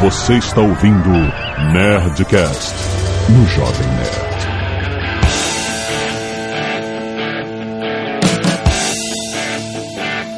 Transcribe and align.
Você 0.00 0.34
está 0.34 0.60
ouvindo 0.60 1.10
Nerdcast 1.72 2.72
no 3.30 3.44
Jovem 3.48 3.88
Nerd. 3.96 4.38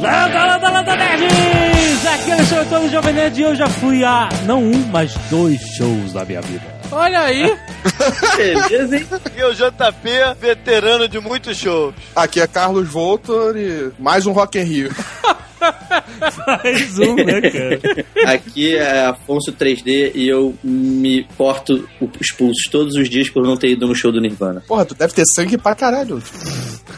Landa, 0.00 0.46
landa, 0.46 0.70
landa, 0.70 0.96
nerds! 0.96 2.06
Aqui 2.06 2.30
é 2.30 2.36
o 2.36 2.46
seu 2.46 2.60
Antônio 2.62 2.90
Jovem 2.90 3.12
Nerd 3.12 3.38
e 3.38 3.42
eu 3.42 3.54
já 3.54 3.68
fui 3.68 4.02
a, 4.02 4.30
não 4.46 4.62
um, 4.62 4.86
mas 4.90 5.12
dois 5.28 5.60
shows 5.60 6.14
da 6.14 6.24
minha 6.24 6.40
vida. 6.40 6.64
Olha 6.90 7.20
aí. 7.20 7.54
Beleza, 8.38 8.96
hein? 8.96 9.06
E 9.36 9.44
o 9.44 9.52
JP, 9.52 10.40
veterano 10.40 11.06
de 11.06 11.20
muitos 11.20 11.58
shows. 11.58 11.94
Aqui 12.16 12.40
é 12.40 12.46
Carlos 12.46 12.88
Voltor 12.88 13.54
e 13.58 13.92
mais 13.98 14.24
um 14.24 14.32
Rock 14.32 14.58
in 14.58 14.62
Rio. 14.62 14.90
Mais 16.46 16.98
um, 16.98 17.14
né, 17.14 17.40
cara? 17.40 18.34
Aqui 18.34 18.76
é 18.76 19.06
Afonso 19.06 19.52
3D 19.52 20.12
e 20.14 20.28
eu 20.28 20.54
me 20.62 21.24
porto 21.36 21.88
os 22.00 22.32
pulsos 22.36 22.64
todos 22.70 22.94
os 22.96 23.08
dias 23.08 23.28
por 23.28 23.42
não 23.42 23.56
ter 23.56 23.70
ido 23.70 23.86
no 23.86 23.94
show 23.94 24.12
do 24.12 24.20
Nirvana. 24.20 24.62
Porra, 24.66 24.84
tu 24.84 24.94
deve 24.94 25.12
ter 25.12 25.24
sangue 25.34 25.58
pra 25.58 25.74
caralho. 25.74 26.22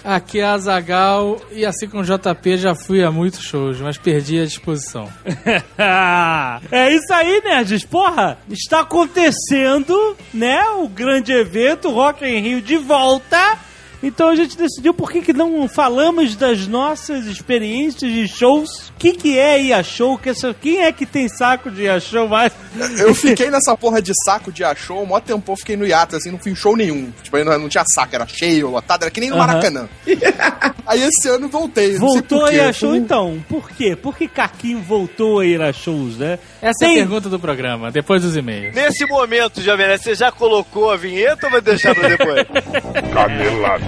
Aqui 0.04 0.40
é 0.40 0.44
a 0.44 0.58
Zagal 0.58 1.40
e 1.52 1.64
assim 1.64 1.88
como 1.88 2.02
o 2.02 2.06
JP 2.06 2.56
já 2.56 2.74
fui 2.74 3.04
a 3.04 3.10
muitos 3.10 3.42
shows, 3.42 3.80
mas 3.80 3.96
perdi 3.96 4.40
a 4.40 4.44
disposição. 4.44 5.08
é 6.70 6.94
isso 6.94 7.12
aí, 7.12 7.40
nerds. 7.44 7.84
Porra, 7.84 8.38
está 8.50 8.80
acontecendo, 8.80 10.16
né, 10.32 10.62
o 10.78 10.88
grande 10.88 11.32
evento 11.32 11.90
Rock 11.90 12.24
in 12.24 12.40
Rio 12.40 12.60
de 12.60 12.76
volta. 12.76 13.58
Então 14.02 14.28
a 14.28 14.34
gente 14.34 14.56
decidiu 14.56 14.92
por 14.92 15.12
que, 15.12 15.22
que 15.22 15.32
não 15.32 15.68
falamos 15.68 16.34
das 16.34 16.66
nossas 16.66 17.26
experiências 17.26 18.10
de 18.10 18.26
shows. 18.26 18.88
O 18.88 18.92
que, 18.98 19.12
que 19.12 19.38
é 19.38 19.62
ir 19.62 19.72
a 19.72 19.82
show? 19.82 20.18
Quem 20.60 20.80
é 20.80 20.90
que 20.90 21.06
tem 21.06 21.28
saco 21.28 21.70
de 21.70 21.82
ir 21.82 21.88
a 21.88 22.00
show 22.00 22.26
mais? 22.28 22.52
Eu 22.98 23.14
fiquei 23.14 23.50
nessa 23.50 23.76
porra 23.76 24.02
de 24.02 24.12
saco 24.24 24.50
de 24.50 24.64
achou, 24.64 25.06
mó 25.06 25.20
tempo 25.20 25.54
fiquei 25.56 25.76
no 25.76 25.86
hiato, 25.86 26.16
assim, 26.16 26.30
não 26.30 26.38
fui 26.38 26.52
em 26.52 26.56
show 26.56 26.76
nenhum. 26.76 27.12
Tipo, 27.22 27.36
aí 27.36 27.44
não, 27.44 27.58
não 27.58 27.68
tinha 27.68 27.84
saco, 27.94 28.14
era 28.14 28.26
cheio, 28.26 28.70
lotado, 28.70 29.02
era 29.02 29.10
que 29.10 29.20
nem 29.20 29.30
no 29.30 29.36
Aham. 29.36 29.46
Maracanã. 29.46 29.88
aí 30.86 31.02
esse 31.02 31.28
ano 31.28 31.48
voltei. 31.48 31.96
Voltou 31.96 32.44
a 32.44 32.52
ir 32.52 32.60
a 32.60 32.72
show 32.72 32.96
então? 32.96 33.42
Por 33.48 33.70
quê? 33.70 33.94
Por 33.94 34.16
que 34.16 34.26
Caquinho 34.26 34.80
voltou 34.80 35.40
a 35.40 35.46
ir 35.46 35.62
a 35.62 35.72
shows, 35.72 36.16
né? 36.16 36.38
Essa 36.62 36.84
é 36.84 36.90
a 36.90 36.94
pergunta 36.94 37.28
do 37.28 37.40
programa, 37.40 37.90
depois 37.90 38.22
dos 38.22 38.36
e-mails. 38.36 38.72
Nesse 38.72 39.04
momento, 39.04 39.60
Jovem 39.60 39.84
Nerd, 39.84 40.00
você 40.00 40.14
já 40.14 40.30
colocou 40.30 40.92
a 40.92 40.96
vinheta 40.96 41.46
ou 41.46 41.50
vai 41.50 41.60
deixar 41.60 41.92
pra 41.92 42.08
depois? 42.08 42.46
Canelada. 43.12 43.84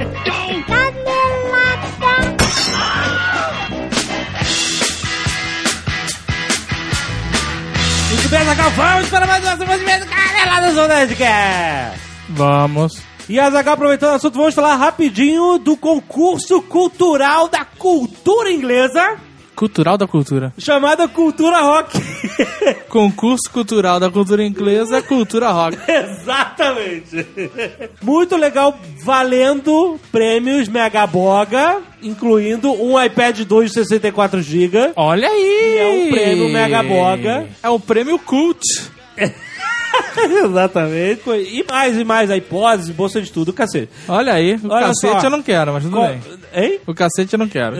Muito 8.11 8.29
bem, 8.29 8.45
Zagal, 8.45 8.71
vamos 8.73 9.09
para 9.09 9.27
mais 9.27 9.45
uma 9.45 9.57
semana 9.57 9.79
de 9.79 9.85
mês 9.85 10.05
Caneladas 10.05 10.75
do 10.75 10.89
Nerdcast! 10.89 12.01
Vamos. 12.31 13.03
E 13.29 13.39
Azagal, 13.39 13.75
aproveitando 13.75 14.11
o 14.11 14.15
assunto, 14.17 14.37
vamos 14.37 14.55
falar 14.55 14.75
rapidinho 14.75 15.59
do 15.59 15.77
concurso 15.77 16.61
cultural 16.63 17.49
da 17.49 17.65
cultura 17.65 18.51
inglesa, 18.51 19.17
Cultural 19.55 19.97
da 19.97 20.07
cultura. 20.07 20.53
chamada 20.59 21.07
Cultura 21.07 21.61
Rock. 21.61 21.99
Concurso 22.89 23.51
cultural 23.53 24.01
da 24.01 24.11
cultura 24.11 24.45
inglesa, 24.45 25.01
cultura 25.03 25.51
rock. 25.51 25.77
Exatamente. 25.91 27.27
Muito 28.03 28.37
legal, 28.37 28.77
valendo 29.05 29.99
prêmios 30.11 30.69
Megaboga, 30.69 31.79
incluindo 32.03 32.73
um 32.73 33.01
iPad 33.01 33.41
2 33.41 33.71
de 33.71 33.75
64 33.75 34.43
GB. 34.43 34.93
Olha 34.97 35.29
aí! 35.29 35.79
é 35.79 35.87
um 35.89 36.11
prêmio 36.11 36.49
Megaboga. 36.49 37.47
É 37.63 37.69
o 37.69 37.79
prêmio 37.79 38.19
Cult. 38.19 38.61
Exatamente. 40.45 41.23
E 41.31 41.65
mais 41.69 41.97
e 41.97 42.05
mais 42.05 42.31
iPods, 42.31 42.91
bolsa 42.91 43.21
de 43.21 43.31
tudo, 43.31 43.53
cacete. 43.53 43.89
Olha 44.09 44.33
aí, 44.35 44.55
o 44.63 44.69
Olha 44.69 44.87
cacete 44.87 45.21
só. 45.21 45.27
eu 45.27 45.31
não 45.31 45.43
quero, 45.43 45.73
mas 45.73 45.83
tudo 45.85 45.97
Qual- 45.97 46.09
bem. 46.09 46.21
Hein? 46.55 46.81
O 46.87 46.95
cacete 46.95 47.33
eu 47.35 47.39
não 47.39 47.49
quero. 47.49 47.77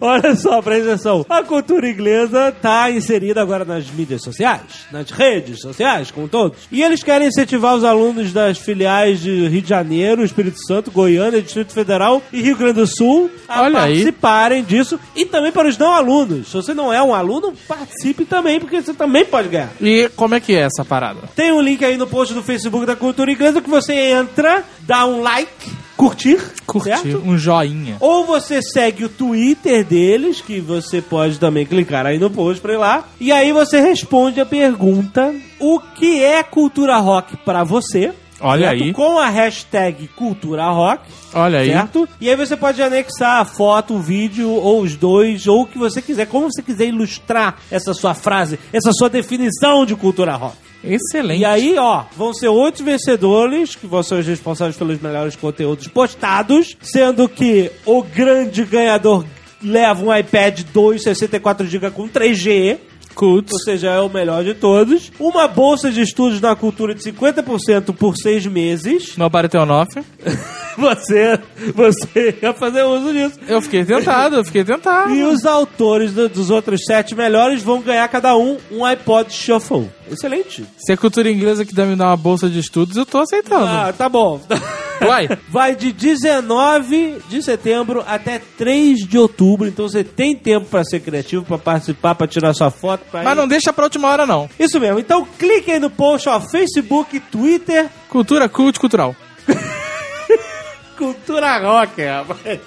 Olha 0.00 0.34
só, 0.36 0.60
presta 0.62 0.90
atenção. 0.92 1.24
A 1.28 1.42
cultura 1.42 1.88
inglesa 1.88 2.52
tá 2.52 2.90
inserida 2.90 3.40
agora 3.42 3.64
nas 3.64 3.90
mídias 3.90 4.22
sociais, 4.22 4.62
nas 4.90 5.10
redes 5.10 5.60
sociais, 5.60 6.10
como 6.10 6.28
todos. 6.28 6.58
E 6.70 6.82
eles 6.82 7.02
querem 7.02 7.28
incentivar 7.28 7.74
os 7.74 7.84
alunos 7.84 8.32
das 8.32 8.58
filiais 8.58 9.20
de 9.20 9.46
Rio 9.48 9.62
de 9.62 9.68
Janeiro, 9.68 10.24
Espírito 10.24 10.58
Santo, 10.66 10.90
Goiânia, 10.90 11.42
Distrito 11.42 11.72
Federal 11.72 12.22
e 12.32 12.42
Rio 12.42 12.56
Grande 12.56 12.74
do 12.74 12.86
Sul 12.86 13.30
a 13.48 13.62
Olha 13.62 13.80
aí. 13.82 13.94
participarem 13.94 14.64
disso. 14.64 14.98
E 15.14 15.24
também 15.24 15.52
para 15.52 15.68
os 15.68 15.78
não 15.78 15.92
alunos. 15.92 16.48
Se 16.48 16.54
você 16.54 16.74
não 16.74 16.92
é 16.92 17.02
um 17.02 17.14
aluno, 17.14 17.52
participe 17.68 18.24
também, 18.24 18.60
porque 18.60 18.80
você 18.80 18.94
também 18.94 19.24
pode 19.24 19.48
ganhar. 19.48 19.70
E 19.80 20.08
como 20.16 20.34
é 20.34 20.40
que 20.40 20.54
é 20.54 20.60
essa 20.62 20.84
parada? 20.84 21.20
Tem 21.34 21.52
um 21.52 21.60
link 21.60 21.84
aí 21.84 21.96
no 21.96 22.06
post 22.06 22.34
do 22.34 22.42
Facebook 22.42 22.86
da 22.86 22.96
Cultura 22.96 23.30
Inglesa 23.30 23.60
que 23.60 23.70
você 23.70 23.94
entra, 23.94 24.64
dá 24.80 25.06
um 25.06 25.22
like, 25.22 25.70
curtir, 25.96 26.38
Curtir, 26.66 26.90
certo? 26.90 27.22
um 27.24 27.36
joinha. 27.38 27.96
Ou 28.00 28.24
você 28.26 28.60
segue 28.62 29.04
o 29.04 29.08
Twitter 29.08 29.84
deles, 29.84 30.40
que 30.40 30.60
você 30.60 31.00
pode 31.00 31.38
também 31.38 31.64
clicar 31.66 32.06
aí 32.06 32.18
no 32.18 32.30
post 32.30 32.60
pra 32.60 32.74
ir 32.74 32.78
lá. 32.78 33.04
E 33.20 33.32
aí 33.32 33.52
você 33.52 33.80
responde 33.80 34.40
a 34.40 34.46
pergunta: 34.46 35.34
o 35.58 35.80
que 35.80 36.22
é 36.22 36.42
cultura 36.42 36.98
rock 36.98 37.36
pra 37.38 37.64
você? 37.64 38.12
Olha 38.38 38.68
certo? 38.68 38.84
aí. 38.84 38.92
Com 38.92 39.18
a 39.18 39.28
hashtag 39.30 40.08
cultura 40.08 40.68
rock. 40.68 41.04
Olha 41.32 41.60
aí. 41.60 41.70
Certo? 41.70 42.06
E 42.20 42.28
aí 42.28 42.36
você 42.36 42.54
pode 42.54 42.82
anexar 42.82 43.40
a 43.40 43.44
foto, 43.46 43.94
o 43.94 43.98
vídeo, 44.00 44.50
ou 44.50 44.82
os 44.82 44.94
dois, 44.94 45.46
ou 45.46 45.62
o 45.62 45.66
que 45.66 45.78
você 45.78 46.02
quiser, 46.02 46.26
como 46.26 46.50
você 46.52 46.62
quiser 46.62 46.86
ilustrar 46.86 47.56
essa 47.70 47.94
sua 47.94 48.12
frase, 48.12 48.58
essa 48.72 48.92
sua 48.92 49.08
definição 49.08 49.86
de 49.86 49.96
cultura 49.96 50.36
rock. 50.36 50.65
Excelente. 50.84 51.40
E 51.40 51.44
aí, 51.44 51.76
ó, 51.78 52.04
vão 52.16 52.32
ser 52.32 52.48
oito 52.48 52.84
vencedores, 52.84 53.74
que 53.74 53.86
vão 53.86 54.02
ser 54.02 54.16
os 54.16 54.26
responsáveis 54.26 54.76
pelos 54.76 55.00
melhores 55.00 55.34
conteúdos 55.36 55.88
postados, 55.88 56.76
sendo 56.80 57.28
que 57.28 57.70
o 57.84 58.02
grande 58.02 58.64
ganhador 58.64 59.24
leva 59.62 60.04
um 60.04 60.14
iPad 60.14 60.60
2 60.72 61.02
64GB 61.02 61.90
com 61.90 62.08
3G. 62.08 62.78
Cult. 63.16 63.50
Ou 63.52 63.58
seja, 63.60 63.88
é 63.90 64.00
o 64.00 64.08
melhor 64.08 64.44
de 64.44 64.54
todos. 64.54 65.10
Uma 65.18 65.48
bolsa 65.48 65.90
de 65.90 66.02
estudos 66.02 66.40
na 66.40 66.54
cultura 66.54 66.94
de 66.94 67.02
50% 67.02 67.94
por 67.94 68.14
seis 68.16 68.46
meses. 68.46 69.16
Teu 69.50 69.66
nofe. 69.66 70.00
Você, 70.76 71.40
você 71.74 72.38
ia 72.42 72.52
fazer 72.52 72.82
uso 72.82 73.10
disso. 73.10 73.40
Eu 73.48 73.62
fiquei 73.62 73.82
tentado, 73.82 74.36
eu 74.36 74.44
fiquei 74.44 74.62
tentado. 74.62 75.10
E 75.14 75.22
os 75.22 75.46
autores 75.46 76.12
do- 76.12 76.28
dos 76.28 76.50
outros 76.50 76.82
sete 76.84 77.14
melhores 77.14 77.62
vão 77.62 77.80
ganhar 77.80 78.06
cada 78.08 78.36
um 78.36 78.58
um 78.70 78.84
iPod 78.84 79.32
Shuffle. 79.32 79.88
Excelente. 80.10 80.66
Se 80.76 80.92
a 80.92 80.96
cultura 80.98 81.30
inglesa 81.30 81.64
que 81.64 81.74
dá 81.74 81.86
me 81.86 81.96
dar 81.96 82.08
uma 82.08 82.16
bolsa 82.18 82.46
de 82.50 82.58
estudos, 82.58 82.94
eu 82.98 83.06
tô 83.06 83.16
aceitando. 83.16 83.64
Ah, 83.64 83.90
tá 83.96 84.06
bom. 84.06 84.38
Uai. 85.02 85.28
Vai 85.48 85.74
de 85.76 85.92
19 85.92 87.18
de 87.28 87.42
setembro 87.42 88.02
até 88.06 88.40
3 88.56 89.00
de 89.06 89.18
outubro, 89.18 89.68
então 89.68 89.88
você 89.88 90.02
tem 90.02 90.34
tempo 90.34 90.66
pra 90.66 90.84
ser 90.84 91.00
criativo, 91.00 91.44
pra 91.44 91.58
participar, 91.58 92.14
pra 92.14 92.26
tirar 92.26 92.54
sua 92.54 92.70
foto. 92.70 93.04
Pra 93.10 93.22
Mas 93.22 93.32
ir- 93.34 93.36
não 93.36 93.46
deixa 93.48 93.72
pra 93.72 93.84
última 93.84 94.08
hora, 94.08 94.26
não. 94.26 94.48
Isso 94.58 94.80
mesmo, 94.80 94.98
então 94.98 95.26
clique 95.38 95.70
aí 95.70 95.78
no 95.78 95.90
post, 95.90 96.28
ó, 96.28 96.40
Facebook, 96.40 97.18
Twitter, 97.20 97.88
Cultura 98.08 98.48
cult 98.48 98.78
cultural. 98.80 99.14
Cultura 100.96 101.58
Rock, 101.58 102.02
rapaz. 102.02 102.60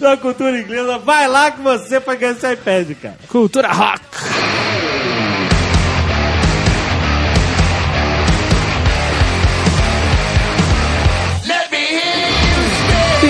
Na 0.00 0.16
cultura 0.16 0.58
inglesa, 0.58 0.98
vai 0.98 1.28
lá 1.28 1.52
que 1.52 1.60
você 1.60 2.00
vai 2.00 2.16
ganhar 2.16 2.32
esse 2.32 2.52
iPad, 2.52 2.90
cara. 3.00 3.16
Cultura 3.28 3.68
rock. 3.72 4.02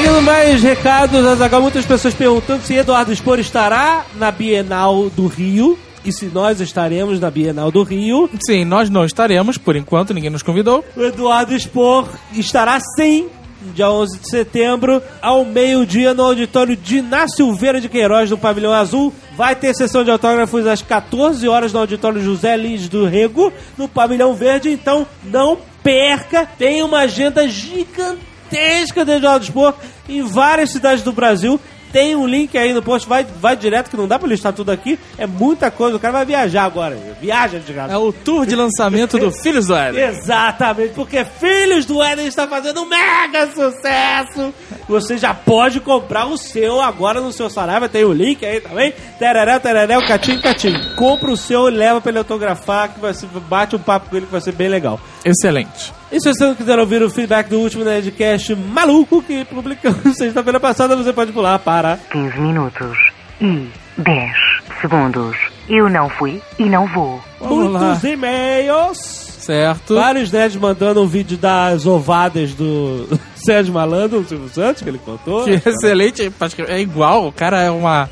Seguindo 0.09 0.23
mais 0.23 0.63
recados, 0.63 1.27
Azaghal, 1.27 1.61
muitas 1.61 1.85
pessoas 1.85 2.15
perguntando 2.15 2.63
se 2.63 2.73
Eduardo 2.73 3.15
Spor 3.15 3.39
estará 3.39 4.07
na 4.15 4.31
Bienal 4.31 5.11
do 5.11 5.27
Rio 5.27 5.79
e 6.03 6.11
se 6.11 6.25
nós 6.27 6.63
estaremos 6.63 7.21
na 7.21 7.31
Bienal 7.31 7.71
do 7.71 7.83
Rio. 7.83 8.29
Sim, 8.41 8.65
nós 8.65 8.89
não 8.89 9.05
estaremos, 9.05 9.59
por 9.59 9.77
enquanto, 9.77 10.15
ninguém 10.15 10.31
nos 10.31 10.43
convidou. 10.43 10.83
O 10.97 11.03
Eduardo 11.03 11.55
Spor 11.61 12.09
estará 12.33 12.81
sim, 12.97 13.29
dia 13.75 13.91
11 13.91 14.21
de 14.21 14.31
setembro, 14.31 15.03
ao 15.21 15.45
meio-dia 15.45 16.15
no 16.15 16.23
auditório 16.23 16.75
de 16.75 16.99
Iná 16.99 17.29
Silveira 17.29 17.79
de 17.79 17.91
Queiroz, 17.91 18.31
no 18.31 18.39
Pavilhão 18.39 18.73
Azul. 18.73 19.13
Vai 19.37 19.55
ter 19.55 19.75
sessão 19.75 20.05
de 20.05 20.11
autógrafos 20.11 20.67
às 20.67 20.81
14 20.81 21.47
horas 21.47 21.71
no 21.71 21.81
auditório 21.81 22.23
José 22.23 22.57
Lins 22.57 22.89
do 22.89 23.05
Rego, 23.05 23.53
no 23.77 23.87
Pavilhão 23.87 24.35
Verde. 24.35 24.71
Então, 24.71 25.07
não 25.23 25.59
perca, 25.83 26.47
tem 26.47 26.83
uma 26.83 27.01
agenda 27.01 27.47
gigantesca 27.47 29.05
do 29.05 29.13
Eduardo 29.13 29.45
Spor 29.45 29.75
em 30.09 30.23
várias 30.23 30.71
cidades 30.71 31.03
do 31.03 31.13
Brasil. 31.13 31.61
Tem 31.93 32.15
um 32.15 32.27
link 32.27 32.57
aí 32.59 32.75
no 32.75 32.83
post, 32.83 33.09
vai, 33.09 33.25
vai 33.25 33.57
direto, 33.57 33.89
que 33.89 33.97
não 33.97 34.07
dá 34.07 34.19
pra 34.19 34.29
listar 34.29 34.53
tudo 34.53 34.71
aqui. 34.71 34.99
É 35.17 35.27
muita 35.27 35.71
coisa, 35.71 35.97
o 35.97 35.99
cara 35.99 36.13
vai 36.13 36.27
viajar 36.27 36.65
agora. 36.65 36.95
Viaja 37.19 37.59
de 37.59 37.73
graça. 37.73 37.95
É 37.95 37.97
o 37.97 38.13
tour 38.13 38.45
de 38.45 38.55
lançamento 38.55 39.19
do 39.19 39.31
Filhos 39.43 39.67
do 39.67 39.75
Éden. 39.75 40.03
Exatamente, 40.03 40.93
porque 40.93 41.25
Filhos 41.25 41.87
do 41.87 42.03
Éden 42.03 42.27
está 42.27 42.47
fazendo 42.47 42.83
um 42.83 42.87
mega 42.87 43.47
sucesso. 43.53 44.53
Você 44.89 45.19
já 45.19 45.35
pode 45.35 45.81
comprar 45.81 46.27
o 46.27 46.39
seu 46.39 46.81
agora 46.81 47.21
no 47.21 47.33
seu 47.33 47.51
Saraiva, 47.51 47.89
tem 47.89 48.05
o 48.05 48.13
link 48.13 48.45
aí 48.45 48.61
também. 48.61 48.93
Tereré, 49.19 49.59
tereré, 49.59 49.99
o 49.99 50.07
catinho, 50.07 50.41
catinho. 50.41 50.97
Compra 50.97 51.31
o 51.31 51.37
seu 51.37 51.69
e 51.69 51.73
leva 51.73 52.01
pra 52.01 52.11
ele 52.11 52.19
autografar, 52.19 52.95
que 52.95 53.01
vai 53.01 53.13
ser, 53.13 53.27
bate 53.27 53.77
um 53.77 53.79
papo 53.79 54.09
com 54.09 54.17
ele 54.17 54.27
que 54.27 54.33
vai 54.33 54.41
ser 54.41 54.53
bem 54.53 54.69
legal. 54.69 54.99
Excelente. 55.25 55.93
E 56.11 56.19
se 56.21 56.33
você 56.33 56.47
não 56.47 56.55
quiser 56.55 56.79
ouvir 56.79 57.03
o 57.03 57.11
feedback 57.11 57.49
do 57.49 57.61
último 57.61 57.85
Nerdcast 57.85 58.55
maluco 58.57 59.23
que 59.23 59.45
publicamos 59.45 60.01
sexta-feira 60.17 60.59
passada, 60.59 60.97
você 60.97 61.13
pode 61.13 61.33
pular 61.33 61.59
para 61.59 61.99
15 62.11 62.41
minutos 62.41 62.97
e 63.41 63.69
10 63.99 64.33
segundos. 64.81 65.37
Eu 65.69 65.91
não 65.91 66.09
fui 66.09 66.41
e 66.59 66.65
não 66.65 66.87
vou. 66.87 67.21
Muitos 67.41 68.03
e-mails. 68.05 69.29
Certo. 69.49 69.95
Vários 69.95 70.31
nerds 70.31 70.61
mandando 70.61 71.03
um 71.03 71.07
vídeo 71.07 71.39
das 71.39 71.87
ovadas 71.87 72.53
do 72.53 73.09
Sérgio 73.45 73.73
Malandro, 73.75 74.21
o 74.21 74.25
Silvio 74.29 74.49
Santos, 74.49 74.83
que 74.83 74.89
ele 74.89 74.99
contou. 74.99 75.45
Que 75.45 75.61
excelente. 75.69 76.31
É 76.69 76.81
igual, 76.81 77.27
o 77.27 77.33
cara 77.33 77.61
é 77.63 77.71
uma. 77.71 78.09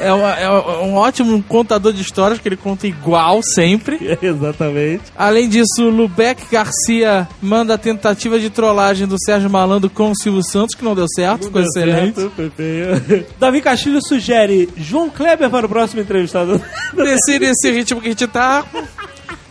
É, 0.00 0.12
uma- 0.12 0.34
é 0.34 0.50
um 0.82 0.96
ótimo 0.96 1.40
contador 1.44 1.92
de 1.92 2.02
histórias 2.02 2.40
que 2.40 2.48
ele 2.48 2.56
conta 2.56 2.88
igual 2.88 3.40
sempre. 3.44 3.96
Exatamente. 4.20 5.04
Além 5.16 5.48
disso, 5.48 5.84
o 5.84 5.88
Lubeck 5.88 6.42
Garcia 6.50 7.28
manda 7.40 7.74
a 7.74 7.78
tentativa 7.78 8.40
de 8.40 8.50
trollagem 8.50 9.06
do 9.06 9.14
Sérgio 9.24 9.48
Malandro 9.48 9.88
com 9.88 10.10
o 10.10 10.16
Silvio 10.16 10.42
Santos, 10.42 10.74
que 10.74 10.84
não 10.84 10.96
deu 10.96 11.06
certo, 11.08 11.44
ficou 11.44 11.62
Deu 11.62 11.70
excelente. 11.70 12.20
certo. 12.20 13.26
Davi 13.38 13.60
Castilho 13.62 14.00
sugere 14.04 14.68
João 14.76 15.08
Kleber 15.10 15.48
para 15.48 15.66
o 15.66 15.68
próximo 15.68 16.02
entrevistado. 16.02 16.60
Nesse, 16.94 17.38
nesse 17.38 17.70
ritmo 17.70 18.00
que 18.00 18.08
a 18.08 18.10
gente 18.10 18.26
tá, 18.26 18.64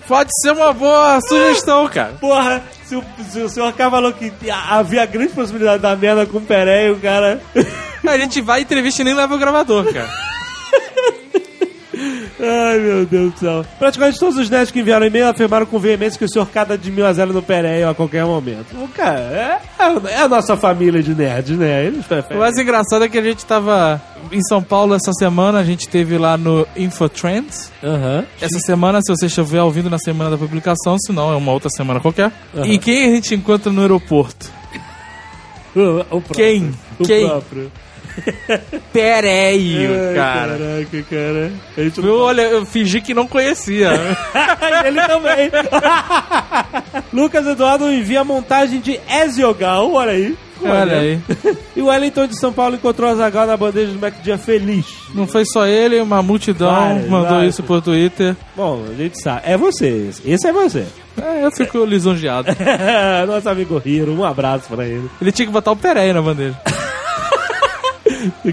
pode 0.07 0.29
ser 0.41 0.51
uma 0.51 0.73
boa 0.73 1.19
sugestão, 1.21 1.87
cara. 1.87 2.13
Porra, 2.19 2.63
se 2.85 2.95
o, 2.95 3.03
se 3.29 3.39
o 3.41 3.49
senhor 3.49 3.73
K 3.73 3.91
falou 3.91 4.13
que 4.13 4.31
havia 4.49 5.05
grande 5.05 5.33
possibilidade 5.33 5.81
da 5.81 5.95
merda 5.95 6.25
com 6.25 6.37
o 6.37 6.41
Peré, 6.41 6.89
o 6.91 6.99
cara. 6.99 7.41
A 8.07 8.17
gente 8.17 8.39
vai, 8.39 8.61
entrevista 8.61 9.01
e 9.01 9.05
nem 9.05 9.13
leva 9.13 9.35
o 9.35 9.37
gravador, 9.37 9.91
cara. 9.93 10.09
Ai, 12.39 12.77
meu 12.77 13.05
Deus 13.05 13.33
do 13.33 13.39
céu. 13.39 13.65
Praticamente 13.79 14.19
todos 14.19 14.37
os 14.37 14.49
nerds 14.49 14.69
que 14.71 14.79
enviaram 14.79 15.05
e-mail 15.07 15.27
afirmaram 15.27 15.65
com 15.65 15.79
veemência 15.79 16.19
que 16.19 16.25
o 16.25 16.29
senhor 16.29 16.47
cada 16.47 16.77
de 16.77 16.91
mil 16.91 17.05
a 17.05 17.11
zero 17.13 17.33
no 17.33 17.41
Pereio 17.41 17.89
a 17.89 17.95
qualquer 17.95 18.25
momento. 18.25 18.67
O 18.79 18.87
cara, 18.89 19.59
é, 19.79 20.11
é 20.11 20.21
a 20.21 20.27
nossa 20.27 20.55
família 20.55 21.01
de 21.01 21.15
nerds, 21.15 21.57
né? 21.57 21.85
Eles 21.85 22.05
O 22.05 22.07
preferem. 22.07 22.37
mais 22.37 22.55
engraçado 22.57 23.03
é 23.03 23.09
que 23.09 23.17
a 23.17 23.23
gente 23.23 23.43
tava 23.43 23.99
em 24.31 24.41
São 24.43 24.61
Paulo 24.61 24.93
essa 24.93 25.11
semana, 25.13 25.57
a 25.59 25.63
gente 25.63 25.87
teve 25.89 26.17
lá 26.17 26.37
no 26.37 26.67
Infotrends. 26.75 27.71
Aham. 27.83 28.23
Essa 28.39 28.59
semana, 28.59 28.99
se 29.01 29.11
você 29.15 29.25
estiver 29.25 29.61
ouvindo 29.63 29.89
na 29.89 29.97
semana 29.97 30.29
da 30.29 30.37
publicação, 30.37 30.95
se 30.99 31.11
não, 31.11 31.31
é 31.31 31.35
uma 31.35 31.51
outra 31.51 31.69
semana 31.69 31.99
qualquer. 31.99 32.31
E 32.65 32.77
quem 32.77 33.05
a 33.05 33.15
gente 33.15 33.33
encontra 33.33 33.71
no 33.71 33.81
aeroporto? 33.81 34.47
O, 35.75 36.17
o. 36.17 36.21
Quem? 36.21 36.73
O 36.99 37.03
Quem? 37.05 37.27
próprio. 37.27 37.71
Pereio, 38.93 39.91
Ai, 40.09 40.15
cara. 40.15 40.57
Caraca, 40.57 41.03
cara. 41.09 41.51
A 41.77 41.81
gente 41.81 41.99
Eu, 41.99 42.19
olha, 42.19 42.41
eu 42.43 42.65
fingi 42.65 43.01
que 43.01 43.13
não 43.13 43.27
conhecia. 43.27 43.91
Ele 44.85 45.01
também. 45.01 45.51
Lucas 47.13 47.45
Eduardo 47.47 47.91
envia 47.91 48.21
a 48.21 48.23
montagem 48.23 48.79
de 48.79 48.99
Eziogal, 49.09 49.91
olha 49.93 50.11
aí. 50.11 50.37
Olha 50.63 50.97
aí. 50.99 51.19
E 51.75 51.81
o 51.81 51.85
Wellington 51.85 52.25
de 52.25 52.39
São 52.39 52.51
Paulo 52.51 52.75
encontrou 52.75 53.11
a 53.11 53.15
Zagal 53.15 53.45
na 53.45 53.55
bandeja 53.55 53.91
do 53.91 53.99
Mac 53.99 54.15
Dia 54.23 54.39
feliz. 54.39 54.87
Não 55.13 55.27
foi 55.27 55.45
só 55.45 55.67
ele, 55.67 56.01
uma 56.01 56.23
multidão 56.23 56.95
mandou 57.07 57.29
vários. 57.29 57.53
isso 57.53 57.63
por 57.63 57.79
Twitter. 57.79 58.35
Bom, 58.55 58.83
a 58.89 58.93
gente 58.95 59.21
sabe. 59.21 59.41
É 59.45 59.55
você. 59.55 60.09
esse. 60.09 60.47
É 60.47 60.51
você. 60.51 60.85
É, 61.21 61.45
eu 61.45 61.51
fico 61.51 61.85
lisonjeado. 61.85 62.47
Nosso 63.27 63.47
amigo 63.49 63.79
Hiro, 63.85 64.11
um 64.13 64.23
abraço 64.23 64.67
pra 64.67 64.83
ele. 64.85 65.07
Ele 65.21 65.31
tinha 65.31 65.45
que 65.45 65.51
botar 65.51 65.71
o 65.71 65.75
Pereio 65.75 66.13
na 66.15 66.21
bandeja. 66.23 66.59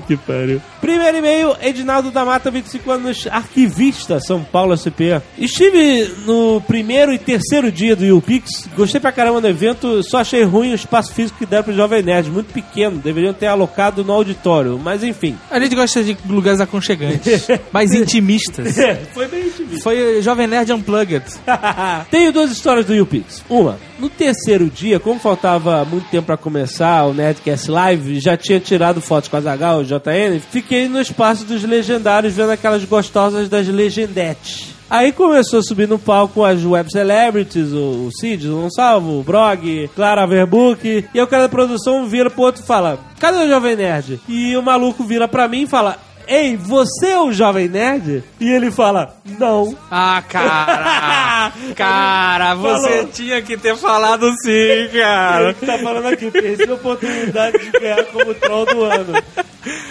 Que 0.06 0.17
pariu. 0.17 0.61
Primeiro 0.81 1.19
e-mail, 1.19 1.56
Edinaldo 1.62 2.11
da 2.11 2.25
Mata, 2.25 2.50
25 2.50 2.91
anos, 2.91 3.26
arquivista, 3.31 4.21
São 4.21 4.43
Paulo, 4.44 4.76
SPA. 4.76 5.23
Estive 5.38 6.15
no 6.26 6.61
primeiro 6.62 7.12
e 7.12 7.19
terceiro 7.19 7.73
dia 7.73 7.97
do 7.97 8.05
YouPix, 8.05 8.69
gostei 8.76 9.00
pra 9.00 9.12
caramba 9.12 9.41
do 9.41 9.49
evento, 9.49 10.03
só 10.03 10.19
achei 10.19 10.43
ruim 10.44 10.73
o 10.73 10.75
espaço 10.75 11.12
físico 11.12 11.38
que 11.38 11.47
deram 11.47 11.65
pro 11.65 11.73
Jovem 11.73 12.03
Nerd, 12.03 12.31
muito 12.31 12.53
pequeno, 12.53 12.99
deveriam 12.99 13.32
ter 13.32 13.47
alocado 13.47 14.05
no 14.05 14.12
auditório, 14.12 14.79
mas 14.79 15.03
enfim. 15.03 15.37
A 15.50 15.59
gente 15.59 15.75
gosta 15.75 16.03
de 16.03 16.17
lugares 16.29 16.61
aconchegantes, 16.61 17.47
mais 17.73 17.93
intimistas. 17.93 18.76
Foi 19.12 19.26
bem 19.29 19.47
intimista. 19.47 19.82
Foi 19.82 20.21
Jovem 20.23 20.47
Nerd 20.47 20.73
Unplugged. 20.73 21.25
Tenho 22.11 22.32
duas 22.32 22.50
histórias 22.50 22.87
do 22.87 22.94
YouPix. 22.94 23.43
Uma, 23.49 23.79
no 23.99 24.09
terceiro 24.09 24.69
dia, 24.69 24.99
como 24.99 25.21
faltava 25.21 25.85
muito 25.85 26.09
tempo 26.11 26.26
pra 26.26 26.37
começar 26.37 27.05
o 27.05 27.15
Nerdcast 27.15 27.71
Live, 27.71 28.21
já 28.21 28.37
tinha 28.37 28.61
tirado 28.61 29.00
fotos 29.00 29.29
com 29.29 29.37
a 29.37 29.41
O 29.72 29.84
JN, 29.84 30.40
fiquei 30.50 30.88
no 30.88 31.00
espaço 31.00 31.44
dos 31.44 31.62
legendários 31.62 32.34
vendo 32.34 32.50
aquelas 32.50 32.84
gostosas 32.84 33.49
das 33.49 33.66
legendetes. 33.66 34.75
Aí 34.88 35.12
começou 35.12 35.61
a 35.61 35.62
subir 35.62 35.88
no 35.88 35.99
palco 35.99 36.44
as 36.44 36.64
web 36.64 36.90
celebrities, 36.90 37.72
o, 37.72 38.11
Cid, 38.12 38.49
o 38.49 38.62
Gonçalvo, 38.62 39.19
o 39.19 39.22
Brog, 39.22 39.90
Clara 39.94 40.26
Verbuck, 40.26 41.06
e 41.12 41.20
o 41.20 41.26
cara 41.26 41.44
da 41.44 41.49
produção 41.49 42.06
vira 42.06 42.31
pro 42.31 42.43
outro 42.43 42.62
e 42.62 42.66
fala: 42.66 42.99
Cadê 43.19 43.38
o 43.38 43.49
Jovem 43.49 43.76
Nerd? 43.76 44.20
E 44.28 44.56
o 44.56 44.62
maluco 44.62 45.02
vira 45.02 45.26
pra 45.26 45.49
mim 45.49 45.62
e 45.62 45.66
fala: 45.66 45.99
Ei, 46.26 46.56
você 46.56 47.09
é 47.09 47.21
o 47.21 47.32
Jovem 47.32 47.69
Nerd? 47.69 48.25
E 48.41 48.50
ele 48.50 48.71
fala: 48.71 49.17
Não. 49.38 49.76
Ah, 49.91 50.23
cara! 50.29 51.53
Cara, 51.76 52.55
você 52.55 52.88
Falou. 52.91 53.09
tinha 53.09 53.43
que 53.43 53.56
ter 53.56 53.76
falado 53.76 54.31
sim, 54.43 54.88
cara. 54.93 55.50
Ele 55.50 55.67
tá 55.67 55.79
falando 55.79 56.06
aqui, 56.06 56.31
perdi 56.31 56.71
a 56.71 56.75
oportunidade 56.75 57.59
de 57.59 57.71
ganhar 57.79 58.05
como 58.06 58.35
troll 58.35 58.67
do 58.67 58.85
ano. 58.85 59.12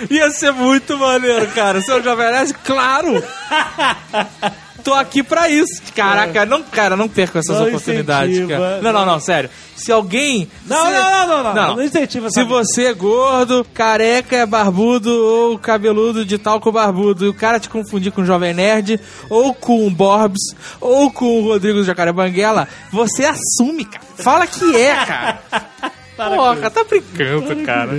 Ia 0.10 0.30
ser 0.32 0.52
muito 0.52 0.98
maneiro, 0.98 1.48
cara. 1.48 1.82
Seu 1.82 2.02
Jovem 2.02 2.32
Nerd, 2.32 2.54
claro! 2.64 3.24
Tô 4.84 4.94
aqui 4.94 5.24
pra 5.24 5.50
isso. 5.50 5.82
Caraca, 5.96 6.46
não, 6.46 6.62
cara, 6.62 6.98
não 6.98 7.08
perca 7.08 7.40
essas 7.40 7.58
Não 7.58 7.68
oportunidades, 7.68 8.36
incentiva, 8.36 8.60
cara. 8.60 8.82
Não, 8.82 8.92
não, 8.92 9.06
não, 9.06 9.20
sério. 9.20 9.50
Se 9.76 9.92
alguém. 9.92 10.48
Não, 10.68 10.86
se- 10.86 10.92
não, 10.92 11.02
não, 11.12 11.28
não, 11.28 11.44
não, 11.44 11.54
não. 11.54 11.76
Não 11.78 11.84
incentiva 11.84 12.30
Se 12.30 12.44
você 12.44 12.88
é 12.88 12.94
gordo, 12.94 13.66
careca, 13.74 14.36
é 14.36 14.46
barbudo 14.46 15.10
ou 15.10 15.58
cabeludo 15.58 16.26
de 16.26 16.38
talco 16.38 16.72
barbudo 16.72 17.26
e 17.26 17.30
o 17.30 17.34
cara 17.34 17.60
te 17.60 17.70
confundir 17.70 18.12
com 18.12 18.22
o 18.22 18.26
Jovem 18.26 18.54
Nerd, 18.54 19.00
ou 19.30 19.54
com 19.54 19.88
o 19.88 19.90
Borbs, 19.90 20.54
ou 20.82 21.10
com 21.12 21.40
o 21.40 21.44
Rodrigo 21.44 21.84
Jacaré 21.84 22.12
Banguela, 22.12 22.68
você 22.92 23.26
assume, 23.26 23.86
cara. 23.86 24.04
Fala 24.18 24.46
que 24.48 24.76
é, 24.76 24.96
cara. 25.06 25.40
Porra, 26.16 26.70
tá 26.70 26.84
brincando, 26.84 27.56
cara. 27.66 27.92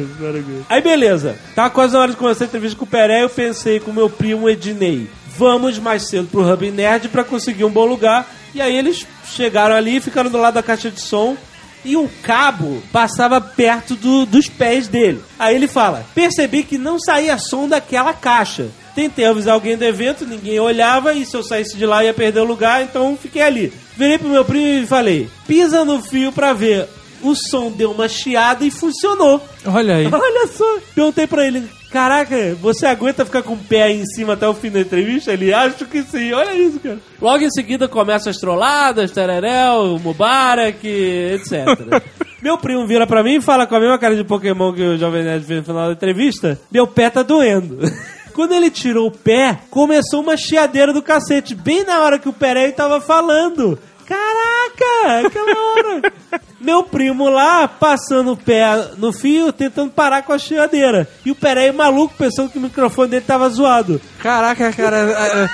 Aí 0.69 0.81
beleza, 0.81 1.37
tá 1.55 1.69
quase 1.69 1.95
na 1.95 2.01
hora 2.01 2.11
de 2.13 2.17
começar 2.17 2.45
a 2.45 2.47
entrevista 2.47 2.79
com 2.79 2.85
o 2.85 2.89
Peré, 2.89 3.25
eu 3.25 3.29
pensei 3.29 3.81
com 3.81 3.93
meu 3.93 4.09
primo 4.09 4.49
Ednei. 4.49 5.09
Vamos 5.37 5.79
mais 5.79 6.09
cedo 6.09 6.29
pro 6.31 6.51
Hub 6.53 6.71
Nerd 6.71 7.09
pra 7.09 7.25
conseguir 7.25 7.64
um 7.64 7.71
bom 7.71 7.85
lugar. 7.85 8.33
E 8.55 8.61
aí 8.61 8.76
eles 8.76 9.07
chegaram 9.26 9.75
ali, 9.75 10.00
ficaram 10.00 10.31
do 10.31 10.38
lado 10.38 10.55
da 10.55 10.62
caixa 10.62 10.91
de 10.91 11.00
som. 11.00 11.37
E 11.85 11.97
o 11.97 12.09
cabo 12.23 12.83
passava 12.91 13.41
perto 13.41 13.95
do- 13.95 14.25
dos 14.25 14.49
pés 14.49 14.88
dele. 14.88 15.21
Aí 15.38 15.55
ele 15.55 15.67
fala: 15.69 16.05
Percebi 16.14 16.62
que 16.62 16.79
não 16.79 16.99
saía 16.99 17.37
som 17.37 17.69
daquela 17.69 18.14
caixa. 18.14 18.69
Tentei 18.95 19.26
avisar 19.26 19.55
alguém 19.55 19.76
do 19.76 19.85
evento, 19.85 20.25
ninguém 20.25 20.59
olhava. 20.61 21.12
E 21.12 21.26
se 21.26 21.37
eu 21.37 21.43
saísse 21.43 21.76
de 21.76 21.85
lá 21.85 22.03
ia 22.05 22.14
perder 22.14 22.41
o 22.41 22.45
lugar, 22.45 22.83
então 22.83 23.19
fiquei 23.21 23.43
ali. 23.43 23.73
Virei 23.97 24.17
pro 24.19 24.29
meu 24.31 24.45
primo 24.45 24.85
e 24.85 24.87
falei: 24.87 25.29
Pisa 25.47 25.85
no 25.85 26.00
fio 26.00 26.33
pra 26.33 26.53
ver. 26.55 26.88
O 27.23 27.35
som 27.35 27.71
deu 27.71 27.91
uma 27.91 28.09
chiada 28.09 28.64
e 28.64 28.71
funcionou. 28.71 29.43
Olha 29.67 29.97
aí. 29.97 30.07
Olha 30.12 30.47
só. 30.47 30.79
Perguntei 30.95 31.26
pra 31.26 31.47
ele, 31.47 31.64
caraca, 31.95 32.57
você 32.61 32.87
aguenta 32.87 33.25
ficar 33.25 33.45
com 33.45 33.53
o 33.53 33.57
pé 33.57 33.85
aí 33.85 34.01
em 34.01 34.05
cima 34.05 34.33
até 34.33 34.49
o 34.49 34.53
fim 34.53 34.69
da 34.69 34.81
entrevista? 34.81 35.33
Ele, 35.33 35.55
acho 35.55 35.87
que 35.87 36.03
sim. 36.03 36.33
Olha 36.33 36.53
isso, 36.53 36.81
cara. 36.81 36.99
Logo 37.23 37.45
em 37.45 37.51
seguida 37.51 37.87
começam 37.87 38.33
as 38.33 38.37
trolladas, 38.37 39.13
tereréu, 39.13 39.97
Mubarak, 40.01 40.85
etc. 40.85 42.03
Meu 42.43 42.59
primo 42.59 42.85
vira 42.85 43.07
pra 43.07 43.23
mim 43.23 43.37
e 43.37 43.41
fala 43.41 43.65
com 43.65 43.77
a 43.77 43.81
mesma 43.81 43.97
cara 43.97 44.17
de 44.17 44.25
Pokémon 44.25 44.73
que 44.73 44.83
o 44.83 44.99
Jovem 44.99 45.23
Nerd 45.23 45.47
fez 45.47 45.61
no 45.61 45.65
final 45.65 45.87
da 45.87 45.93
entrevista, 45.93 46.61
meu 46.71 46.87
pé 46.87 47.09
tá 47.09 47.23
doendo. 47.23 47.79
Quando 48.35 48.53
ele 48.53 48.69
tirou 48.69 49.07
o 49.07 49.13
pé, 49.13 49.61
começou 49.71 50.21
uma 50.21 50.37
chiadeira 50.37 50.93
do 50.93 51.01
cacete, 51.01 51.55
bem 51.55 51.85
na 51.85 52.03
hora 52.03 52.19
que 52.19 52.29
o 52.29 52.33
Perey 52.33 52.73
tava 52.73 53.01
falando. 53.01 53.79
Caraca, 54.06 55.26
aquela 55.26 55.50
hora. 55.50 56.12
Meu 56.61 56.82
primo 56.82 57.28
lá, 57.28 57.68
passando 57.68 58.32
o 58.32 58.37
pé 58.37 58.64
no 58.96 59.12
fio, 59.12 59.52
tentando 59.52 59.90
parar 59.90 60.23
com 60.23 60.32
a 60.32 60.38
chiadeira. 60.38 61.06
E 61.25 61.30
o 61.30 61.34
Perey 61.34 61.70
maluco, 61.73 62.14
pensando 62.16 62.50
que 62.50 62.58
o 62.58 62.61
microfone 62.62 63.11
dele 63.11 63.25
tava 63.26 63.49
zoado. 63.50 64.00
Caraca, 64.20 64.73
cara. 64.73 64.96
é, 64.96 65.44
é, 65.44 65.49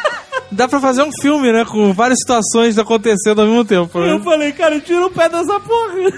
Dá 0.53 0.69
pra 0.69 0.81
fazer 0.81 1.03
um 1.03 1.11
filme, 1.21 1.53
né? 1.53 1.65
Com 1.65 1.93
várias 1.93 2.19
situações 2.21 2.79
acontecendo 2.79 3.41
ao 3.41 3.47
mesmo 3.47 3.65
tempo. 3.65 3.99
né? 4.01 4.13
Eu 4.13 4.23
falei, 4.23 4.53
cara, 4.53 4.79
tira 4.81 5.07
o 5.07 5.11
pé 5.11 5.29
dessa 5.29 5.59
porra. 5.59 6.13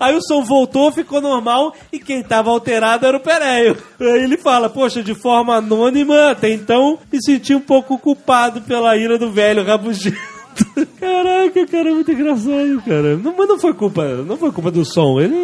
Aí 0.00 0.16
o 0.16 0.22
som 0.22 0.42
voltou, 0.42 0.90
ficou 0.90 1.20
normal 1.20 1.74
e 1.92 1.98
quem 1.98 2.22
tava 2.22 2.50
alterado 2.50 3.06
era 3.06 3.16
o 3.16 3.20
Pereio. 3.20 3.76
Aí 4.00 4.24
ele 4.24 4.36
fala, 4.36 4.68
poxa, 4.70 5.02
de 5.02 5.14
forma 5.14 5.56
anônima, 5.56 6.30
até 6.30 6.50
então 6.50 6.98
me 7.12 7.22
senti 7.22 7.54
um 7.54 7.60
pouco 7.60 7.98
culpado 7.98 8.62
pela 8.62 8.96
ira 8.96 9.18
do 9.18 9.30
velho 9.30 9.64
rabugento. 9.64 10.16
Caraca, 10.98 11.66
cara, 11.66 11.90
é 11.90 11.94
muito 11.94 12.12
engraçado, 12.12 12.82
cara. 12.86 13.16
Não, 13.16 13.34
mas 13.36 13.48
não 13.48 13.58
foi 13.58 13.74
culpa, 13.74 14.04
não 14.26 14.36
foi 14.36 14.52
culpa 14.52 14.70
do 14.70 14.84
som, 14.84 15.20
ele 15.20 15.34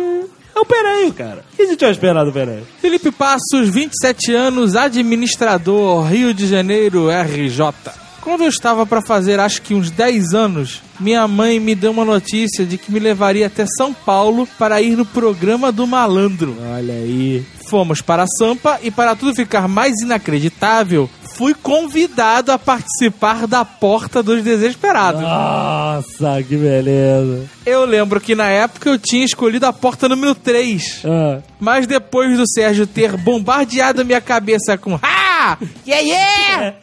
é 0.59 0.61
o 0.61 0.65
Pereio, 0.65 1.13
cara. 1.13 1.45
O 1.53 1.57
que 1.57 1.63
a 1.63 1.67
gente 1.67 1.77
tinha 1.79 1.91
esperado 1.91 2.31
do 2.31 2.33
Pereio? 2.33 2.67
Felipe 2.81 3.11
Passos, 3.13 3.69
27 3.69 4.35
anos, 4.35 4.75
administrador, 4.75 6.05
Rio 6.05 6.35
de 6.35 6.47
Janeiro, 6.47 7.09
RJ. 7.09 7.93
Quando 8.21 8.43
eu 8.43 8.49
estava 8.49 8.85
para 8.85 9.01
fazer 9.01 9.39
acho 9.41 9.63
que 9.63 9.73
uns 9.73 9.91
10 9.91 10.35
anos, 10.35 10.83
minha 10.99 11.27
mãe 11.29 11.61
me 11.61 11.75
deu 11.75 11.93
uma 11.93 12.05
notícia 12.05 12.67
de 12.67 12.77
que 12.77 12.93
me 12.93 12.99
levaria 12.99 13.47
até 13.47 13.65
São 13.79 13.95
Paulo 13.95 14.47
para 14.59 14.83
ir 14.83 14.97
no 14.97 15.07
programa 15.07 15.71
do 15.71 15.87
Malandro. 15.87 16.57
Olha 16.75 16.95
aí. 16.95 17.47
Fomos 17.71 18.03
para 18.03 18.27
Sampa 18.27 18.81
e 18.83 18.91
para 18.91 19.15
tudo 19.15 19.35
ficar 19.35 19.69
mais 19.69 20.01
inacreditável, 20.03 21.09
fui 21.39 21.55
convidado 21.55 22.51
a 22.51 22.59
participar 22.59 23.47
da 23.47 23.65
Porta 23.65 24.25
dos 24.25 24.43
Desesperados. 24.43 25.23
Nossa, 25.23 26.43
que 26.43 26.57
beleza. 26.57 27.49
Eu 27.65 27.85
lembro 27.85 28.21
que 28.21 28.35
na 28.35 28.49
época 28.49 28.91
eu 28.91 28.99
tinha 28.99 29.25
escolhido 29.25 29.65
a 29.65 29.73
porta 29.73 30.09
número 30.09 30.35
3. 30.35 31.03
Ah. 31.05 31.39
Mas 31.61 31.87
depois 31.87 32.37
do 32.37 32.45
Sérgio 32.49 32.89
ter 32.89 33.17
bombardeado 33.17 34.05
minha 34.05 34.21
cabeça 34.21 34.77
com 34.77 34.97
Ha! 34.97 35.59
Yeah, 35.87 36.05
yeah! 36.05 36.77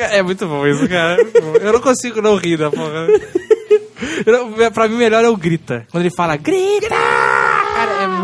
é 0.10 0.22
muito 0.24 0.44
bom 0.48 0.66
isso, 0.66 0.88
cara. 0.88 1.22
É. 1.22 1.66
Eu 1.68 1.72
não 1.72 1.80
consigo 1.80 2.20
não 2.20 2.34
rir 2.36 2.56
da 2.56 2.68
porra. 2.68 3.06
Pra 4.74 4.88
mim, 4.88 4.96
melhor 4.96 5.24
é 5.24 5.28
o 5.28 5.36
grita. 5.36 5.86
Quando 5.92 6.04
ele 6.04 6.14
fala 6.14 6.36
grita! 6.36 6.96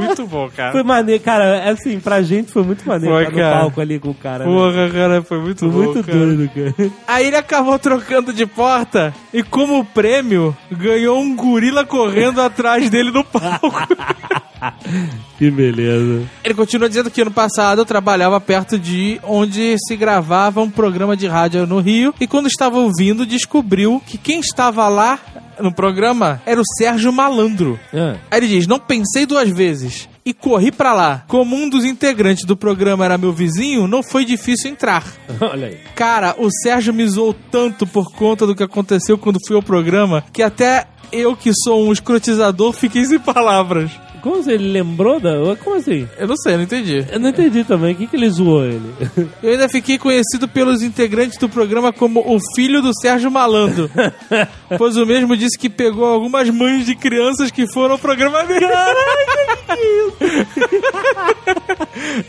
Muito 0.06 0.26
bom, 0.26 0.48
cara. 0.54 0.72
Foi 0.72 0.82
maneiro, 0.82 1.22
cara, 1.22 1.70
assim, 1.70 1.98
pra 2.00 2.22
gente 2.22 2.50
foi 2.52 2.62
muito 2.62 2.86
maneiro 2.88 3.14
Foi, 3.14 3.24
no 3.26 3.32
cara. 3.32 3.60
palco 3.60 3.80
ali 3.80 3.98
com 3.98 4.10
o 4.10 4.14
cara. 4.14 4.44
né? 4.46 4.52
Porra, 4.52 4.90
cara, 4.90 5.22
foi 5.22 5.38
muito 5.40 5.58
Foi 5.60 5.68
bom. 5.68 5.92
muito 5.92 6.04
cara. 6.04 6.18
doido, 6.18 6.50
cara. 6.54 6.90
Aí 7.06 7.26
ele 7.26 7.36
acabou 7.36 7.78
trocando 7.78 8.32
de 8.32 8.46
porta 8.46 9.14
e, 9.32 9.42
como 9.42 9.84
prêmio, 9.84 10.56
ganhou 10.70 11.18
um 11.20 11.34
gorila 11.36 11.84
correndo 11.84 12.40
atrás 12.40 12.88
dele 12.90 13.10
no 13.10 13.24
palco. 13.24 13.72
Que 15.38 15.52
beleza. 15.52 16.28
Ele 16.42 16.54
continua 16.54 16.88
dizendo 16.88 17.12
que 17.12 17.20
ano 17.20 17.30
passado 17.30 17.80
eu 17.80 17.84
trabalhava 17.84 18.40
perto 18.40 18.76
de 18.76 19.20
onde 19.22 19.76
se 19.86 19.94
gravava 19.94 20.60
um 20.60 20.68
programa 20.68 21.16
de 21.16 21.28
rádio 21.28 21.64
no 21.64 21.78
Rio 21.78 22.12
e 22.20 22.26
quando 22.26 22.48
estava 22.48 22.76
ouvindo 22.76 23.24
descobriu 23.24 24.02
que 24.04 24.18
quem 24.18 24.40
estava 24.40 24.88
lá 24.88 25.16
no 25.60 25.72
programa 25.72 26.42
era 26.44 26.60
o 26.60 26.64
Sérgio 26.76 27.12
Malandro. 27.12 27.78
Ah. 27.94 28.16
Aí 28.30 28.40
ele 28.40 28.48
diz: 28.48 28.66
Não 28.66 28.80
pensei 28.80 29.26
duas 29.26 29.48
vezes. 29.48 30.08
E 30.24 30.34
corri 30.34 30.70
pra 30.70 30.92
lá. 30.92 31.24
Como 31.26 31.56
um 31.56 31.70
dos 31.70 31.84
integrantes 31.84 32.44
do 32.44 32.56
programa 32.56 33.04
era 33.04 33.16
meu 33.16 33.32
vizinho, 33.32 33.86
não 33.86 34.02
foi 34.02 34.26
difícil 34.26 34.70
entrar. 34.70 35.04
Olha 35.40 35.68
aí. 35.68 35.78
Cara, 35.94 36.34
o 36.36 36.50
Sérgio 36.50 36.92
me 36.92 37.06
zoou 37.06 37.34
tanto 37.50 37.86
por 37.86 38.12
conta 38.12 38.46
do 38.46 38.54
que 38.54 38.62
aconteceu 38.62 39.16
quando 39.16 39.38
fui 39.46 39.56
ao 39.56 39.62
programa 39.62 40.22
que 40.32 40.42
até 40.42 40.86
eu, 41.10 41.34
que 41.34 41.52
sou 41.54 41.86
um 41.86 41.92
escrotizador, 41.92 42.72
fiquei 42.72 43.04
sem 43.04 43.18
palavras. 43.18 43.90
Como 44.28 44.40
assim? 44.40 44.52
Ele 44.52 44.72
lembrou 44.72 45.18
da. 45.18 45.56
Como 45.56 45.76
assim? 45.76 46.06
Eu 46.18 46.28
não 46.28 46.36
sei, 46.36 46.56
não 46.56 46.64
entendi. 46.64 47.06
Eu 47.10 47.18
não 47.18 47.30
entendi 47.30 47.64
também. 47.64 47.94
O 47.94 47.96
que, 47.96 48.06
que 48.06 48.14
ele 48.14 48.28
zoou 48.28 48.62
ele? 48.62 48.92
Eu 49.42 49.52
ainda 49.52 49.70
fiquei 49.70 49.96
conhecido 49.96 50.46
pelos 50.46 50.82
integrantes 50.82 51.38
do 51.38 51.48
programa 51.48 51.94
como 51.94 52.20
o 52.20 52.38
filho 52.54 52.82
do 52.82 52.92
Sérgio 53.00 53.30
Malandro. 53.30 53.90
pois 54.76 54.98
o 54.98 55.06
mesmo 55.06 55.34
disse 55.34 55.58
que 55.58 55.70
pegou 55.70 56.04
algumas 56.04 56.50
mães 56.50 56.84
de 56.84 56.94
crianças 56.94 57.50
que 57.50 57.66
foram 57.72 57.92
ao 57.92 57.98
programa 57.98 58.44
dele. 58.44 58.68
Caraca, 58.68 59.76
que 59.76 59.80
isso? 59.80 60.16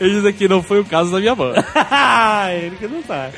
Ele 0.00 0.14
diz 0.14 0.24
aqui, 0.24 0.48
não 0.48 0.62
foi 0.62 0.80
o 0.80 0.84
caso 0.84 1.12
da 1.12 1.20
minha 1.20 1.34
mãe. 1.34 1.52
ele 2.62 2.76
que 2.76 2.88
não 2.88 3.02
tá. 3.02 3.30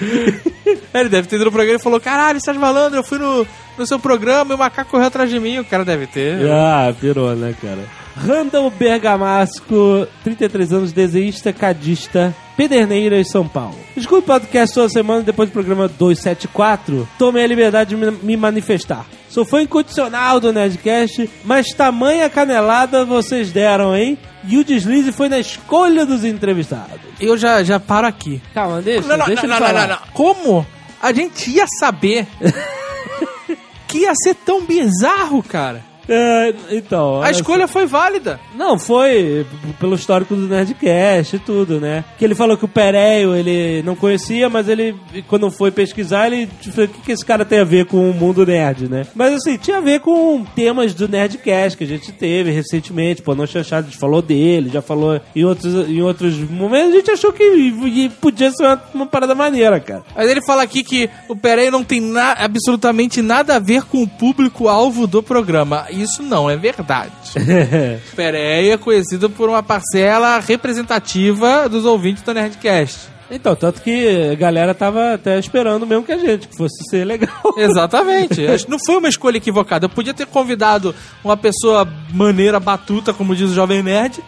Ele 0.94 1.08
deve 1.08 1.26
ter 1.26 1.36
ido 1.36 1.46
no 1.46 1.52
programa 1.52 1.78
e 1.78 1.82
falou: 1.82 2.00
Caralho, 2.00 2.40
Sérgio 2.40 2.60
Malandro, 2.60 2.98
eu 2.98 3.04
fui 3.04 3.18
no, 3.18 3.46
no 3.76 3.86
seu 3.86 3.98
programa 3.98 4.52
e 4.52 4.54
o 4.54 4.58
macaco 4.58 4.90
correu 4.90 5.08
atrás 5.08 5.28
de 5.28 5.40
mim. 5.40 5.58
O 5.58 5.64
cara 5.64 5.84
deve 5.84 6.06
ter. 6.06 6.48
Ah, 6.48 6.94
pirou, 6.98 7.34
né, 7.34 7.54
cara? 7.60 8.01
Randall 8.16 8.70
Bergamasco, 8.70 10.06
33 10.24 10.72
anos, 10.72 10.92
desenhista, 10.92 11.52
cadista, 11.52 12.34
Pederneiras, 12.56 13.28
São 13.30 13.48
Paulo. 13.48 13.78
Escuto 13.96 14.20
o 14.20 14.22
podcast 14.22 14.74
toda 14.74 14.88
semana 14.88 15.22
depois 15.22 15.48
do 15.48 15.52
programa 15.52 15.88
274. 15.88 17.08
Tomei 17.18 17.44
a 17.44 17.46
liberdade 17.46 17.94
de 17.94 17.96
me- 17.96 18.36
manifestar. 18.36 19.06
Sou 19.28 19.44
fã 19.46 19.62
incondicional 19.62 20.38
do 20.38 20.52
Nerdcast, 20.52 21.28
mas 21.44 21.72
tamanha 21.72 22.28
canelada 22.28 23.04
vocês 23.04 23.50
deram, 23.50 23.96
hein? 23.96 24.18
E 24.46 24.58
o 24.58 24.64
deslize 24.64 25.10
foi 25.12 25.28
na 25.30 25.38
escolha 25.38 26.04
dos 26.04 26.22
entrevistados. 26.24 27.00
Eu 27.18 27.38
já, 27.38 27.62
já 27.62 27.80
paro 27.80 28.06
aqui. 28.06 28.42
Calma, 28.52 28.82
deixa, 28.82 29.08
Não, 29.08 29.16
não, 29.16 29.26
deixa 29.26 29.46
não, 29.46 29.58
não, 29.58 29.66
falar. 29.66 29.88
não, 29.88 29.96
não. 29.96 30.02
Como 30.12 30.66
a 31.00 31.12
gente 31.12 31.50
ia 31.50 31.64
saber 31.78 32.26
que 33.88 33.98
ia 34.00 34.12
ser 34.14 34.34
tão 34.34 34.62
bizarro, 34.64 35.42
cara? 35.42 35.82
É, 36.08 36.54
então, 36.70 37.16
A 37.16 37.18
olha 37.20 37.30
escolha 37.30 37.68
foi 37.68 37.86
válida. 37.86 38.40
Não, 38.56 38.78
foi 38.78 39.46
pelo 39.78 39.94
histórico 39.94 40.34
do 40.34 40.48
Nerdcast 40.48 41.36
e 41.36 41.38
tudo, 41.38 41.80
né? 41.80 42.04
Que 42.18 42.24
ele 42.24 42.34
falou 42.34 42.56
que 42.56 42.64
o 42.64 42.68
Pereio 42.68 43.34
ele 43.34 43.82
não 43.84 43.94
conhecia, 43.94 44.48
mas 44.48 44.68
ele, 44.68 44.94
quando 45.28 45.50
foi 45.50 45.70
pesquisar, 45.70 46.26
ele 46.26 46.48
falou, 46.72 46.86
o 46.86 46.92
que, 46.92 47.00
que 47.02 47.12
esse 47.12 47.24
cara 47.24 47.44
tem 47.44 47.60
a 47.60 47.64
ver 47.64 47.86
com 47.86 48.10
o 48.10 48.14
mundo 48.14 48.44
nerd, 48.44 48.88
né? 48.88 49.06
Mas 49.14 49.32
assim, 49.34 49.56
tinha 49.56 49.78
a 49.78 49.80
ver 49.80 50.00
com 50.00 50.44
temas 50.56 50.92
do 50.94 51.08
Nerdcast 51.08 51.78
que 51.78 51.84
a 51.84 51.86
gente 51.86 52.10
teve 52.12 52.50
recentemente. 52.50 53.22
Pô, 53.22 53.34
não 53.34 53.46
Chanchado, 53.46 53.86
a 53.86 53.90
gente 53.90 53.98
falou 54.00 54.22
dele, 54.22 54.70
já 54.70 54.82
falou 54.82 55.20
em 55.36 55.44
outros, 55.44 55.88
em 55.88 56.00
outros 56.02 56.36
momentos, 56.38 56.94
a 56.94 56.96
gente 56.96 57.10
achou 57.10 57.32
que 57.32 58.10
podia 58.20 58.50
ser 58.50 58.64
uma, 58.64 58.82
uma 58.94 59.06
parada 59.06 59.34
maneira, 59.34 59.78
cara. 59.80 60.02
Mas 60.16 60.28
ele 60.30 60.44
fala 60.44 60.62
aqui 60.62 60.82
que 60.82 61.08
o 61.28 61.36
Pereira 61.36 61.70
não 61.70 61.84
tem 61.84 62.00
na- 62.00 62.32
absolutamente 62.32 63.20
nada 63.22 63.56
a 63.56 63.58
ver 63.58 63.82
com 63.84 64.02
o 64.02 64.08
público-alvo 64.08 65.06
do 65.06 65.22
programa. 65.22 65.86
Isso 65.92 66.22
não 66.22 66.48
é 66.50 66.56
verdade. 66.56 67.12
O 68.12 68.16
Pereira 68.16 68.74
é 68.74 68.76
conhecido 68.76 69.28
por 69.30 69.48
uma 69.48 69.62
parcela 69.62 70.38
representativa 70.38 71.68
dos 71.68 71.84
ouvintes 71.84 72.22
do 72.22 72.32
Nerdcast. 72.34 73.08
Então, 73.32 73.56
tanto 73.56 73.80
que 73.80 74.30
a 74.30 74.34
galera 74.34 74.74
tava 74.74 75.14
até 75.14 75.38
esperando 75.38 75.86
mesmo 75.86 76.04
que 76.04 76.12
a 76.12 76.18
gente, 76.18 76.48
que 76.48 76.56
fosse 76.56 76.84
ser 76.90 77.04
legal. 77.04 77.30
Exatamente. 77.56 78.46
Acho 78.46 78.66
que 78.66 78.70
não 78.70 78.78
foi 78.78 78.96
uma 78.96 79.08
escolha 79.08 79.38
equivocada. 79.38 79.86
Eu 79.86 79.90
podia 79.90 80.12
ter 80.12 80.26
convidado 80.26 80.94
uma 81.24 81.36
pessoa 81.36 81.88
maneira, 82.12 82.60
batuta, 82.60 83.12
como 83.12 83.34
diz 83.34 83.50
o 83.50 83.54
Jovem 83.54 83.82
Nerd, 83.82 84.20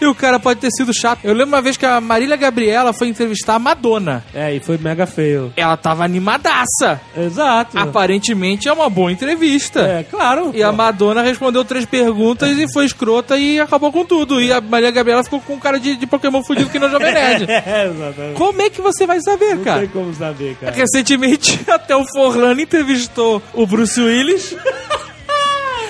e 0.00 0.06
o 0.06 0.14
cara 0.14 0.38
pode 0.38 0.60
ter 0.60 0.70
sido 0.70 0.94
chato. 0.94 1.20
Eu 1.24 1.32
lembro 1.32 1.48
uma 1.48 1.62
vez 1.62 1.76
que 1.76 1.84
a 1.84 2.00
Marília 2.00 2.36
Gabriela 2.36 2.92
foi 2.92 3.08
entrevistar 3.08 3.56
a 3.56 3.58
Madonna. 3.58 4.24
É, 4.32 4.54
e 4.54 4.60
foi 4.60 4.78
mega 4.78 5.06
feio. 5.06 5.52
Ela 5.56 5.76
tava 5.76 6.04
animadaça. 6.04 7.00
Exato. 7.16 7.76
Aparentemente 7.76 8.68
é 8.68 8.72
uma 8.72 8.88
boa 8.88 9.10
entrevista. 9.10 9.80
É, 9.80 10.04
claro. 10.04 10.52
E 10.54 10.62
a 10.62 10.70
pô. 10.70 10.76
Madonna 10.76 11.22
respondeu 11.22 11.64
três 11.64 11.84
perguntas 11.84 12.56
e 12.56 12.72
foi 12.72 12.84
escrota 12.84 13.36
e 13.36 13.58
acabou 13.58 13.90
com 13.90 14.04
tudo. 14.04 14.40
E 14.40 14.52
a 14.52 14.60
Maria 14.60 14.90
Gabriela 14.90 15.24
ficou 15.24 15.40
com 15.40 15.54
um 15.54 15.58
cara 15.58 15.80
de, 15.80 15.96
de 15.96 16.06
Pokémon 16.06 16.42
fudido 16.42 16.70
que 16.70 16.78
não 16.78 16.86
é 16.86 16.90
Jovem 16.90 17.12
Nerd. 17.12 17.50
É, 17.50 17.86
exatamente. 17.86 18.27
Como 18.34 18.60
é 18.62 18.70
que 18.70 18.80
você 18.80 19.06
vai 19.06 19.20
saber, 19.20 19.56
Não 19.56 19.64
cara? 19.64 19.80
tem 19.80 19.88
como 19.88 20.14
saber, 20.14 20.56
cara. 20.56 20.72
Recentemente, 20.72 21.60
até 21.68 21.94
o 21.96 22.04
Forlano 22.06 22.60
entrevistou 22.60 23.42
o 23.54 23.66
Bruce 23.66 24.00
Willis. 24.00 24.54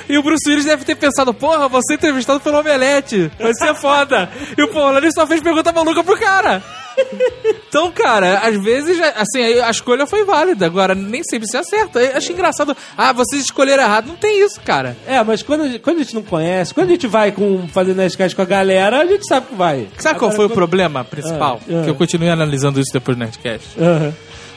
E 0.09 0.17
o 0.19 0.23
Bruce 0.23 0.49
Willis 0.49 0.65
deve 0.65 0.85
ter 0.85 0.95
pensado, 0.97 1.35
porra, 1.35 1.69
você 1.69 1.95
entrevistado 1.95 2.41
pelo 2.41 2.59
Omelete, 2.61 3.31
vai 3.39 3.53
ser 3.55 3.75
foda. 3.75 4.31
E 4.57 4.63
o 4.63 4.73
Forlano 4.73 5.07
só 5.13 5.27
fez 5.27 5.41
pergunta 5.41 5.73
maluca 5.73 6.03
pro 6.03 6.19
cara. 6.19 6.63
Então, 7.69 7.93
cara, 7.93 8.39
às 8.39 8.57
vezes, 8.61 8.99
assim, 9.15 9.41
a 9.61 9.71
escolha 9.71 10.07
foi 10.07 10.25
válida. 10.25 10.67
Agora, 10.67 10.95
nem 10.95 11.23
sempre 11.23 11.47
se 11.49 11.57
acerta. 11.57 12.01
Eu 12.01 12.17
acho 12.17 12.33
engraçado. 12.33 12.77
Ah, 12.97 13.13
vocês 13.13 13.43
escolheram 13.43 13.85
errado. 13.85 14.09
Não 14.09 14.17
tem 14.17 14.45
isso, 14.45 14.61
cara. 14.63 14.97
É, 15.07 15.23
mas 15.23 15.43
quando, 15.43 15.63
a 15.63 15.69
gente- 15.69 15.79
quando 15.79 15.97
a 15.99 16.03
gente 16.03 16.15
não 16.15 16.23
conhece, 16.23 16.75
quando 16.75 16.89
a 16.89 16.93
gente 16.93 17.07
vai 17.07 17.31
com, 17.31 17.69
fazendo 17.69 17.99
Nerdcast 17.99 18.35
com 18.35 18.43
a 18.43 18.47
galera, 18.47 19.01
a 19.01 19.07
gente 19.07 19.25
sabe 19.29 19.47
que 19.47 19.55
vai. 19.55 19.87
Sabe 19.99 20.19
qual 20.19 20.31
Agora, 20.31 20.37
foi 20.37 20.47
o 20.47 20.49
quando- 20.49 20.55
problema 20.57 21.05
principal? 21.05 21.61
Ah, 21.71 21.81
ah. 21.81 21.85
Que 21.85 21.91
eu 21.91 21.95
continuei 21.95 22.31
analisando 22.31 22.81
isso 22.81 22.93
depois 22.93 23.17
do 23.17 23.21
Nerdcast. 23.21 23.69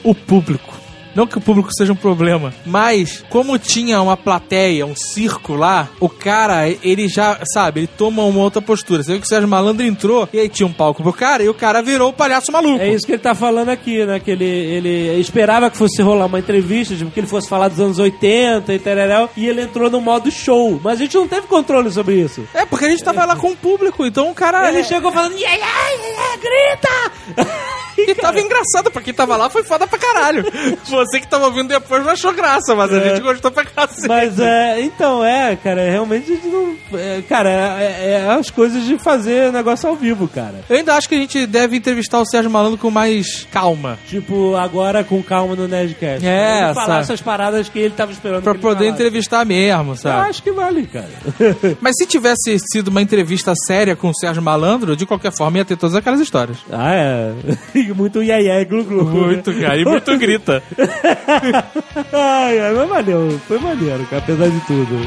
O 0.03 0.15
público. 0.15 0.80
Não 1.15 1.27
que 1.27 1.38
o 1.38 1.41
público 1.41 1.70
seja 1.74 1.91
um 1.94 1.96
problema, 1.96 2.53
mas 2.65 3.24
como 3.30 3.58
tinha 3.60 4.01
uma 4.01 4.15
plateia, 4.18 4.86
um 4.86 4.96
circo 4.96 5.53
lá, 5.56 5.89
o 6.00 6.08
cara, 6.10 6.68
ele 6.70 7.08
já, 7.08 7.39
sabe, 7.53 7.82
ele 7.82 7.88
toma 7.88 8.24
uma 8.24 8.39
outra 8.41 8.62
postura. 8.62 9.03
Você 9.03 9.12
viu 9.12 9.20
que 9.22 9.25
o 9.25 9.30
Sérgio 9.30 9.48
Malandro 9.48 9.86
entrou 9.86 10.27
e 10.32 10.39
aí 10.39 10.50
tinha 10.50 10.68
um 10.68 10.74
palco 10.74 11.03
pro 11.03 11.13
cara 11.13 11.44
e 11.44 11.50
o 11.50 11.53
cara 11.53 11.82
virou 11.82 12.10
o 12.10 12.13
palhaço 12.13 12.51
maluco. 12.51 12.82
É 12.82 12.89
isso 12.94 13.06
que 13.06 13.13
ele 13.13 13.20
tá 13.22 13.36
falando 13.36 13.70
aqui, 13.70 14.06
né? 14.06 14.20
Que 14.20 14.32
ele, 14.32 14.46
ele 14.46 15.20
esperava 15.20 15.70
que 15.70 15.77
fosse 15.77 16.01
rolar 16.01 16.25
uma 16.25 16.39
entrevista, 16.39 16.96
tipo, 16.96 17.12
que 17.12 17.20
ele 17.20 17.27
fosse 17.27 17.48
falar 17.50 17.68
dos 17.68 17.80
anos 17.80 18.00
80 18.00 18.74
e 18.74 18.80
tereréu, 18.80 19.30
e 19.36 19.48
ele 19.48 19.62
entrou 19.62 19.89
no 19.89 20.00
modo 20.01 20.32
show. 20.32 20.80
Mas 20.84 20.94
a 21.00 21.03
gente 21.03 21.15
não 21.15 21.27
teve 21.27 21.48
controle 21.48 21.91
sobre 21.91 22.15
isso. 22.15 22.44
É, 22.53 22.65
porque 22.65 22.86
a 22.86 22.89
gente 22.89 23.03
tava 23.03 23.25
lá 23.25 23.36
com 23.36 23.51
o 23.51 23.56
público, 23.58 24.06
então 24.06 24.30
o 24.30 24.34
cara. 24.36 24.70
Ele 24.70 24.80
é- 24.80 24.84
chegou 24.84 25.12
falando, 25.12 25.34
ia, 25.38 25.50
ia, 25.50 25.58
ia, 25.58 26.38
grita! 26.38 27.51
E 27.98 28.15
tava 28.15 28.39
engraçado, 28.39 28.89
pra 28.89 29.01
quem 29.01 29.13
tava 29.13 29.36
lá 29.36 29.50
foi 29.50 29.63
foda 29.63 29.86
pra 29.86 30.00
caralho. 30.00 30.44
Você 31.05 31.20
que 31.20 31.27
tava 31.27 31.46
ouvindo 31.46 31.67
depois 31.70 32.03
não 32.03 32.12
achou 32.12 32.34
graça, 32.34 32.75
mas 32.75 32.93
a 32.93 32.98
É. 32.98 33.10
gente 33.10 33.22
gostou 33.22 33.51
pra 33.51 33.65
cacete. 33.65 34.08
Mas 34.08 34.39
é, 34.39 34.81
então, 34.81 35.24
é, 35.24 35.55
cara, 35.55 35.89
realmente 35.89 36.31
a 36.31 36.36
gente 36.36 36.48
não. 36.48 36.75
é, 36.93 37.22
cara, 37.27 37.50
é, 37.50 38.12
é 38.27 38.27
as 38.31 38.50
coisas 38.50 38.84
de 38.86 38.98
fazer 38.98 39.51
negócio 39.51 39.88
ao 39.89 39.96
vivo, 39.96 40.27
cara. 40.27 40.55
Eu 40.70 40.77
ainda 40.77 40.96
acho 40.96 41.08
que 41.10 41.15
a 41.15 41.17
gente 41.17 41.46
deve 41.46 41.75
entrevistar 41.77 42.20
o 42.20 42.25
Sérgio 42.25 42.50
Malandro 42.51 42.77
com 42.77 42.89
mais 42.91 43.48
calma. 43.51 43.98
Tipo, 44.08 44.55
agora 44.55 45.03
com 45.03 45.22
calma 45.24 45.55
no 45.55 45.67
Nerdcast. 45.67 46.25
É, 46.25 46.65
Ele 46.65 46.74
falar 46.74 47.00
essas 47.00 47.22
paradas 47.22 47.67
que 47.70 47.79
ele 47.79 47.93
tava 47.96 48.12
esperando. 48.12 48.43
Pra 48.43 48.53
poder 48.55 48.86
falasse. 48.86 48.89
entrevistar 48.93 49.46
mesmo, 49.46 49.91
Eu 49.91 49.96
sabe? 49.96 50.29
acho 50.29 50.43
que 50.43 50.51
vale, 50.51 50.86
cara. 50.88 51.10
Mas 51.81 51.96
se 51.98 52.05
tivesse 52.05 52.58
sido 52.72 52.89
uma 52.89 53.01
entrevista 53.01 53.53
séria 53.67 53.96
com 53.96 54.10
o 54.10 54.13
Sérgio 54.15 54.41
Malandro, 54.41 54.96
de 54.96 55.05
qualquer 55.05 55.31
forma 55.36 55.58
ia 55.58 55.65
ter 55.65 55.77
todas 55.77 55.96
aquelas 55.96 56.20
histórias. 56.20 56.58
ah, 56.72 56.93
é. 56.93 57.31
E 57.75 57.93
muito 57.93 58.22
iê 58.22 58.41
iê, 58.41 58.65
glu 58.65 58.84
glu. 58.84 59.05
Muito, 59.05 59.53
cara, 59.53 59.77
e 59.77 59.86
muito 59.86 60.17
grita. 60.17 60.62
ai, 62.13 62.60
ai, 62.60 62.74
mas 62.74 62.89
valeu. 62.89 63.39
Foi 63.48 63.60
maneiro, 63.60 64.05
cara, 64.05 64.21
apesar 64.21 64.50
de 64.50 64.60
tudo. 64.62 65.00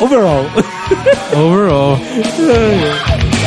Overall. 0.00 0.44
Overall. 1.34 1.98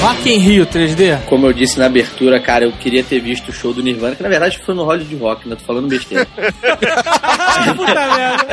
Rock 0.00 0.32
in 0.32 0.38
Rio 0.38 0.66
3D? 0.66 1.24
Como 1.26 1.46
eu 1.46 1.52
disse 1.52 1.78
na 1.78 1.84
abertura, 1.84 2.40
cara, 2.40 2.64
eu 2.64 2.72
queria 2.72 3.04
ter 3.04 3.20
visto 3.20 3.50
o 3.50 3.52
show 3.52 3.74
do 3.74 3.82
Nirvana, 3.82 4.16
que 4.16 4.22
na 4.22 4.30
verdade 4.30 4.58
foi 4.64 4.74
no 4.74 4.82
Hollywood 4.84 5.14
Rock, 5.16 5.46
né? 5.46 5.56
Tô 5.56 5.64
falando 5.64 5.88
besteira. 5.88 6.26
Puta 7.76 8.16
merda. 8.16 8.46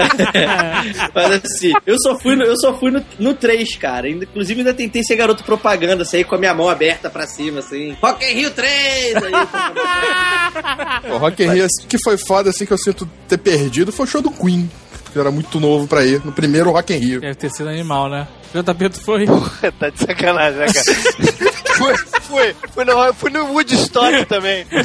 Mas 1.15 1.41
assim, 1.45 1.71
eu 1.85 1.97
só 1.99 2.19
fui 2.19 2.35
no, 2.35 2.43
eu 2.43 2.57
só 2.57 2.73
fui 2.77 2.91
no, 2.91 3.01
no 3.17 3.33
3, 3.33 3.77
cara. 3.77 4.09
Inclusive 4.09 4.59
ainda 4.59 4.73
tentei 4.73 5.01
ser 5.03 5.15
garoto 5.15 5.45
propaganda, 5.45 6.03
sair 6.03 6.25
com 6.25 6.35
a 6.35 6.37
minha 6.37 6.53
mão 6.53 6.67
aberta 6.69 7.09
pra 7.09 7.25
cima, 7.25 7.59
assim. 7.59 7.95
Rock 8.01 8.25
in 8.25 8.33
Rio 8.33 8.51
3! 8.51 9.15
Aí, 9.15 9.31
O 11.11 11.17
Rock 11.17 11.43
in 11.43 11.49
Rio, 11.49 11.63
assim, 11.65 11.87
que 11.87 11.97
foi 12.03 12.17
foda, 12.17 12.49
assim, 12.49 12.65
que 12.65 12.73
eu 12.73 12.77
sinto 12.77 13.09
ter 13.27 13.37
perdido, 13.37 13.93
foi 13.93 14.05
o 14.05 14.09
show 14.09 14.21
do 14.21 14.31
Queen. 14.31 14.69
Porque 15.07 15.17
eu 15.17 15.21
era 15.21 15.31
muito 15.31 15.59
novo 15.59 15.87
pra 15.87 16.05
ir, 16.05 16.21
no 16.23 16.31
primeiro 16.31 16.71
Rock 16.71 16.93
in 16.93 16.97
Rio. 16.97 17.21
Deve 17.21 17.35
ter 17.35 17.49
sido 17.49 17.69
animal, 17.69 18.09
né? 18.09 18.27
JP, 18.53 18.89
tu 18.89 19.01
foi? 19.01 19.25
tá 19.79 19.89
de 19.89 19.99
sacanagem, 19.99 20.59
né, 20.59 20.67
cara? 20.67 21.47
fui, 21.77 21.95
fui, 22.21 22.55
fui, 22.73 22.85
no, 22.85 23.13
fui 23.13 23.29
no 23.31 23.45
Woodstock 23.53 24.25
também. 24.25 24.65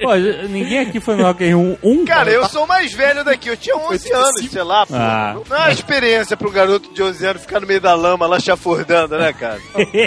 Pô, 0.00 0.14
ninguém 0.48 0.80
aqui 0.80 1.00
foi 1.00 1.16
no 1.16 1.24
Rock 1.24 1.44
in 1.44 1.48
Rio 1.48 1.78
1, 1.82 2.04
Cara, 2.04 2.30
eu 2.30 2.46
sou 2.48 2.64
o 2.64 2.68
mais 2.68 2.92
velho 2.92 3.24
daqui, 3.24 3.48
eu 3.48 3.56
tinha 3.56 3.76
11 3.76 4.12
anos, 4.12 4.50
sei 4.50 4.62
lá, 4.62 4.86
pô. 4.86 4.94
Ah. 4.94 5.36
Não 5.48 5.56
é 5.56 5.60
uma 5.60 5.72
experiência 5.72 6.36
pra 6.36 6.48
um 6.48 6.52
garoto 6.52 6.92
de 6.92 7.02
11 7.02 7.26
anos 7.26 7.42
ficar 7.42 7.60
no 7.60 7.66
meio 7.66 7.80
da 7.80 7.94
lama 7.94 8.26
lá 8.26 8.38
chafurdando, 8.40 9.18
né, 9.18 9.32
cara? 9.32 9.60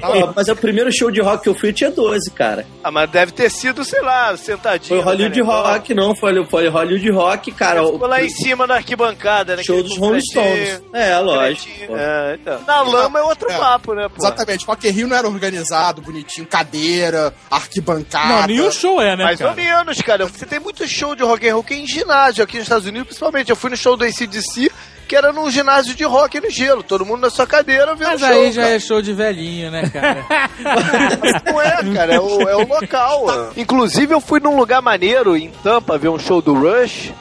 Ó, 0.03 0.31
mas 0.35 0.47
é 0.47 0.53
o 0.53 0.55
primeiro 0.55 0.91
show 0.91 1.11
de 1.11 1.21
rock 1.21 1.43
que 1.43 1.49
eu 1.49 1.55
fui, 1.55 1.69
eu 1.69 1.73
tinha 1.73 1.91
12, 1.91 2.31
cara. 2.31 2.65
Ah, 2.83 2.91
mas 2.91 3.09
deve 3.09 3.31
ter 3.31 3.49
sido, 3.49 3.83
sei 3.83 4.01
lá, 4.01 4.35
sentadinho. 4.37 4.89
Foi 4.89 4.99
o 4.99 5.01
Hollywood 5.01 5.39
né, 5.39 5.45
negócio. 5.45 5.73
Rock, 5.73 5.93
não, 5.93 6.15
foi, 6.15 6.45
foi 6.45 6.67
Hollywood 6.67 7.11
Rock, 7.11 7.51
cara. 7.51 7.83
Ficou 7.85 8.07
lá 8.07 8.23
em 8.23 8.29
cima 8.29 8.67
da 8.67 8.75
arquibancada, 8.75 9.55
né? 9.55 9.63
Show 9.63 9.83
dos 9.83 9.97
Rolling 9.97 10.21
Stones. 10.21 10.81
É, 10.93 11.17
lógico. 11.19 11.69
É, 11.89 12.37
então. 12.41 12.59
Na 12.65 12.81
lama 12.81 13.19
é 13.19 13.23
outro 13.23 13.49
É. 13.51 13.57
papo, 13.57 13.93
né, 13.93 14.07
pô? 14.09 14.23
Exatamente, 14.23 14.62
Rock 14.65 14.87
in 14.87 14.91
Rio 14.91 15.07
não 15.07 15.15
era 15.17 15.27
organizado, 15.27 16.01
bonitinho, 16.01 16.47
cadeira, 16.47 17.33
arquibancada. 17.49 18.41
Não, 18.41 18.47
nenhum 18.47 18.71
show 18.71 19.01
é, 19.01 19.15
né, 19.15 19.23
Mais 19.23 19.39
cara? 19.39 19.51
ou 19.51 19.55
menos, 19.55 20.01
cara. 20.01 20.25
Você 20.25 20.45
tem 20.45 20.59
muito 20.59 20.87
show 20.87 21.15
de 21.15 21.23
rock 21.23 21.47
and 21.47 21.53
roll 21.53 21.63
que 21.63 21.73
é 21.73 21.77
em 21.77 21.87
ginásio 21.87 22.43
aqui 22.43 22.57
nos 22.57 22.65
Estados 22.65 22.85
Unidos, 22.85 23.07
principalmente. 23.07 23.49
Eu 23.49 23.55
fui 23.55 23.69
no 23.69 23.77
show 23.77 23.95
do 23.97 24.03
ACDC, 24.03 24.71
que 25.07 25.15
era 25.15 25.31
num 25.33 25.49
ginásio 25.51 25.93
de 25.95 26.03
rock 26.03 26.39
no 26.39 26.49
gelo. 26.49 26.83
Todo 26.83 27.05
mundo 27.05 27.21
na 27.21 27.29
sua 27.29 27.45
cadeira 27.45 27.93
vendo 27.95 28.09
Mas 28.09 28.19
show. 28.21 28.29
aí 28.29 28.51
já 28.51 28.61
cara. 28.63 28.75
é 28.75 28.79
show 28.79 29.01
de 29.01 29.13
velhinho, 29.13 29.71
né, 29.71 29.89
cara? 29.89 30.25
Não 31.45 31.61
é, 31.61 31.93
cara, 31.93 32.15
é 32.15 32.19
o, 32.19 32.41
é 32.49 32.55
o 32.55 32.67
local. 32.67 33.51
Inclusive, 33.57 34.13
eu 34.13 34.21
fui 34.21 34.39
num 34.39 34.55
lugar 34.55 34.81
maneiro 34.81 35.35
em 35.35 35.49
Tampa 35.63 35.97
ver 35.97 36.09
um 36.09 36.19
show 36.19 36.41
do 36.41 36.53
Rush, 36.53 37.11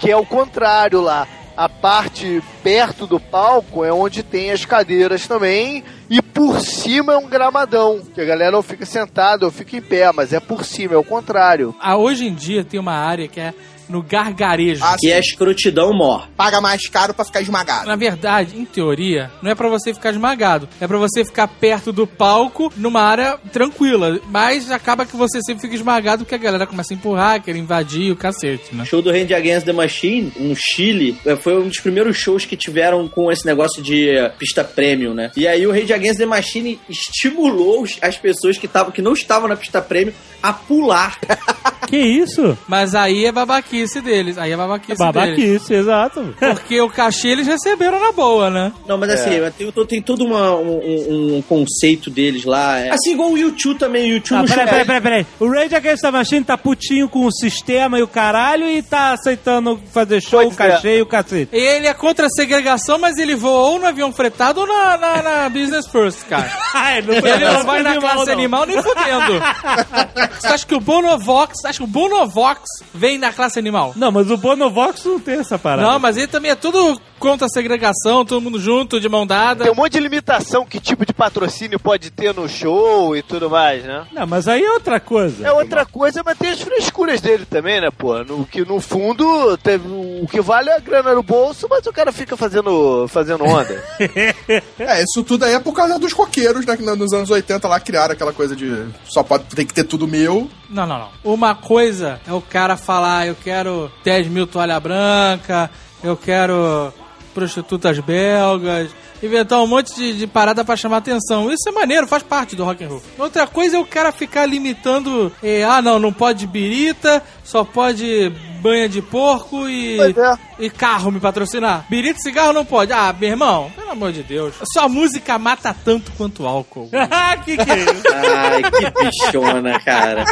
que 0.00 0.10
é 0.10 0.16
o 0.16 0.24
contrário 0.24 1.00
lá. 1.00 1.26
A 1.60 1.68
parte 1.68 2.42
perto 2.62 3.06
do 3.06 3.20
palco 3.20 3.84
é 3.84 3.92
onde 3.92 4.22
tem 4.22 4.50
as 4.50 4.64
cadeiras 4.64 5.28
também. 5.28 5.84
E 6.08 6.22
por 6.22 6.58
cima 6.62 7.12
é 7.12 7.18
um 7.18 7.28
gramadão. 7.28 8.00
Que 8.14 8.22
a 8.22 8.24
galera 8.24 8.56
ou 8.56 8.62
fica 8.62 8.86
sentada 8.86 9.44
ou 9.44 9.52
fica 9.52 9.76
em 9.76 9.82
pé, 9.82 10.10
mas 10.10 10.32
é 10.32 10.40
por 10.40 10.64
cima, 10.64 10.94
é 10.94 10.96
o 10.96 11.04
contrário. 11.04 11.74
ah, 11.78 11.98
hoje 11.98 12.26
em 12.26 12.32
dia 12.32 12.64
tem 12.64 12.80
uma 12.80 12.94
área 12.94 13.28
que 13.28 13.38
é 13.38 13.52
no 13.90 14.02
gargarejo. 14.02 14.82
Ah, 14.84 14.96
Que 14.98 15.10
é 15.10 15.18
escrotidão 15.18 15.92
mor. 15.92 16.28
Paga 16.36 16.60
mais 16.60 16.88
caro 16.88 17.12
pra 17.12 17.24
ficar 17.24 17.40
esmagado. 17.42 17.86
Na 17.86 17.96
verdade, 17.96 18.56
em 18.58 18.64
teoria, 18.64 19.30
não 19.42 19.50
é 19.50 19.54
pra 19.54 19.68
você 19.68 19.92
ficar 19.92 20.10
esmagado. 20.10 20.68
É 20.80 20.86
pra 20.86 20.98
você 20.98 21.24
ficar 21.24 21.48
perto 21.48 21.92
do 21.92 22.06
palco, 22.06 22.72
numa 22.76 23.02
área 23.02 23.38
tranquila. 23.52 24.20
Mas 24.30 24.70
acaba 24.70 25.04
que 25.04 25.16
você 25.16 25.40
sempre 25.42 25.62
fica 25.62 25.74
esmagado 25.74 26.24
porque 26.24 26.34
a 26.34 26.38
galera 26.38 26.66
começa 26.66 26.94
a 26.94 26.96
empurrar, 26.96 27.42
quer 27.42 27.56
invadir 27.56 28.12
o 28.12 28.16
cacete, 28.16 28.74
né? 28.74 28.84
show 28.84 29.02
do 29.02 29.10
Randy 29.10 29.34
Against 29.34 29.66
the 29.66 29.72
Machine, 29.72 30.32
no 30.36 30.54
Chile, 30.56 31.18
eh, 31.24 31.36
foi 31.36 31.58
um 31.60 31.68
dos 31.68 31.80
primeiros 31.80 32.16
shows 32.16 32.44
que 32.44 32.56
tiveram 32.56 33.08
com 33.08 33.30
esse 33.30 33.44
negócio 33.46 33.82
de 33.82 34.08
eh, 34.10 34.28
pista 34.38 34.62
premium, 34.64 35.14
né? 35.14 35.30
E 35.36 35.46
aí 35.46 35.66
o 35.66 35.72
Randy 35.72 35.92
Against 35.92 36.18
the 36.18 36.26
Machine 36.26 36.78
estimulou 36.88 37.84
as 38.02 38.16
pessoas 38.16 38.58
que, 38.58 38.68
tavam, 38.68 38.92
que 38.92 39.02
não 39.02 39.12
estavam 39.12 39.48
na 39.48 39.56
pista 39.56 39.80
premium 39.82 40.14
a 40.42 40.52
pular. 40.52 41.18
Que 41.86 41.96
isso? 41.98 42.56
Mas 42.68 42.94
aí 42.94 43.24
é 43.26 43.32
babaquice 43.32 44.00
deles. 44.00 44.36
Aí 44.38 44.52
é 44.52 44.56
babaquice, 44.56 44.98
deles. 44.98 45.14
Babaquice, 45.14 45.74
exato. 45.74 46.34
Porque 46.38 46.80
o 46.80 46.88
cachê 46.90 47.28
eles 47.28 47.46
receberam 47.46 47.98
na 48.00 48.12
boa, 48.12 48.50
né? 48.50 48.72
Não, 48.86 48.96
mas 48.98 49.10
assim, 49.10 49.30
tem, 49.56 49.70
tem 49.86 50.02
todo 50.02 50.24
uma- 50.24 50.54
um, 50.56 51.36
um- 51.38 51.42
conceito 51.48 52.10
deles 52.10 52.44
lá. 52.44 52.78
é- 52.78 52.90
Assim, 52.90 53.12
igual 53.12 53.30
o 53.30 53.38
YouTube 53.38 53.78
também. 53.78 54.10
O 54.10 54.14
YouTube 54.14 54.38
Ah, 54.38 54.44
peraí, 54.46 54.66
peraí, 54.66 54.84
peraí, 54.84 55.00
peraí. 55.00 55.26
O 55.40 55.48
Rage 55.50 55.74
Against 55.74 56.02
the 56.02 56.10
Machine 56.10 56.44
tá 56.44 56.56
putinho 56.58 57.08
com 57.08 57.24
o 57.26 57.32
sistema 57.32 57.98
e 57.98 58.02
o 58.02 58.08
caralho 58.08 58.68
e 58.68 58.82
tá 58.82 59.12
aceitando 59.12 59.80
fazer 59.92 60.20
show, 60.20 60.42
Pois 60.42 60.52
é. 60.52 60.56
cachê 60.56 60.98
e 60.98 61.02
o 61.02 61.06
cacete. 61.06 61.48
Ele 61.52 61.86
é 61.86 61.94
contra 61.94 62.26
a 62.26 62.30
segregação, 62.30 62.98
mas 62.98 63.16
ele 63.18 63.34
voa 63.34 63.70
ou 63.70 63.78
no 63.78 63.86
avião 63.86 64.12
fretado 64.12 64.60
ou 64.60 64.66
na, 64.66 64.96
na, 64.98 65.22
na 65.22 65.48
Business 65.48 65.86
First, 65.86 66.24
cara. 66.28 66.50
Ai, 66.74 67.02
não 67.02 67.14
Ele 67.14 67.44
não 67.44 67.64
vai 67.64 67.82
na 67.82 67.96
classe 67.98 68.30
animal 68.30 68.66
nem 68.66 68.80
fudendo. 68.82 69.40
Você 70.40 70.46
acha 70.46 70.66
que 70.66 70.74
o 70.74 70.80
Bonovox, 70.80 71.54
acha 71.70 71.78
que 71.78 71.84
o 71.84 71.86
Bonovox 71.86 72.62
vem 72.94 73.18
na 73.18 73.32
classe 73.32 73.58
animal? 73.58 73.92
Não, 73.96 74.12
mas 74.12 74.30
o 74.30 74.36
Bonovox 74.36 75.04
não 75.04 75.18
tem 75.18 75.36
essa 75.40 75.58
parada. 75.58 75.88
Não, 75.88 75.98
mas 75.98 76.16
ele 76.16 76.26
também 76.26 76.50
é 76.50 76.54
tudo 76.54 77.00
contra 77.18 77.46
a 77.46 77.50
segregação, 77.50 78.24
todo 78.24 78.40
mundo 78.40 78.58
junto, 78.58 78.98
de 78.98 79.08
mão 79.08 79.26
dada. 79.26 79.64
Tem 79.64 79.72
um 79.72 79.76
monte 79.76 79.92
de 79.92 80.00
limitação 80.00 80.64
que 80.64 80.80
tipo 80.80 81.04
de 81.04 81.12
patrocínio 81.12 81.78
pode 81.78 82.10
ter 82.10 82.34
no 82.34 82.48
show 82.48 83.14
e 83.14 83.22
tudo 83.22 83.50
mais, 83.50 83.84
né? 83.84 84.06
Não, 84.12 84.26
mas 84.26 84.48
aí 84.48 84.64
é 84.64 84.72
outra 84.72 84.98
coisa. 84.98 85.46
É 85.46 85.52
outra 85.52 85.84
coisa, 85.84 86.22
mas 86.24 86.38
tem 86.38 86.50
as 86.50 86.60
frescuras 86.60 87.20
dele 87.20 87.44
também, 87.44 87.80
né, 87.80 87.90
pô? 87.90 88.24
No, 88.24 88.46
que 88.46 88.64
no 88.64 88.80
fundo, 88.80 89.56
teve, 89.58 89.86
o 89.86 90.26
que 90.26 90.40
vale 90.40 90.70
é 90.70 90.76
a 90.76 90.80
grana 90.80 91.14
no 91.14 91.22
bolso, 91.22 91.66
mas 91.68 91.86
o 91.86 91.92
cara 91.92 92.10
fica 92.10 92.36
fazendo, 92.36 93.06
fazendo 93.08 93.44
onda. 93.44 93.82
É, 94.78 95.02
isso 95.02 95.22
tudo 95.22 95.44
aí 95.44 95.54
é 95.54 95.60
por 95.60 95.72
causa 95.72 95.98
dos 95.98 96.12
coqueiros, 96.12 96.64
né? 96.64 96.76
Que 96.76 96.82
nos 96.82 97.12
anos 97.12 97.30
80 97.30 97.68
lá 97.68 97.78
criaram 97.78 98.12
aquela 98.12 98.32
coisa 98.32 98.56
de 98.56 98.86
só 99.04 99.22
pode 99.22 99.44
tem 99.44 99.66
que 99.66 99.74
ter 99.74 99.84
tudo 99.84 100.08
meu. 100.08 100.48
Não, 100.70 100.86
não, 100.86 100.98
não. 100.98 101.10
Uma 101.24 101.54
coisa 101.54 102.20
é 102.26 102.32
o 102.32 102.40
cara 102.40 102.76
falar, 102.76 103.26
eu 103.26 103.34
quero 103.34 103.90
10 104.04 104.28
mil 104.28 104.46
toalha 104.46 104.78
branca, 104.78 105.68
eu 106.02 106.16
quero 106.16 106.92
prostitutas 107.34 107.98
belgas, 107.98 108.90
inventar 109.22 109.62
um 109.62 109.66
monte 109.66 109.94
de, 109.94 110.12
de 110.14 110.26
parada 110.26 110.64
pra 110.64 110.76
chamar 110.76 110.98
atenção. 110.98 111.50
Isso 111.50 111.68
é 111.68 111.72
maneiro, 111.72 112.06
faz 112.06 112.22
parte 112.22 112.56
do 112.56 112.64
rock 112.64 112.84
and 112.84 112.88
roll. 112.88 113.02
Outra 113.18 113.46
coisa 113.46 113.76
é 113.76 113.80
o 113.80 113.86
cara 113.86 114.12
ficar 114.12 114.46
limitando, 114.46 115.32
eh, 115.42 115.62
ah 115.62 115.82
não, 115.82 115.98
não 115.98 116.12
pode 116.12 116.46
birita, 116.46 117.22
só 117.44 117.64
pode 117.64 118.32
banha 118.60 118.88
de 118.88 119.00
porco 119.02 119.68
e, 119.68 119.98
é. 120.00 120.38
e 120.58 120.70
carro 120.70 121.10
me 121.10 121.18
patrocinar. 121.18 121.86
Birita 121.88 122.18
e 122.18 122.22
cigarro 122.22 122.52
não 122.52 122.64
pode. 122.64 122.92
Ah, 122.92 123.14
meu 123.18 123.30
irmão, 123.30 123.70
pelo 123.74 123.90
amor 123.90 124.12
de 124.12 124.22
Deus. 124.22 124.54
Sua 124.72 124.88
música 124.88 125.38
mata 125.38 125.74
tanto 125.84 126.12
quanto 126.12 126.46
álcool. 126.46 126.90
Ah, 127.10 127.36
que 127.38 127.56
que 127.56 127.70
é 127.70 127.78
isso? 127.78 128.02
Ai, 128.14 128.62
que 128.62 129.04
bichona, 129.04 129.80
cara. 129.80 130.24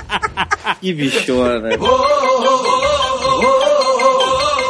Que 0.80 0.92
bichona. 0.92 1.70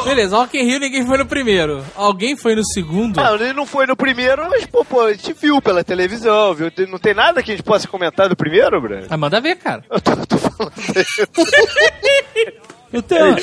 Beleza, 0.08 0.36
Rock 0.36 0.58
in 0.58 0.64
Rio 0.64 0.80
ninguém 0.80 1.06
foi 1.06 1.18
no 1.18 1.26
primeiro. 1.26 1.84
Alguém 1.94 2.36
foi 2.36 2.54
no 2.54 2.64
segundo? 2.64 3.16
Não, 3.16 3.34
ele 3.34 3.52
não 3.52 3.66
foi 3.66 3.86
no 3.86 3.94
primeiro, 3.94 4.48
mas, 4.48 4.64
pô, 4.64 4.84
pô, 4.84 5.02
a 5.02 5.12
gente 5.12 5.34
viu 5.34 5.60
pela 5.60 5.84
televisão, 5.84 6.54
viu? 6.54 6.72
Não 6.88 6.98
tem 6.98 7.12
nada 7.12 7.42
que 7.42 7.50
a 7.50 7.56
gente 7.56 7.64
possa 7.64 7.86
comentar 7.86 8.28
do 8.28 8.36
primeiro, 8.36 8.80
Bruno? 8.80 9.06
Ah, 9.10 9.16
manda 9.16 9.40
ver, 9.40 9.56
cara. 9.56 9.84
Eu 9.90 10.00
tô, 10.00 10.16
tô 10.26 10.38
falando. 10.38 10.72
Eu 12.92 13.02
tenho, 13.02 13.36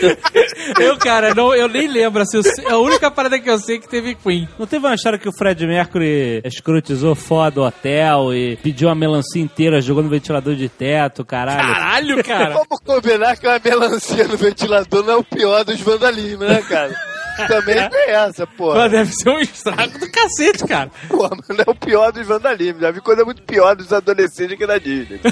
Eu, 0.80 0.98
cara, 0.98 1.34
não, 1.36 1.54
eu 1.54 1.68
nem 1.68 1.88
lembro. 1.88 2.22
Assim, 2.22 2.40
a 2.68 2.78
única 2.78 3.12
parada 3.12 3.40
que 3.40 3.50
eu 3.50 3.58
sei 3.60 3.76
é 3.78 3.80
que 3.80 3.88
teve 3.88 4.16
Queen. 4.16 4.48
não 4.58 4.66
teve 4.66 4.86
uma 4.86 4.96
história 4.96 5.20
que 5.20 5.30
o 5.30 5.32
Fred 5.38 5.66
Mercury 5.68 6.42
escrotizou 6.44 7.14
foda 7.16 7.62
o 7.62 7.66
hotel 7.66 8.34
e 8.34 8.56
pediu 8.58 8.88
uma 8.88 8.96
melancia 8.96 9.42
inteira, 9.42 9.82
jogou 9.82 10.02
no 10.04 10.10
ventilador 10.10 10.56
de 10.56 10.68
teto, 10.70 11.24
caralho. 11.24 11.74
Caralho, 11.74 12.24
cara. 12.24 12.50
Vamos 12.54 12.80
combinar 12.84 13.38
que 13.38 13.48
uma 13.48 13.60
melancia 13.64 14.28
no 14.28 14.38
ventilador 14.38 15.04
não 15.04 15.14
é 15.14 15.18
o 15.18 15.24
pior 15.24 15.64
dos 15.64 15.80
vandalismos, 15.80 16.48
né, 16.48 16.62
cara? 16.68 16.94
Também 17.50 17.90
tem 17.90 18.12
essa, 18.12 18.48
pô. 18.48 18.72
Pô, 18.72 18.88
deve 18.88 19.12
ser 19.12 19.30
um 19.30 19.40
estrago 19.40 20.00
do 20.00 20.10
cacete, 20.10 20.66
cara. 20.66 20.90
Pô, 21.10 21.30
mas 21.30 21.50
não 21.50 21.66
é 21.68 21.70
o 21.70 21.76
pior 21.76 22.10
dos 22.14 22.26
vandalismos. 22.26 22.82
Já 22.82 22.92
vi 22.92 23.02
coisa 23.02 23.26
muito 23.26 23.42
pior 23.44 23.76
dos 23.76 23.92
adolescentes 23.92 24.54
aqui 24.54 24.66
na 24.66 24.78
Disney. 24.78 25.20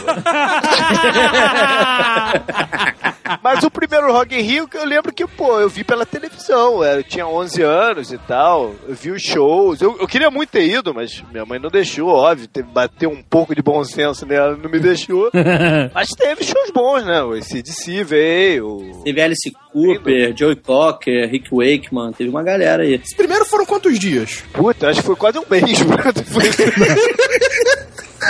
Mas 3.42 3.64
o 3.64 3.72
primeiro 3.72 4.12
Rock 4.12 4.36
in 4.36 4.42
Rio 4.42 4.68
que 4.68 4.78
eu 4.78 4.86
lembro 4.86 5.14
que, 5.14 5.26
pô, 5.26 5.60
eu 5.60 5.70
vi 5.70 5.84
pela 5.84 6.06
televisão. 6.06 6.84
Eu 6.84 7.04
tinha 7.04 7.28
11 7.28 7.62
anos 7.62 8.12
e 8.12 8.18
tal. 8.18 8.74
Eu 8.88 8.96
vi 8.96 9.12
os 9.12 9.22
shows. 9.22 9.82
Eu, 9.82 9.98
eu 10.00 10.08
queria 10.08 10.30
muito 10.30 10.50
ter 10.50 10.66
ido, 10.66 10.94
mas 10.94 11.24
minha 11.32 11.46
mãe 11.46 11.60
não 11.60 11.70
deixou, 11.70 12.10
óbvio. 12.10 12.48
Teve, 12.48 12.68
bateu 12.70 13.10
um 13.10 13.22
pouco 13.22 13.56
de 13.56 13.62
bom 13.62 13.84
senso 13.84 14.26
nela, 14.26 14.58
não 14.58 14.70
me 14.70 14.80
deixou. 14.80 15.30
mas 15.94 16.10
teve 16.10 16.44
shows 16.44 16.72
bons, 16.72 17.06
né? 17.06 17.24
O 17.24 17.34
ACDC 17.34 18.04
veio. 18.04 19.02
Teve 19.04 19.22
Alice 19.22 19.52
Cooper, 19.72 20.36
Joey 20.38 20.56
Cocker, 20.56 21.30
Rick 21.30 21.50
Wakeman, 21.52 22.12
teve 22.12 22.30
uma 22.30 22.44
galera 22.44 22.84
aí. 22.84 22.94
Esse 22.94 23.16
primeiro 23.16 23.46
foram 23.46 23.66
quantos 23.66 23.98
dias? 23.98 24.44
Puta, 24.54 24.90
acho 24.90 25.02
que 25.02 25.06
foi 25.06 25.16
quase 25.16 25.40
um 25.40 25.46
mês, 25.50 25.82
mano. 25.82 26.04
Foi... 26.26 26.44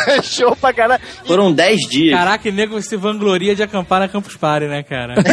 Show 0.23 0.55
pra 0.55 0.73
caralho. 0.73 1.01
Foram 1.25 1.51
10 1.51 1.79
dias. 1.89 2.17
Caraca, 2.17 2.47
e 2.47 2.51
nego 2.51 2.81
se 2.81 2.95
vangloria 2.97 3.55
de 3.55 3.63
acampar 3.63 3.99
na 3.99 4.07
Campus 4.07 4.35
Party, 4.35 4.67
né, 4.67 4.83
cara? 4.83 5.15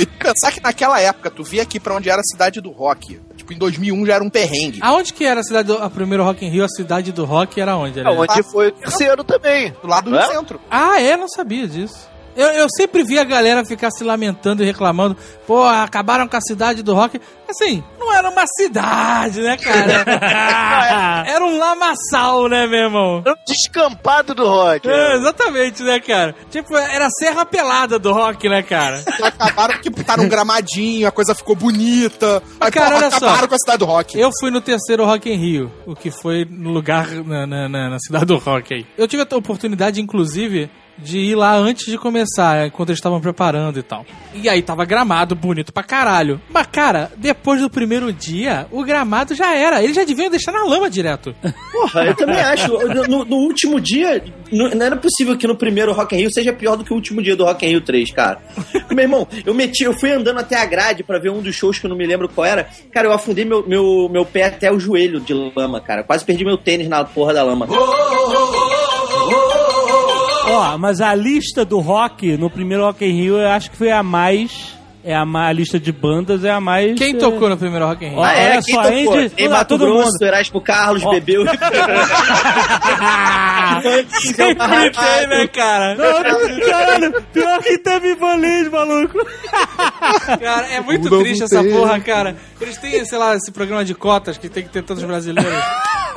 E 0.00 0.06
pensar 0.06 0.52
que 0.52 0.60
naquela 0.62 1.00
época, 1.00 1.28
tu 1.28 1.42
via 1.42 1.62
aqui 1.62 1.80
pra 1.80 1.92
onde 1.96 2.08
era 2.08 2.20
a 2.20 2.24
cidade 2.24 2.60
do 2.60 2.70
rock. 2.70 3.20
Tipo, 3.36 3.52
em 3.52 3.58
2001 3.58 4.06
já 4.06 4.14
era 4.14 4.22
um 4.22 4.30
perrengue. 4.30 4.78
Aonde 4.80 5.12
que 5.12 5.24
era 5.24 5.40
a 5.40 5.42
cidade 5.42 5.66
do 5.66 5.76
a 5.82 5.90
primeiro 5.90 6.22
Rock 6.22 6.44
in 6.46 6.50
Rio? 6.50 6.64
A 6.64 6.68
cidade 6.68 7.10
do 7.10 7.24
rock 7.24 7.60
era 7.60 7.76
onde? 7.76 7.98
Era? 7.98 8.12
Onde 8.12 8.42
foi 8.44 8.68
o 8.68 8.72
terceiro 8.72 9.24
também. 9.24 9.74
Do 9.82 9.88
lado 9.88 10.08
do 10.10 10.16
É? 10.16 10.24
centro. 10.28 10.60
Ah, 10.70 11.00
é? 11.00 11.16
Não 11.16 11.26
sabia 11.28 11.66
disso. 11.66 12.08
Eu, 12.38 12.46
eu 12.50 12.66
sempre 12.76 13.02
vi 13.02 13.18
a 13.18 13.24
galera 13.24 13.64
ficar 13.64 13.90
se 13.90 14.04
lamentando 14.04 14.62
e 14.62 14.66
reclamando. 14.66 15.16
Pô, 15.46 15.64
acabaram 15.64 16.28
com 16.28 16.36
a 16.36 16.40
cidade 16.40 16.82
do 16.84 16.94
rock. 16.94 17.20
Assim, 17.48 17.82
não 17.98 18.14
era 18.14 18.28
uma 18.30 18.44
cidade, 18.46 19.40
né, 19.40 19.56
cara? 19.56 21.24
era 21.26 21.44
um 21.44 21.58
lamaçal, 21.58 22.48
né, 22.48 22.66
meu 22.66 22.78
irmão? 22.84 23.22
Era 23.24 23.34
um 23.34 23.44
descampado 23.46 24.34
do 24.34 24.46
rock. 24.46 24.86
É, 24.86 24.90
né? 24.90 25.14
exatamente, 25.16 25.82
né, 25.82 25.98
cara? 25.98 26.34
Tipo, 26.50 26.76
era 26.76 27.06
a 27.06 27.10
serra 27.10 27.44
pelada 27.44 27.98
do 27.98 28.12
rock, 28.12 28.48
né, 28.48 28.62
cara? 28.62 29.02
Acabaram 29.22 29.80
que 29.80 29.90
botaram 29.90 30.24
um 30.24 30.28
gramadinho, 30.28 31.08
a 31.08 31.10
coisa 31.10 31.34
ficou 31.34 31.56
bonita. 31.56 32.42
Aí, 32.60 32.70
cara, 32.70 32.90
porra, 32.90 32.98
olha 32.98 33.10
só. 33.10 33.16
acabaram 33.16 33.48
com 33.48 33.54
a 33.54 33.58
cidade 33.58 33.78
do 33.78 33.84
rock. 33.86 34.18
Eu 34.18 34.30
fui 34.38 34.50
no 34.50 34.60
terceiro 34.60 35.04
Rock 35.04 35.28
in 35.30 35.36
Rio, 35.36 35.72
o 35.86 35.94
que 35.96 36.10
foi 36.10 36.44
no 36.48 36.70
lugar 36.70 37.08
na, 37.24 37.46
na- 37.46 37.68
na- 37.68 37.90
na 37.90 37.98
cidade 37.98 38.26
do 38.26 38.36
rock 38.36 38.74
aí. 38.74 38.86
Eu 38.96 39.08
tive 39.08 39.26
a 39.28 39.36
oportunidade, 39.36 40.00
inclusive, 40.00 40.70
de 40.98 41.18
ir 41.18 41.34
lá 41.34 41.56
antes 41.56 41.86
de 41.86 41.96
começar, 41.96 42.56
é, 42.56 42.70
quando 42.70 42.90
eles 42.90 42.98
estavam 42.98 43.20
preparando 43.20 43.78
e 43.78 43.82
tal. 43.82 44.04
E 44.34 44.48
aí 44.48 44.62
tava 44.62 44.84
gramado 44.84 45.34
bonito 45.34 45.72
pra 45.72 45.82
caralho. 45.82 46.40
Mas, 46.50 46.66
cara, 46.66 47.10
depois 47.16 47.60
do 47.60 47.70
primeiro 47.70 48.12
dia, 48.12 48.66
o 48.70 48.84
gramado 48.84 49.34
já 49.34 49.54
era. 49.54 49.82
Eles 49.82 49.96
já 49.96 50.04
deviam 50.04 50.30
deixar 50.30 50.52
na 50.52 50.64
lama 50.64 50.90
direto. 50.90 51.34
Porra, 51.72 52.04
eu 52.06 52.14
também 52.14 52.40
acho. 52.40 52.68
No, 53.08 53.24
no 53.24 53.36
último 53.36 53.80
dia, 53.80 54.22
não, 54.52 54.70
não 54.70 54.86
era 54.86 54.96
possível 54.96 55.36
que 55.36 55.46
no 55.46 55.56
primeiro 55.56 55.92
Rock 55.92 56.14
in 56.14 56.20
Rio 56.20 56.32
seja 56.32 56.52
pior 56.52 56.76
do 56.76 56.84
que 56.84 56.92
o 56.92 56.96
último 56.96 57.22
dia 57.22 57.36
do 57.36 57.44
Rock 57.44 57.64
in 57.64 57.70
Rio 57.70 57.80
3, 57.80 58.12
cara. 58.12 58.40
Meu 58.90 59.04
irmão, 59.04 59.26
eu 59.44 59.54
meti, 59.54 59.84
eu 59.84 59.92
fui 59.92 60.10
andando 60.10 60.38
até 60.40 60.56
a 60.56 60.66
grade 60.66 61.02
pra 61.02 61.18
ver 61.18 61.30
um 61.30 61.40
dos 61.40 61.54
shows 61.54 61.78
que 61.78 61.86
eu 61.86 61.90
não 61.90 61.96
me 61.96 62.06
lembro 62.06 62.28
qual 62.28 62.46
era. 62.46 62.68
Cara, 62.92 63.06
eu 63.06 63.12
afundei 63.12 63.44
meu, 63.44 63.66
meu, 63.66 64.08
meu 64.10 64.24
pé 64.24 64.44
até 64.44 64.70
o 64.72 64.78
joelho 64.78 65.20
de 65.20 65.34
lama, 65.34 65.80
cara. 65.80 66.02
Quase 66.02 66.24
perdi 66.24 66.44
meu 66.44 66.58
tênis 66.58 66.88
na 66.88 67.04
porra 67.04 67.34
da 67.34 67.42
lama. 67.42 67.66
Ó, 70.50 70.78
mas 70.78 71.00
a 71.00 71.14
lista 71.14 71.64
do 71.64 71.78
rock 71.80 72.36
no 72.36 72.48
primeiro 72.50 72.84
Rock 72.84 73.04
in 73.04 73.12
Rio 73.12 73.36
eu 73.38 73.48
acho 73.48 73.70
que 73.70 73.76
foi 73.76 73.90
a 73.90 74.02
mais. 74.02 74.76
É 75.04 75.14
a, 75.14 75.24
ma- 75.24 75.46
a 75.46 75.52
lista 75.52 75.78
de 75.80 75.90
bandas 75.92 76.44
é 76.44 76.50
a 76.50 76.60
mais. 76.60 76.98
Quem 76.98 77.14
é, 77.14 77.18
tocou 77.18 77.48
no 77.48 77.56
primeiro 77.56 77.86
Rock 77.86 78.04
in 78.04 78.08
Rio? 78.10 78.22
Ah, 78.22 78.32
é? 78.34 78.50
olha 78.52 78.62
Quem 78.62 78.74
só, 78.74 78.82
tocou? 78.82 79.14
Andy- 79.14 79.32
ah, 79.46 79.48
Mato 79.48 79.68
todo 79.68 79.86
Grosso, 79.86 80.12
mundo. 80.12 80.22
Erasmo 80.22 80.60
Carlos, 80.60 81.02
Ó. 81.04 81.10
bebeu. 81.10 81.44
Sempre 84.20 84.90
tem, 84.90 85.26
né, 85.28 85.46
cara? 85.48 85.94
Não, 85.94 86.22
caralho, 86.68 87.22
pior 87.32 87.62
que 87.62 87.78
teve 87.78 88.08
Lins, 88.14 88.68
maluco. 88.70 89.18
Cara, 90.40 90.66
é 90.66 90.80
muito 90.80 91.08
Não 91.10 91.20
triste 91.22 91.44
essa 91.44 91.62
porra, 91.64 92.00
cara. 92.00 92.36
Eles 92.60 92.76
têm, 92.76 93.04
sei 93.04 93.18
lá, 93.18 93.34
esse 93.36 93.50
programa 93.50 93.84
de 93.84 93.94
cotas 93.94 94.36
que 94.36 94.48
tem 94.48 94.62
que 94.64 94.68
ter 94.70 94.82
todos 94.82 95.02
os 95.02 95.08
brasileiros. 95.08 95.52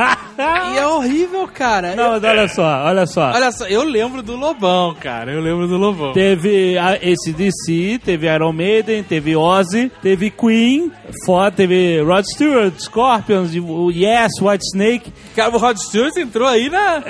e 0.73 0.77
é 0.77 0.87
horrível, 0.87 1.47
cara. 1.47 1.95
Não, 1.95 2.11
mas 2.11 2.23
olha 2.23 2.47
só, 2.47 2.83
olha 2.85 3.05
só. 3.05 3.31
Olha 3.31 3.51
só, 3.51 3.65
eu 3.67 3.83
lembro 3.83 4.21
do 4.21 4.35
Lobão, 4.35 4.95
cara. 4.99 5.31
Eu 5.31 5.41
lembro 5.41 5.67
do 5.67 5.77
Lobão. 5.77 6.13
Teve 6.13 6.77
a- 6.77 6.97
esse 7.01 7.31
DC, 7.31 7.99
teve 8.03 8.27
Iron 8.33 8.53
Maiden, 8.53 9.03
teve 9.03 9.35
Ozzy, 9.35 9.91
teve 10.01 10.29
Queen, 10.31 10.91
foda, 11.25 11.51
teve 11.51 12.01
Rod 12.01 12.25
Stewart, 12.25 12.73
Scorpions, 12.79 13.51
o 13.55 13.91
Yes, 13.91 14.31
White 14.41 14.63
Snake. 14.73 15.13
Cara, 15.35 15.55
o 15.55 15.57
Rod 15.59 15.77
Stewart 15.77 16.15
entrou 16.17 16.47
aí 16.47 16.69
na, 16.69 17.03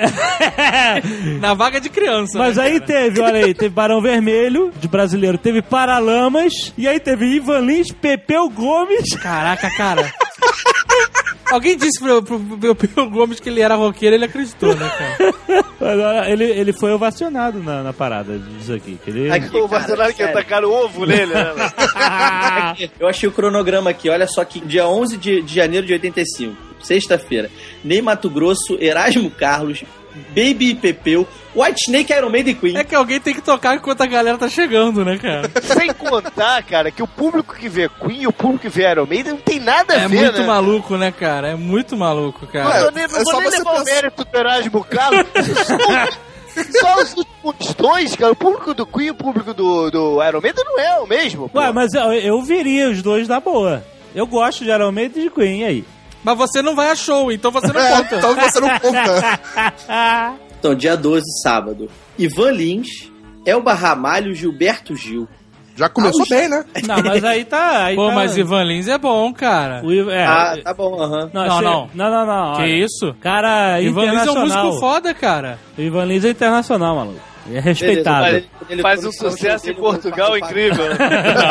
na 1.39 1.54
vaga 1.54 1.80
de 1.80 1.89
criança. 1.89 2.38
Mas 2.38 2.58
né, 2.58 2.63
aí 2.63 2.80
teve, 2.80 3.22
olha 3.22 3.46
aí, 3.46 3.54
teve 3.54 3.74
Barão 3.74 4.02
Vermelho, 4.02 4.72
de 4.80 4.88
brasileiro, 4.88 5.38
teve 5.38 5.62
Paralamas, 5.62 6.74
e 6.78 6.88
aí 6.88 7.00
teve 7.00 7.26
Ivan 7.26 7.60
Lins, 7.60 7.91
Pepeu 7.91 8.50
Gomes. 8.50 9.15
Caraca, 9.22 9.70
cara. 9.76 10.12
Alguém 11.52 11.76
disse 11.78 12.00
pro, 12.00 12.24
pro, 12.24 12.40
pro 12.40 12.76
Pedro 12.76 13.10
Gomes 13.10 13.40
que 13.40 13.50
ele 13.50 13.62
era 13.62 13.76
roqueiro, 13.76 14.16
ele 14.16 14.26
acreditou, 14.26 14.76
né, 14.76 14.90
cara? 14.98 15.62
Ele, 16.32 16.44
ele 16.44 16.72
foi 16.74 16.92
ovacionado 16.92 17.58
na, 17.62 17.82
na 17.82 17.92
parada 17.92 18.38
disso 18.38 18.72
aqui. 18.72 19.00
Que 19.04 19.10
ele... 19.10 19.32
Aqui, 19.32 19.48
O 19.48 19.68
cara, 19.68 19.80
Bolsonaro 19.80 20.12
que 20.12 20.18
sério. 20.18 20.34
tacaram 20.34 20.70
ovo 20.70 21.08
nele, 21.08 21.34
né? 21.34 21.54
Eu 23.00 23.08
achei 23.08 23.28
o 23.28 23.32
cronograma 23.32 23.90
aqui, 23.90 24.08
olha 24.08 24.28
só 24.28 24.46
que 24.46 24.60
dia 24.60 24.88
11 24.88 25.18
de, 25.18 25.42
de 25.42 25.56
janeiro 25.56 25.88
de 25.88 25.94
85, 25.94 26.56
sexta-feira, 26.84 27.50
Ney 27.84 28.00
Mato 28.00 28.30
Grosso, 28.30 28.78
Erasmo 28.80 29.32
Carlos, 29.32 29.84
Baby 30.30 30.69
e 30.71 30.76
Pepeu, 30.76 31.28
White 31.56 31.82
Snake, 31.88 32.13
Iron 32.13 32.30
Maiden 32.30 32.54
e 32.54 32.56
Queen. 32.56 32.78
É 32.78 32.84
que 32.84 32.95
alguém 32.95 33.19
tem 33.19 33.34
que 33.34 33.41
tocar 33.41 33.76
enquanto 33.76 34.02
a 34.02 34.06
galera 34.06 34.38
tá 34.38 34.47
chegando, 34.50 35.04
né, 35.04 35.17
cara? 35.17 35.50
Sem 35.62 35.91
contar, 35.93 36.63
cara, 36.63 36.89
que 36.91 37.04
o 37.04 37.08
público 37.08 37.56
que 37.56 37.67
vê 37.69 37.89
Queen 37.89 38.21
e 38.24 38.28
o 38.28 38.32
público 38.34 38.62
que 38.63 38.69
vê 38.69 38.89
Iron 38.89 39.06
Maiden 39.06 39.34
não 39.34 39.39
tem 39.41 39.60
nada 39.60 39.93
a 39.93 39.97
É 40.02 40.08
ver, 40.08 40.21
muito 40.24 40.39
né? 40.41 40.47
maluco, 40.47 40.97
né, 40.97 41.12
cara? 41.12 41.50
É 41.50 41.56
muito 41.56 41.97
maluco, 41.97 42.39
Não 42.45 42.52
cara. 42.52 42.82
vou 42.84 42.91
nem, 42.91 43.08
não 43.08 43.15
É 43.15 43.24
vou 43.24 43.32
só 43.34 43.39
nem 43.41 43.50
levar 43.50 43.71
o 43.71 43.78
pensar- 43.80 43.93
mérito 43.95 44.26
do 44.26 44.38
Erasmo 44.38 44.84
Carlos. 44.86 45.28
Só 46.80 47.02
os 47.02 47.15
últimos 47.15 47.74
dois, 47.76 48.15
cara. 48.15 48.32
O 48.34 48.36
público 48.36 48.74
do 48.74 48.86
Queen 48.86 49.08
e 49.08 49.12
o 49.12 49.15
público 49.15 49.54
do, 49.54 49.89
do 49.89 50.24
Iron 50.24 50.41
Maiden 50.41 50.63
não 50.65 50.80
é 50.80 51.00
o 51.00 51.08
mesmo. 51.08 51.47
pô. 51.50 51.60
Ué, 51.60 51.71
mas 51.71 51.93
eu, 51.93 52.12
eu 52.13 52.41
viria 52.41 52.89
os 52.89 53.02
dois 53.02 53.28
na 53.28 53.39
boa. 53.39 53.84
Eu 54.13 54.28
gosto 54.28 54.63
de 54.65 54.69
Iron 54.69 54.91
Maiden 54.91 55.21
e 55.24 55.30
de 55.30 55.34
Queen, 55.34 55.62
e 55.62 55.63
aí? 55.63 55.86
Mas 56.24 56.38
você 56.38 56.62
não 56.62 56.76
vai 56.76 56.90
a 56.92 56.96
show, 56.96 57.32
então 57.32 57.50
você 57.52 57.72
não 57.74 57.82
É, 57.82 57.98
conta. 57.98 58.16
então 58.18 58.36
você 58.36 58.60
não 58.60 58.80
conta. 58.80 59.40
Então, 60.62 60.76
dia 60.76 60.96
12, 60.96 61.24
sábado, 61.42 61.90
Ivan 62.20 62.52
Lins, 62.52 62.88
Elba 63.48 63.74
Ramalho, 63.74 64.36
Gilberto 64.36 64.96
Gil. 64.96 65.28
Já 65.76 65.90
começou 65.90 66.24
bem, 66.30 66.48
né? 66.48 66.64
Não, 66.88 67.02
mas 67.02 67.24
aí 67.24 67.44
tá... 67.46 67.86
Aí 67.86 67.96
Pô, 67.96 68.10
tá... 68.10 68.14
mas 68.14 68.38
Ivan 68.38 68.64
Lins 68.66 68.88
é 68.88 68.98
bom, 69.00 69.34
cara. 69.34 69.82
O 69.84 69.92
Ivan- 69.92 70.12
é, 70.14 70.24
Ah, 70.24 70.56
tá 70.64 70.72
bom, 70.76 71.02
aham. 71.02 71.32
Não, 71.34 71.46
Não, 71.48 71.56
achei- 71.58 71.68
não. 71.68 71.90
Não, 71.96 72.12
não, 72.12 72.26
não. 72.28 72.54
Que 72.58 72.62
olha. 72.62 72.86
isso? 72.86 73.16
Cara 73.20 73.82
Ivan 73.82 74.02
Lins 74.02 74.12
é 74.12 74.18
um 74.18 74.22
internacional. 74.22 74.66
músico 74.66 74.80
foda, 74.80 75.14
cara. 75.16 75.58
O 75.76 75.82
Ivan 75.82 76.06
Lins 76.06 76.26
é 76.26 76.30
internacional, 76.30 76.96
maluco. 76.96 77.20
É 77.49 77.60
respeitado. 77.60 78.25
Beleza, 78.25 78.47
ele 78.69 78.82
Faz 78.82 79.06
um 79.06 79.12
sucesso 79.12 79.69
em 79.69 79.73
Portugal 79.73 80.38
incrível. 80.38 80.86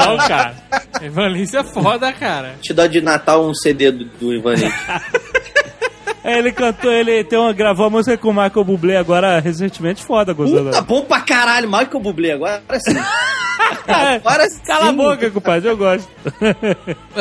Não, 0.07 0.17
cara. 0.19 0.55
Ivan 1.03 1.29
Lins 1.29 1.55
é 1.55 1.65
foda, 1.65 2.13
cara. 2.13 2.55
Te 2.61 2.73
dá 2.73 2.87
de 2.87 3.01
Natal 3.01 3.45
um 3.45 3.55
CD 3.55 3.91
do, 3.91 4.05
do 4.05 4.35
Ivan 4.35 4.55
Lins. 4.55 4.73
É, 6.23 6.39
ele 6.39 6.53
cantou, 6.53 6.93
ele 6.93 7.25
tem 7.25 7.39
uma, 7.39 7.51
gravou 7.51 7.87
a 7.87 7.91
música 7.91 8.17
com 8.19 8.29
o 8.29 8.33
Michael 8.35 8.63
Bublé 8.63 8.95
agora 8.95 9.41
recentemente, 9.41 10.05
foda, 10.05 10.35
gozando. 10.35 10.67
Puta, 10.67 10.83
bom 10.83 11.03
pra 11.03 11.23
caralho, 11.23 11.67
Michael 11.67 11.99
Bublé, 11.99 12.33
agora 12.33 12.63
sim. 12.79 12.95
Agora 13.87 14.49
sim. 14.49 14.61
Cala 14.65 14.91
a 14.91 14.93
boca, 14.93 15.31
compadre, 15.31 15.69
eu 15.69 15.77
gosto. 15.77 16.09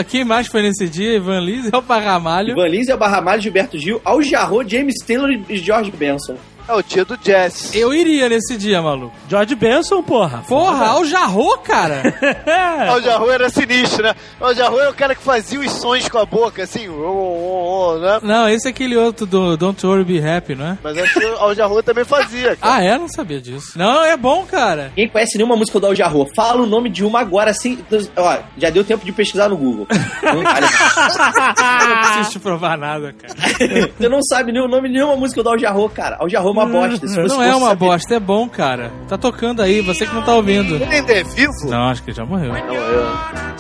Quem 0.08 0.24
mais 0.24 0.48
foi 0.48 0.62
nesse 0.62 0.88
dia? 0.90 1.16
Ivan 1.16 1.40
Lins 1.40 1.70
é 1.72 1.78
o 1.78 1.82
Parramalho. 1.82 2.52
Ivan 2.52 2.68
Lins, 2.68 2.90
Elba 2.90 3.08
Ramalho, 3.08 3.42
Gilberto 3.42 3.78
Gil, 3.78 4.02
Al 4.04 4.22
Jarreau, 4.22 4.68
James 4.68 4.96
Taylor 5.06 5.30
e 5.48 5.58
George 5.58 5.92
Benson. 5.92 6.36
É 6.70 6.74
o 6.76 6.84
dia 6.84 7.04
do 7.04 7.18
jazz. 7.18 7.74
Eu 7.74 7.92
iria 7.92 8.30
nesse 8.30 8.56
dia, 8.56 8.80
maluco. 8.80 9.16
George 9.28 9.56
Benson, 9.56 10.04
porra. 10.04 10.44
Porra, 10.48 10.90
Al 10.90 11.04
Jarro, 11.04 11.58
cara. 11.58 12.04
O 12.96 13.02
Jarro 13.02 13.30
era 13.32 13.50
sinistro, 13.50 14.04
né? 14.04 14.16
O 14.40 14.54
Jarro 14.54 14.80
era 14.80 14.90
o 14.90 14.94
cara 14.94 15.16
que 15.16 15.22
fazia 15.22 15.60
os 15.60 15.72
sons 15.72 16.08
com 16.08 16.18
a 16.18 16.26
boca, 16.26 16.64
assim, 16.64 16.88
oh, 16.88 16.94
oh, 16.94 17.94
oh, 17.96 18.00
né? 18.00 18.20
Não, 18.22 18.48
esse 18.48 18.68
é 18.68 18.72
aquele 18.72 18.96
outro 18.96 19.26
do 19.26 19.58
Don't 19.58 19.86
Worry 19.86 20.04
Be 20.04 20.20
Happy, 20.24 20.56
não 20.56 20.68
é? 20.68 20.78
Mas 20.84 20.98
acho 20.98 21.20
que 21.20 21.26
o 21.26 21.38
Al 21.38 21.56
Jarro 21.56 21.82
também 21.82 22.06
fazia, 22.06 22.56
cara. 22.56 22.76
Ah, 22.76 22.84
é? 22.84 22.98
Não 22.98 23.08
sabia 23.08 23.42
disso. 23.42 23.78
Não, 23.78 24.04
é 24.04 24.16
bom, 24.16 24.46
cara. 24.46 24.90
Ninguém 24.90 25.10
conhece 25.10 25.38
nenhuma 25.38 25.56
música 25.56 25.80
do 25.80 25.88
Al 25.88 25.96
Jarro. 25.96 26.30
Fala 26.36 26.62
o 26.62 26.68
nome 26.68 26.90
de 26.90 27.04
uma 27.04 27.20
agora, 27.20 27.50
assim. 27.52 27.80
Ó, 28.16 28.38
já 28.58 28.70
deu 28.70 28.84
tempo 28.84 29.04
de 29.06 29.12
pesquisar 29.12 29.50
no 29.50 29.58
Google. 29.58 29.88
Não 30.24 30.44
não 30.44 32.02
preciso 32.02 32.32
te 32.32 32.40
provar 32.40 32.78
nada, 32.78 33.14
cara. 33.14 33.34
Você 33.98 34.10
não 34.10 34.22
sabe 34.22 34.52
nem 34.52 34.62
o 34.62 34.68
nome 34.68 34.88
de 34.88 34.96
nenhuma 34.96 35.16
música 35.16 35.42
do 35.42 35.50
Al 35.50 35.58
Jarro, 35.58 35.90
cara. 35.90 36.18
Al 36.20 36.30
Jarro 36.30 36.50
é 36.50 36.59
uma 36.64 36.66
bosta. 36.90 37.08
Se 37.08 37.16
Não 37.18 37.42
é 37.44 37.56
uma 37.56 37.68
saber- 37.70 37.80
bosta, 37.80 38.16
é 38.16 38.20
bom, 38.20 38.48
cara. 38.50 38.92
Tá 39.08 39.18
tocando 39.18 39.62
aí, 39.62 39.82
você 39.82 40.06
que 40.06 40.14
não 40.14 40.22
tá 40.24 40.34
ouvindo. 40.34 40.76
Ele 40.76 40.84
ainda 40.86 41.14
é 41.14 41.24
vivo? 41.24 41.52
Não, 41.66 41.90
acho 41.90 42.04
que 42.04 42.10
ele 42.12 42.18
já 42.18 42.26
morreu. 42.26 42.52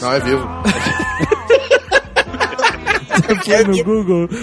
Não, 0.01 0.13
é 0.13 0.19
vivo. 0.19 0.47
Foi 3.23 3.63
no 3.63 3.83
Google. 3.83 4.29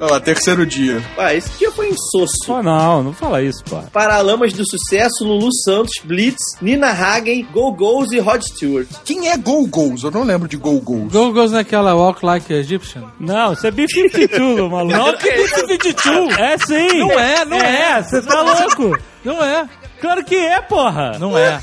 Olha 0.00 0.12
lá, 0.12 0.20
terceiro 0.20 0.66
dia. 0.66 1.02
Ah, 1.16 1.34
esse 1.34 1.50
dia 1.58 1.70
foi 1.70 1.88
insosso. 1.88 2.34
Pô, 2.46 2.62
não, 2.62 3.02
não 3.02 3.12
fala 3.12 3.42
isso, 3.42 3.62
pô. 3.64 3.78
Paralamas 3.92 4.52
do 4.52 4.64
Sucesso, 4.68 5.24
Lulu 5.24 5.52
Santos, 5.64 5.92
Blitz, 6.04 6.42
Nina 6.60 6.88
Hagen, 6.90 7.46
Go 7.52 7.72
Go's 7.72 8.12
e 8.12 8.18
Rod 8.18 8.42
Stewart. 8.42 8.88
Quem 9.04 9.28
é 9.28 9.36
Go 9.36 9.66
Go's? 9.66 10.02
Eu 10.02 10.10
não 10.10 10.22
lembro 10.24 10.48
de 10.48 10.56
Go 10.56 10.80
Go's. 10.80 11.12
Go 11.12 11.32
Goes 11.32 11.52
naquela 11.52 11.94
Walk 11.94 12.24
Like 12.24 12.52
Egyptian. 12.52 13.04
Não, 13.18 13.52
isso 13.52 13.66
é 13.66 13.70
B-52, 13.70 14.68
maluco. 14.70 14.96
Não, 14.96 15.16
que 15.16 15.28
isso, 15.28 15.66
22? 15.66 16.38
É 16.38 16.58
sim. 16.58 16.98
Não 16.98 17.10
é, 17.12 17.44
não 17.44 17.56
é. 17.58 18.02
Você 18.02 18.22
tá 18.22 18.42
louco. 18.42 18.98
Não 19.24 19.42
é. 19.42 19.68
Claro 20.06 20.24
que 20.24 20.36
é, 20.36 20.60
porra. 20.60 21.18
Não 21.18 21.36
é. 21.36 21.58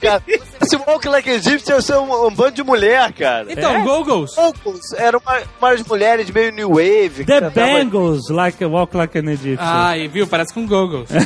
Cara, 0.00 0.22
esse 0.26 0.76
Walk 0.76 1.06
Like 1.06 1.28
Egyptian 1.28 1.76
é 1.76 1.98
um, 1.98 2.28
um 2.28 2.30
bando 2.30 2.52
de 2.52 2.62
mulher, 2.62 3.12
cara. 3.12 3.44
Então, 3.52 3.70
É? 3.70 3.82
Go 3.82 4.02
Goes. 4.02 4.34
Poucos, 4.34 4.94
eram 4.94 5.20
uma, 5.22 5.42
umas 5.60 5.82
mulheres 5.82 6.30
meio 6.30 6.52
new 6.52 6.70
wave. 6.70 7.26
The 7.26 7.50
Bangles, 7.50 8.30
like, 8.30 8.64
walk 8.64 8.96
like 8.96 9.18
an 9.18 9.28
Egyptian. 9.30 9.58
Ah, 9.60 9.94
e 9.98 10.08
viu? 10.08 10.26
Parece 10.26 10.54
com 10.54 10.66
Go 10.66 10.88
Goes. 10.88 11.10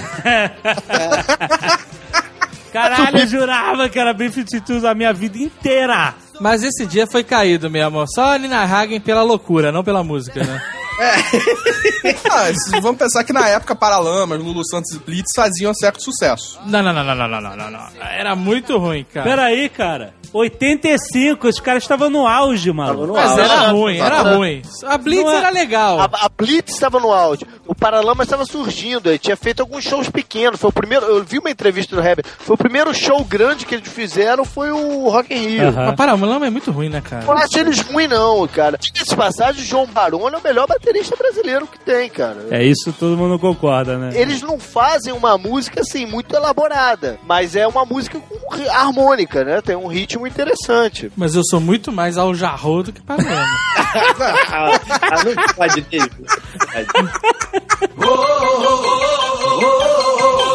Caralho, 2.72 3.18
eu 3.18 3.26
jurava 3.28 3.88
que 3.88 3.98
era 3.98 4.12
B-52 4.12 4.84
a 4.84 4.94
minha 4.94 5.12
vida 5.12 5.38
inteira. 5.38 6.14
Mas 6.40 6.64
esse 6.64 6.84
dia 6.84 7.06
foi 7.06 7.22
caído 7.22 7.70
mesmo. 7.70 8.04
Só 8.08 8.32
a 8.34 8.38
Nina 8.38 8.64
Hagen 8.64 8.98
pela 9.00 9.22
loucura, 9.22 9.70
não 9.70 9.84
pela 9.84 10.02
música, 10.02 10.42
né? 10.42 10.60
É. 11.00 12.10
ah, 12.30 12.80
vamos 12.82 12.98
pensar 12.98 13.24
que 13.24 13.32
na 13.32 13.48
época 13.48 13.74
Paralamas, 13.74 14.38
Lulu 14.38 14.62
Santos 14.66 14.90
e 14.92 14.98
Blitz 14.98 15.32
faziam 15.34 15.72
certo 15.74 16.02
sucesso. 16.02 16.58
Não, 16.66 16.82
não, 16.82 16.92
não, 16.92 17.02
não, 17.02 17.14
não, 17.14 17.40
não, 17.40 17.56
não, 17.56 17.70
não. 17.70 17.88
Era 18.02 18.36
muito 18.36 18.76
ruim, 18.76 19.04
cara. 19.04 19.28
Peraí, 19.28 19.68
cara. 19.68 20.14
85, 20.32 21.48
os 21.48 21.58
caras 21.58 21.82
estavam 21.82 22.08
no 22.08 22.26
auge, 22.26 22.70
mano. 22.72 23.06
No 23.06 23.14
Mas 23.14 23.30
auge. 23.32 23.40
era 23.40 23.68
ruim, 23.70 23.98
era 23.98 24.22
ruim. 24.22 24.62
A 24.84 24.96
Blitz 24.98 25.24
não 25.24 25.32
é- 25.32 25.36
era 25.38 25.50
legal. 25.50 26.00
A, 26.00 26.04
a 26.04 26.28
Blitz 26.28 26.72
estava 26.72 27.00
no 27.00 27.12
auge. 27.12 27.44
O 27.66 27.74
Paralamas 27.74 28.26
estava 28.26 28.44
surgindo, 28.44 29.08
ele 29.08 29.18
tinha 29.18 29.36
feito 29.36 29.60
alguns 29.60 29.84
shows 29.84 30.08
pequenos. 30.08 30.60
Foi 30.60 30.70
o 30.70 30.72
primeiro, 30.72 31.04
eu 31.06 31.24
vi 31.24 31.38
uma 31.38 31.50
entrevista 31.50 31.96
do 31.96 32.02
Rebel. 32.02 32.24
Foi 32.38 32.54
o 32.54 32.58
primeiro 32.58 32.94
show 32.94 33.24
grande 33.24 33.66
que 33.66 33.74
eles 33.74 33.88
fizeram 33.88 34.44
foi 34.44 34.70
o 34.70 35.08
Rock 35.08 35.34
in 35.34 35.48
Rio. 35.48 35.70
O 35.70 35.74
Mas 35.74 35.96
Paralamas 35.96 36.42
é 36.42 36.50
muito 36.50 36.70
ruim, 36.70 36.88
né, 36.88 37.00
cara? 37.00 37.24
Eu 37.24 37.34
não 37.34 37.42
acho 37.42 37.58
eles 37.58 37.80
ruim 37.80 38.06
não, 38.06 38.46
cara. 38.46 38.78
Diga-se 38.78 39.16
passagem, 39.16 39.62
o 39.62 39.66
João 39.66 39.86
Barone 39.86 40.34
é 40.34 40.38
o 40.38 40.42
melhor 40.42 40.66
bater 40.66 40.89
baterista 40.90 41.16
brasileiro 41.16 41.66
que 41.66 41.78
tem, 41.78 42.10
cara. 42.10 42.46
É 42.50 42.64
isso, 42.64 42.92
todo 42.92 43.16
mundo 43.16 43.38
concorda, 43.38 43.96
né? 43.96 44.10
Eles 44.14 44.42
não 44.42 44.58
fazem 44.58 45.12
uma 45.12 45.38
música 45.38 45.80
assim 45.80 46.04
muito 46.04 46.34
elaborada, 46.34 47.18
mas 47.24 47.54
é 47.54 47.66
uma 47.66 47.84
música 47.84 48.18
com 48.18 48.70
harmônica, 48.70 49.44
né? 49.44 49.60
Tem 49.62 49.76
um 49.76 49.86
ritmo 49.86 50.26
interessante. 50.26 51.10
Mas 51.16 51.34
eu 51.34 51.42
sou 51.44 51.60
muito 51.60 51.92
mais 51.92 52.18
ao 52.18 52.34
Jarro 52.34 52.82
do 52.82 52.92
que 52.92 53.00
ah, 53.08 53.16
não 55.24 55.54
pode 55.54 55.82
ter. 55.82 56.02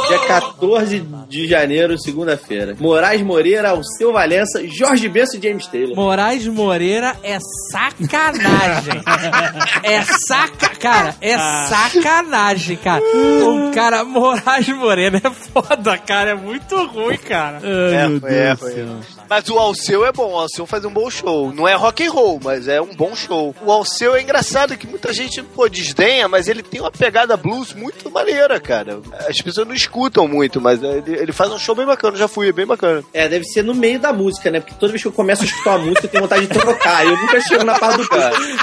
Dia 0.08 0.20
14 0.28 1.04
de 1.28 1.48
janeiro, 1.48 2.00
segunda-feira. 2.00 2.76
Moraes 2.80 3.22
Moreira, 3.22 3.72
Alceu 3.72 4.14
Valença, 4.14 4.66
Jorge 4.68 5.10
Benção 5.10 5.40
e 5.40 5.44
James 5.44 5.68
Taylor. 5.68 5.96
Moraes 5.96 6.48
Moreira 6.48 7.16
é 7.24 7.40
sacanagem. 7.72 9.02
é 9.84 10.02
saca... 10.28 10.76
Cara, 10.76 11.16
é 11.20 11.38
sacanagem, 11.68 12.78
cara. 12.78 13.02
O 13.04 13.72
cara, 13.74 14.04
Moraes 14.04 14.68
Moreira 14.70 15.22
é 15.24 15.30
foda, 15.32 15.98
cara. 15.98 16.32
É 16.32 16.36
muito 16.36 16.76
ruim, 16.86 17.18
cara. 17.18 17.60
Ai, 17.64 18.08
meu 18.08 18.20
foi, 18.20 18.34
é, 18.34 18.56
foi. 18.56 18.70
do 18.70 18.76
céu. 18.76 19.16
Mas 19.30 19.50
o 19.50 19.58
Alceu 19.58 20.06
é 20.06 20.12
bom, 20.12 20.34
o 20.34 20.38
Alceu 20.38 20.66
faz 20.66 20.86
um 20.86 20.92
bom 20.92 21.10
show. 21.10 21.52
Não 21.52 21.68
é 21.68 21.74
rock 21.74 22.06
and 22.06 22.12
roll, 22.12 22.40
mas 22.44 22.68
é 22.68 22.80
um 22.80 22.94
bom 22.94 23.16
show. 23.16 23.56
O 23.64 23.72
Alceu 23.72 24.16
é 24.16 24.22
engraçado 24.22 24.78
que 24.78 24.86
muita 24.86 25.12
gente 25.14 25.42
pô, 25.42 25.68
desdenha, 25.68 26.28
mas 26.28 26.48
ele 26.48 26.62
tem 26.62 26.82
uma 26.82 26.92
pegada 26.92 27.36
blues 27.36 27.74
muito 27.74 28.12
maneira, 28.12 28.60
cara. 28.60 29.00
As 29.28 29.38
pessoas 29.38 29.68
não 29.68 29.74
escutam 29.74 30.28
muito, 30.28 30.62
mas 30.62 30.84
ele, 30.84 31.16
ele 31.16 31.32
faz 31.32 31.52
um 31.52 31.58
show 31.58 31.76
bem 31.76 31.86
bacana. 31.86 32.18
Já 32.18 32.28
fui, 32.28 32.50
é 32.50 32.52
bem 32.52 32.66
bacana. 32.66 33.04
É, 33.14 33.28
deve 33.28 33.46
ser 33.46 33.64
no 33.64 33.74
meio 33.74 34.00
da 34.00 34.14
música, 34.14 34.52
né? 34.52 34.60
Porque 34.60 34.76
toda 34.76 34.92
vez 34.92 35.02
que 35.02 35.08
eu 35.08 35.12
começo 35.12 35.42
a 35.42 35.46
escutar 35.46 35.72
uma 35.72 35.86
música, 35.86 36.06
eu 36.06 36.10
tenho 36.10 36.24
vontade 36.24 36.46
de 36.46 36.54
trocar. 36.54 37.06
Eu 37.06 37.18
nunca 37.18 37.42
chego 37.42 37.64
na 37.64 37.80
parte 37.80 37.98
do 37.98 38.06
blues. 38.10 38.58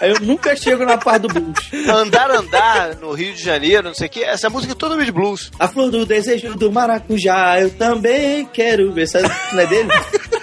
Aí 0.00 0.10
eu 0.10 0.20
nunca 0.20 0.54
chego 0.54 0.84
na 0.84 0.96
parte 0.96 1.22
do 1.22 1.28
blues. 1.28 1.88
Andar, 1.88 2.30
andar 2.30 2.96
no 2.96 3.12
Rio 3.12 3.34
de 3.34 3.42
Janeiro, 3.42 3.88
não 3.88 3.94
sei 3.94 4.06
o 4.06 4.10
que. 4.10 4.22
Essa 4.22 4.48
música 4.48 4.72
é 4.72 4.76
toda 4.76 5.02
de 5.04 5.12
blues. 5.12 5.50
A 5.58 5.68
flor 5.68 5.90
do 5.90 6.06
desejo 6.06 6.54
do 6.54 6.70
maracujá, 6.70 7.60
eu 7.60 7.70
também 7.70 8.44
quero 8.46 8.92
ver. 8.92 9.02
Essa 9.02 9.20
não 9.52 9.60
é 9.60 9.66
dele? 9.66 9.88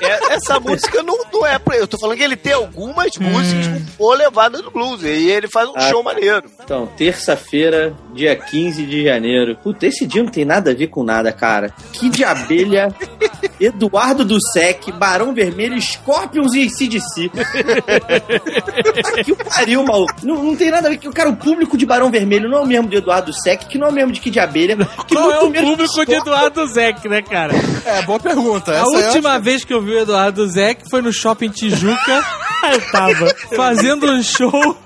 É, 0.02 0.34
essa 0.34 0.60
música 0.60 1.02
não, 1.04 1.18
não 1.32 1.46
é. 1.46 1.58
Eu 1.78 1.88
tô 1.88 1.98
falando 1.98 2.18
que 2.18 2.24
ele 2.24 2.36
tem 2.36 2.54
algumas 2.54 3.12
músicas 3.20 3.68
com 3.68 3.80
boa 3.98 4.16
levada 4.16 4.62
do 4.62 4.72
blues. 4.72 5.04
E 5.04 5.08
ele 5.08 5.48
faz 5.48 5.68
um 5.70 5.74
Ah. 5.76 5.82
show 5.90 6.02
maneiro. 6.04 6.44
Então, 6.64 6.88
terça-feira, 6.98 7.94
dia 8.14 8.36
15 8.36 8.86
de 8.86 9.04
janeiro. 9.04 9.58
Puta, 9.64 9.86
esse 9.88 10.06
dia 10.06 10.24
não 10.24 10.32
tem 10.32 10.46
nada 10.46 10.72
a 10.72 10.74
ver 10.74 10.88
com 10.88 11.04
nada, 11.04 11.32
cara. 11.32 11.74
Que 11.94 12.10
de 12.10 12.24
abelha, 12.24 12.94
Eduardo 13.60 14.26
do 14.26 14.38
Sec, 14.52 14.92
Barão 14.94 15.34
Vermelho, 15.34 15.80
Scorpions 15.82 16.54
e 16.54 16.70
CDC. 16.70 17.30
Tá 17.30 19.24
que 19.24 19.32
o 19.32 19.36
pariu, 19.36 19.84
maluco. 19.84 20.14
Não, 20.24 20.44
não 20.44 20.56
tem 20.56 20.72
nada 20.72 20.88
a 20.88 20.92
ver 20.92 20.98
com. 20.98 21.12
Cara, 21.12 21.30
o 21.30 21.36
público 21.36 21.78
de 21.78 21.86
Barão 21.86 22.10
Vermelho 22.12 22.50
não 22.50 22.60
é 22.60 22.62
o 22.62 22.66
mesmo 22.66 22.88
de 22.90 22.98
Eduardo 22.98 23.32
do 23.32 23.34
Sec, 23.34 23.68
que 23.68 23.78
não 23.78 23.88
é 23.88 23.90
o 23.90 23.94
mesmo 23.94 24.12
de 24.12 24.20
que 24.20 24.30
de 24.30 24.40
abelha. 24.40 24.76
Que 25.08 25.16
Qual 25.16 25.32
é 25.32 25.40
muito 25.42 25.60
o 25.60 25.64
público 25.64 26.06
de. 26.06 26.14
Eduardo 26.16 26.66
Zeck, 26.68 27.08
né, 27.08 27.22
cara? 27.22 27.54
É, 27.86 28.02
boa 28.04 28.20
pergunta. 28.20 28.72
A 28.72 28.76
Essa 28.82 29.00
é 29.02 29.08
última 29.08 29.40
vez 29.40 29.64
que 29.64 29.74
eu 29.74 29.82
vi 29.82 29.92
o 29.92 30.00
Eduardo 30.00 30.48
Zeck 30.48 30.90
foi 30.90 31.02
no 31.02 31.12
Shopping 31.14 31.50
Tijuca, 31.70 32.24
Eu 32.72 32.92
tava. 32.92 33.36
fazendo 33.56 34.12
um 34.12 34.22
show, 34.24 34.78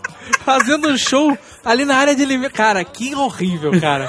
fazendo 0.46 0.89
um 0.89 0.98
show 0.98 1.38
ali 1.65 1.86
na 1.86 1.96
área 1.98 2.15
de 2.15 2.24
alimentação. 2.24 2.65
Cara, 2.65 2.84
que 2.84 3.13
horrível, 3.15 3.80
cara. 3.80 4.08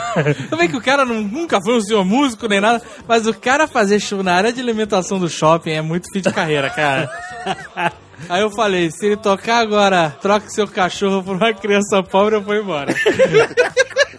Também 0.48 0.68
que 0.68 0.76
o 0.76 0.80
cara 0.80 1.04
não- 1.04 1.20
nunca 1.22 1.60
foi 1.60 1.76
um 1.76 1.80
senhor 1.80 2.04
músico 2.04 2.46
nem 2.48 2.60
nada, 2.60 2.82
mas 3.08 3.26
o 3.26 3.34
cara 3.34 3.66
fazer 3.68 3.98
show 4.00 4.22
na 4.22 4.34
área 4.34 4.52
de 4.52 4.60
alimentação 4.60 5.18
do 5.18 5.28
shopping 5.28 5.70
é 5.72 5.82
muito 5.82 6.06
fim 6.12 6.20
de 6.20 6.30
carreira, 6.32 6.70
cara. 6.70 7.10
Aí 8.28 8.42
eu 8.42 8.50
falei, 8.50 8.90
se 8.90 9.06
ele 9.06 9.16
tocar 9.16 9.58
agora, 9.60 10.14
troque 10.20 10.52
seu 10.52 10.68
cachorro 10.68 11.22
por 11.22 11.36
uma 11.36 11.54
criança 11.54 12.02
pobre, 12.02 12.34
eu 12.36 12.42
vou 12.42 12.54
embora. 12.54 12.94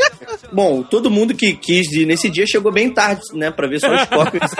Bom, 0.52 0.84
todo 0.84 1.10
mundo 1.10 1.34
que 1.34 1.54
quis 1.54 1.90
ir 1.94 2.06
nesse 2.06 2.30
dia 2.30 2.46
chegou 2.46 2.72
bem 2.72 2.94
tarde, 2.94 3.22
né? 3.34 3.50
Pra 3.52 3.68
ver 3.68 3.80
só 3.80 3.88
o 3.90 3.98
Scorpions. 4.00 4.52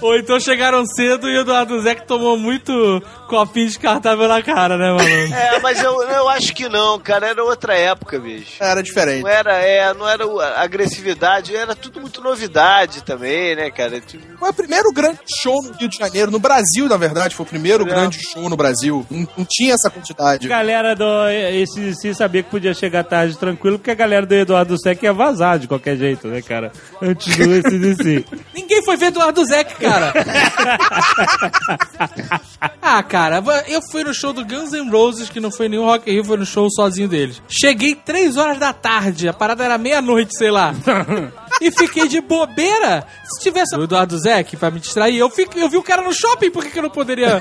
Ou 0.00 0.16
então 0.16 0.40
chegaram 0.40 0.84
cedo 0.86 1.28
e 1.28 1.36
o 1.36 1.40
Eduardo 1.42 1.80
Zeck 1.82 2.06
tomou 2.06 2.36
muito 2.38 3.02
copinho 3.28 3.66
descartável 3.66 4.28
na 4.28 4.42
cara, 4.42 4.76
né, 4.76 4.86
maluco? 4.92 5.34
É, 5.34 5.58
mas 5.60 5.82
eu, 5.82 6.02
eu 6.02 6.28
acho 6.28 6.54
que 6.54 6.68
não, 6.68 6.98
cara. 6.98 7.28
Era 7.28 7.44
outra 7.44 7.74
época, 7.74 8.18
bicho. 8.18 8.56
Era 8.60 8.82
diferente. 8.82 9.22
Não 9.22 9.28
era, 9.30 9.52
é, 9.58 9.94
não 9.94 10.08
era 10.08 10.24
agressividade, 10.60 11.54
era 11.54 11.74
tudo 11.74 12.00
muito 12.00 12.20
novidade 12.20 13.02
também, 13.02 13.54
né, 13.54 13.70
cara? 13.70 14.00
Tipo, 14.00 14.24
Foi 14.38 14.50
o 14.50 14.54
primeiro 14.54 14.90
grande 14.92 15.18
show 15.42 15.62
no 15.62 15.72
Rio 15.72 15.88
de 15.88 15.96
Janeiro, 15.96 16.30
no 16.30 16.38
Brasil, 16.38 16.88
na 16.88 16.96
verdade. 16.96 17.34
Foi 17.34 17.46
o 17.46 17.48
primeiro 17.48 17.84
É. 17.84 17.86
grande 17.86 18.18
show 18.32 18.48
no 18.48 18.56
Brasil. 18.56 19.06
Não, 19.10 19.26
não 19.36 19.46
tinha 19.48 19.74
essa 19.74 19.90
quantidade. 19.90 20.48
galera 20.48 20.94
do 20.94 21.04
esse 21.28 21.94
se 21.94 22.14
sabia 22.14 22.42
que 22.42 22.50
podia 22.50 22.74
chegar 22.74 23.04
tarde 23.04 23.36
tranquilo, 23.42 23.76
porque 23.76 23.90
a 23.90 23.94
galera 23.94 24.24
do 24.24 24.32
Eduardo 24.32 24.80
Sec 24.80 25.02
ia 25.02 25.12
vazar 25.12 25.58
de 25.58 25.66
qualquer 25.66 25.96
jeito, 25.96 26.28
né, 26.28 26.40
cara? 26.40 26.70
Antes 27.02 27.36
do 27.36 27.52
SDC. 27.52 28.24
Ninguém 28.54 28.84
foi 28.84 28.96
ver 28.96 29.06
Eduardo 29.06 29.44
Zeck, 29.44 29.74
cara. 29.74 30.12
ah, 32.80 33.02
cara, 33.02 33.42
eu 33.66 33.80
fui 33.90 34.04
no 34.04 34.14
show 34.14 34.32
do 34.32 34.44
Guns 34.44 34.70
N' 34.70 34.88
Roses, 34.88 35.28
que 35.28 35.40
não 35.40 35.50
foi 35.50 35.68
nenhum 35.68 35.86
Rock 35.86 36.08
in 36.08 36.14
Rio, 36.14 36.24
foi 36.24 36.36
no 36.36 36.46
show 36.46 36.70
sozinho 36.70 37.08
deles. 37.08 37.42
Cheguei 37.48 37.96
três 37.96 38.36
horas 38.36 38.58
da 38.58 38.72
tarde, 38.72 39.28
a 39.28 39.32
parada 39.32 39.64
era 39.64 39.76
meia-noite, 39.76 40.36
sei 40.36 40.50
lá. 40.50 40.72
E 41.60 41.70
fiquei 41.70 42.08
de 42.08 42.20
bobeira. 42.20 43.06
Se 43.24 43.40
tivesse 43.40 43.76
o 43.76 43.84
Eduardo 43.84 44.18
Zeck 44.18 44.56
pra 44.56 44.70
me 44.70 44.80
distrair, 44.80 45.16
eu, 45.16 45.30
fico, 45.30 45.56
eu 45.56 45.68
vi 45.68 45.76
o 45.76 45.82
cara 45.82 46.02
no 46.02 46.12
shopping, 46.12 46.50
por 46.50 46.64
que, 46.64 46.70
que 46.70 46.78
eu 46.78 46.82
não 46.82 46.90
poderia... 46.90 47.40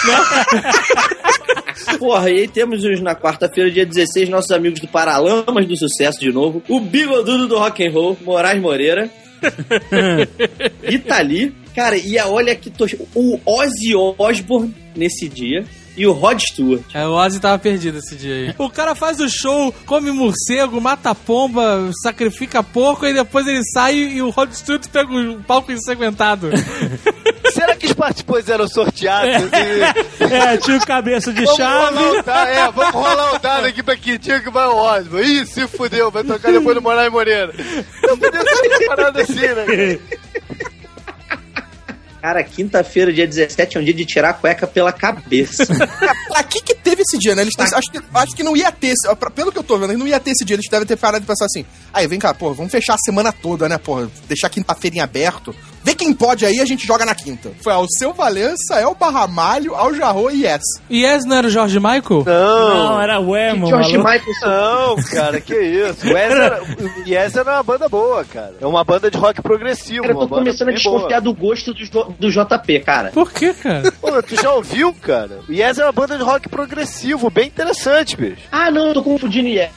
Porra, 1.98 2.30
e 2.30 2.40
aí 2.40 2.48
temos 2.48 2.84
os, 2.84 3.00
na 3.00 3.14
quarta-feira, 3.14 3.70
dia 3.70 3.86
16, 3.86 4.28
nossos 4.28 4.50
amigos 4.50 4.80
do 4.80 4.88
Paralamas 4.88 5.66
do 5.66 5.76
Sucesso 5.76 6.20
de 6.20 6.32
novo. 6.32 6.62
O 6.68 6.80
Bigodudo 6.80 7.48
do 7.48 7.58
Rock 7.58 7.86
and 7.86 7.92
Roll, 7.92 8.16
Moraes 8.22 8.60
Moreira. 8.60 9.10
Itali. 10.88 11.54
Cara, 11.74 11.96
e 11.96 12.18
a, 12.18 12.26
olha 12.26 12.54
que 12.54 12.70
tô... 12.70 12.86
O 13.14 13.40
Ozzy 13.46 13.94
Osbourne 13.94 14.74
nesse 14.94 15.28
dia. 15.28 15.64
E 15.96 16.06
o 16.06 16.12
Rod 16.12 16.40
Stewart. 16.40 16.82
É, 16.94 17.06
o 17.06 17.12
Ozzy 17.12 17.40
tava 17.40 17.58
perdido 17.58 17.98
esse 17.98 18.14
dia 18.16 18.34
aí. 18.34 18.54
O 18.56 18.70
cara 18.70 18.94
faz 18.94 19.20
o 19.20 19.28
show, 19.28 19.74
come 19.84 20.10
morcego, 20.10 20.80
mata 20.80 21.14
pomba, 21.14 21.90
sacrifica 22.02 22.62
porco 22.62 23.06
e 23.06 23.12
depois 23.12 23.46
ele 23.46 23.62
sai 23.64 23.96
e 23.96 24.22
o 24.22 24.30
Rod 24.30 24.52
Stewart 24.52 24.86
pega 24.88 25.12
um 25.12 25.42
palco 25.42 25.70
ensanguentado. 25.72 26.48
Será 27.60 27.76
que 27.76 27.86
os 27.86 27.92
participantes 27.92 28.48
eram 28.48 28.66
sorteados? 28.68 29.50
E- 29.52 30.24
É, 30.24 30.56
tinha 30.56 30.76
o 30.78 30.86
cabeça 30.86 31.32
de 31.32 31.44
Vamos 31.44 31.56
chave. 31.56 31.94
rolar 31.98 32.12
o 32.12 32.22
dado, 32.22 32.48
é, 32.48 32.70
vamos 32.72 32.94
rolar 32.94 33.34
o 33.34 33.38
dado 33.38 33.66
aqui 33.66 33.82
pra 33.82 33.96
que 33.96 34.16
dia 34.16 34.40
que 34.40 34.48
vai 34.50 34.66
o 34.66 34.76
Osmo. 34.76 35.20
Ih, 35.20 35.44
se 35.46 35.66
fudeu, 35.68 36.10
vai 36.10 36.24
tocar 36.24 36.52
depois 36.52 36.74
do 36.74 36.80
Moraes 36.82 37.12
Moreira. 37.12 37.52
Não 38.02 38.16
podia 38.18 38.40
ser 38.42 38.86
parada 38.86 39.22
assim, 39.22 39.34
né? 39.40 39.98
Cara, 42.22 42.44
quinta-feira, 42.44 43.10
dia 43.10 43.26
17, 43.26 43.78
é 43.78 43.80
um 43.80 43.84
dia 43.84 43.94
de 43.94 44.04
tirar 44.04 44.30
a 44.30 44.34
cueca 44.34 44.66
pela 44.66 44.92
cabeça. 44.92 45.64
Pra 46.28 46.42
que 46.42 46.60
que 46.60 46.74
teve 46.74 47.00
esse 47.00 47.16
dia, 47.18 47.34
né? 47.34 47.40
Eles 47.42 47.54
acho, 47.58 47.90
que, 47.90 47.98
acho 48.14 48.36
que 48.36 48.42
não 48.42 48.54
ia 48.54 48.70
ter, 48.70 48.92
pelo 49.34 49.50
que 49.50 49.58
eu 49.58 49.62
tô 49.62 49.78
vendo, 49.78 49.96
não 49.96 50.06
ia 50.06 50.20
ter 50.20 50.32
esse 50.32 50.44
dia. 50.44 50.54
Eles 50.56 50.66
devem 50.70 50.86
ter 50.86 50.96
parado 50.96 51.22
de 51.22 51.26
pensar 51.26 51.46
assim, 51.46 51.64
aí, 51.94 52.06
vem 52.06 52.18
cá, 52.18 52.34
pô, 52.34 52.52
vamos 52.52 52.70
fechar 52.70 52.94
a 52.94 52.98
semana 52.98 53.32
toda, 53.32 53.70
né, 53.70 53.78
pô, 53.78 54.06
deixar 54.28 54.50
quinta-feira 54.50 54.96
em 54.96 55.00
aberto. 55.00 55.54
Vê 55.82 55.94
quem 55.94 56.12
pode 56.12 56.44
aí, 56.44 56.60
a 56.60 56.64
gente 56.66 56.86
joga 56.86 57.04
na 57.06 57.14
quinta. 57.14 57.50
Foi 57.62 57.72
ao 57.72 57.86
seu 57.88 58.12
Valença, 58.12 58.74
El 58.80 58.94
Barramalho, 58.94 59.74
Al 59.74 59.94
Jarro 59.94 60.30
e 60.30 60.44
Yes. 60.44 60.60
E 60.88 61.04
esse 61.04 61.26
não 61.26 61.36
era 61.36 61.46
o 61.46 61.50
George 61.50 61.78
Michael? 61.78 62.24
Não, 62.26 62.74
Não, 62.74 63.00
era 63.02 63.18
o 63.20 63.36
Emo, 63.36 63.70
maluco. 63.70 63.88
Michael. 63.98 64.22
não, 64.42 64.96
cara, 65.10 65.40
que 65.40 65.54
isso. 65.54 66.06
O 66.06 66.10
Yes 66.10 66.32
era, 66.32 66.62
o 66.62 67.08
Yes 67.08 67.36
era 67.36 67.52
uma 67.54 67.62
banda 67.62 67.88
boa, 67.88 68.24
cara. 68.24 68.54
É 68.60 68.66
uma 68.66 68.84
banda 68.84 69.10
de 69.10 69.16
rock 69.16 69.40
progressivo. 69.40 70.02
Cara, 70.02 70.14
eu 70.14 70.18
tô 70.18 70.28
começando 70.28 70.68
a 70.68 70.72
bem 70.72 70.82
boa. 70.82 70.94
desconfiar 70.96 71.20
do 71.20 71.32
gosto 71.34 71.72
do, 71.72 72.04
do 72.18 72.30
JP, 72.30 72.80
cara. 72.80 73.10
Por 73.10 73.32
que, 73.32 73.52
cara? 73.54 73.90
Pô, 73.92 74.22
tu 74.22 74.36
já 74.40 74.52
ouviu, 74.52 74.92
cara? 74.94 75.40
O 75.48 75.52
Yes 75.52 75.78
é 75.78 75.84
uma 75.84 75.92
banda 75.92 76.16
de 76.18 76.22
rock 76.24 76.48
progressivo, 76.48 77.30
bem 77.30 77.46
interessante, 77.46 78.16
bicho. 78.16 78.42
Ah, 78.52 78.70
não, 78.70 78.88
eu 78.88 78.94
tô 78.94 79.02
confundindo 79.02 79.48
Yes. 79.48 79.70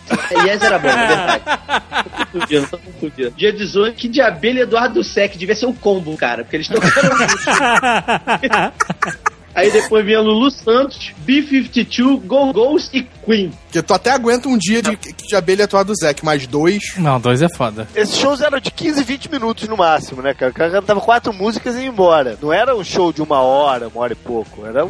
Yes 0.46 0.62
era 0.62 0.78
bom, 0.80 0.88
é 0.90 1.08
verdade. 1.08 1.44
Tô 2.04 2.40
confundindo, 2.40 2.68
tô 2.68 2.78
confundindo. 2.80 3.32
Dia 3.38 3.54
18, 3.54 3.96
que 3.96 4.08
de 4.08 4.22
abelha 4.22 4.60
e 4.60 4.62
Eduardo 4.64 4.96
do 4.96 5.04
Sec. 5.04 5.36
Devia 5.38 5.56
ser 5.56 5.66
um 5.68 5.74
combo, 5.94 6.18
cara, 6.18 6.44
porque 6.44 6.58
eles 6.58 6.68
tocaram. 6.68 6.94
Aí 9.56 9.70
depois 9.70 10.04
vinha 10.04 10.20
Lulu 10.20 10.50
Santos, 10.50 11.14
B-52, 11.18 12.20
Go 12.26 12.52
Go's 12.52 12.90
e 12.92 13.04
Queen. 13.24 13.54
Que 13.72 13.84
tu 13.84 13.94
até 13.94 14.10
aguenta 14.10 14.50
um 14.50 14.58
dia 14.58 14.82
de, 14.82 14.96
de 14.96 15.36
abelha 15.36 15.66
atuar 15.66 15.84
do 15.84 15.94
Zeke, 15.96 16.26
mais 16.26 16.48
dois. 16.48 16.98
Não, 16.98 17.20
dois 17.20 17.40
é 17.40 17.48
foda. 17.56 17.88
Esses 17.96 18.18
shows 18.18 18.42
eram 18.42 18.60
de 18.60 18.72
15, 18.72 19.04
20 19.04 19.32
minutos 19.32 19.68
no 19.68 19.78
máximo, 19.78 20.24
né, 20.24 20.34
cara? 20.34 20.52
O 20.52 20.56
cara 20.56 20.72
cantava 20.72 21.00
quatro 21.00 21.32
músicas 21.32 21.76
e 21.76 21.82
ia 21.82 21.86
embora. 21.88 22.36
Não 22.42 22.52
era 22.52 22.76
um 22.76 22.84
show 22.84 23.14
de 23.14 23.22
uma 23.22 23.42
hora, 23.42 23.90
uma 23.90 24.02
hora 24.02 24.14
e 24.14 24.16
pouco. 24.16 24.66
Era 24.66 24.84
um... 24.86 24.90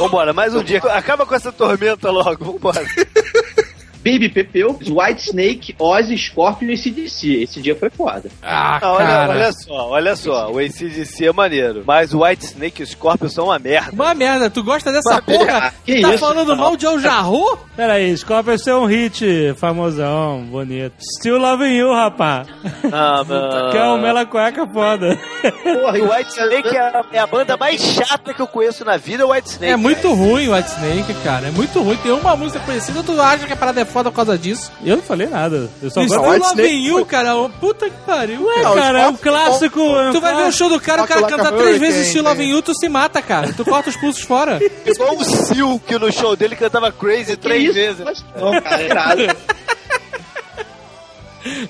Vambora, 0.00 0.32
mais 0.32 0.52
um 0.56 0.64
dia. 0.64 0.78
Acaba 0.78 1.24
com 1.24 1.36
essa 1.36 1.52
tormenta 1.52 2.10
logo, 2.10 2.44
vambora. 2.44 2.84
Baby 4.04 4.28
Pepeu, 4.28 4.78
White 4.88 5.22
Snake, 5.28 5.74
Ozzy, 5.78 6.16
Scorpion 6.16 6.70
e 6.70 6.76
CDC. 6.76 7.42
Esse 7.42 7.60
dia 7.60 7.76
foi 7.76 7.90
foda. 7.90 8.30
Ah, 8.42 8.78
Ah, 8.82 8.92
olha, 8.92 9.06
cara. 9.06 9.30
olha 9.32 9.52
só, 9.52 9.88
olha 9.90 10.16
só. 10.16 10.50
O 10.50 10.58
ACDC 10.58 11.26
é 11.26 11.32
maneiro. 11.32 11.82
Mas 11.86 12.12
o 12.14 12.22
White 12.24 12.44
Snake 12.46 12.80
e 12.80 12.84
o 12.84 12.86
Scorpion 12.86 13.28
são 13.28 13.44
uma 13.46 13.58
merda. 13.58 13.92
Uma 13.92 14.14
merda, 14.14 14.48
tu 14.50 14.62
gosta 14.62 14.90
dessa 14.92 15.22
Mas, 15.26 15.36
porra? 15.36 15.74
que 15.84 16.00
tá 16.00 16.10
isso, 16.10 16.18
falando 16.18 16.56
mal 16.56 16.76
de 16.76 16.86
Al 16.86 16.98
Jarro? 16.98 17.58
Pera 17.76 17.94
aí, 17.94 18.16
Scorpion 18.16 18.56
é 18.66 18.74
um 18.76 18.84
hit 18.86 19.54
famosão, 19.56 20.42
bonito. 20.50 20.94
Still 21.18 21.38
Loving 21.38 21.74
You, 21.76 21.92
rapá. 21.92 22.44
Ah, 22.92 23.22
mano. 23.26 23.70
Que 23.70 23.76
é 23.78 23.84
o 23.84 23.98
Mela 23.98 24.24
Cueca 24.26 24.66
foda. 24.66 25.18
Porra, 25.62 25.98
E 25.98 26.02
o 26.02 26.10
White 26.12 26.30
Snake 26.30 26.76
é 26.76 26.80
a, 26.80 27.04
é 27.12 27.18
a 27.18 27.26
banda 27.26 27.56
mais 27.56 27.80
chata 27.80 28.32
que 28.34 28.40
eu 28.40 28.46
conheço 28.46 28.84
na 28.84 28.96
vida, 28.96 29.22
é 29.22 29.26
o 29.26 29.30
White 29.32 29.48
Snake. 29.50 29.72
É 29.72 29.76
muito 29.76 30.12
ruim 30.12 30.48
o 30.48 30.54
White 30.54 30.68
Snake, 30.70 31.14
cara. 31.22 31.48
É 31.48 31.50
muito 31.50 31.80
ruim. 31.82 31.96
Tem 31.98 32.12
uma 32.12 32.36
música 32.36 32.60
conhecida, 32.64 33.02
tu 33.02 33.20
acha 33.20 33.46
que 33.46 33.52
a 33.52 33.56
parada 33.56 33.80
é 33.80 33.84
foda 33.90 34.10
por 34.10 34.16
causa 34.16 34.38
disso? 34.38 34.72
Eu 34.84 34.96
não 34.96 35.02
falei 35.02 35.26
nada. 35.26 35.68
Eu 35.82 35.90
só 35.90 36.00
é 36.00 36.06
Love 36.06 36.40
Snake 36.40 36.86
You, 36.86 37.04
cara. 37.04 37.48
Puta 37.60 37.90
que 37.90 37.96
pariu, 38.06 38.44
Ué, 38.44 38.62
cara. 38.62 38.74
cara, 38.74 39.00
é 39.02 39.08
um 39.08 39.16
clássico. 39.16 39.80
é 39.80 40.12
Tu 40.12 40.20
vai 40.20 40.36
ver 40.36 40.48
o 40.48 40.52
show 40.52 40.68
do 40.68 40.80
cara, 40.80 41.02
o 41.02 41.06
cara 41.06 41.22
canta 41.26 41.52
três 41.52 41.78
vezes 41.78 42.14
né? 42.14 42.22
Loving 42.22 42.48
You, 42.48 42.62
tu 42.62 42.72
se 42.74 42.88
mata, 42.88 43.20
cara. 43.20 43.52
Tu 43.52 43.64
corta 43.64 43.90
os 43.90 43.96
pulsos 43.96 44.22
fora. 44.22 44.58
Igual 44.86 45.16
o 45.16 45.24
Sil, 45.24 45.80
que 45.86 45.98
no 45.98 46.12
show 46.12 46.34
dele 46.36 46.56
cantava 46.56 46.90
Crazy 46.92 47.36
três 47.36 47.74
vezes. 47.74 48.24
Não, 48.34 48.60
cara, 48.60 48.82
é 48.82 48.86
irado. 48.86 49.22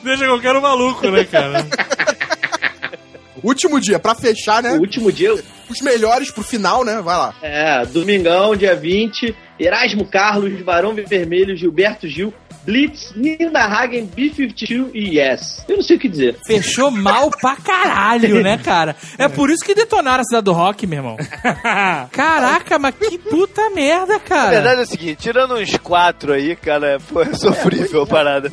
Deixa 0.03 0.27
qualquer 0.27 0.57
um 0.57 0.61
maluco, 0.61 1.09
né, 1.09 1.25
cara? 1.25 1.67
Último 3.43 3.81
dia, 3.81 3.99
pra 3.99 4.15
fechar, 4.15 4.63
né? 4.63 4.73
O 4.73 4.81
último 4.81 5.11
dia, 5.11 5.35
Os 5.71 5.81
melhores 5.81 6.31
pro 6.31 6.43
final, 6.43 6.85
né? 6.85 7.01
Vai 7.01 7.17
lá. 7.17 7.35
é, 7.43 7.87
domingão, 7.87 8.57
dia 8.57 8.75
20, 8.75 9.35
Erasmo 9.59 10.05
Carlos, 10.05 10.61
Barão 10.63 10.95
Vermelho, 10.95 11.57
Gilberto 11.57 12.09
Gil, 12.09 12.35
Blitz, 12.65 13.13
Nina 13.17 13.61
Hagen, 13.65 14.05
B-52 14.05 14.91
e 14.93 15.19
Yes. 15.19 15.65
Eu 15.69 15.77
não 15.77 15.83
sei 15.83 15.97
o 15.97 15.99
que 16.01 16.09
dizer. 16.09 16.37
Fechou 16.47 16.91
mal 16.91 17.31
pra 17.31 17.57
caralho, 17.57 18.43
né, 18.43 18.59
cara? 18.59 18.95
É 19.17 19.29
por 19.29 19.49
isso 19.49 19.65
que 19.65 19.75
detonaram 19.75 20.21
a 20.21 20.25
cidade 20.25 20.45
do 20.45 20.53
rock, 20.53 20.87
meu 20.87 20.99
irmão. 20.99 21.17
Caraca, 22.13 22.79
mas 22.79 22.95
que 22.97 23.17
puta 23.19 23.71
merda, 23.71 24.17
A 24.17 24.21
cara. 24.21 24.51
verdade 24.51 24.81
é 24.81 24.85
o 24.85 24.87
seguinte, 24.87 25.17
tirando 25.23 25.55
uns 25.55 25.77
quatro 25.79 26.33
aí, 26.33 26.55
cara, 26.57 26.99
foi 27.01 27.33
sofrível 27.35 28.03
a 28.03 28.07
parada. 28.07 28.51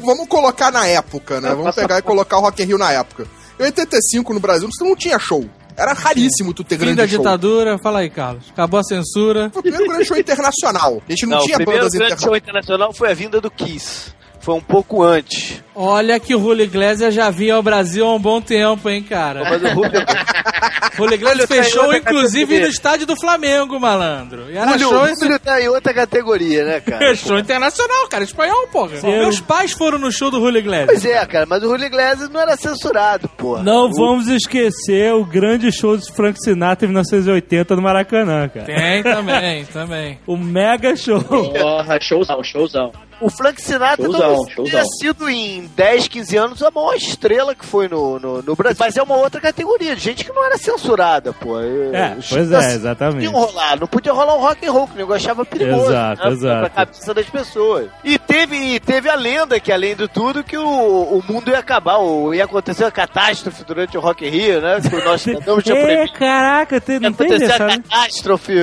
Vamos 0.00 0.26
colocar 0.28 0.70
na 0.70 0.86
época, 0.86 1.40
né? 1.40 1.50
Vamos 1.54 1.74
pegar 1.74 1.98
e 1.98 2.02
colocar 2.02 2.38
o 2.38 2.40
Rock 2.40 2.62
in 2.62 2.66
Rio 2.66 2.78
na 2.78 2.92
época. 2.92 3.26
Em 3.58 3.64
85, 3.64 4.34
no 4.34 4.40
Brasil, 4.40 4.68
você 4.72 4.84
não 4.84 4.96
tinha 4.96 5.18
show. 5.18 5.44
Era 5.76 5.92
raríssimo 5.92 6.54
tu 6.54 6.62
ter 6.62 6.76
Fim 6.76 6.84
grande 6.84 6.96
da 6.98 7.08
show. 7.08 7.18
ditadura, 7.18 7.78
fala 7.78 7.98
aí, 8.00 8.10
Carlos. 8.10 8.44
Acabou 8.50 8.78
a 8.78 8.84
censura. 8.84 9.50
Foi 9.50 9.58
o 9.60 9.62
primeiro 9.62 9.88
grande 9.88 10.04
show 10.04 10.16
internacional. 10.16 11.02
A 11.06 11.10
gente 11.10 11.26
não, 11.26 11.38
Não, 11.38 11.44
tinha 11.44 11.56
o 11.56 11.58
primeiro 11.58 11.80
bandas 11.82 11.92
grande 11.98 12.12
internacionais. 12.12 12.20
show 12.22 12.36
internacional 12.36 12.92
foi 12.92 13.10
a 13.10 13.14
vinda 13.14 13.40
do 13.40 13.50
Kiss. 13.50 14.12
Foi 14.40 14.54
um 14.54 14.60
pouco 14.60 15.02
antes. 15.02 15.63
Olha 15.74 16.20
que 16.20 16.34
o 16.34 16.40
Julio 16.40 16.64
Iglesias 16.64 17.14
já 17.14 17.30
vinha 17.30 17.54
ao 17.54 17.62
Brasil 17.62 18.06
há 18.06 18.14
um 18.14 18.18
bom 18.18 18.40
tempo, 18.40 18.88
hein, 18.88 19.02
cara. 19.02 19.42
Mas 19.42 19.62
o 19.62 19.68
Julio, 19.68 19.90
Iglesias 21.14 21.48
tá 21.48 21.54
fechou, 21.54 21.92
inclusive, 21.92 22.60
no 22.60 22.66
estádio 22.68 23.06
do 23.06 23.16
Flamengo, 23.16 23.80
malandro. 23.80 24.48
E 24.50 24.56
era 24.56 24.78
Julio, 24.78 24.88
show. 25.08 25.16
Julio 25.20 25.38
tá 25.40 25.60
em 25.60 25.68
outra 25.68 25.92
categoria, 25.92 26.64
né, 26.64 26.80
cara? 26.80 27.14
Show 27.16 27.38
internacional, 27.38 28.06
cara. 28.08 28.22
Espanhol, 28.22 28.68
porra. 28.68 28.96
Sim. 28.98 29.08
Meus 29.10 29.40
pais 29.40 29.72
foram 29.72 29.98
no 29.98 30.12
show 30.12 30.30
do 30.30 30.38
Julio 30.38 30.58
Iglesias. 30.60 30.86
Pois 30.86 31.04
é, 31.04 31.26
cara, 31.26 31.44
mas 31.48 31.62
o 31.62 31.66
Julio 31.68 31.86
Iglesias 31.86 32.28
não 32.30 32.40
era 32.40 32.56
censurado, 32.56 33.28
porra. 33.30 33.62
Não 33.64 33.86
O- 33.86 33.92
vamos 33.92 34.28
esquecer 34.28 35.12
o 35.12 35.24
grande 35.24 35.72
show 35.72 35.96
de 35.96 36.08
Frank 36.12 36.38
Sinatra 36.40 36.86
em 36.86 36.90
1980 36.90 37.74
no 37.74 37.82
Maracanã, 37.82 38.48
cara. 38.48 38.66
Tem 38.66 39.02
também, 39.02 39.64
também. 39.66 40.18
O 40.26 40.36
mega 40.36 40.94
show. 40.94 41.20
Porra, 41.20 41.98
showzão, 42.00 42.44
showzão. 42.44 42.92
O 43.20 43.30
Frank 43.30 43.60
Sinatra 43.62 44.04
Showzão, 44.04 44.20
talvez 44.20 44.54
showzão. 44.54 44.84
sido 45.00 45.28
em 45.30 45.63
10, 45.66 46.08
15 46.08 46.36
anos 46.36 46.62
a 46.62 46.70
maior 46.70 46.94
estrela 46.94 47.54
que 47.54 47.64
foi 47.64 47.88
no, 47.88 48.18
no, 48.18 48.42
no 48.42 48.54
Brasil. 48.56 48.76
Mas 48.80 48.96
é 48.96 49.02
uma 49.02 49.16
outra 49.16 49.40
categoria 49.40 49.94
de 49.94 50.02
gente 50.02 50.24
que 50.24 50.32
não 50.32 50.44
era 50.44 50.56
censurada, 50.58 51.32
pô. 51.32 51.58
É, 51.60 52.16
Os- 52.18 52.28
pois 52.28 52.52
assim, 52.52 52.72
é, 52.72 52.74
exatamente. 52.74 53.24
Não 53.26 53.32
podia 53.32 53.46
rolar, 53.52 53.80
não 53.80 53.86
podia 53.86 54.12
rolar 54.12 54.36
um 54.36 54.40
rock 54.40 54.66
and 54.66 54.72
roll, 54.72 54.86
que 54.88 54.94
o 54.94 54.96
nego 54.96 55.14
achava 55.14 55.44
perigoso. 55.44 55.90
Exato, 55.90 56.22
né, 56.24 56.30
exato. 56.32 56.60
Pra 56.60 56.70
cabeça 56.70 57.14
das 57.14 57.26
pessoas. 57.26 57.88
E 58.02 58.18
teve, 58.18 58.56
e 58.56 58.80
teve 58.80 59.08
a 59.08 59.14
lenda 59.14 59.58
que, 59.60 59.72
além 59.72 59.94
de 59.96 60.08
tudo, 60.08 60.42
que 60.44 60.56
o, 60.56 60.64
o 60.64 61.22
mundo 61.28 61.50
ia 61.50 61.58
acabar, 61.58 61.96
ou 61.98 62.34
ia 62.34 62.44
acontecer 62.44 62.84
uma 62.84 62.90
catástrofe 62.90 63.64
durante 63.64 63.96
o 63.96 64.00
Rock 64.00 64.24
in 64.26 64.30
Rio, 64.30 64.60
né? 64.60 64.78
Que 64.80 65.46
não 65.46 65.60
tinha 65.62 65.74
É, 65.76 66.08
caraca, 66.08 66.80
tem, 66.80 66.98
não 67.00 67.12
tem 67.12 67.26
acontecer 67.26 67.48
dessa, 67.48 67.64
a 67.64 67.66
né? 67.66 67.82
catástrofe 67.88 68.54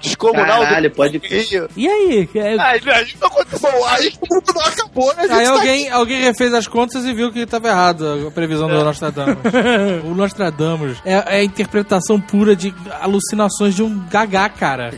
descomunal 0.00 0.62
Caralho, 0.62 0.90
do 0.90 0.96
pode- 0.96 1.18
Rock 1.18 1.34
in 1.34 1.38
Rio. 1.40 1.68
E 1.76 1.88
aí? 1.88 2.28
É- 2.34 2.60
Aí, 2.60 2.80
aí 2.86 3.14
não 3.20 3.28
aconteceu. 3.28 3.86
Aí 3.86 4.12
o 4.20 4.34
mundo 4.34 4.52
não 4.54 4.62
acabou, 4.62 5.14
né? 5.14 5.22
Aí 5.30 5.44
tá 5.44 5.50
alguém, 5.52 5.90
alguém 5.90 6.20
refez 6.22 6.49
as 6.54 6.66
contas 6.66 7.04
e 7.04 7.12
viu 7.12 7.32
que 7.32 7.40
estava 7.40 7.68
errado 7.68 8.28
a 8.28 8.30
previsão 8.30 8.68
do 8.68 8.84
Nostradamus. 8.84 9.38
o 10.04 10.14
Nostradamus 10.14 10.98
é, 11.04 11.12
é 11.12 11.40
a 11.40 11.44
interpretação 11.44 12.20
pura 12.20 12.54
de 12.54 12.74
alucinações 13.00 13.74
de 13.74 13.82
um 13.82 13.98
gagá, 14.08 14.48
cara. 14.48 14.94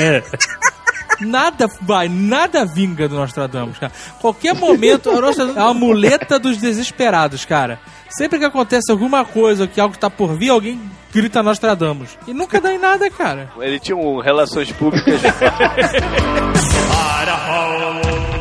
é. 0.00 0.22
Nada 1.20 1.66
vai, 1.80 2.08
nada 2.10 2.66
vinga 2.66 3.08
do 3.08 3.16
Nostradamus, 3.16 3.78
cara. 3.78 3.92
Qualquer 4.20 4.54
momento, 4.54 5.10
o 5.10 5.20
Nostradamus 5.20 5.56
é 5.56 5.64
uma 5.64 5.74
muleta 5.74 6.38
dos 6.38 6.58
desesperados, 6.58 7.44
cara. 7.44 7.80
Sempre 8.08 8.38
que 8.38 8.44
acontece 8.44 8.92
alguma 8.92 9.24
coisa, 9.24 9.66
que 9.66 9.80
algo 9.80 9.96
tá 9.96 10.10
por 10.10 10.36
vir, 10.36 10.50
alguém 10.50 10.80
grita 11.12 11.42
Nostradamus. 11.42 12.10
E 12.26 12.34
nunca 12.34 12.60
dá 12.60 12.72
em 12.72 12.78
nada, 12.78 13.10
cara. 13.10 13.50
Ele 13.58 13.80
tinha 13.80 13.96
um 13.96 14.20
relações 14.20 14.70
públicas. 14.72 15.20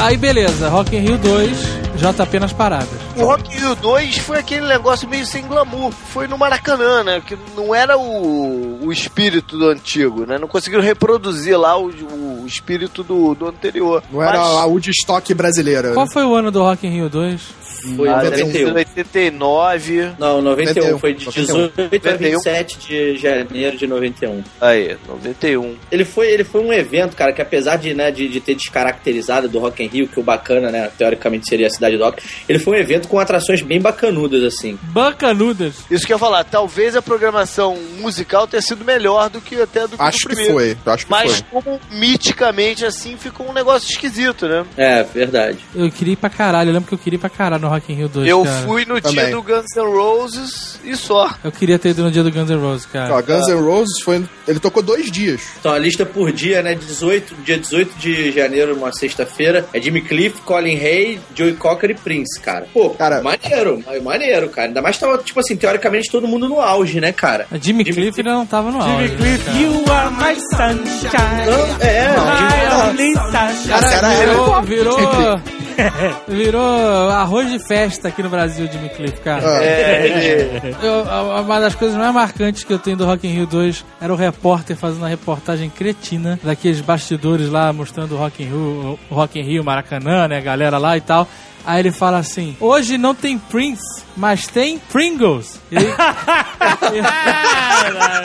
Aí 0.00 0.16
beleza, 0.16 0.68
Rock 0.68 0.94
in 0.94 1.00
Rio 1.00 1.18
2. 1.18 1.87
JP 1.98 2.38
nas 2.40 2.52
paradas. 2.52 2.88
O 3.16 3.24
Rock 3.24 3.54
in 3.54 3.58
Rio 3.60 3.74
2 3.74 4.18
foi 4.18 4.38
aquele 4.38 4.66
negócio 4.66 5.08
meio 5.08 5.26
sem 5.26 5.46
glamour. 5.46 5.90
Foi 5.92 6.26
no 6.28 6.38
Maracanã, 6.38 7.02
né? 7.02 7.22
Que 7.24 7.36
não 7.56 7.74
era 7.74 7.96
o, 7.98 8.78
o 8.86 8.92
espírito 8.92 9.58
do 9.58 9.68
antigo, 9.68 10.24
né? 10.24 10.38
Não 10.38 10.48
conseguiram 10.48 10.82
reproduzir 10.82 11.58
lá 11.58 11.76
o, 11.78 11.86
o 11.88 12.44
espírito 12.46 13.02
do, 13.02 13.34
do 13.34 13.48
anterior. 13.48 14.02
Não 14.12 14.22
era 14.22 14.38
Mas- 14.38 14.48
a 14.56 14.64
Woodstock 14.66 15.34
brasileira. 15.34 15.92
Qual 15.92 16.06
foi 16.10 16.24
o 16.24 16.34
ano 16.34 16.50
do 16.50 16.62
Rock 16.62 16.86
in 16.86 16.90
Rio 16.90 17.08
2? 17.08 17.58
Foi 17.96 18.08
Ah, 18.08 18.18
em 18.26 18.30
deve 18.30 18.36
ser 18.36 18.64
91. 18.66 18.74
89. 18.74 20.12
Não, 20.18 20.42
91. 20.42 20.82
91, 20.82 20.98
Foi 20.98 21.14
de 21.14 21.26
91. 21.26 21.68
18 21.68 22.08
a 22.08 22.16
27 22.16 22.78
de 22.78 23.16
janeiro 23.16 23.76
de 23.76 23.86
91. 23.86 24.42
Aí, 24.60 24.96
91. 25.08 25.76
Ele 25.90 26.04
foi, 26.04 26.28
ele 26.28 26.42
foi 26.42 26.60
um 26.60 26.72
evento, 26.72 27.14
cara, 27.14 27.32
que 27.32 27.40
apesar 27.40 27.76
de, 27.76 27.94
né, 27.94 28.10
de, 28.10 28.28
de 28.28 28.40
ter 28.40 28.56
descaracterizado 28.56 29.48
do 29.48 29.60
Rock 29.60 29.82
in 29.84 29.86
Rio, 29.86 30.08
que 30.08 30.18
o 30.18 30.22
bacana, 30.24 30.70
né, 30.72 30.90
teoricamente 30.98 31.48
seria 31.48 31.68
a 31.68 31.70
cidade 31.70 31.87
do 31.96 32.04
rock, 32.04 32.22
ele 32.48 32.58
foi 32.58 32.76
um 32.76 32.80
evento 32.80 33.08
com 33.08 33.18
atrações 33.18 33.62
bem 33.62 33.80
bacanudas, 33.80 34.42
assim. 34.42 34.78
Bacanudas. 34.82 35.74
Isso 35.90 36.06
que 36.06 36.12
eu 36.12 36.16
ia 36.16 36.18
falar, 36.18 36.44
talvez 36.44 36.94
a 36.96 37.02
programação 37.02 37.76
musical 38.00 38.46
tenha 38.46 38.60
sido 38.62 38.84
melhor 38.84 39.30
do 39.30 39.40
que 39.40 39.60
até 39.60 39.86
do 39.86 39.96
que 39.96 40.02
Acho 40.02 40.18
do 40.18 40.28
que 40.28 40.34
primeiro. 40.34 40.52
foi, 40.54 40.76
acho 40.92 41.04
que 41.06 41.10
Mas 41.10 41.36
foi. 41.50 41.62
como 41.62 41.80
miticamente 41.90 42.84
assim 42.84 43.16
ficou 43.16 43.48
um 43.48 43.52
negócio 43.52 43.88
esquisito, 43.90 44.46
né? 44.48 44.64
É, 44.76 45.02
verdade. 45.02 45.58
Eu 45.74 45.90
queria 45.90 46.12
ir 46.14 46.16
pra 46.16 46.28
caralho. 46.30 46.70
Eu 46.70 46.74
lembro 46.74 46.88
que 46.88 46.94
eu 46.94 46.98
queria 46.98 47.16
ir 47.16 47.20
pra 47.20 47.30
caralho 47.30 47.62
no 47.62 47.68
Rock 47.68 47.92
in 47.92 47.96
Rio 47.96 48.08
2, 48.08 48.28
eu 48.28 48.42
cara. 48.42 48.66
fui 48.66 48.84
no 48.84 49.00
Também. 49.00 49.24
dia 49.24 49.30
do 49.30 49.42
Guns 49.42 49.66
N' 49.76 49.82
Roses 49.96 50.80
e 50.84 50.96
só. 50.96 51.30
Eu 51.44 51.52
queria 51.52 51.78
ter 51.78 51.90
ido 51.90 52.02
no 52.02 52.10
dia 52.10 52.22
do 52.22 52.30
Guns 52.30 52.50
N' 52.50 52.56
Roses, 52.60 52.86
cara. 52.86 53.14
Ó, 53.14 53.22
Guns 53.22 53.46
N' 53.48 53.60
Roses 53.60 54.02
foi. 54.02 54.24
Ele 54.46 54.58
tocou 54.58 54.82
dois 54.82 55.10
dias. 55.10 55.42
Então 55.60 55.72
a 55.72 55.78
lista 55.78 56.04
por 56.06 56.32
dia, 56.32 56.62
né, 56.62 56.74
18, 56.74 57.34
dia 57.44 57.58
18 57.58 57.98
de 57.98 58.32
janeiro, 58.32 58.74
uma 58.74 58.92
sexta-feira, 58.92 59.66
é 59.72 59.80
Jimmy 59.80 60.00
Cliff, 60.02 60.40
Colin 60.42 60.76
Hay, 60.78 61.20
Joey 61.34 61.52
Cocker 61.54 61.77
e 61.86 61.94
Prince, 61.94 62.40
cara. 62.40 62.66
Pô, 62.72 62.90
Cara- 62.90 63.22
maneiro, 63.22 63.82
ma- 63.86 64.00
maneiro, 64.12 64.48
cara. 64.50 64.68
Ainda 64.68 64.82
mais 64.82 64.98
tava, 64.98 65.18
tipo 65.18 65.38
assim, 65.40 65.56
teoricamente 65.56 66.10
todo 66.10 66.26
mundo 66.28 66.48
no 66.48 66.60
auge, 66.60 67.00
né, 67.00 67.12
cara? 67.12 67.46
A 67.50 67.56
Jimmy, 67.58 67.84
Cliff 67.84 68.18
ainda 68.20 68.32
não 68.32 68.46
tava 68.46 68.70
no 68.70 68.80
auge. 68.82 69.06
Jimmy 69.08 69.16
Cliff, 69.16 69.44
cara? 69.44 69.58
you 69.58 69.84
are 69.92 70.10
my 70.10 70.40
sunshine. 70.56 71.46
Não, 71.46 71.76
é, 71.80 72.08
My 72.08 72.88
only 72.88 73.14
sunshine. 73.14 73.72
Essa 73.74 73.94
era 73.94 74.08
virou, 74.08 74.62
virou, 74.62 75.40
virou 76.28 77.08
arroz 77.10 77.50
de 77.50 77.58
festa 77.58 78.08
aqui 78.08 78.22
no 78.22 78.28
Brasil, 78.28 78.68
Jimmy 78.70 78.88
Cliff, 78.90 79.20
cara. 79.20 79.42
Ah, 79.44 79.62
É, 79.62 80.74
Eu- 80.82 81.08
a- 81.10 81.40
uma 81.40 81.60
das 81.60 81.74
coisas 81.74 81.96
mais 81.96 82.12
marcantes 82.12 82.64
que 82.64 82.72
eu 82.72 82.78
tenho 82.78 82.96
do 82.96 83.06
Rock 83.06 83.26
in 83.26 83.32
Rio 83.32 83.46
2 83.46 83.84
era 84.00 84.12
o 84.12 84.16
repórter 84.16 84.76
fazendo 84.76 85.04
a 85.04 85.08
reportagem 85.08 85.70
cretina 85.70 86.38
daqueles 86.42 86.80
bastidores 86.80 87.48
lá 87.48 87.72
mostrando 87.72 88.14
o 88.14 88.18
Rock 88.18 88.42
in 88.42 88.46
Rio, 88.46 88.98
o 89.10 89.14
Rock 89.14 89.38
in 89.38 89.42
Rio, 89.42 89.64
Maracanã, 89.64 90.26
né, 90.28 90.38
a 90.38 90.42
galera 90.42 90.78
lá 90.78 90.96
e 90.96 91.00
tal. 91.00 91.26
Aí 91.66 91.80
ele 91.80 91.92
fala 91.92 92.18
assim: 92.18 92.56
hoje 92.60 92.96
não 92.96 93.14
tem 93.14 93.38
Prince, 93.38 94.02
mas 94.18 94.46
tem 94.48 94.78
Pringles. 94.78 95.60
E 95.70 95.76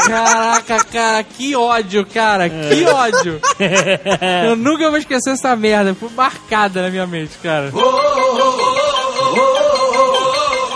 Caraca, 0.08 0.84
cara, 0.86 1.24
que 1.24 1.56
ódio, 1.56 2.06
cara, 2.06 2.50
que 2.50 2.84
ódio. 2.86 3.40
Eu 4.50 4.56
nunca 4.56 4.90
vou 4.90 4.98
esquecer 4.98 5.30
essa 5.32 5.56
merda, 5.56 5.94
foi 5.94 6.10
marcada 6.10 6.82
na 6.82 6.90
minha 6.90 7.06
mente, 7.06 7.38
cara. 7.42 7.72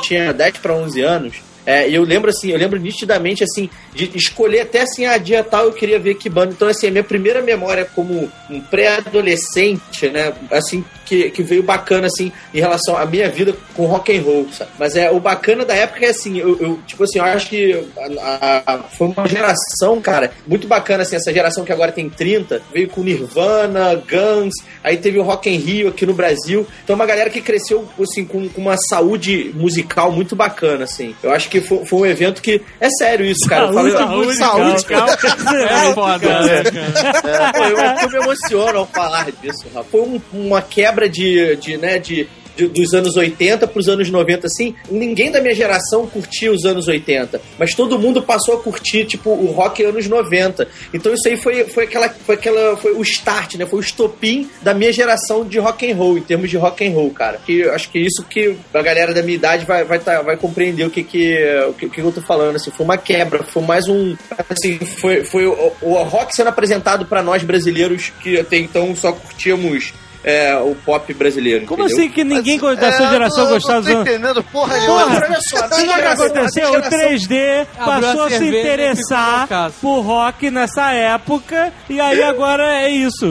tinha 0.04 0.32
10 0.32 0.58
para 0.60 0.74
11 0.74 1.02
anos. 1.02 1.36
É, 1.66 1.90
e 1.90 1.96
eu 1.96 2.04
lembro 2.04 2.30
assim, 2.30 2.50
eu 2.52 2.58
lembro 2.58 2.80
nitidamente 2.80 3.44
assim, 3.44 3.70
de 3.94 4.10
escolher 4.16 4.62
até 4.62 4.84
assim, 4.84 5.06
a 5.06 5.18
dia 5.18 5.44
tal 5.44 5.66
eu 5.66 5.74
queria 5.74 6.00
ver 6.00 6.16
que 6.16 6.30
banda. 6.30 6.54
Então, 6.54 6.70
assim, 6.70 6.88
a 6.88 6.92
minha 6.92 7.04
primeira 7.04 7.42
memória 7.42 7.84
como 7.84 8.32
um 8.50 8.62
pré-adolescente, 8.62 10.08
né? 10.10 10.34
Assim, 10.50 10.86
que, 11.08 11.30
que 11.32 11.42
veio 11.44 11.64
bacana, 11.64 12.08
assim, 12.08 12.32
em 12.54 12.60
relação 12.60 12.98
à 12.98 13.06
minha 13.06 13.30
vida 13.30 13.56
com 13.76 13.86
rock 13.86 14.16
and 14.16 14.22
roll, 14.22 14.48
sabe? 14.52 14.72
Mas 14.78 14.96
é, 14.96 15.10
o 15.10 15.20
bacana 15.20 15.64
da 15.66 15.74
época 15.74 16.06
é 16.06 16.10
assim, 16.10 16.38
eu, 16.38 16.58
eu, 16.60 16.80
tipo 16.86 17.04
assim, 17.04 17.20
eu 17.20 17.26
acho 17.26 17.48
que 17.48 17.88
a- 18.20 18.64
a- 18.66 18.78
foi 18.98 19.08
uma 19.08 19.28
geração, 19.28 20.02
cara, 20.02 20.32
muito 20.46 20.68
bacana, 20.68 21.04
assim, 21.04 21.16
essa 21.16 21.32
geração 21.34 21.64
que 21.64 21.72
agora 21.72 21.92
tem 21.92 22.10
30, 22.10 22.62
veio 22.74 22.90
com 22.90 23.02
Nirvana, 23.02 23.96
Guns, 23.96 24.54
aí 24.84 24.98
teve 24.98 25.18
o 25.20 25.24
Rock 25.24 25.50
in 25.50 25.58
Rio 25.58 25.90
aqui 25.90 26.06
no 26.06 26.14
Brasil. 26.14 26.66
Então, 26.84 26.96
uma 26.96 27.06
galera 27.06 27.30
que 27.30 27.42
cresceu, 27.42 27.88
assim, 28.02 28.26
com, 28.26 28.48
com 28.50 28.62
uma 28.62 28.78
saúde 28.78 29.52
musical 29.56 30.12
muito 30.12 30.36
bacana, 30.36 30.84
assim. 30.84 31.16
Eu 31.24 31.32
acho 31.32 31.50
que 31.50 31.62
foi, 31.62 31.86
foi 31.86 32.00
um 32.00 32.06
evento 32.06 32.42
que. 32.42 32.62
É 32.80 32.90
sério 32.90 33.26
isso, 33.26 33.48
cara. 33.48 33.68
Eu 33.68 33.74
falei, 33.74 33.94
Saúde, 33.94 34.36
saúde, 34.36 34.86
É 35.68 35.94
foda, 35.94 36.42
né, 36.42 36.64
cara? 36.64 37.54
Pô, 37.54 37.64
eu, 37.64 37.78
eu 37.78 38.10
me 38.10 38.18
emociono 38.26 38.80
ao 38.80 38.86
falar 38.88 39.32
disso, 39.32 39.66
Rafa. 39.74 39.88
Foi 39.92 40.02
um- 40.02 40.22
uma 40.34 40.62
quebra 40.62 40.97
de, 41.06 41.56
de, 41.58 41.78
né, 41.78 42.00
de, 42.00 42.28
de- 42.56 42.68
dos 42.70 42.94
anos 42.94 43.16
80 43.16 43.68
pros 43.68 43.88
anos 43.88 44.10
90, 44.10 44.48
assim. 44.48 44.74
Ninguém 44.90 45.30
da 45.32 45.40
minha 45.40 45.54
geração 45.54 46.08
curtia 46.08 46.52
os 46.52 46.66
anos 46.66 46.88
80, 46.88 47.40
mas 47.60 47.76
todo 47.76 48.00
mundo 48.00 48.24
passou 48.24 48.56
a 48.56 48.60
curtir, 48.64 49.06
tipo, 49.06 49.30
o 49.30 49.52
rock 49.52 49.84
anos 49.84 50.08
90. 50.08 50.68
Então 50.94 51.14
isso 51.14 51.28
aí 51.28 51.38
foi, 51.38 51.66
foi 51.66 51.84
aquela, 51.84 52.10
foi 52.10 52.34
aquela, 52.36 52.76
foi 52.78 52.94
o 52.94 53.02
start, 53.04 53.56
né? 53.56 53.66
Foi 53.68 53.78
o 53.78 53.82
estopim 53.82 54.50
da 54.64 54.74
minha 54.74 54.92
geração 54.92 55.46
de 55.46 55.60
rock 55.60 55.90
and 55.92 55.96
roll, 55.96 56.18
em 56.18 56.22
termos 56.22 56.50
de 56.50 56.58
rock 56.58 56.84
and 56.88 56.92
roll, 56.92 57.12
cara. 57.12 57.40
Que 57.46 57.62
acho 57.70 57.92
que 57.92 58.00
isso 58.00 58.24
que 58.24 58.56
a 58.74 58.82
galera 58.82 59.14
da 59.14 59.22
minha 59.22 59.36
idade 59.36 59.64
vai, 59.66 59.84
vai, 59.84 60.00
tá, 60.00 60.22
vai 60.24 60.36
compreender 60.36 60.84
o 60.86 60.90
que 60.90 61.04
que, 61.04 61.38
o 61.70 61.74
que, 61.74 61.90
que 61.90 62.02
eu 62.02 62.12
tô 62.12 62.22
falando, 62.22 62.56
assim. 62.56 62.72
Foi 62.72 62.84
uma 62.84 62.98
quebra, 62.98 63.44
foi 63.44 63.62
mais 63.62 63.88
um, 63.88 64.16
assim, 64.50 64.80
foi, 64.80 65.24
foi 65.24 65.46
o, 65.46 65.72
o 65.82 65.94
rock 66.04 66.36
sendo 66.36 66.48
apresentado 66.48 67.06
pra 67.06 67.22
nós 67.22 67.44
brasileiros 67.44 68.12
que 68.24 68.40
até 68.40 68.58
então 68.58 68.96
só 68.96 69.12
curtíamos 69.12 69.94
é, 70.24 70.56
o 70.58 70.76
pop 70.76 71.14
brasileiro. 71.14 71.66
Como 71.66 71.84
entendeu? 71.84 71.98
assim 72.06 72.10
que 72.12 72.24
ninguém 72.24 72.58
da 72.60 72.92
sua 72.94 73.08
É, 73.08 73.10
geração 73.10 73.44
não- 73.46 73.52
gostava 73.54 73.80
dos 73.82 73.88
não 73.90 73.94
tô 73.96 74.00
anos... 74.02 74.14
entendendo 74.14 74.44
porra 74.44 74.68
Porra, 74.68 75.06
nenhuma. 75.06 75.26
olha 75.26 75.40
só, 75.42 75.58
Sabe 75.58 75.82
o 75.84 75.94
que 75.94 76.02
aconteceu? 76.02 76.72
O 76.72 76.82
3D 76.82 77.68
Abriu 77.78 78.02
passou 78.02 78.24
a 78.24 78.28
a 78.28 78.30
se 78.32 78.44
interessar 78.48 79.48
por 79.82 80.02
rock 80.02 80.50
nessa 80.52 80.92
época 80.92 81.72
e 81.90 82.00
aí 82.00 82.22
agora 82.24 82.64
é 82.82 82.90
isso, 82.90 83.26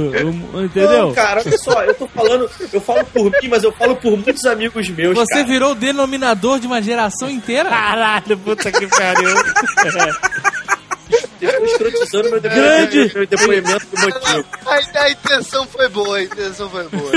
entendeu? 0.54 1.06
Não, 1.08 1.12
cara, 1.12 1.42
olha 1.44 1.58
só, 1.58 1.82
eu 1.84 1.94
tô 1.94 2.06
falando, 2.08 2.50
eu 2.72 2.80
falo 2.80 3.04
por 3.06 3.24
mim, 3.24 3.48
mas 3.48 3.62
eu 3.64 3.72
falo 3.72 3.96
por 3.96 4.12
muitos 4.16 4.44
amigos 4.46 4.88
meus, 4.88 5.14
Você 5.16 5.34
cara. 5.34 5.46
virou 5.46 5.72
o 5.72 5.74
denominador 5.74 6.58
de 6.58 6.66
uma 6.66 6.80
geração 6.80 7.28
inteira? 7.30 7.68
Caralho, 7.68 8.38
puta 8.38 8.70
que 8.72 8.86
pariu. 8.86 9.30
Escrotizando 11.40 12.30
meu 12.30 12.40
Grande. 12.40 13.08
depoimento, 13.08 13.18
meu 13.18 13.26
depoimento 13.26 13.86
do 13.86 14.00
motivo. 14.00 14.44
A, 14.64 15.00
a 15.02 15.10
intenção 15.10 15.66
foi 15.66 15.88
boa, 15.88 16.16
a 16.16 16.22
intenção 16.22 16.70
foi 16.70 16.88
boa. 16.88 17.12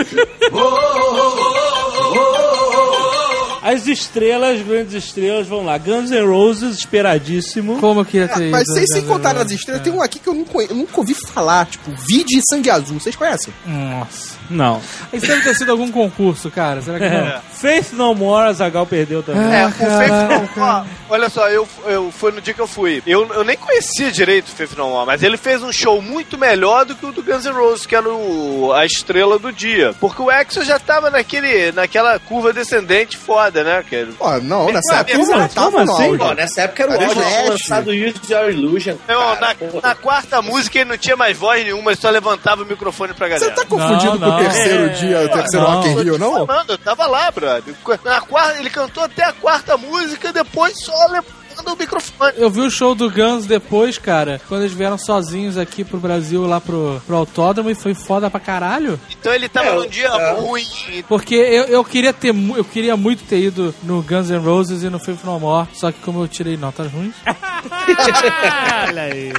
As 3.62 3.88
estrelas, 3.88 4.62
grandes 4.62 4.94
estrelas, 4.94 5.48
vão 5.48 5.64
lá. 5.64 5.78
Guns 5.78 6.10
N' 6.10 6.26
Roses, 6.26 6.78
esperadíssimo. 6.78 7.78
Como 7.80 8.02
eu 8.02 8.06
queria 8.06 8.28
ter 8.28 8.44
ido. 8.44 8.52
Mas 8.52 8.64
sem, 8.74 8.88
sem 8.88 9.02
né, 9.02 9.08
contar 9.08 9.34
né, 9.34 9.44
nas 9.44 9.52
estrelas, 9.52 9.82
é. 9.82 9.84
tem 9.84 9.94
um 9.94 10.02
aqui 10.02 10.18
que 10.18 10.28
eu 10.28 10.34
nunca, 10.34 10.58
eu 10.62 10.76
nunca 10.76 10.98
ouvi 10.98 11.14
falar, 11.14 11.66
tipo, 11.66 11.92
Vide 12.08 12.42
Sangue 12.50 12.70
Azul. 12.70 13.00
Vocês 13.00 13.16
conhecem? 13.16 13.54
Nossa. 13.66 14.39
Não. 14.50 14.82
Isso 15.14 15.28
deve 15.28 15.42
ter 15.44 15.56
sido 15.56 15.72
algum 15.72 15.92
concurso, 15.92 16.50
cara. 16.50 16.82
Será 16.82 16.98
que 17.00 17.10
não? 17.10 17.42
Faith 17.54 17.92
No 17.94 18.16
More, 18.16 18.50
a 18.50 18.54
Zagal 18.54 18.86
perdeu 18.86 19.22
também. 19.22 19.54
É, 19.54 19.64
Ah, 19.64 19.68
o 19.68 19.72
Faith. 19.72 20.12
No 20.56 20.62
More, 20.66 20.88
olha 21.10 21.30
só, 21.30 21.50
eu, 21.50 21.68
eu 21.86 22.12
foi 22.12 22.32
no 22.32 22.42
dia 22.42 22.54
que 22.54 22.62
eu 22.62 22.68
fui. 22.68 23.02
Eu, 23.06 23.28
eu 23.34 23.44
nem 23.44 23.58
conhecia 23.58 24.12
direito 24.12 24.48
o 24.48 24.52
Faith 24.52 24.76
No 24.78 24.90
More, 24.90 25.06
mas 25.06 25.24
ele 25.24 25.38
fez 25.38 25.62
um 25.62 25.72
show 25.72 26.02
muito 26.02 26.38
melhor 26.38 26.86
do 26.86 26.96
que 26.96 27.06
o 27.06 27.12
do 27.12 27.22
Guns 27.24 27.46
N' 27.46 27.52
Roses, 27.54 27.86
que 27.86 27.96
era 27.96 28.08
o, 28.10 28.72
a 28.74 28.86
estrela 28.86 29.38
do 29.38 29.52
dia. 29.52 29.94
Porque 30.00 30.22
o 30.22 30.32
Exo 30.32 30.64
já 30.64 30.80
tava 30.80 31.10
naquele, 31.10 31.72
naquela 31.72 32.18
curva 32.20 32.54
descendente 32.54 33.18
foda, 33.18 33.64
né? 33.64 33.84
Que 33.88 33.96
era- 33.96 34.12
Pô, 34.14 34.38
não, 34.40 34.72
nessa 34.72 34.94
Ué, 34.94 35.00
época 35.02 35.18
não 35.38 35.48
tava 35.48 35.82
assim? 35.84 36.18
Pô, 36.18 36.34
nessa 36.34 36.62
época 36.62 36.84
era 36.84 36.92
o 36.92 37.04
auge, 37.04 37.50
lançado 37.50 37.90
Use 37.92 38.14
Your 38.32 38.50
Illusion. 38.50 38.96
Não, 39.08 39.36
cara, 39.36 39.56
na, 39.74 39.90
na 39.90 39.96
quarta 39.96 40.42
música 40.42 40.80
ele 40.80 40.90
não 40.90 40.98
tinha 40.98 41.16
mais 41.16 41.38
voz 41.38 41.64
nenhuma, 41.64 41.92
ele 41.92 42.00
só 42.00 42.10
levantava 42.10 42.64
o 42.64 42.66
microfone 42.66 43.14
pra 43.14 43.28
Você 43.28 43.34
galera. 43.40 43.56
tá 43.56 43.66
confundindo 43.66 44.18
Não, 44.18 44.20
com 44.20 44.26
o 44.26 44.30
não. 44.30 44.39
Terceiro 44.40 44.84
É, 44.86 44.88
dia, 44.90 45.22
o 45.22 45.30
terceiro 45.30 45.66
não. 45.66 45.76
Rock 45.76 45.90
in 45.90 45.96
Rio, 46.04 46.14
Tô 46.14 46.18
não? 46.20 46.48
falando, 46.48 46.70
eu 46.72 46.78
tava 46.78 47.06
lá, 47.08 47.32
brother. 47.32 47.74
Na 48.04 48.22
quarta, 48.22 48.60
ele 48.60 48.70
cantou 48.70 49.04
até 49.04 49.24
a 49.26 49.34
quarta 49.34 49.78
música, 49.78 50.32
depois 50.34 50.74
só 50.84 50.94
levantando 51.08 51.74
o 51.74 51.76
microfone. 51.78 52.34
Eu 52.38 52.50
vi 52.50 52.62
o 52.62 52.70
show 52.72 52.96
do 52.96 53.12
Guns 53.12 53.46
depois, 53.46 53.98
cara, 53.98 54.40
quando 54.48 54.62
eles 54.62 54.74
vieram 54.74 54.98
sozinhos 54.98 55.58
aqui 55.58 55.84
pro 55.84 55.98
Brasil, 56.00 56.46
lá 56.48 56.62
pro, 56.62 57.02
pro 57.06 57.18
autódromo, 57.18 57.70
e 57.70 57.76
foi 57.76 57.94
foda 57.94 58.30
pra 58.30 58.40
caralho. 58.40 58.98
Então 59.20 59.34
ele 59.34 59.50
tava 59.50 59.68
É, 59.68 59.76
num 59.76 59.88
dia 59.88 60.08
é. 60.08 60.32
ruim. 60.40 60.66
Porque 61.10 61.36
eu, 61.36 61.66
eu 61.66 61.84
queria 61.84 62.14
ter 62.14 62.34
eu 62.56 62.64
queria 62.64 62.96
muito 62.96 63.24
ter 63.26 63.40
ido 63.40 63.76
no 63.84 64.02
Guns 64.02 64.30
N' 64.30 64.38
Roses 64.38 64.84
e 64.84 64.90
no 64.90 65.00
Faith 65.00 65.20
No 65.26 65.38
More, 65.40 65.68
só 65.74 65.92
que 65.92 66.00
como 66.00 66.24
eu 66.24 66.28
tirei 66.30 66.56
notas 66.56 66.90
ruins, 66.92 67.14
Olha 68.88 69.02
aí. 69.04 69.34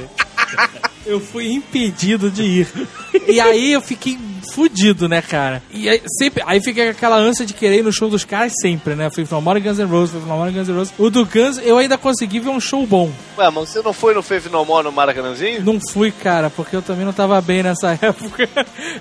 eu 1.05 1.19
fui 1.19 1.51
impedido 1.51 2.29
de 2.29 2.43
ir. 2.43 2.87
E 3.27 3.39
aí 3.41 3.71
eu 3.73 3.81
fiquei 3.81 4.17
fudido, 4.53 5.07
né, 5.07 5.21
cara? 5.21 5.61
E 5.71 5.89
aí, 5.89 6.01
sempre, 6.17 6.43
aí 6.45 6.61
fica 6.61 6.89
aquela 6.89 7.17
ânsia 7.17 7.45
de 7.45 7.53
querer 7.53 7.79
ir 7.79 7.83
no 7.83 7.91
show 7.91 8.09
dos 8.09 8.23
caras 8.23 8.53
sempre, 8.61 8.95
né? 8.95 9.09
Faith 9.09 9.31
No 9.31 9.41
More 9.41 9.59
e 9.59 9.63
Guns 9.63 9.79
N' 9.79 9.85
Roses, 9.85 10.11
Faith 10.11 10.27
No 10.27 10.37
More 10.37 10.49
e 10.49 10.53
Guns 10.53 10.67
N' 10.67 10.75
Roses. 10.75 10.93
O 10.97 11.09
do 11.09 11.25
Guns, 11.25 11.59
eu 11.63 11.77
ainda 11.77 11.97
consegui 11.97 12.39
ver 12.39 12.49
um 12.49 12.59
show 12.59 12.85
bom. 12.85 13.11
Ué, 13.37 13.49
mas 13.49 13.69
você 13.69 13.81
não 13.81 13.93
foi 13.93 14.13
no 14.13 14.21
Faith 14.21 14.45
No 14.51 14.65
More 14.65 14.83
no 14.83 14.91
Maracanãzinho? 14.91 15.63
Não 15.63 15.79
fui, 15.91 16.11
cara, 16.11 16.49
porque 16.49 16.75
eu 16.75 16.81
também 16.81 17.05
não 17.05 17.13
tava 17.13 17.39
bem 17.41 17.63
nessa 17.63 17.97
época. 18.01 18.49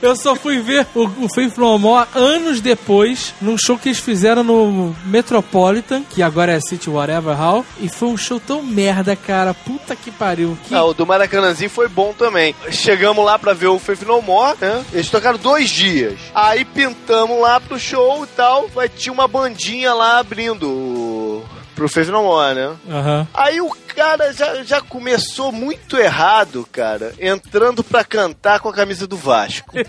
Eu 0.01 0.15
só 0.17 0.35
fui 0.35 0.61
ver 0.61 0.87
o, 0.95 1.05
o 1.05 1.29
Faith 1.35 1.57
No 1.57 1.79
More 1.79 2.09
anos 2.15 2.61
depois, 2.61 3.35
num 3.41 3.57
show 3.59 3.79
que 3.79 3.89
eles 3.89 4.01
fizeram 4.01 4.43
no 4.43 4.95
Metropolitan, 5.05 6.03
que 6.03 6.23
agora 6.23 6.53
é 6.53 6.61
City 6.61 6.91
Whatever 6.91 7.37
Hall, 7.37 7.65
e 7.81 7.89
foi 7.89 8.09
um 8.09 8.17
show 8.17 8.41
tão 8.41 8.63
merda, 8.63 9.15
cara. 9.17 9.55
Puta 9.55 9.95
que 9.97 10.11
pariu. 10.11 10.57
Que... 10.65 10.75
Ah, 10.75 10.85
o 10.85 10.95
do 10.95 11.07
Maracanãzinho 11.07 11.71
foi 11.71 11.89
bom 11.89 12.13
também. 12.17 12.55
Chegamos 12.71 13.25
lá 13.25 13.39
pra 13.39 13.53
ver 13.53 13.69
o 13.69 13.79
Faith 13.79 14.03
No 14.03 14.21
More, 14.23 14.57
né? 14.61 14.85
Eles 14.93 15.09
tocaram 15.11 15.30
dois 15.39 15.71
dias. 15.71 16.19
Aí 16.35 16.65
pintamos 16.65 17.41
lá 17.41 17.61
pro 17.61 17.79
show 17.79 18.25
e 18.25 18.29
tal. 18.29 18.69
Vai 18.69 18.89
tinha 18.89 19.13
uma 19.13 19.29
bandinha 19.29 19.93
lá 19.95 20.19
abrindo 20.19 21.43
pro 21.75 21.89
Faith 21.89 22.09
No 22.09 22.23
More, 22.23 22.55
né? 22.55 22.77
Aham. 22.91 23.29
Aí 23.33 23.61
o 23.61 23.71
cara 23.95 24.33
já, 24.33 24.63
já 24.63 24.81
começou 24.81 25.51
muito 25.51 25.97
errado, 25.97 26.69
cara, 26.71 27.13
entrando 27.19 27.83
pra 27.83 28.05
cantar 28.05 28.61
com 28.61 28.69
a 28.69 28.73
camisa 28.73 29.07
do 29.07 29.17
Vasco. 29.17 29.73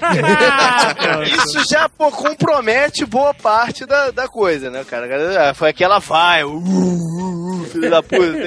Isso 1.27 1.69
já 1.69 1.89
pô, 1.89 2.09
compromete 2.11 3.05
boa 3.05 3.33
parte 3.33 3.85
da, 3.85 4.09
da 4.11 4.27
coisa, 4.27 4.69
né, 4.69 4.83
cara? 4.83 5.49
Ah, 5.49 5.53
Foi 5.53 5.69
aquela 5.69 5.99
vai, 5.99 6.43
uh, 6.43 6.49
uh, 6.49 7.61
uh, 7.61 7.65
filho 7.65 7.89
da 7.89 8.01
puta. 8.01 8.37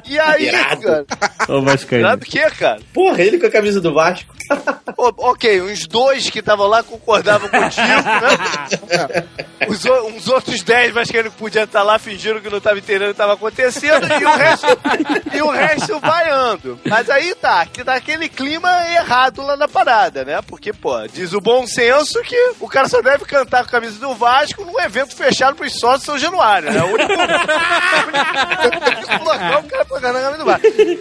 E 0.08 0.18
aí, 0.18 0.46
Irado. 0.48 0.82
cara? 0.82 1.06
Ô, 1.48 1.62
Vascaíno. 1.62 2.08
Sabe 2.08 2.22
o 2.24 2.26
que, 2.30 2.50
cara? 2.50 2.80
Porra, 2.92 3.22
ele 3.22 3.38
com 3.38 3.46
a 3.46 3.50
camisa 3.50 3.80
do 3.80 3.92
Vasco. 3.94 4.34
Ô, 4.98 5.12
ok, 5.30 5.62
uns 5.62 5.86
dois 5.86 6.28
que 6.28 6.40
estavam 6.40 6.66
lá 6.66 6.82
concordavam 6.82 7.48
contigo, 7.48 7.82
né? 7.86 9.24
Os, 9.68 9.82
o- 9.84 10.06
uns 10.08 10.28
outros 10.28 10.62
dez, 10.62 10.92
mas 10.92 11.10
que 11.10 11.16
ele 11.16 11.30
podia 11.30 11.62
estar 11.64 11.82
lá 11.82 11.98
fingindo 11.98 12.40
que 12.40 12.50
não 12.50 12.58
estava 12.58 12.78
entendendo 12.78 13.04
o 13.04 13.06
que 13.06 13.10
estava 13.12 13.32
acontecendo, 13.32 14.06
e 14.20 14.24
o 14.26 14.30
resto, 14.36 14.66
e 15.34 15.42
o 15.42 15.50
resto 15.50 15.98
vaiando. 16.00 16.78
Mas 16.84 17.08
aí 17.08 17.34
tá, 17.34 17.64
que 17.64 17.82
tá 17.82 17.94
aquele 17.94 18.28
clima 18.28 18.68
errado 18.94 19.40
lá 19.42 19.56
na 19.56 19.66
parada, 19.66 20.22
né? 20.24 20.40
Porque, 20.46 20.72
pô, 20.72 20.94
diz 21.08 21.32
o 21.32 21.40
bom 21.40 21.66
senso 21.66 22.20
que 22.22 22.36
o 22.60 22.68
cara 22.68 22.88
só 22.88 23.00
deve 23.00 23.24
cantar 23.24 23.62
com 23.62 23.68
a 23.68 23.80
camisa 23.80 23.98
do 23.98 24.14
Vasco 24.14 24.64
num 24.64 24.78
evento 24.80 25.16
fechado 25.16 25.56
pros 25.56 25.72
sócios 25.78 26.00
de 26.00 26.06
São 26.06 26.18
Januário, 26.18 26.70
né? 26.70 26.82
O 26.82 26.88
único, 26.92 27.12
o 27.12 29.08
único 29.10 29.24
local 29.24 29.62
que 29.62 29.68
o 29.68 29.70
cara 29.70 29.83
com 29.88 29.96
a 29.96 30.00
do. 30.00 30.44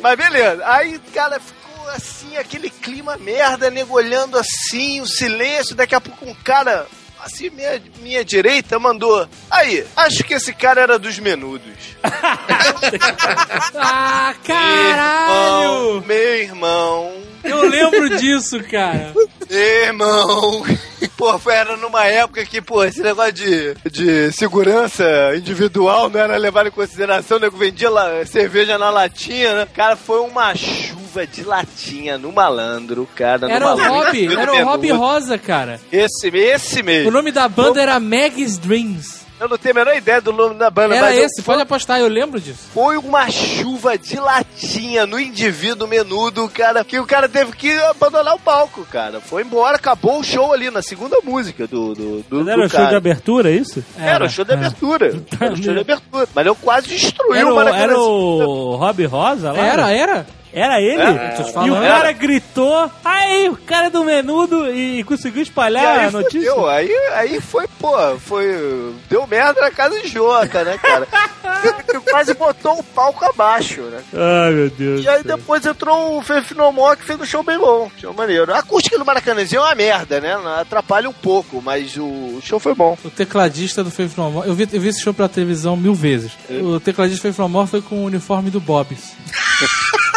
Mas 0.01 0.15
beleza, 0.17 0.63
aí, 0.65 0.99
cara, 1.13 1.39
ficou 1.39 1.89
assim, 1.89 2.37
aquele 2.37 2.69
clima 2.69 3.17
merda, 3.17 3.69
nego 3.69 3.93
olhando 3.93 4.37
assim, 4.37 5.01
o 5.01 5.07
silêncio, 5.07 5.75
daqui 5.75 5.93
a 5.95 6.01
pouco 6.01 6.25
um 6.25 6.33
cara, 6.33 6.87
assim, 7.23 7.49
minha, 7.49 7.81
minha 7.99 8.23
direita, 8.23 8.79
mandou. 8.79 9.27
Aí, 9.49 9.85
acho 9.95 10.23
que 10.23 10.33
esse 10.33 10.53
cara 10.53 10.81
era 10.81 10.99
dos 10.99 11.19
menudos. 11.19 11.73
Ah, 13.75 14.33
Irmão, 14.33 14.43
caralho! 14.43 16.03
meu 16.05 16.35
irmão. 16.35 17.32
Eu 17.43 17.67
lembro 17.69 18.17
disso, 18.17 18.61
cara. 18.63 19.13
Irmão, 19.49 20.63
pô, 21.17 21.39
era 21.51 21.75
numa 21.77 22.05
época 22.05 22.45
que, 22.45 22.61
pô, 22.61 22.83
esse 22.83 23.01
negócio 23.01 23.33
de, 23.33 23.73
de 23.91 24.31
segurança 24.31 25.03
individual 25.35 26.09
não 26.09 26.19
era 26.19 26.37
levado 26.37 26.67
em 26.67 26.71
consideração, 26.71 27.37
o 27.37 27.39
nego 27.39 27.57
vendia 27.57 27.89
lá, 27.89 28.25
cerveja 28.25 28.77
na 28.77 28.89
latinha, 28.89 29.53
né? 29.55 29.67
Cara, 29.73 29.95
foi 29.95 30.19
uma 30.21 30.55
chuva 30.55 31.27
de 31.27 31.43
latinha 31.43 32.17
no 32.17 32.31
malandro, 32.31 33.07
cara. 33.15 33.51
Era 33.51 33.73
o. 33.73 33.77
Rob, 33.77 34.33
era 34.37 34.53
o 34.53 34.63
Rob 34.65 34.81
menudo. 34.81 34.99
Rosa, 34.99 35.37
cara. 35.37 35.79
Esse, 35.91 36.27
esse 36.29 36.81
O 36.81 36.85
mesmo. 36.85 37.11
nome 37.11 37.31
da 37.31 37.47
banda 37.47 37.81
era 37.81 37.99
Mag's 37.99 38.57
Dreams. 38.57 39.22
Eu 39.43 39.49
não 39.49 39.57
tenho 39.57 39.75
a 39.75 39.79
menor 39.83 39.97
ideia 39.97 40.21
do 40.21 40.31
nome 40.31 40.55
da 40.55 40.69
banda, 40.69 40.95
Era 40.95 41.07
mas 41.07 41.17
eu- 41.17 41.25
esse, 41.25 41.41
pode 41.41 41.61
apostar, 41.61 41.99
eu 41.99 42.07
lembro 42.07 42.39
disso. 42.39 42.69
foi 42.73 42.95
uma 42.97 43.29
chuva 43.29 43.97
de 43.97 44.15
latinha 44.17 45.05
no 45.05 45.19
indivíduo 45.19 45.85
menudo, 45.85 46.47
cara, 46.47 46.81
que 46.83 46.97
o 46.97 47.05
cara 47.05 47.27
teve 47.27 47.51
que 47.51 47.69
abandonar 47.83 48.35
o 48.35 48.39
palco, 48.39 48.85
cara. 48.85 49.19
Foi 49.19 49.41
embora, 49.41 49.75
acabou 49.75 50.19
o 50.19 50.23
show 50.23 50.53
ali 50.53 50.69
na 50.71 50.81
segunda 50.81 51.17
música 51.23 51.67
do, 51.67 51.93
do, 51.93 52.21
do, 52.29 52.49
era 52.49 52.65
o 52.65 52.69
show 52.69 52.85
de 52.87 52.95
abertura, 52.95 53.49
é 53.51 53.55
isso? 53.55 53.83
Era 53.97 54.25
o 54.25 54.29
show 54.29 54.45
de 54.45 54.53
abertura. 54.53 55.07
Era 55.41 55.53
o 55.53 55.57
show 55.61 55.73
de 55.73 55.79
abertura. 55.81 56.27
Mas 56.33 56.45
eu 56.47 56.55
quase 56.55 56.87
destruí 56.87 57.37
Era 57.37 57.47
o 57.47 57.51
o, 57.51 57.55
Maracanã. 57.55 57.83
era 57.83 57.99
o 57.99 58.75
Rob 58.77 59.05
Rosa 59.05 59.51
lá? 59.51 59.59
Era, 59.59 59.91
era. 59.91 60.25
Era 60.53 60.79
ele? 60.79 61.01
É, 61.01 61.29
tô 61.29 61.43
te 61.43 61.67
e 61.67 61.71
o 61.71 61.75
cara 61.75 62.11
gritou, 62.11 62.91
aí 63.03 63.49
o 63.49 63.57
cara 63.57 63.89
do 63.89 64.03
menudo 64.03 64.71
e 64.71 65.03
conseguiu 65.03 65.41
E 65.41 65.43
espalhar 65.43 65.99
aí 65.99 66.05
a 66.05 66.11
notícia. 66.11 66.51
fudeu, 66.51 66.69
aí, 66.69 66.91
aí 67.13 67.41
foi, 67.41 67.67
pô, 67.79 67.91
foi. 68.19 68.93
Deu 69.09 69.25
merda 69.25 69.61
na 69.61 69.71
casa 69.71 69.99
de 69.99 70.07
Jota, 70.07 70.63
né, 70.63 70.77
cara? 70.77 71.07
Quase 72.09 72.33
botou 72.35 72.79
o 72.79 72.83
palco 72.83 73.25
abaixo, 73.25 73.81
né? 73.81 74.01
Ai, 74.13 74.51
meu 74.51 74.69
Deus. 74.69 75.03
E 75.03 75.09
aí 75.09 75.23
céu. 75.23 75.37
depois 75.37 75.65
entrou 75.65 76.19
o 76.19 76.21
Fefinomó 76.21 76.95
que 76.95 77.03
fez 77.03 77.19
um 77.19 77.25
show 77.25 77.43
bem 77.43 77.57
bom, 77.57 77.89
show 77.99 78.13
maneiro. 78.13 78.53
A 78.53 78.59
acústica 78.59 78.97
do 78.97 79.05
Maracanãzinho 79.05 79.61
é 79.61 79.65
uma 79.65 79.75
merda, 79.75 80.21
né? 80.21 80.33
Atrapalha 80.59 81.09
um 81.09 81.13
pouco, 81.13 81.61
mas 81.61 81.97
o 81.97 82.39
show 82.43 82.59
foi 82.59 82.75
bom. 82.75 82.95
O 83.03 83.09
tecladista 83.09 83.83
do 83.83 83.91
More, 84.17 84.47
eu 84.47 84.53
vi, 84.53 84.67
eu 84.71 84.81
vi 84.81 84.89
esse 84.89 85.01
show 85.01 85.13
pela 85.13 85.29
televisão 85.29 85.75
mil 85.75 85.95
vezes. 85.95 86.31
O 86.49 86.79
tecladista 86.79 87.31
do 87.31 87.49
More 87.49 87.67
foi 87.67 87.81
com 87.81 87.95
o 87.95 88.05
uniforme 88.05 88.51
do 88.51 88.59
Bob's. 88.59 89.13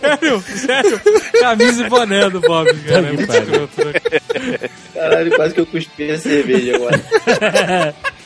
sério, 0.00 0.40
sério. 0.40 1.00
Camisa 1.40 1.86
e 1.86 1.88
boné 1.88 2.28
do 2.30 2.40
Bob's, 2.40 2.82
cara. 2.82 3.08
É 3.08 3.12
muito 3.12 3.32
escroto, 3.32 3.84
né? 3.84 3.92
Caralho, 4.94 5.36
quase 5.36 5.54
que 5.54 5.60
eu 5.60 5.66
cuspi 5.66 6.10
a 6.10 6.18
cerveja 6.18 6.76
agora. 6.76 7.94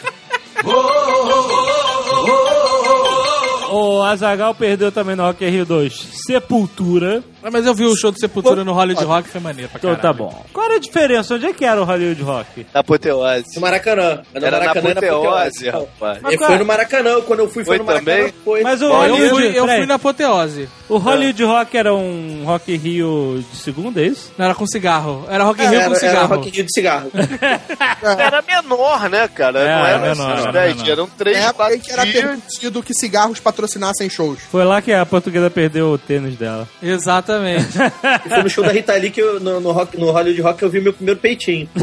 O 3.72 4.03
Azagal 4.03 4.53
perdeu 4.53 4.91
também 4.91 5.14
no 5.14 5.22
Rock 5.22 5.49
Rio 5.49 5.64
2. 5.64 5.95
Sepultura. 6.26 7.22
Mas 7.53 7.66
eu 7.66 7.74
vi 7.74 7.84
o 7.84 7.97
show 7.97 8.11
do 8.11 8.18
Sepultura 8.18 8.64
no 8.64 8.72
Hollywood 8.72 9.05
Rock, 9.07 9.28
foi 9.28 9.41
maneiro 9.41 9.70
pra 9.70 9.78
Então 9.78 9.95
caralho. 9.97 10.03
tá 10.03 10.12
bom. 10.24 10.45
Qual 10.53 10.66
era 10.66 10.76
a 10.76 10.80
diferença? 10.80 11.34
Onde 11.34 11.47
é 11.47 11.53
que 11.53 11.64
era 11.64 11.80
o 11.80 11.84
Hollywood 11.84 12.22
Rock? 12.22 12.66
Na 12.74 12.80
Apoteose. 12.80 13.55
No 13.55 13.61
Maracanã. 13.62 14.22
Mas 14.32 14.43
no 14.43 14.47
Era 14.47 14.59
na 14.59 14.66
Maracanã 14.66 14.91
Apoteose, 14.93 15.68
rapaz. 15.70 16.18
Mas 16.22 16.32
Ele 16.32 16.36
qual 16.38 16.47
foi 16.49 16.57
é? 16.57 16.59
no 16.59 16.64
Maracanã. 16.66 17.20
Quando 17.22 17.41
eu 17.41 17.49
fui, 17.49 17.64
foi, 17.64 17.76
Foi 17.76 17.78
no 17.78 17.84
Maracanã. 17.84 18.16
também? 18.16 18.34
Foi. 18.45 18.62
Mas 18.62 18.82
o 18.82 18.91
Ó, 18.91 19.05
eu 19.07 19.12
Hollywood... 19.16 19.30
fui, 19.30 19.59
eu 19.59 19.64
peraí. 19.64 19.78
fui 19.78 19.86
na 19.86 19.95
apoteose. 19.95 20.68
O 20.88 20.97
Hollywood 20.99 21.45
Rock 21.45 21.76
era 21.76 21.95
um 21.95 22.43
Rock 22.45 22.72
in 22.74 22.76
Rio 22.76 23.45
de 23.53 23.57
segunda, 23.59 24.01
é 24.01 24.07
isso? 24.07 24.32
Não 24.36 24.45
era 24.45 24.55
com 24.55 24.66
cigarro. 24.66 25.24
Era 25.28 25.45
Rock 25.45 25.61
in 25.62 25.64
É, 25.64 25.68
Rio 25.68 25.78
era, 25.80 25.88
com 25.88 25.97
era 25.97 26.01
cigarro. 26.09 26.34
Rock 26.34 26.49
in 26.49 26.53
Rio 26.53 26.64
de 26.64 26.72
cigarro. 26.74 27.11
Era 28.03 28.43
menor, 28.43 29.09
né, 29.11 29.28
cara? 29.28 29.61
É, 29.61 29.64
não 29.76 29.86
era 29.86 29.88
era 29.88 29.99
menor, 30.14 30.32
esses 30.32 30.43
era 30.47 30.53
10 30.53 30.68
menor. 30.72 30.84
dias, 30.84 30.99
eram 30.99 31.07
3, 31.16 31.36
É 31.36 31.41
época 31.41 31.55
4 31.57 31.74
em 31.76 31.80
que 31.80 31.93
era 31.93 32.05
dias. 32.05 32.24
permitido 32.24 32.82
que 32.82 32.95
cigarros 32.95 33.41
patrocinassem 33.41 34.09
shows. 34.11 34.38
Foi 34.51 34.64
lá 34.64 34.80
que 34.82 34.93
a 34.93 35.05
portuguesa 35.07 35.51
perdeu 35.51 35.88
o 35.93 35.99
tênis 35.99 36.36
dela. 36.36 36.68
Exatamente. 36.82 37.30
E 37.39 38.26
foi 38.28 38.43
no 38.43 38.51
show 38.51 38.64
da 38.64 38.72
Rita 38.72 38.95
Lee 38.95 39.11
que 39.11 39.20
eu, 39.20 39.41
no, 39.41 39.61
no, 39.61 39.72
rock, 39.72 39.99
no 39.99 40.11
Hollywood 40.11 40.41
Rock 40.41 40.62
eu 40.62 40.70
vi 40.70 40.81
meu 40.81 40.93
primeiro 40.93 41.20
peitinho. 41.20 41.68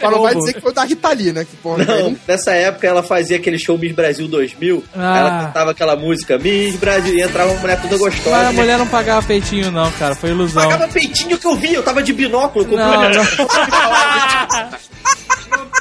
Mas 0.00 0.12
não 0.12 0.22
vai 0.22 0.34
dizer 0.34 0.54
que 0.54 0.60
foi 0.60 0.72
da 0.72 0.84
Rita 0.84 1.08
Lee, 1.10 1.32
né? 1.32 1.44
Que, 1.44 1.56
porra, 1.56 1.84
Não, 1.84 2.16
nessa 2.26 2.52
época 2.52 2.86
ela 2.86 3.02
fazia 3.02 3.36
aquele 3.36 3.58
show 3.58 3.78
Miss 3.78 3.92
Brasil 3.92 4.28
2000. 4.28 4.84
Ah. 4.94 5.18
Ela 5.18 5.44
cantava 5.46 5.70
aquela 5.70 5.96
música 5.96 6.38
Miss 6.38 6.76
Brasil 6.76 7.14
e 7.14 7.22
entrava 7.22 7.52
uma 7.52 7.60
mulher 7.60 7.80
toda 7.80 7.96
gostosa. 7.96 8.30
Mas 8.30 8.46
a 8.46 8.52
né? 8.52 8.60
mulher 8.60 8.78
não 8.78 8.86
pagava 8.86 9.26
peitinho, 9.26 9.70
não, 9.70 9.90
cara. 9.92 10.14
Foi 10.14 10.30
ilusão. 10.30 10.62
Pagava 10.62 10.92
peitinho 10.92 11.38
que 11.38 11.46
eu 11.46 11.54
vi, 11.54 11.74
eu 11.74 11.82
tava 11.82 12.02
de 12.02 12.12
binóculo. 12.12 12.66
Não, 12.66 12.76
uma- 12.76 13.08
não. 13.08 13.24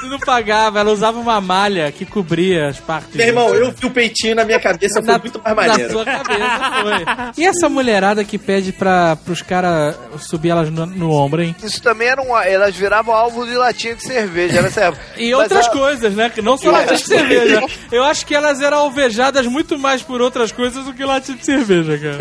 Não, 0.01 0.09
não 0.09 0.19
pagava, 0.19 0.79
ela 0.79 0.91
usava 0.91 1.19
uma 1.19 1.39
malha 1.41 1.91
que 1.91 2.05
cobria 2.05 2.67
as 2.67 2.79
partes. 2.79 3.15
Meu 3.15 3.27
irmão, 3.27 3.49
eu 3.53 3.71
vi 3.71 3.85
o 3.85 3.91
peitinho 3.91 4.35
na 4.35 4.45
minha 4.45 4.59
cabeça, 4.59 5.01
foi 5.01 5.17
muito 5.19 5.41
mais 5.43 5.55
Na 5.55 5.67
maneiro. 5.67 5.91
sua 5.91 6.05
cabeça 6.05 6.71
foi. 6.81 7.33
E 7.43 7.45
essa 7.45 7.69
mulherada 7.69 8.23
que 8.23 8.37
pede 8.37 8.71
pra, 8.71 9.15
pros 9.15 9.41
caras 9.41 9.95
subir 10.19 10.49
elas 10.49 10.69
no, 10.69 10.85
no 10.85 11.11
ombro, 11.11 11.41
hein? 11.41 11.55
Isso 11.63 11.81
também 11.81 12.07
era 12.07 12.21
um. 12.21 12.35
Elas 12.37 12.75
viravam 12.75 13.13
alvo 13.13 13.45
de 13.45 13.55
latinha 13.55 13.95
de 13.95 14.03
cerveja 14.03 14.61
nessa 14.61 14.81
época. 14.85 15.03
E 15.17 15.31
Mas 15.31 15.39
outras 15.43 15.67
a- 15.67 15.71
coisas, 15.71 16.13
né? 16.13 16.29
Que 16.29 16.41
não 16.41 16.57
só 16.57 16.71
latinha 16.71 16.97
de 16.97 17.03
cerveja. 17.05 17.61
Eu 17.91 18.03
acho 18.03 18.25
que 18.25 18.35
elas 18.35 18.61
eram 18.61 18.77
alvejadas 18.77 19.45
muito 19.47 19.77
mais 19.77 20.01
por 20.01 20.21
outras 20.21 20.51
coisas 20.51 20.85
do 20.85 20.93
que 20.93 21.03
latinha 21.03 21.37
de 21.37 21.45
cerveja, 21.45 21.97
cara. 21.97 22.17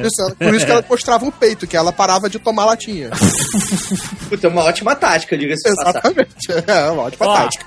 Por 0.00 0.06
isso, 0.06 0.36
por 0.36 0.54
isso 0.54 0.66
que 0.66 0.72
ela 0.72 0.84
mostrava 0.88 1.24
o 1.26 1.32
peito, 1.32 1.66
que 1.66 1.76
ela 1.76 1.92
parava 1.92 2.28
de 2.28 2.38
tomar 2.38 2.64
latinha. 2.64 3.10
Puta, 4.28 4.46
é 4.46 4.50
uma 4.50 4.62
ótima 4.64 4.94
tática, 4.94 5.36
diga-se. 5.36 5.68
Exatamente. 5.68 6.30
É 6.66 6.90
uma 6.90 7.02
Ó. 7.18 7.34
tática. 7.34 7.66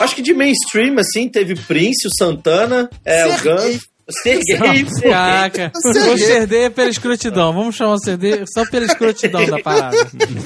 Acho 0.00 0.14
que 0.14 0.22
de 0.22 0.32
mainstream, 0.32 0.98
assim, 0.98 1.28
teve 1.28 1.54
Prince, 1.54 2.06
o 2.06 2.10
Santana, 2.16 2.88
é, 3.04 3.24
o. 3.24 3.42
Guns. 3.42 3.89
Serguei. 4.22 4.86
Caraca, 5.02 5.72
o 5.74 6.18
CD 6.18 6.70
pela 6.70 6.88
escrotidão. 6.90 7.52
Vamos 7.52 7.76
chamar 7.76 7.94
o 7.94 7.98
CD 7.98 8.44
só 8.52 8.64
pela 8.70 8.86
escrotidão 8.86 9.44
da 9.46 9.58
parada. 9.60 9.96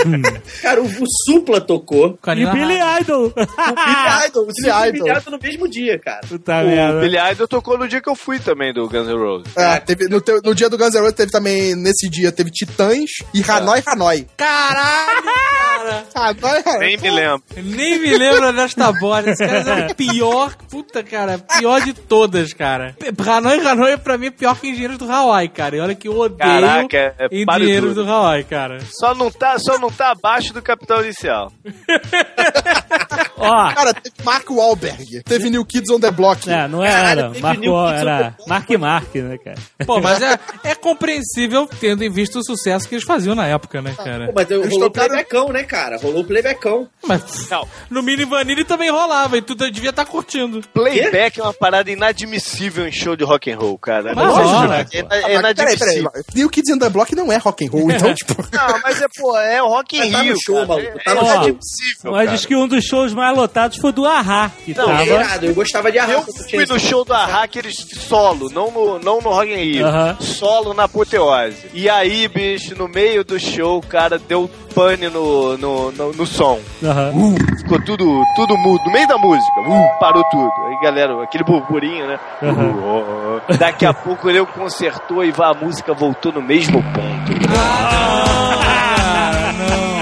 Cara, 0.62 0.82
o, 0.82 0.86
o 0.86 1.04
Supla 1.26 1.60
tocou. 1.60 2.18
Com 2.20 2.30
a 2.30 2.34
E 2.34 2.46
Billy. 2.46 2.74
Idol. 3.00 3.26
O 3.26 3.30
Billy 3.34 4.26
Idol. 4.26 4.42
O 4.42 4.46
Billy 4.46 4.88
Idol. 4.88 4.92
Billy 4.92 5.18
Idol 5.18 5.32
no 5.32 5.38
mesmo 5.42 5.68
dia, 5.68 5.98
cara. 5.98 6.20
Puta 6.28 6.62
O 6.62 6.66
merda. 6.66 7.00
Billy 7.00 7.16
Idol 7.32 7.48
tocou 7.48 7.78
no 7.78 7.88
dia 7.88 8.00
que 8.00 8.08
eu 8.08 8.14
fui 8.14 8.38
também 8.38 8.72
do 8.72 8.88
Guns 8.88 9.06
N' 9.08 9.16
Roses. 9.16 9.56
É, 9.56 9.80
teve, 9.80 10.08
no, 10.08 10.22
no 10.44 10.54
dia 10.54 10.68
do 10.68 10.76
Guns 10.78 10.94
N' 10.94 11.00
Roses 11.00 11.14
teve 11.14 11.30
também, 11.32 11.74
nesse 11.74 12.08
dia, 12.08 12.30
teve 12.32 12.50
Titãs 12.50 13.10
e 13.32 13.42
Hanoi 13.48 13.82
Hanoi. 13.86 14.26
Caralho, 14.36 15.22
cara. 15.24 16.04
Hanoi 16.14 16.62
Hanoi. 16.64 16.78
Nem 16.78 16.96
me 16.98 17.10
lembro. 17.10 17.42
Nem 17.56 17.98
me 17.98 18.18
lembro 18.18 18.52
desta 18.52 18.92
bosta. 18.92 19.30
Esse 19.30 19.46
cara 19.46 19.80
é 19.80 19.86
o 19.90 19.94
pior, 19.94 20.54
puta, 20.70 21.02
cara, 21.02 21.38
pior 21.38 21.80
de 21.82 21.92
todas, 21.92 22.52
cara. 22.52 22.96
Hanoi 23.26 23.53
Hanoi 23.60 23.96
pra 23.96 24.18
mim 24.18 24.26
é 24.26 24.30
pior 24.30 24.58
que 24.58 24.68
Engenheiros 24.68 24.98
do 24.98 25.10
Hawaii, 25.10 25.48
cara. 25.48 25.76
E 25.76 25.80
olha 25.80 25.94
que 25.94 26.08
eu 26.08 26.16
odeio 26.18 26.38
Caraca, 26.38 26.96
é, 26.96 27.14
é 27.18 27.28
Engenheiros 27.30 27.94
do 27.94 28.08
Hawaii, 28.10 28.44
cara. 28.44 28.78
Só 28.98 29.14
não, 29.14 29.30
tá, 29.30 29.58
só 29.58 29.78
não 29.78 29.90
tá 29.90 30.10
abaixo 30.10 30.52
do 30.52 30.62
Capitão 30.62 31.00
Inicial. 31.02 31.52
Ó, 33.36 33.74
Cara, 33.74 33.92
teve 33.94 34.14
Mark 34.24 34.48
Wahlberg. 34.50 35.22
Teve 35.24 35.50
New 35.50 35.64
Kids 35.64 35.90
on 35.90 35.98
the 36.00 36.10
Block. 36.10 36.48
é, 36.48 36.68
não 36.68 36.82
era. 36.84 37.30
New 37.30 37.34
Kids 37.40 38.00
era 38.00 38.34
Mark 38.46 38.70
Mark, 38.78 39.14
né, 39.14 39.38
cara? 39.38 39.58
Pô, 39.86 40.00
mas 40.00 40.22
é, 40.22 40.38
é 40.62 40.74
compreensível 40.74 41.68
tendo 41.80 42.04
em 42.04 42.10
vista 42.10 42.38
o 42.38 42.44
sucesso 42.44 42.88
que 42.88 42.94
eles 42.94 43.04
faziam 43.04 43.34
na 43.34 43.46
época, 43.46 43.82
né, 43.82 43.94
cara? 43.96 44.26
Pô, 44.26 44.32
mas 44.36 44.50
eu, 44.50 44.62
rolou 44.62 44.76
o 44.86 44.90
tocaram- 44.90 45.08
playbackão, 45.08 45.48
né, 45.52 45.62
cara? 45.64 45.96
Rolou 45.98 46.20
o 46.22 46.24
playbackão. 46.24 46.88
Mas 47.06 47.48
Não. 47.50 47.66
no 47.90 48.02
Mini 48.02 48.24
Vanille 48.24 48.64
também 48.64 48.90
rolava 48.90 49.36
e 49.36 49.42
tu 49.42 49.54
devia 49.54 49.90
estar 49.90 50.04
curtindo. 50.04 50.60
Playback 50.72 51.40
é 51.40 51.42
uma 51.42 51.52
parada 51.52 51.90
inadmissível 51.90 52.86
em 52.86 52.92
show 52.92 53.16
de 53.16 53.24
rock 53.24 53.50
and 53.50 53.58
roll, 53.58 53.76
cara. 53.78 54.14
Mas 54.14 54.26
rola. 54.26 54.76
é, 54.80 54.80
Ah, 54.80 54.80
é 54.80 54.84
peraí, 54.86 55.06
peraí. 55.22 55.36
inadmissível. 55.36 56.10
New 56.34 56.48
Kids 56.50 56.72
on 56.74 56.78
the 56.78 56.88
Block 56.88 57.14
não 57.14 57.32
é 57.32 57.36
rock 57.36 57.66
and 57.66 57.70
roll, 57.70 57.90
então, 57.90 58.12
tipo... 58.14 58.34
Não, 58.52 58.80
mas 58.82 59.00
é, 59.02 59.06
pô, 59.18 59.36
é 59.38 59.62
o 59.62 59.68
Rock 59.68 59.96
in 59.96 60.00
Mas 60.00 60.12
tá 60.12 60.22
no 60.24 60.40
show, 60.40 60.54
cara. 60.56 60.66
maluco, 60.68 60.98
É, 60.98 61.02
tá 61.02 61.10
é 61.10 61.14
no 61.14 61.20
show. 61.20 61.28
inadmissível, 61.34 62.12
Mas 62.12 62.24
cara. 62.24 62.36
diz 62.36 62.46
que 62.46 62.56
um 62.56 62.68
dos 62.68 62.84
shows 62.84 63.12
mais 63.14 63.23
lotados 63.30 63.78
foi 63.78 63.92
do 63.92 64.06
Ahá, 64.06 64.50
que 64.64 64.74
Não, 64.74 64.86
tava... 64.86 65.04
Irado, 65.04 65.46
eu 65.46 65.54
gostava 65.54 65.90
de 65.90 65.98
Eu 65.98 66.04
arranco. 66.04 66.32
fui 66.32 66.66
no 66.66 66.78
show 66.78 67.04
do 67.04 67.12
Arrack, 67.12 67.58
eles 67.58 67.76
solo, 67.96 68.50
não 68.50 68.70
no, 68.70 68.98
não 68.98 69.20
no 69.20 69.30
Rock 69.30 69.52
in 69.52 69.56
Rio. 69.56 69.86
Solo 70.20 70.74
na 70.74 70.84
apoteose. 70.84 71.56
E 71.72 71.88
aí, 71.88 72.28
bicho, 72.28 72.74
no 72.76 72.88
meio 72.88 73.24
do 73.24 73.38
show, 73.38 73.78
o 73.78 73.86
cara 73.86 74.18
deu 74.18 74.50
pane 74.74 75.08
no, 75.08 75.56
no, 75.56 75.92
no, 75.92 76.12
no 76.12 76.26
som. 76.26 76.58
Aham. 76.82 77.12
Ficou 77.58 77.82
tudo, 77.84 78.22
tudo 78.34 78.56
mudo, 78.56 78.82
no 78.84 78.92
meio 78.92 79.06
da 79.06 79.16
música. 79.16 79.60
Uh, 79.60 79.98
parou 80.00 80.24
tudo. 80.24 80.52
Aí, 80.66 80.80
galera, 80.82 81.22
aquele 81.22 81.44
burburinho, 81.44 82.06
né? 82.06 82.18
Uh, 82.42 83.56
daqui 83.56 83.86
a 83.86 83.94
pouco 83.94 84.28
ele 84.28 84.44
consertou 84.46 85.24
e 85.24 85.32
a 85.38 85.54
música 85.54 85.94
voltou 85.94 86.32
no 86.32 86.42
mesmo 86.42 86.82
ponto. 86.82 87.48
Ah. 87.56 88.34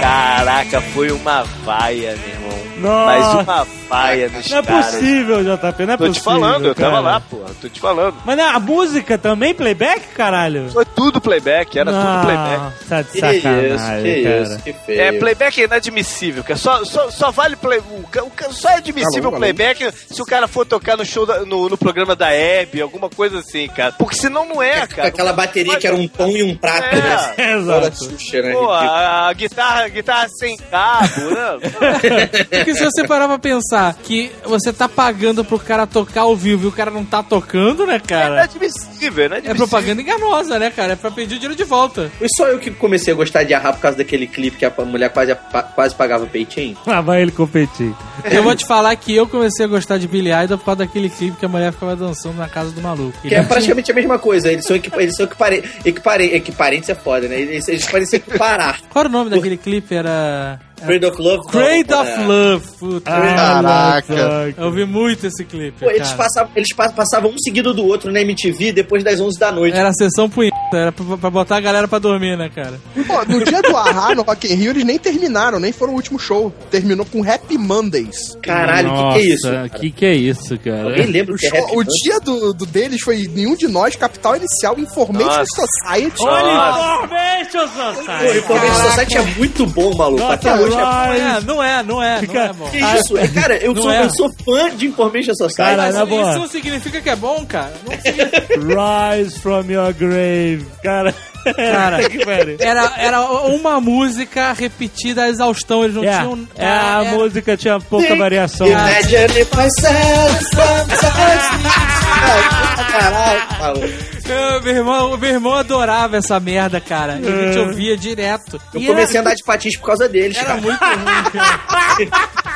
Caraca, 0.01 0.81
foi 0.81 1.11
uma 1.11 1.43
vaia, 1.63 2.17
meu. 2.17 2.42
Nossa. 2.77 3.05
Mas 3.05 3.33
uma 3.47 3.67
vaia 3.89 4.29
nos 4.29 4.49
Não 4.49 4.57
é 4.57 4.63
caras. 4.63 4.85
possível, 4.87 5.37
JP, 5.43 5.85
não 5.85 5.93
é 5.93 5.97
Tô 5.97 6.05
possível. 6.05 6.11
te 6.13 6.19
falando, 6.21 6.65
eu 6.65 6.75
tava 6.75 6.99
lá, 6.99 7.19
porra. 7.19 7.51
Tô 7.61 7.69
te 7.69 7.79
falando. 7.79 8.15
Mas 8.25 8.37
não, 8.37 8.49
a 8.55 8.59
música 8.59 9.17
também, 9.17 9.53
playback, 9.53 10.07
caralho? 10.15 10.69
Foi 10.71 10.85
tudo 10.85 11.21
playback, 11.21 11.77
era 11.77 11.91
tudo 11.91 12.21
playback. 12.23 12.73
Tá 12.89 13.01
de 13.01 13.11
Que 13.11 13.19
sacanagem, 13.19 13.73
isso, 13.75 13.85
que 14.03 14.23
cara. 14.23 14.41
isso, 14.41 14.59
que 14.63 14.73
feio. 14.73 15.01
É, 15.01 15.11
playback 15.13 15.61
é 15.61 15.65
inadmissível, 15.65 16.43
cara. 16.43 16.57
Só, 16.57 16.83
só, 16.85 17.09
só 17.11 17.31
vale 17.31 17.55
play, 17.55 17.79
o, 17.79 18.07
ca- 18.07 18.23
o 18.23 18.29
ca- 18.31 18.49
só 18.51 18.69
é 18.69 18.75
admissível 18.75 19.19
Alô, 19.29 19.29
alô. 19.29 19.37
playback 19.37 19.91
se 20.11 20.21
o 20.21 20.25
cara 20.25 20.47
for 20.47 20.65
tocar 20.65 20.97
no 20.97 21.05
show 21.05 21.25
da- 21.25 21.41
no, 21.45 21.69
no 21.69 21.77
programa 21.77 22.15
da 22.15 22.31
Hebe, 22.33 22.81
alguma 22.81 23.09
coisa 23.09 23.39
assim, 23.39 23.67
cara. 23.67 23.91
Porque 23.93 24.15
senão 24.15 24.45
não 24.45 24.61
é, 24.61 24.87
Com 24.87 24.95
cara. 24.95 25.07
aquela 25.09 25.33
bateria 25.33 25.77
que 25.77 25.85
era 25.87 25.95
um 25.95 26.07
pão 26.07 26.29
e 26.31 26.43
um 26.43 26.55
prato, 26.55 26.83
É. 26.95 26.95
né? 26.95 27.33
Toda 27.65 27.87
Exato. 27.87 28.05
Xuxa, 28.05 28.41
né? 28.41 28.51
Pô, 28.53 28.69
a, 28.71 29.27
a 29.29 29.33
guitarra, 29.33 29.87
guitarra 29.89 30.27
sem 30.29 30.57
cabo, 30.57 31.29
né? 31.31 32.62
Porque 32.65 32.75
se 32.75 32.83
você 32.85 33.07
parar 33.07 33.27
pra 33.27 33.39
pensar 33.39 33.95
que 34.03 34.31
você 34.45 34.71
tá 34.71 34.87
pagando 34.87 35.43
pro 35.43 35.59
cara 35.59 35.85
tocar 35.87 36.21
ao 36.21 36.35
vivo 36.35 36.65
e 36.65 36.67
o 36.67 36.71
cara 36.71 36.89
não 36.91 37.03
tá 37.05 37.21
tocando, 37.23 37.85
né, 37.85 37.95
É 37.95 37.99
cara? 37.99 38.33
inadmissível, 38.35 39.29
né? 39.29 39.41
É 39.43 39.53
propaganda 39.53 40.01
enganosa, 40.01 40.57
né, 40.59 40.69
cara? 40.69 40.93
É 40.93 40.95
pra 40.95 41.11
pedir 41.11 41.35
o 41.35 41.39
dinheiro 41.39 41.55
de 41.55 41.63
volta. 41.63 42.11
Foi 42.17 42.27
só 42.35 42.47
eu 42.47 42.59
que 42.59 42.71
comecei 42.71 43.13
a 43.13 43.15
gostar 43.15 43.43
de 43.43 43.53
arrar 43.53 43.73
por 43.73 43.81
causa 43.81 43.97
daquele 43.97 44.27
clipe 44.27 44.57
que 44.57 44.65
a 44.65 44.71
mulher 44.85 45.09
quase, 45.09 45.35
quase 45.75 45.95
pagava 45.95 46.25
peitinho. 46.25 46.77
Lá 46.85 47.01
vai 47.01 47.21
ele 47.21 47.31
competir. 47.31 47.93
Eu 48.31 48.43
vou 48.43 48.55
te 48.55 48.65
falar 48.65 48.95
que 48.95 49.15
eu 49.15 49.27
comecei 49.27 49.65
a 49.65 49.67
gostar 49.67 49.97
de 49.97 50.07
Billy 50.07 50.31
Idol 50.31 50.57
por 50.57 50.65
causa 50.65 50.79
daquele 50.79 51.09
clipe 51.09 51.37
que 51.37 51.45
a 51.45 51.49
mulher 51.49 51.71
ficava 51.73 51.95
dançando 51.95 52.37
na 52.37 52.47
casa 52.47 52.71
do 52.71 52.81
maluco. 52.81 53.17
Que 53.21 53.35
é 53.35 53.43
praticamente 53.43 53.91
a 53.91 53.95
mesma 53.95 54.17
coisa. 54.19 54.51
Eles 54.51 54.65
são, 54.65 54.75
equipa 54.75 55.01
eles 55.01 55.15
são 55.15 55.25
equipare 55.25 55.63
equipare 55.85 56.25
equiparentes, 56.35 56.89
é 56.89 56.95
foda, 56.95 57.27
né? 57.27 57.39
Eles, 57.39 57.67
eles 57.67 57.85
podem 57.85 58.05
se 58.05 58.15
equiparar. 58.17 58.79
Qual 58.89 59.01
era 59.01 59.09
o 59.09 59.11
nome 59.11 59.29
daquele 59.29 59.57
clipe? 59.57 59.93
Era... 59.95 60.59
Trade 60.85 61.05
of 61.05 61.21
Love. 61.21 61.47
Trade 61.51 61.89
não, 61.89 62.01
of 62.01 62.09
é. 62.11 62.25
Love. 62.25 62.67
Puta. 62.79 63.11
Caraca. 63.11 64.53
Eu 64.57 64.71
vi 64.71 64.85
muito 64.85 65.25
esse 65.27 65.43
clipe, 65.45 65.79
Pô, 65.79 65.89
eles, 65.89 66.11
passavam, 66.13 66.51
eles 66.55 66.73
pa- 66.75 66.89
passavam 66.91 67.31
um 67.31 67.37
seguido 67.37 67.73
do 67.73 67.85
outro 67.85 68.11
na 68.11 68.21
MTV 68.21 68.71
depois 68.71 69.03
das 69.03 69.19
11 69.19 69.39
da 69.39 69.51
noite. 69.51 69.75
Era 69.77 69.89
a 69.89 69.93
sessão 69.93 70.29
punheta, 70.29 70.55
era 70.73 70.91
pra, 70.91 71.17
pra 71.17 71.29
botar 71.29 71.57
a 71.57 71.61
galera 71.61 71.87
pra 71.87 71.99
dormir, 71.99 72.37
né, 72.37 72.49
cara? 72.53 72.79
Pô, 73.07 73.23
no 73.25 73.43
dia 73.43 73.61
do 73.61 73.75
Ahá, 73.75 74.13
no 74.15 74.21
Rock 74.23 74.51
in 74.51 74.55
Rio, 74.55 74.71
eles 74.71 74.83
nem 74.83 74.97
terminaram, 74.99 75.59
nem 75.59 75.71
foram 75.71 75.93
o 75.93 75.95
último 75.95 76.19
show. 76.19 76.51
Terminou 76.69 77.05
com 77.05 77.23
Happy 77.23 77.57
Mondays. 77.57 78.37
Caralho, 78.41 78.89
o 78.91 79.13
que, 79.13 79.19
que 79.19 79.19
é 79.19 79.33
isso? 79.33 79.51
Nossa, 79.51 79.69
que 79.69 79.91
que 79.91 80.05
é 80.05 80.13
isso, 80.15 80.57
cara? 80.59 80.83
Alguém 80.83 81.05
lembra 81.07 81.33
O, 81.33 81.35
o 81.35 81.37
que 81.39 81.45
é 81.45 81.49
show- 81.49 81.65
Happy 81.65 81.77
o 81.77 81.83
dia 81.83 82.19
do, 82.19 82.53
do 82.53 82.65
deles 82.65 83.01
foi 83.01 83.27
Nenhum 83.33 83.55
de 83.55 83.67
Nós, 83.67 83.95
Capital 83.95 84.35
Inicial, 84.37 84.77
Information 84.79 85.27
Nossa. 85.27 85.45
Society. 85.45 86.21
Olha, 86.21 87.03
Information 87.03 87.67
Pô, 87.67 87.93
Society! 87.95 88.37
Information 88.39 88.89
Society 88.89 89.17
é 89.17 89.21
muito 89.37 89.65
bom, 89.67 89.95
maluco. 89.95 90.23
Até 90.23 90.49
Nota 90.55 90.63
hoje 90.73 90.81
é 90.81 90.85
Não 90.85 91.13
é, 91.13 91.35
Rise. 91.35 91.45
não 91.47 91.63
é, 91.63 91.83
não 91.83 92.03
é, 92.03 92.21
não 92.21 92.41
é 92.41 92.53
bom. 92.53 92.69
Que 92.69 92.77
isso? 92.77 93.17
É, 93.17 93.27
cara, 93.27 93.57
eu 93.57 93.75
sou, 93.75 93.91
é. 93.91 94.03
eu 94.03 94.09
sou 94.09 94.31
fã 94.45 94.75
de 94.75 94.87
Information 94.87 95.33
Society. 95.33 95.55
Cara, 95.57 95.83
Mas 95.91 95.95
isso 95.95 96.39
não 96.39 96.47
significa 96.47 97.01
que 97.01 97.09
é 97.09 97.15
bom, 97.15 97.45
cara. 97.45 97.73
Não 97.85 97.93
significa. 97.99 98.47
Rise 99.17 99.39
from 99.39 99.65
your 99.69 99.93
grave. 99.93 100.65
Cara, 100.83 101.13
Cara. 101.55 101.97
Era, 102.59 102.93
era 102.97 103.21
uma 103.21 103.81
música 103.81 104.53
repetida 104.53 105.23
à 105.23 105.29
exaustão, 105.29 105.83
eles 105.83 105.93
não 105.95 106.03
É, 106.03 106.17
tinham... 106.19 106.47
é, 106.57 106.67
a 106.67 107.03
música 107.11 107.57
tinha 107.57 107.79
pouca 107.81 108.15
variação. 108.15 108.65
Imagine 108.65 109.27
myself 109.53 110.45
sometimes. 110.55 111.73
Caralho, 112.91 113.41
maluco. 113.59 114.12
Eu, 114.33 114.61
meu, 114.61 114.75
irmão, 114.75 115.17
meu 115.17 115.29
irmão 115.29 115.53
adorava 115.53 116.17
essa 116.17 116.39
merda, 116.39 116.79
cara. 116.81 117.19
E 117.21 117.27
a 117.27 117.45
gente 117.47 117.59
ouvia 117.59 117.95
direto. 117.97 118.59
Eu 118.73 118.81
E 118.81 118.85
comecei 118.87 119.17
a 119.17 119.19
era, 119.19 119.29
andar 119.29 119.35
de 119.35 119.43
patins 119.43 119.77
por 119.77 119.85
causa 119.87 120.07
deles, 120.09 120.35
Era 120.37 120.45
cara. 120.47 120.61
muito 120.61 120.79
ruim, 120.83 121.23
cara. 121.31 122.52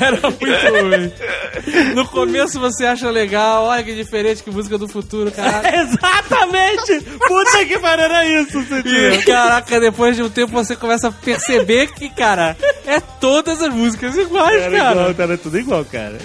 Era 0.00 0.20
muito 0.30 0.44
ruim. 0.86 1.94
No 1.94 2.06
começo 2.08 2.58
você 2.60 2.84
acha 2.86 3.10
legal, 3.10 3.64
olha 3.64 3.82
que 3.82 3.94
diferente 3.94 4.42
que 4.42 4.50
música 4.50 4.76
do 4.78 4.88
futuro, 4.88 5.30
cara. 5.30 5.62
Exatamente! 5.82 7.00
Puta 7.26 7.64
que 7.66 7.78
pariu, 7.78 8.04
era 8.04 8.24
isso, 8.26 8.58
E, 8.60 8.64
Cidinho. 8.66 9.24
caraca, 9.24 9.80
depois 9.80 10.16
de 10.16 10.22
um 10.22 10.28
tempo 10.30 10.52
você 10.52 10.76
começa 10.76 11.08
a 11.08 11.12
perceber 11.12 11.88
que, 11.92 12.08
cara, 12.10 12.56
é 12.86 13.00
todas 13.00 13.60
as 13.62 13.72
músicas 13.72 14.16
iguais, 14.16 14.62
Era 14.62 14.76
cara. 14.78 14.90
igual, 15.10 15.14
era 15.18 15.38
tudo 15.38 15.58
igual, 15.58 15.84
cara. 15.84 16.18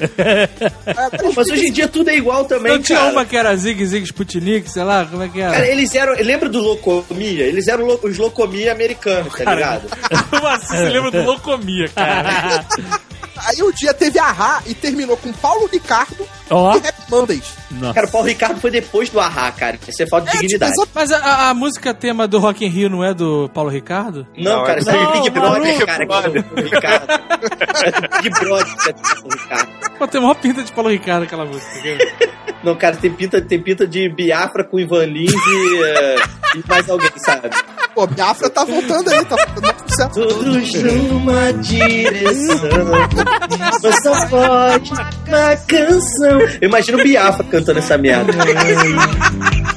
Pô, 1.20 1.32
mas 1.36 1.50
hoje 1.50 1.68
em 1.68 1.72
dia 1.72 1.88
tudo 1.88 2.10
é 2.10 2.16
igual 2.16 2.46
também, 2.46 2.74
Não 2.74 2.82
tinha 2.82 3.00
cara. 3.00 3.12
uma 3.12 3.26
que 3.26 3.36
era 3.38 3.56
Zig 3.56 3.86
Zig 3.86 4.06
Sputnik, 4.06 4.70
sei 4.70 4.84
lá, 4.84 5.06
como 5.06 5.24
é 5.24 5.30
que 5.30 5.40
Cara, 5.40 5.56
era? 5.58 5.68
eles 5.68 5.94
eram. 5.96 6.14
Lembra 6.14 6.50
do 6.50 6.60
Locomia? 6.60 7.44
Eles 7.46 7.68
eram 7.68 7.86
lo- 7.86 8.00
os 8.04 8.18
Locomia 8.18 8.72
americanos, 8.72 9.34
tá 9.34 9.54
ligado? 9.56 9.84
Como 10.30 10.48
assim 10.48 10.68
você 10.78 10.90
lembra 10.90 11.12
do 11.12 11.24
Locomia, 11.24 11.88
cara? 11.90 12.66
Aí 13.46 13.64
o 13.64 13.72
dia 13.72 13.94
teve 13.94 14.20
Ahá 14.20 14.62
e 14.66 14.74
terminou 14.74 15.18
com 15.18 15.32
Paulo 15.32 15.68
Ricardo 15.68 16.28
Ó, 16.50 16.72
Happy 16.72 16.94
Mondays. 17.10 17.54
nossa. 17.72 17.94
Cara, 17.94 18.08
o 18.08 18.12
Paulo 18.12 18.28
Ricardo 18.28 18.60
foi 18.60 18.72
depois 18.72 19.10
do 19.10 19.20
Arra, 19.20 19.52
cara. 19.52 19.78
Isso 19.88 20.02
é 20.04 20.08
falta 20.08 20.32
de 20.32 20.38
É, 20.38 20.40
dignidade. 20.42 20.74
tipo, 20.74 20.88
Mas 20.94 21.12
a, 21.12 21.18
a- 21.18 21.50
a 21.50 21.54
música 21.54 21.94
tema 21.94 22.28
do 22.28 22.40
Rock 22.40 22.66
in 22.66 22.70
Rio 22.70 22.90
não 22.90 23.04
é 23.04 23.14
do 23.14 23.50
Paulo 23.54 23.70
Ricardo? 23.70 24.26
Não, 24.38 24.58
Não, 24.60 24.64
cara, 24.66 24.80
é 24.80 24.82
isso 24.82 24.90
aí 24.90 24.98
é 24.98 25.04
Não, 25.04 25.12
Big. 25.14 25.30
Brother, 25.30 25.86
cara, 25.86 25.98
que 25.98 26.02
é 26.02 26.06
o 26.06 26.44
Paulo 26.44 26.70
Ricardo. 26.72 27.12
É 27.12 28.22
Big 28.22 28.30
Brother 28.40 28.74
é 28.88 28.94
Paulo 28.94 29.30
Ricardo. 29.32 29.70
Pô, 30.00 30.08
tem 30.08 30.22
uma 30.22 30.36
pinta 30.36 30.64
de 30.64 30.72
Paulo 30.72 30.90
Ricardo 30.90 31.24
aquela 31.24 31.46
música. 31.46 31.70
Não, 32.64 32.76
cara, 32.76 32.98
tem 32.98 33.10
pinta, 33.12 33.42
tem 33.42 33.62
pinta 33.62 33.88
de 33.88 34.10
Biafra 34.10 34.66
com 34.66 34.78
Ivan 34.78 35.06
Lins 35.06 35.32
e, 35.32 35.82
eh, 35.82 36.16
e 36.58 36.64
mais 36.68 36.90
alguém, 36.90 37.10
sabe? 37.16 37.50
Pô, 37.96 38.06
Biafra 38.06 38.50
tá 38.50 38.66
voltando 38.66 39.10
aí, 39.10 39.24
tá 39.24 39.36
voltando. 39.38 40.14
Todos 40.14 40.74
numa 40.84 41.54
direção, 41.54 42.58
mas 43.82 44.04
só 44.04 44.28
pode 44.28 44.92
na 45.30 45.56
canção. 45.56 46.39
Eu 46.62 46.68
imagino 46.68 46.98
o 46.98 47.04
cantando 47.44 47.80
essa 47.80 47.98
merda. 47.98 48.34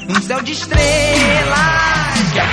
Um 0.08 0.22
céu 0.22 0.42
de 0.42 0.52
estrelas 0.52 1.92
que 2.32 2.38
a 2.38 2.46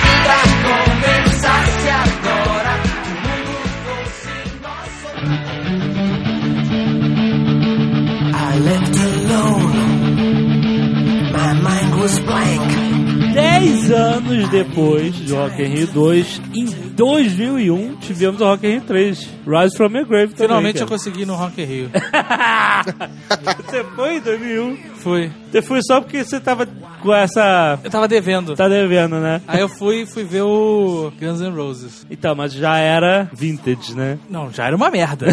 Dez 13.32 13.90
anos 13.90 14.48
depois 14.50 15.14
de 15.14 15.32
Rock 15.32 15.62
and 15.62 15.68
Rio 15.68 15.86
2, 15.86 16.42
em 16.54 16.89
2001, 17.04 17.96
tivemos 17.96 18.40
o 18.42 18.44
Rock 18.44 18.66
in 18.66 18.70
Rio 18.72 18.80
3, 18.82 19.18
Rise 19.46 19.74
from 19.76 19.88
the 19.90 20.04
Grave. 20.04 20.34
também, 20.34 20.36
Finalmente 20.36 20.80
eu 20.80 20.86
cara. 20.86 20.98
consegui 20.98 21.22
ir 21.22 21.26
no 21.26 21.34
Rock 21.34 21.62
in 21.62 21.64
Rio. 21.64 21.90
Você 23.66 23.84
foi 23.96 24.16
em 24.16 24.20
2001? 24.20 24.76
Fui. 24.96 25.30
Você 25.50 25.62
foi 25.62 25.80
só 25.82 26.00
porque 26.00 26.22
você 26.22 26.38
tava 26.38 26.66
com 27.00 27.12
essa... 27.14 27.78
Eu 27.82 27.90
tava 27.90 28.06
devendo. 28.06 28.54
Tá 28.54 28.68
devendo, 28.68 29.16
né? 29.16 29.40
Aí 29.48 29.60
eu 29.60 29.68
fui 29.68 30.04
fui 30.06 30.22
ver 30.24 30.42
o 30.42 31.10
Guns 31.18 31.40
N' 31.40 31.50
Roses. 31.54 32.06
Então, 32.10 32.34
mas 32.36 32.52
já 32.52 32.76
era 32.78 33.28
vintage, 33.32 33.96
né? 33.96 34.18
Não, 34.28 34.52
já 34.52 34.66
era 34.66 34.76
uma 34.76 34.90
merda. 34.90 35.26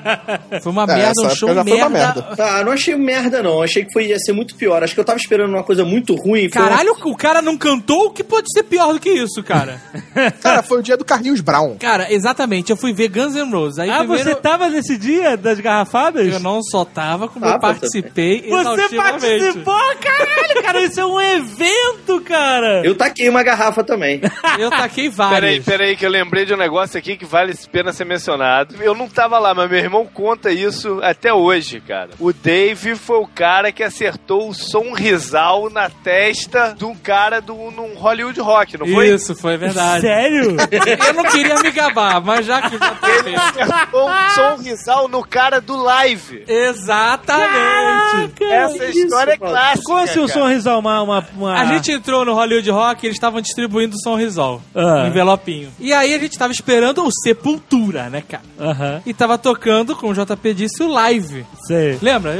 Foi 0.62 0.72
uma 0.72 0.84
É, 0.84 0.86
merda, 0.86 1.22
um 1.26 1.30
show 1.30 1.52
já 1.54 1.62
foi 1.64 1.72
merda. 1.74 1.86
uma 1.88 1.90
merda. 1.90 2.26
Ah, 2.38 2.64
não 2.64 2.72
achei 2.72 2.94
merda, 2.96 3.42
não. 3.42 3.62
Achei 3.62 3.84
que 3.84 3.92
foi, 3.92 4.06
ia 4.06 4.18
ser 4.18 4.32
muito 4.32 4.54
pior. 4.56 4.82
Acho 4.82 4.94
que 4.94 5.00
eu 5.00 5.04
tava 5.04 5.18
esperando 5.18 5.50
uma 5.50 5.62
coisa 5.64 5.84
muito 5.84 6.14
ruim. 6.14 6.42
uma- 6.44 6.50
Caralho, 6.50 6.94
o 7.04 7.16
cara 7.16 7.42
não 7.42 7.56
cantou, 7.58 8.06
o 8.06 8.10
que 8.10 8.22
pode 8.24 8.46
ser 8.52 8.62
pior 8.62 8.92
do 8.92 9.00
que 9.00 9.10
isso, 9.10 9.42
cara? 9.42 9.80
Cara, 10.40 10.62
foi 10.62 10.78
o 10.78 10.82
dia 10.82 10.96
do 11.00 11.04
Carlinhos 11.04 11.40
Brown. 11.40 11.76
cara, 11.78 12.12
exatamente, 12.12 12.70
eu 12.70 12.76
fui 12.76 12.92
ver 12.92 13.08
Guns 13.08 13.34
N' 13.34 13.50
Roses. 13.50 13.78
Aí 13.78 13.90
ah, 13.90 13.98
primeiro, 14.00 14.22
você 14.22 14.34
tava 14.34 14.68
nesse 14.68 14.98
dia 14.98 15.34
das 15.36 15.58
garrafadas? 15.58 16.30
eu 16.30 16.38
não 16.40 16.62
só 16.62 16.84
tava, 16.84 17.26
como 17.26 17.44
eu 17.44 17.50
Tava 17.50 17.60
participei 17.60 18.42
Você 18.48 18.96
participou? 18.96 19.80
Caralho, 20.00 20.62
cara, 20.62 20.82
isso 20.82 21.00
é 21.00 21.06
um 21.06 21.20
evento, 21.20 22.20
cara! 22.20 22.82
Eu 22.84 22.94
taquei 22.94 23.28
uma 23.28 23.42
garrafa 23.42 23.82
também. 23.82 24.20
Eu 24.58 24.70
taquei 24.70 25.10
Peraí, 25.10 25.30
vários. 25.30 25.64
peraí, 25.64 25.96
que 25.96 26.04
eu 26.04 26.10
lembrei 26.10 26.44
de 26.44 26.52
um 26.52 26.56
negócio 26.56 26.98
aqui 26.98 27.16
que 27.16 27.24
vale 27.24 27.52
a 27.52 27.70
pena 27.70 27.92
ser 27.92 28.04
mencionado. 28.04 28.74
Eu 28.80 28.94
não 28.94 29.08
tava 29.08 29.38
lá, 29.38 29.54
mas 29.54 29.70
meu 29.70 29.78
irmão 29.78 30.06
conta 30.06 30.52
isso 30.52 31.00
até 31.02 31.32
hoje, 31.32 31.80
cara. 31.80 32.10
O 32.18 32.32
Dave 32.32 32.94
foi 32.94 33.18
o 33.18 33.26
cara 33.26 33.72
que 33.72 33.82
acertou 33.82 34.50
o 34.50 34.54
sonrisal 34.54 35.70
na 35.70 35.88
testa 35.88 36.74
de 36.76 36.84
um 36.84 36.94
cara 36.94 37.40
do, 37.40 37.54
num 37.70 37.94
Hollywood 37.94 38.38
Rock, 38.40 38.76
não 38.78 38.86
foi? 38.86 39.08
Isso, 39.08 39.34
foi 39.34 39.56
verdade. 39.56 40.02
Sério? 40.02 40.56
Eu 41.06 41.14
não 41.14 41.24
queria 41.24 41.54
me 41.56 41.70
gabar, 41.70 42.20
mas 42.22 42.46
já 42.46 42.62
que 42.62 42.78
tô 42.78 43.06
Ele 43.26 43.36
acertou 43.36 44.08
um 44.08 44.30
sonrisal 44.34 45.08
no 45.08 45.24
cara 45.24 45.60
do 45.60 45.76
live. 45.76 46.44
Exatamente. 46.46 47.50
Caraca, 47.52 48.44
Essa 48.44 48.84
isso, 48.86 48.98
história 48.98 49.32
é 49.34 49.38
mano. 49.38 49.52
clássica. 49.52 49.82
Como 49.84 49.98
assim 49.98 50.20
um 50.20 50.28
sorrisal? 50.28 50.78
Uma, 50.78 51.02
uma, 51.02 51.26
uma- 51.36 51.60
A 51.60 51.64
gente 51.66 51.92
entrou 51.92 52.24
no 52.24 52.34
Hollywood 52.34 52.70
Rock 52.70 53.04
e 53.04 53.06
eles 53.08 53.16
estavam 53.16 53.40
distribuindo 53.40 53.96
o 53.96 54.00
Sonrisol. 54.00 54.62
Ah. 54.74 55.06
Envelopinho. 55.06 55.72
E 55.78 55.92
aí 55.92 56.14
a 56.14 56.18
gente 56.18 56.38
tava 56.38 56.52
esperando 56.52 57.04
o 57.04 57.10
Sepultura, 57.12 58.08
né, 58.10 58.22
cara? 58.26 58.42
Aham, 58.58 59.02
E 59.06 59.12
tava 59.14 59.36
tocando, 59.38 59.94
como 59.96 60.12
o 60.12 60.14
JP 60.14 60.54
disse, 60.54 60.82
o 60.82 60.88
live. 60.88 61.44
sei. 61.66 61.98
Lembra? 62.00 62.32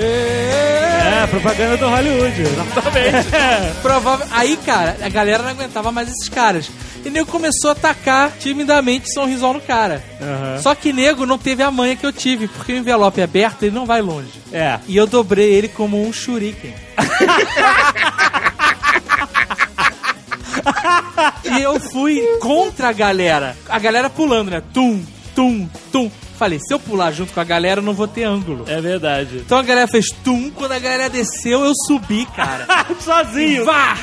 É, 1.01 1.27
propaganda 1.27 1.77
do 1.77 1.89
Hollywood. 1.89 2.43
Exatamente. 2.43 3.29
Provável. 3.83 4.27
Aí, 4.31 4.57
cara, 4.59 4.97
a 5.03 5.09
galera 5.09 5.43
não 5.43 5.51
aguentava 5.51 5.91
mais 5.91 6.09
esses 6.09 6.29
caras. 6.29 6.71
E 7.05 7.11
nego 7.11 7.31
começou 7.31 7.71
a 7.71 7.73
atacar 7.73 8.33
timidamente 8.39 9.13
Sonrisol 9.13 9.55
no 9.55 9.61
cara. 9.61 10.05
Aham. 10.21 10.59
Só 10.61 10.75
que 10.75 10.93
nego 10.93 11.25
não 11.25 11.39
teve 11.39 11.63
a 11.63 11.71
manha 11.71 11.97
que 11.97 12.05
eu 12.05 12.13
tive, 12.13 12.49
porque 12.49 12.73
o 12.73 12.77
envelope 12.77 13.23
aberto 13.23 13.63
ele 13.63 13.75
não 13.75 13.87
vai 13.87 14.03
longe. 14.03 14.33
É. 14.53 14.79
E 14.87 14.97
eu 14.97 15.07
dobrei 15.07 15.53
ele 15.53 15.69
como 15.69 16.07
um 16.07 16.13
shuriken. 16.13 16.75
e 21.45 21.63
eu 21.63 21.81
fui 21.81 22.21
contra 22.41 22.89
a 22.89 22.93
galera. 22.93 23.57
A 23.69 23.79
galera 23.79 24.11
pulando, 24.11 24.51
né? 24.51 24.63
Tum, 24.73 25.03
tum, 25.35 25.69
tum. 25.91 26.11
Falei, 26.41 26.59
se 26.59 26.73
eu 26.73 26.81
pular 26.81 27.13
junto 27.13 27.35
com 27.35 27.41
a 27.41 27.45
galera, 27.45 27.81
eu 27.81 27.85
não 27.85 27.93
vou 27.93 28.09
ter 28.09 28.25
ângulo. 28.25 28.65
É 28.67 28.81
verdade. 28.81 29.43
Então 29.45 29.59
a 29.59 29.63
galera 29.63 29.87
fez 29.87 30.07
tum, 30.25 30.51
quando 30.51 30.73
a 30.73 30.79
galera 30.79 31.11
desceu, 31.11 31.63
eu 31.63 31.75
subi, 31.87 32.25
cara. 32.35 32.67
Sozinho. 32.99 33.67
Vá! 33.67 33.95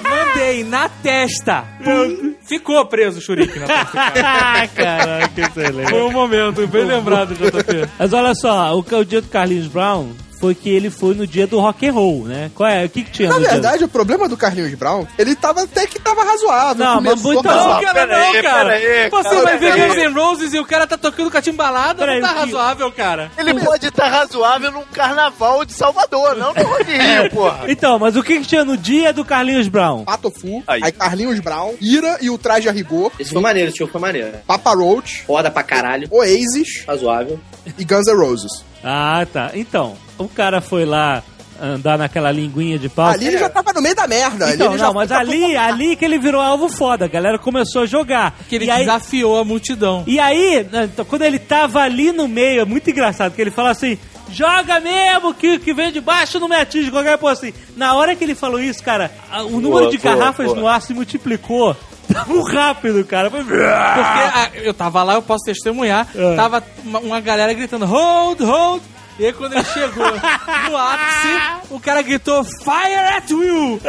Mandei 0.00 0.62
na 0.62 0.88
testa. 0.88 1.64
Pum. 1.82 2.34
Ficou 2.40 2.86
preso 2.86 3.18
o 3.18 3.20
shuriken 3.20 3.62
na 3.62 3.66
testa, 3.66 3.96
cara. 3.96 4.68
Caraca, 4.72 5.40
excelente. 5.40 5.90
Foi 5.90 6.02
um 6.02 6.12
momento 6.12 6.64
bem 6.68 6.84
lembrado, 6.84 7.34
JP. 7.34 7.90
Mas 7.98 8.12
olha 8.12 8.32
só, 8.36 8.76
o, 8.76 8.78
o 8.78 9.04
dia 9.04 9.20
do 9.20 9.26
Carlinhos 9.26 9.66
Brown 9.66 10.12
foi 10.42 10.56
que 10.56 10.68
ele 10.68 10.90
foi 10.90 11.14
no 11.14 11.24
dia 11.24 11.46
do 11.46 11.60
rock 11.60 11.86
and 11.86 11.92
roll, 11.92 12.24
né? 12.24 12.50
Qual 12.52 12.68
é? 12.68 12.84
O 12.84 12.88
que 12.88 13.04
que 13.04 13.12
tinha 13.12 13.28
Na 13.28 13.36
no 13.36 13.40
dia? 13.42 13.50
verdade, 13.50 13.84
o 13.84 13.88
problema 13.88 14.28
do 14.28 14.36
Carlinhos 14.36 14.74
Brown, 14.74 15.06
ele 15.16 15.36
tava 15.36 15.62
até 15.62 15.86
que 15.86 16.00
tava 16.00 16.24
razoável. 16.24 16.84
Não, 16.84 17.00
mas 17.00 17.22
muito- 17.22 17.46
razoável. 17.48 17.74
Não, 17.86 17.94
cara, 17.94 18.06
não, 18.06 18.16
aí, 18.32 18.42
cara. 18.42 18.72
aí, 18.72 19.08
Você 19.10 19.22
cara, 19.30 19.42
vai 19.44 19.58
ver 19.58 19.76
Guns. 19.76 19.96
N' 19.96 20.12
Roses 20.12 20.52
e 20.52 20.58
o 20.58 20.64
cara 20.66 20.84
tá 20.84 20.98
tocando 20.98 21.30
catimbalada, 21.30 22.04
Pera 22.04 22.14
não 22.16 22.20
tá 22.22 22.26
aí, 22.28 22.32
o 22.32 22.34
que- 22.34 22.40
razoável, 22.56 22.90
cara. 22.90 23.30
Ele 23.38 23.54
pode 23.54 23.86
estar 23.86 24.08
razoável 24.08 24.72
num 24.72 24.82
carnaval 24.92 25.64
de 25.64 25.72
Salvador, 25.74 26.34
não 26.36 26.52
no 26.52 26.62
Rock 26.64 26.90
Rio, 26.90 27.30
porra. 27.30 27.60
Então, 27.68 27.96
mas 28.00 28.16
o 28.16 28.22
que 28.24 28.40
que 28.40 28.44
tinha 28.46 28.64
no 28.64 28.76
dia 28.76 29.12
do 29.12 29.24
Carlinhos 29.24 29.68
Brown? 29.68 30.02
Pato 30.04 30.28
Fu, 30.28 30.60
Aí. 30.66 30.80
aí. 30.82 30.90
Carlinhos 30.90 31.38
Brown, 31.38 31.74
Ira 31.80 32.18
e 32.20 32.28
o 32.30 32.36
Traje 32.36 32.68
a 32.68 32.72
Rigor, 32.72 33.12
Esse 33.16 33.30
foi 33.32 33.40
maneiro, 33.40 33.68
esse 33.68 33.78
show 33.78 33.86
foi 33.86 34.00
maneiro. 34.00 34.32
Papa 34.44 34.74
Roach, 34.74 35.22
Foda 35.24 35.52
pra 35.52 35.62
caralho. 35.62 36.08
Oasis 36.10 36.84
Razoável. 36.84 37.38
e 37.78 37.84
Guns 37.84 38.08
N' 38.08 38.16
Roses. 38.16 38.64
Ah, 38.84 39.24
tá. 39.32 39.52
Então, 39.54 39.96
o 40.24 40.28
cara 40.28 40.60
foi 40.60 40.84
lá 40.84 41.22
andar 41.60 41.96
naquela 41.96 42.32
linguinha 42.32 42.78
de 42.78 42.88
pau. 42.88 43.06
Ali 43.06 43.28
ele 43.28 43.38
já 43.38 43.48
tava 43.48 43.72
no 43.72 43.80
meio 43.80 43.94
da 43.94 44.06
merda. 44.08 44.46
ali 44.46 44.54
Então, 44.54 44.66
ele 44.72 44.76
não, 44.82 44.86
já 44.88 44.92
mas 44.92 45.12
ali, 45.12 45.56
ali 45.56 45.94
que 45.94 46.04
ele 46.04 46.18
virou 46.18 46.40
alvo 46.40 46.68
foda. 46.68 47.04
A 47.04 47.08
galera 47.08 47.38
começou 47.38 47.82
a 47.82 47.86
jogar. 47.86 48.34
Que 48.48 48.56
ele 48.56 48.64
e 48.64 48.70
aí, 48.70 48.80
desafiou 48.80 49.38
a 49.38 49.44
multidão. 49.44 50.02
e 50.06 50.18
aí, 50.18 50.66
né, 50.72 50.88
então, 50.92 51.04
quando 51.04 51.22
ele 51.22 51.38
tava 51.38 51.80
ali 51.80 52.10
no 52.10 52.26
meio, 52.26 52.62
é 52.62 52.64
muito 52.64 52.90
engraçado, 52.90 53.32
que 53.34 53.40
ele 53.40 53.50
fala 53.52 53.70
assim, 53.70 53.96
joga 54.32 54.80
mesmo, 54.80 55.32
que 55.34 55.58
que 55.60 55.72
vem 55.72 55.92
de 55.92 56.00
baixo 56.00 56.40
não 56.40 56.48
me 56.48 56.56
atinge, 56.56 56.90
qualquer 56.90 57.16
coisa 57.18 57.40
assim. 57.40 57.54
Na 57.76 57.94
hora 57.94 58.16
que 58.16 58.24
ele 58.24 58.34
falou 58.34 58.58
isso, 58.58 58.82
cara, 58.82 59.12
a- 59.30 59.42
o 59.44 59.50
número 59.60 59.70
Boa, 59.82 59.90
de 59.90 59.98
boa, 59.98 60.16
garrafas 60.16 60.46
boa. 60.46 60.58
no 60.58 60.66
ar 60.66 60.82
se 60.82 60.92
multiplicou. 60.92 61.76
Tão 62.12 62.42
rápido, 62.42 63.04
cara. 63.04 63.30
Foi... 63.30 63.44
Porque 63.44 63.62
ah, 63.62 64.50
eu 64.54 64.74
tava 64.74 65.02
lá, 65.04 65.14
eu 65.14 65.22
posso 65.22 65.44
testemunhar, 65.44 66.08
É. 66.14 66.34
tava 66.34 66.62
uma, 66.84 66.98
uma 66.98 67.20
galera 67.20 67.52
gritando, 67.52 67.86
hold, 67.86 68.40
hold. 68.40 68.82
E 69.18 69.26
aí 69.26 69.32
quando 69.32 69.52
ele 69.54 69.64
chegou 69.64 70.10
no 70.10 70.76
ápice, 70.76 71.64
o 71.70 71.78
cara 71.78 72.02
gritou, 72.02 72.42
fire 72.44 72.94
at 73.16 73.30
will. 73.30 73.80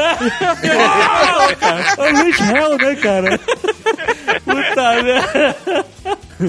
É 1.98 2.12
o 2.12 2.24
Rich 2.24 2.42
Hell, 2.44 2.78
né, 2.78 2.96
cara? 2.96 3.40
Puta 4.44 5.04
merda. 5.04 5.86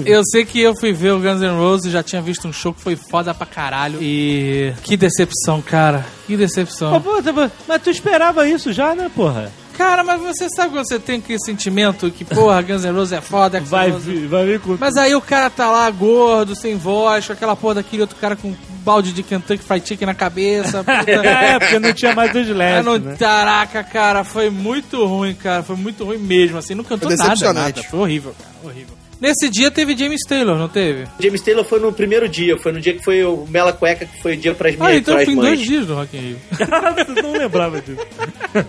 Eu 0.05 0.21
sei 0.25 0.43
que 0.45 0.59
eu 0.59 0.73
fui 0.77 0.91
ver 0.91 1.11
o 1.13 1.19
Guns 1.19 1.39
N' 1.41 1.57
Roses, 1.57 1.91
já 1.91 2.03
tinha 2.03 2.21
visto 2.21 2.47
um 2.47 2.53
show 2.53 2.73
que 2.73 2.81
foi 2.81 2.95
foda 2.95 3.33
pra 3.33 3.45
caralho. 3.45 3.99
E 4.01 4.73
que 4.83 4.97
decepção, 4.97 5.61
cara. 5.61 6.05
Que 6.27 6.35
decepção. 6.35 6.99
Puta, 7.01 7.31
mas- 7.31 7.51
mas 7.67 7.81
tu 7.81 7.89
esperava 7.89 8.47
isso 8.47 8.73
já, 8.73 8.93
né, 8.93 9.09
porra? 9.15 9.51
Cara, 9.77 10.03
mas 10.03 10.21
você 10.21 10.47
sabe 10.49 10.71
quando 10.73 10.87
você 10.87 10.99
tem 10.99 11.17
aquele 11.19 11.39
sentimento 11.39 12.09
que, 12.09 12.23
porra, 12.23 12.61
Guns 12.61 12.83
N' 12.83 12.91
Roses 12.91 13.11
é 13.13 13.21
foda, 13.21 13.59
N' 13.59 13.65
Vai, 13.65 13.91
vir- 13.91 14.27
vai 14.27 14.45
vir 14.45 14.59
com... 14.59 14.77
Mas 14.79 14.95
aí 14.95 15.13
o 15.15 15.21
cara 15.21 15.49
tá 15.49 15.69
lá 15.69 15.89
gordo, 15.91 16.55
sem 16.55 16.77
voz, 16.77 17.27
com 17.27 17.33
aquela 17.33 17.55
porra 17.55 17.75
daquele 17.75 18.01
outro 18.01 18.15
cara 18.17 18.35
com 18.35 18.49
um 18.49 18.55
balde 18.85 19.11
de 19.11 19.23
Kentucky 19.23 19.63
Fried 19.63 19.87
Chicken 19.87 20.05
na 20.05 20.13
cabeça. 20.13 20.83
Puta. 20.85 21.11
É, 21.11 21.59
porque 21.59 21.79
não 21.79 21.93
tinha 21.93 22.13
mais 22.15 22.31
leste, 22.33 22.85
não, 22.85 22.97
né? 22.97 23.15
Caraca, 23.17 23.83
cara, 23.83 24.23
foi 24.23 24.49
muito 24.49 25.03
ruim, 25.05 25.33
cara. 25.33 25.63
Foi 25.63 25.75
muito 25.75 26.03
ruim 26.05 26.17
mesmo, 26.19 26.57
assim. 26.57 26.75
Não 26.75 26.83
cantou 26.83 27.09
Foi 27.09 27.17
nada, 27.17 27.29
decepcionante. 27.31 27.77
nada. 27.77 27.89
Foi 27.89 27.99
horrível, 27.99 28.35
cara. 28.39 28.51
Horrível. 28.63 28.93
Nesse 29.19 29.49
dia 29.49 29.71
teve 29.71 29.95
James 29.97 30.21
Taylor, 30.27 30.57
não 30.57 30.67
teve? 30.67 31.07
James 31.19 31.41
Taylor 31.41 31.63
foi 31.63 31.79
no 31.79 31.91
primeiro 31.93 32.27
dia, 32.27 32.57
foi 32.57 32.71
no 32.71 32.81
dia 32.81 32.93
que 32.93 33.03
foi 33.03 33.23
o 33.23 33.45
Mela 33.49 33.71
Cueca, 33.71 34.05
que 34.05 34.21
foi 34.21 34.33
o 34.33 34.37
dia 34.37 34.53
pras 34.53 34.75
minhas 34.75 34.91
Ah, 34.91 34.95
então 34.95 35.19
eu 35.19 35.25
fui 35.25 35.33
em 35.33 35.37
dois 35.37 35.59
dias 35.59 35.85
do 35.85 35.95
Rock 35.95 36.17
in 36.17 36.19
Rio. 36.21 36.37
Você 37.15 37.21
não 37.21 37.31
lembrava 37.31 37.81
disso. 37.81 38.05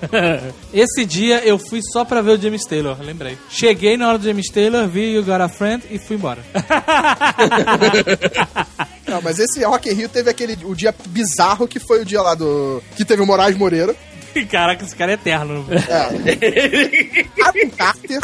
Esse 0.73 1.05
dia 1.05 1.45
eu 1.45 1.59
fui 1.59 1.81
só 1.93 2.05
pra 2.05 2.23
ver 2.23 2.39
o 2.39 2.41
James 2.41 2.65
Taylor, 2.65 2.97
lembrei. 3.01 3.37
Cheguei 3.51 3.97
na 3.97 4.09
hora 4.09 4.19
do 4.19 4.25
James 4.25 4.49
Taylor, 4.51 4.87
vi 4.89 5.15
You 5.15 5.25
Got 5.25 5.43
a 5.43 5.49
Friend 5.49 5.83
e 5.91 5.99
fui 5.99 6.17
embora. 6.17 6.43
Não, 9.07 9.23
mas 9.23 9.39
esse 9.39 9.63
Rock 9.65 9.89
in 9.89 9.95
Rio 9.95 10.09
teve 10.09 10.29
aquele 10.29 10.59
o 10.65 10.75
dia 10.75 10.95
bizarro 11.09 11.69
que 11.69 11.79
foi 11.79 12.03
o 12.03 12.05
dia 12.05 12.21
lá 12.21 12.35
do 12.35 12.83
que 12.97 13.05
teve 13.05 13.23
o 13.23 13.27
Moraes 13.27 13.57
Moreira, 13.57 13.95
Caraca, 14.45 14.85
esse 14.85 14.95
cara 14.95 15.13
é 15.13 15.15
eterno. 15.15 15.65
Aaron 17.43 17.71
Carter, 17.71 18.21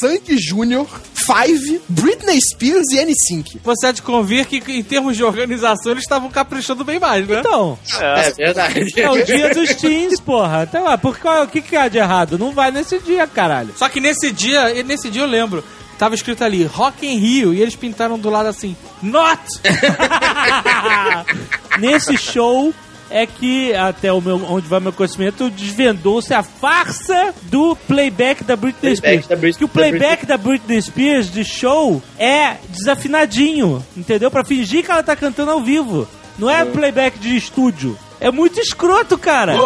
Sandy 0.00 0.38
Júnior, 0.38 0.86
Five, 1.14 1.80
Britney 1.88 2.38
Spears 2.52 2.86
e 2.92 2.96
N5. 2.98 3.58
Você 3.62 3.86
há 3.86 3.92
de 3.92 4.02
convir 4.02 4.46
que 4.46 4.56
em 4.72 4.82
termos 4.82 5.16
de 5.16 5.22
organização 5.24 5.92
eles 5.92 6.04
estavam 6.04 6.30
caprichando 6.30 6.84
bem 6.84 6.98
mais, 6.98 7.26
né? 7.28 7.40
Então, 7.40 7.78
É 8.00 8.30
verdade. 8.32 9.00
é 9.00 9.10
o 9.10 9.24
dia 9.24 9.52
dos 9.54 9.74
teens, 9.74 10.18
porra. 10.20 10.66
Então, 10.68 10.86
ah, 10.88 10.96
por 10.96 11.18
qual- 11.18 11.44
o 11.44 11.48
que, 11.48 11.60
que 11.60 11.76
há 11.76 11.88
de 11.88 11.98
errado? 11.98 12.38
Não 12.38 12.52
vai 12.52 12.70
nesse 12.70 12.98
dia, 13.00 13.26
caralho. 13.26 13.74
Só 13.76 13.88
que 13.88 14.00
nesse 14.00 14.32
dia, 14.32 14.82
nesse 14.82 15.10
dia 15.10 15.22
eu 15.22 15.26
lembro, 15.26 15.62
tava 15.98 16.14
escrito 16.14 16.42
ali, 16.44 16.64
Rock 16.64 17.06
in 17.06 17.18
Rio, 17.18 17.52
e 17.52 17.60
eles 17.60 17.76
pintaram 17.76 18.18
do 18.18 18.30
lado 18.30 18.48
assim, 18.48 18.74
Not! 19.02 19.42
Nesse 21.78 22.16
show 22.16 22.72
é 23.10 23.26
que, 23.26 23.74
até 23.74 24.12
o 24.12 24.20
meu, 24.20 24.36
onde 24.48 24.66
vai 24.68 24.80
meu 24.80 24.92
conhecimento, 24.92 25.50
desvendou-se 25.50 26.32
a 26.34 26.42
farsa 26.42 27.34
do 27.42 27.76
playback 27.86 28.42
da 28.44 28.56
Britney 28.56 28.96
Playback 28.96 29.22
Spears. 29.22 29.26
da 29.28 29.36
Brit- 29.36 29.58
que 29.58 29.64
o 29.64 29.68
da 29.68 29.72
playback 29.72 30.26
da 30.26 30.36
Britney 30.36 30.82
Spears 30.82 31.30
de 31.30 31.44
show 31.44 32.02
é 32.18 32.56
desafinadinho, 32.68 33.84
entendeu? 33.96 34.30
Pra 34.30 34.44
fingir 34.44 34.84
que 34.84 34.90
ela 34.90 35.02
tá 35.02 35.14
cantando 35.16 35.50
ao 35.50 35.60
vivo. 35.62 36.08
Não 36.38 36.50
é 36.50 36.64
playback 36.64 37.18
de 37.18 37.36
estúdio. 37.36 37.96
É 38.20 38.30
muito 38.30 38.58
escroto, 38.60 39.16
cara. 39.18 39.56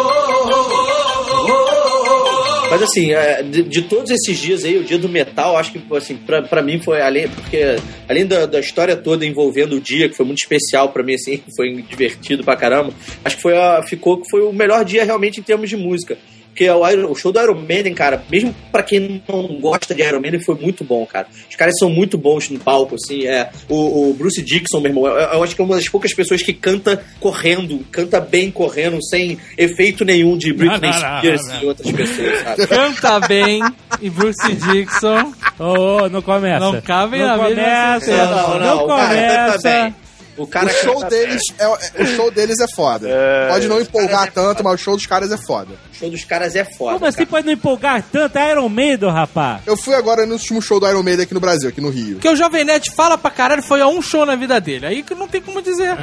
Mas 2.71 2.83
assim, 2.83 3.11
é, 3.11 3.43
de, 3.43 3.81
todos 3.81 4.09
esses 4.09 4.39
dias 4.39 4.63
aí, 4.63 4.77
o 4.77 4.83
dia 4.85 4.97
do 4.97 5.09
metal, 5.09 5.57
acho 5.57 5.73
que 5.73 5.81
assim, 5.93 6.15
pra, 6.15 6.41
pra 6.41 6.61
mim 6.61 6.79
foi 6.79 7.01
além, 7.01 7.27
porque 7.27 7.75
além 8.07 8.25
da, 8.25 8.45
da 8.45 8.61
história 8.61 8.95
toda 8.95 9.25
envolvendo 9.25 9.75
o 9.75 9.81
dia, 9.81 10.07
que 10.07 10.15
foi 10.15 10.25
muito 10.25 10.37
especial 10.37 10.87
pra 10.87 11.03
mim, 11.03 11.15
assim, 11.15 11.43
foi 11.53 11.81
divertido 11.81 12.45
pra 12.45 12.55
caramba, 12.55 12.93
acho 13.25 13.35
que 13.35 13.41
foi 13.41 13.57
a, 13.57 13.83
ficou 13.83 14.21
que 14.21 14.29
foi 14.31 14.43
o 14.43 14.53
melhor 14.53 14.85
dia 14.85 15.03
realmente 15.03 15.41
em 15.41 15.43
termos 15.43 15.69
de 15.69 15.75
música. 15.75 16.17
Porque 16.51 16.69
o, 16.69 16.87
Iron- 16.89 17.09
o 17.09 17.15
show 17.15 17.31
do 17.31 17.39
Iron 17.41 17.55
Maiden, 17.67 17.93
cara, 17.93 18.21
mesmo 18.29 18.53
pra 18.71 18.83
quem 18.83 19.23
não 19.27 19.47
gosta 19.59 19.95
de 19.95 20.01
Iron 20.03 20.19
Maiden, 20.19 20.41
foi 20.41 20.55
muito 20.55 20.83
bom, 20.83 21.05
cara. 21.05 21.27
Os 21.49 21.55
caras 21.55 21.73
são 21.79 21.89
muito 21.89 22.17
bons 22.17 22.49
no 22.49 22.59
palco, 22.59 22.95
assim. 22.95 23.25
É, 23.25 23.49
o, 23.69 24.09
o 24.09 24.13
Bruce 24.13 24.41
Dixon, 24.41 24.81
meu 24.81 24.91
irmão, 24.91 25.07
eu, 25.07 25.13
eu 25.17 25.43
acho 25.43 25.55
que 25.55 25.61
é 25.61 25.65
uma 25.65 25.75
das 25.75 25.87
poucas 25.87 26.13
pessoas 26.13 26.41
que 26.43 26.51
canta 26.53 27.03
correndo, 27.21 27.79
canta 27.91 28.19
bem 28.19 28.51
correndo, 28.51 29.01
sem 29.03 29.37
efeito 29.57 30.03
nenhum 30.03 30.37
de 30.37 30.51
Britney 30.53 30.89
Não, 30.89 30.99
não, 30.99 31.09
não, 31.09 31.17
Spears 31.19 31.47
não, 31.47 31.53
não. 31.55 31.63
e 31.63 31.65
outras 31.65 31.91
pessoas, 31.91 32.39
sabe? 32.41 32.67
Canta 32.67 33.19
bem 33.27 33.61
e 34.01 34.09
Bruce 34.09 34.53
Dixon. 34.55 35.33
Ô, 35.57 36.03
ô, 36.03 36.09
não 36.09 36.21
começa. 36.21 36.59
Não 36.59 36.81
cabe 36.81 37.17
não 37.17 37.27
na 37.27 37.37
começa, 37.37 38.05
sentença. 38.05 38.25
não, 38.25 38.59
não, 38.59 38.83
o 38.83 38.87
cara 38.87 39.07
canta 39.07 39.45
começa. 39.59 39.81
bem. 39.83 39.95
O 40.43 40.47
cara 40.47 40.67
o 40.67 40.69
show 40.69 40.95
canta 40.95 41.09
deles 41.09 41.41
é, 41.59 41.63
é- 41.63 42.03
o 42.03 42.05
show 42.07 42.31
deles 42.31 42.59
é 42.59 42.65
foda. 42.75 43.07
Pode 43.49 43.67
não 43.67 43.79
empolgar 43.79 44.31
tanto, 44.31 44.63
mas 44.63 44.73
o 44.73 44.77
show 44.83 44.95
dos 44.95 45.05
caras 45.05 45.31
é 45.31 45.37
foda. 45.37 45.73
O 45.91 45.95
show 45.95 46.09
dos 46.09 46.23
caras 46.23 46.55
é 46.55 46.63
foda. 46.63 46.93
Como 46.93 47.05
assim 47.05 47.17
cara. 47.17 47.29
pode 47.29 47.45
não 47.45 47.53
empolgar 47.53 48.03
tanto? 48.11 48.37
É 48.37 48.51
Iron 48.51 48.69
Maiden, 48.69 49.09
rapaz. 49.11 49.61
Eu 49.65 49.77
fui 49.77 49.93
agora 49.93 50.25
no 50.25 50.33
último 50.33 50.61
show 50.61 50.79
do 50.79 50.87
Iron 50.87 51.03
Maiden 51.03 51.23
aqui 51.23 51.33
no 51.33 51.39
Brasil, 51.39 51.69
aqui 51.69 51.81
no 51.81 51.89
Rio. 51.89 52.15
Porque 52.15 52.29
o 52.29 52.35
Jovem 52.35 52.63
Nerd 52.65 52.91
fala 52.95 53.17
pra 53.17 53.29
caralho, 53.31 53.61
foi 53.63 53.81
a 53.81 53.87
um 53.87 54.01
show 54.01 54.25
na 54.25 54.35
vida 54.35 54.59
dele. 54.59 54.85
Aí 54.85 55.03
que 55.03 55.13
não 55.13 55.27
tem 55.27 55.41
como 55.41 55.61
dizer. 55.61 55.95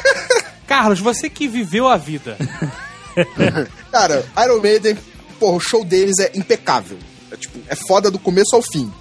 Carlos, 0.66 1.00
você 1.00 1.28
que 1.28 1.48
viveu 1.48 1.88
a 1.88 1.96
vida. 1.96 2.36
Cara, 3.90 4.24
Iron 4.44 4.60
Maiden, 4.60 4.96
porra, 5.38 5.56
o 5.56 5.60
show 5.60 5.84
deles 5.84 6.18
é 6.20 6.30
impecável. 6.34 6.98
É, 7.32 7.36
tipo, 7.36 7.58
é 7.68 7.74
foda 7.74 8.10
do 8.10 8.18
começo 8.18 8.54
ao 8.54 8.62
fim. 8.62 8.92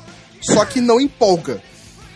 Só 0.41 0.63
que 0.65 0.79
não 0.81 0.99
empolga. 0.99 1.61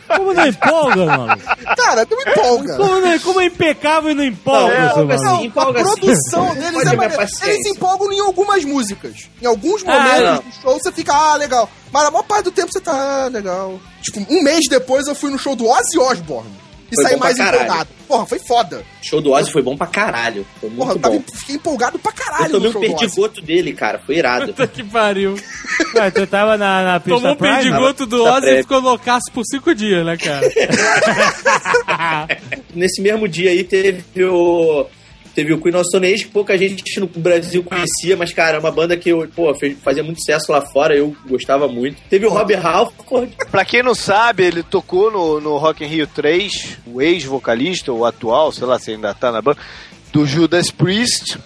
Como 0.07 0.33
não 0.33 0.45
empolga, 0.47 1.05
mano? 1.05 1.41
Cara, 1.77 2.07
não 2.09 2.21
empolga. 2.21 2.77
Como, 2.77 2.99
não, 3.01 3.19
como 3.19 3.41
é 3.41 3.45
impecável 3.45 4.11
e 4.11 4.13
não 4.13 4.23
empolga, 4.23 4.93
Não, 4.95 5.17
seu 5.17 5.45
empolga 5.45 5.79
a 5.79 5.83
produção 5.83 6.49
sim. 6.49 6.59
deles 6.59 6.73
Pode 6.73 6.89
é 6.89 6.95
maneira. 6.95 7.27
Eles 7.43 7.65
empolgam 7.67 8.11
em 8.13 8.19
algumas 8.19 8.63
músicas. 8.63 9.29
Em 9.41 9.45
alguns 9.45 9.83
Ah, 9.85 9.91
momentos 9.91 10.23
não. 10.23 10.35
do 10.37 10.51
show 10.61 10.73
você 10.79 10.91
fica, 10.91 11.13
ah, 11.13 11.35
legal. 11.35 11.69
Mas 11.91 12.03
a 12.05 12.11
maior 12.11 12.23
parte 12.23 12.45
do 12.45 12.51
tempo 12.51 12.71
você 12.71 12.79
tá, 12.81 13.25
ah, 13.25 13.27
legal. 13.27 13.79
Tipo, 14.01 14.25
um 14.33 14.41
mês 14.43 14.61
depois 14.69 15.07
eu 15.07 15.15
fui 15.15 15.31
no 15.31 15.37
show 15.39 15.55
do 15.55 15.67
Ozzy 15.67 15.97
Osbourne. 15.99 16.62
E 16.93 16.95
Foi 16.95 17.03
bom 17.05 17.09
pra 17.09 17.17
mais 17.19 17.39
empolgado. 17.39 17.89
Porra, 18.07 18.25
foi 18.27 18.39
foda. 18.39 18.77
O 19.01 19.05
show 19.05 19.21
do 19.21 19.31
Ozzy 19.31 19.51
foi 19.51 19.61
bom 19.61 19.75
pra 19.75 19.87
caralho. 19.87 20.45
Foi 20.59 20.69
muito 20.69 20.79
Porra, 20.79 20.91
eu 20.91 20.99
bom. 20.99 21.01
tava, 21.01 21.23
fiquei 21.39 21.55
empolgado 21.55 21.97
pra 21.97 22.11
caralho 22.11 22.45
Eu 22.45 22.51
tomei 22.51 22.69
um 22.69 22.97
perdigoto 22.97 23.41
dele, 23.41 23.73
cara. 23.73 23.99
Foi 24.05 24.17
irado. 24.17 24.47
Puta 24.47 24.67
que 24.67 24.83
pariu. 24.83 25.35
Ué, 25.95 26.11
tu 26.11 26.27
tava 26.27 26.57
na, 26.57 26.83
na 26.83 26.99
pista 26.99 27.19
Tomou 27.19 27.33
um 27.33 27.37
perdigoto 27.37 28.05
do 28.05 28.23
Ozzy 28.23 28.49
e 28.49 28.61
ficou 28.61 28.79
loucaço 28.79 29.31
por 29.33 29.43
cinco 29.45 29.73
dias, 29.73 30.05
né, 30.05 30.17
cara? 30.17 30.47
Nesse 32.75 33.01
mesmo 33.01 33.27
dia 33.27 33.51
aí 33.51 33.63
teve 33.63 34.03
o. 34.25 34.85
Teve 35.35 35.51
o 35.53 35.59
Queen 35.59 35.75
of 35.75 35.85
Stone 35.87 36.05
Age, 36.05 36.25
que 36.25 36.31
pouca 36.31 36.55
gente 36.57 36.83
no 36.99 37.07
Brasil 37.07 37.63
conhecia, 37.63 38.15
mas, 38.15 38.31
cara, 38.31 38.57
é 38.57 38.59
uma 38.59 38.71
banda 38.71 38.95
que 38.95 39.09
eu, 39.09 39.27
pô, 39.35 39.53
fez- 39.55 39.77
fazia 39.83 40.03
muito 40.03 40.19
sucesso 40.19 40.51
lá 40.51 40.61
fora, 40.61 40.95
eu 40.95 41.15
gostava 41.27 41.67
muito. 41.67 41.99
Teve 42.09 42.25
o 42.25 42.29
Rob 42.29 42.53
Halford, 42.53 43.35
Pra 43.49 43.65
quem 43.65 43.81
não 43.81 43.95
sabe, 43.95 44.43
ele 44.43 44.61
tocou 44.61 45.09
no, 45.11 45.41
no 45.41 45.57
Rock 45.57 45.83
in 45.83 45.87
Rio 45.87 46.05
3, 46.07 46.77
o 46.85 47.01
ex-vocalista, 47.01 47.91
ou 47.91 48.05
atual, 48.05 48.51
sei 48.51 48.67
lá 48.67 48.77
se 48.77 48.91
ainda 48.91 49.13
tá 49.13 49.31
na 49.31 49.41
banda, 49.41 49.57
do 50.11 50.25
Judas 50.25 50.69
Priest. 50.69 51.37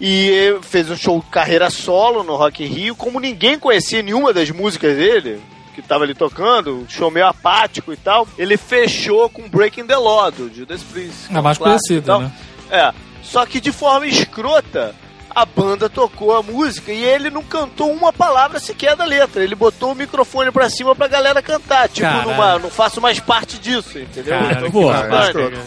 E 0.00 0.58
fez 0.62 0.90
um 0.90 0.96
show 0.96 1.20
de 1.20 1.26
carreira 1.30 1.70
solo 1.70 2.22
no 2.22 2.36
Rock 2.36 2.62
in 2.62 2.66
Rio. 2.66 2.94
Como 2.96 3.18
ninguém 3.18 3.58
conhecia 3.58 4.02
nenhuma 4.02 4.32
das 4.32 4.50
músicas 4.50 4.94
dele, 4.96 5.40
que 5.74 5.80
tava 5.80 6.04
ali 6.04 6.14
tocando, 6.14 6.80
um 6.80 6.88
show 6.88 7.10
meio 7.10 7.26
apático 7.26 7.92
e 7.92 7.96
tal, 7.96 8.28
ele 8.36 8.56
fechou 8.56 9.28
com 9.30 9.48
Breaking 9.48 9.86
the 9.86 9.96
Law, 9.96 10.30
do 10.30 10.52
Judas 10.54 10.82
Priest. 10.82 11.32
É 11.34 11.38
um 11.38 11.42
mais 11.42 11.56
clássico 11.56 11.88
conhecido, 11.88 12.18
né? 12.18 12.32
É, 12.70 12.92
só 13.22 13.44
que 13.46 13.60
de 13.60 13.72
forma 13.72 14.06
escrota, 14.06 14.94
a 15.36 15.44
banda 15.44 15.88
tocou 15.90 16.34
a 16.34 16.42
música 16.42 16.90
e 16.92 17.04
ele 17.04 17.28
não 17.28 17.42
cantou 17.42 17.92
uma 17.92 18.12
palavra 18.12 18.58
sequer 18.58 18.96
da 18.96 19.04
letra. 19.04 19.42
Ele 19.44 19.54
botou 19.54 19.92
o 19.92 19.94
microfone 19.94 20.50
pra 20.50 20.70
cima 20.70 20.94
pra 20.94 21.08
galera 21.08 21.42
cantar. 21.42 21.88
Tipo, 21.88 22.08
Caralho. 22.08 22.30
numa, 22.30 22.58
não 22.58 22.70
faço 22.70 23.00
mais 23.00 23.20
parte 23.20 23.58
disso, 23.58 23.98
entendeu? 23.98 24.34
Tô 24.60 24.70
porra. 24.70 25.08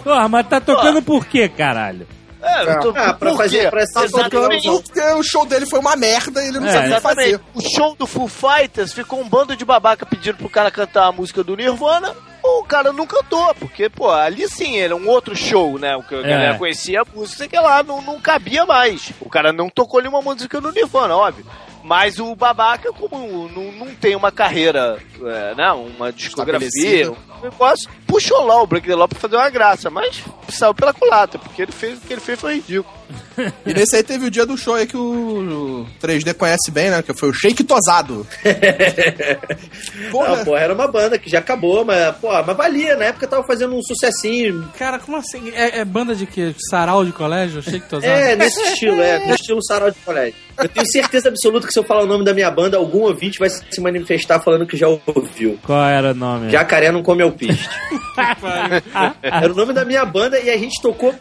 Porra, 0.03 0.27
mas 0.27 0.47
tá 0.47 0.59
tocando 0.59 1.01
por 1.01 1.25
quê, 1.25 1.47
caralho? 1.47 2.07
É, 2.41 2.61
eu 2.63 2.79
tô, 2.79 2.89
Ah, 2.89 3.13
pra 3.13 3.31
por 3.31 3.37
fazer- 3.37 3.63
quê? 3.63 3.69
pra 3.69 3.85
ser 3.85 4.03
Exatamente. 4.05 4.63
tocando- 4.63 4.83
Porque 4.83 5.01
o 5.13 5.23
show 5.23 5.45
dele 5.45 5.65
foi 5.65 5.79
uma 5.79 5.95
merda 5.95 6.43
e 6.43 6.47
ele 6.47 6.59
não 6.59 6.67
É, 6.67 6.71
sabia 6.71 7.01
fazer. 7.01 7.39
O 7.53 7.61
show 7.61 7.95
do 7.95 8.07
Foo 8.07 8.27
Fighters 8.27 8.93
ficou 8.93 9.19
um 9.19 9.27
bando 9.27 9.55
de 9.55 9.65
babaca 9.65 10.05
pedindo 10.05 10.37
pro 10.37 10.49
cara 10.49 10.71
cantar 10.71 11.07
a 11.07 11.11
música 11.11 11.43
do 11.43 11.55
Nirvana. 11.55 12.15
O 12.41 12.63
cara 12.63 12.93
não 12.93 13.05
cantou, 13.05 13.53
porque, 13.55 13.89
pô, 13.89 14.09
ali 14.09 14.47
sim 14.47 14.79
era 14.79 14.95
um 14.95 15.07
outro 15.09 15.35
show, 15.35 15.77
né? 15.77 15.95
O 15.97 16.03
que 16.03 16.15
a 16.15 16.19
É. 16.19 16.21
galera 16.21 16.57
conhecia 16.57 17.01
a 17.01 17.05
música, 17.05 17.37
sei 17.39 17.47
que 17.49 17.59
lá, 17.59 17.83
não, 17.83 18.01
não 18.01 18.19
cabia 18.21 18.65
mais. 18.65 19.11
O 19.19 19.29
cara 19.29 19.51
não 19.51 19.69
tocou 19.69 19.99
nenhuma 20.01 20.21
música 20.21 20.61
do 20.61 20.71
Nirvana, 20.71 21.15
óbvio. 21.17 21.45
Mas 21.83 22.19
o 22.19 22.35
babaca, 22.35 22.91
como 22.91 23.47
não, 23.49 23.71
não 23.71 23.95
tem 23.95 24.15
uma 24.15 24.31
carreira, 24.31 24.99
é, 25.21 25.55
né? 25.55 25.71
Uma 25.71 26.11
discografia, 26.11 27.11
um 27.11 27.41
negócio, 27.41 27.89
puxou 28.05 28.45
lá 28.45 28.61
o 28.61 28.67
Break 28.67 28.87
the 28.87 28.95
Law 28.95 29.07
pra 29.07 29.19
fazer 29.19 29.37
uma 29.37 29.49
graça, 29.49 29.89
mas 29.89 30.23
saiu 30.49 30.73
pela 30.73 30.93
culata, 30.93 31.39
porque 31.39 31.61
ele 31.61 31.71
fez, 31.71 31.97
o 31.97 32.01
que 32.01 32.13
ele 32.13 32.21
fez 32.21 32.39
foi 32.39 32.55
ridículo. 32.55 32.98
E 33.65 33.73
nesse 33.73 33.95
aí 33.95 34.03
teve 34.03 34.25
o 34.25 34.31
dia 34.31 34.45
do 34.45 34.57
show 34.57 34.75
aí 34.75 34.85
que 34.85 34.97
o, 34.97 35.81
o 35.81 35.87
3D 36.01 36.33
conhece 36.33 36.71
bem, 36.71 36.89
né? 36.89 37.01
Que 37.01 37.13
foi 37.13 37.29
o 37.29 37.33
Shake 37.33 37.63
Tosado. 37.63 38.25
Porra, 40.11 40.37
Não, 40.37 40.45
pô, 40.45 40.57
era 40.57 40.73
uma 40.73 40.87
banda 40.87 41.17
que 41.17 41.29
já 41.29 41.39
acabou, 41.39 41.85
mas, 41.85 42.15
pô, 42.17 42.29
mas 42.43 42.57
valia, 42.57 42.95
na 42.95 43.05
época 43.05 43.27
tava 43.27 43.43
fazendo 43.45 43.75
um 43.75 43.81
sucessinho. 43.81 44.67
Cara, 44.77 44.99
como 44.99 45.17
assim? 45.17 45.51
É, 45.53 45.79
é 45.79 45.85
banda 45.85 46.15
de 46.15 46.25
quê? 46.25 46.53
Sarau 46.69 47.05
de 47.05 47.11
colégio? 47.11 47.61
Que 47.61 47.79
tô 47.79 47.99
É, 47.99 48.35
nesse 48.35 48.61
estilo, 48.61 49.01
é, 49.01 49.25
no 49.27 49.35
estilo 49.35 49.63
sarau 49.63 49.91
de 49.91 49.97
colégio. 49.99 50.35
Eu 50.57 50.67
tenho 50.67 50.85
certeza 50.91 51.29
absoluta 51.29 51.65
que 51.65 51.71
se 51.73 51.79
eu 51.79 51.83
falar 51.83 52.03
o 52.03 52.07
nome 52.07 52.25
da 52.25 52.33
minha 52.33 52.51
banda, 52.51 52.75
algum 52.77 53.03
ouvinte 53.03 53.39
vai 53.39 53.49
se 53.49 53.79
manifestar 53.79 54.41
falando 54.41 54.65
que 54.67 54.75
já 54.75 54.87
ouviu. 54.87 55.57
Qual 55.63 55.81
era 55.85 56.11
o 56.11 56.13
nome? 56.13 56.49
Jacaré 56.49 56.91
não 56.91 57.01
come 57.01 57.23
alpiste. 57.23 57.69
Era 59.23 59.51
o 59.51 59.55
nome 59.55 59.73
da 59.73 59.85
minha 59.85 60.03
banda 60.05 60.39
e 60.39 60.49
a 60.49 60.57
gente 60.57 60.81
tocou. 60.81 61.15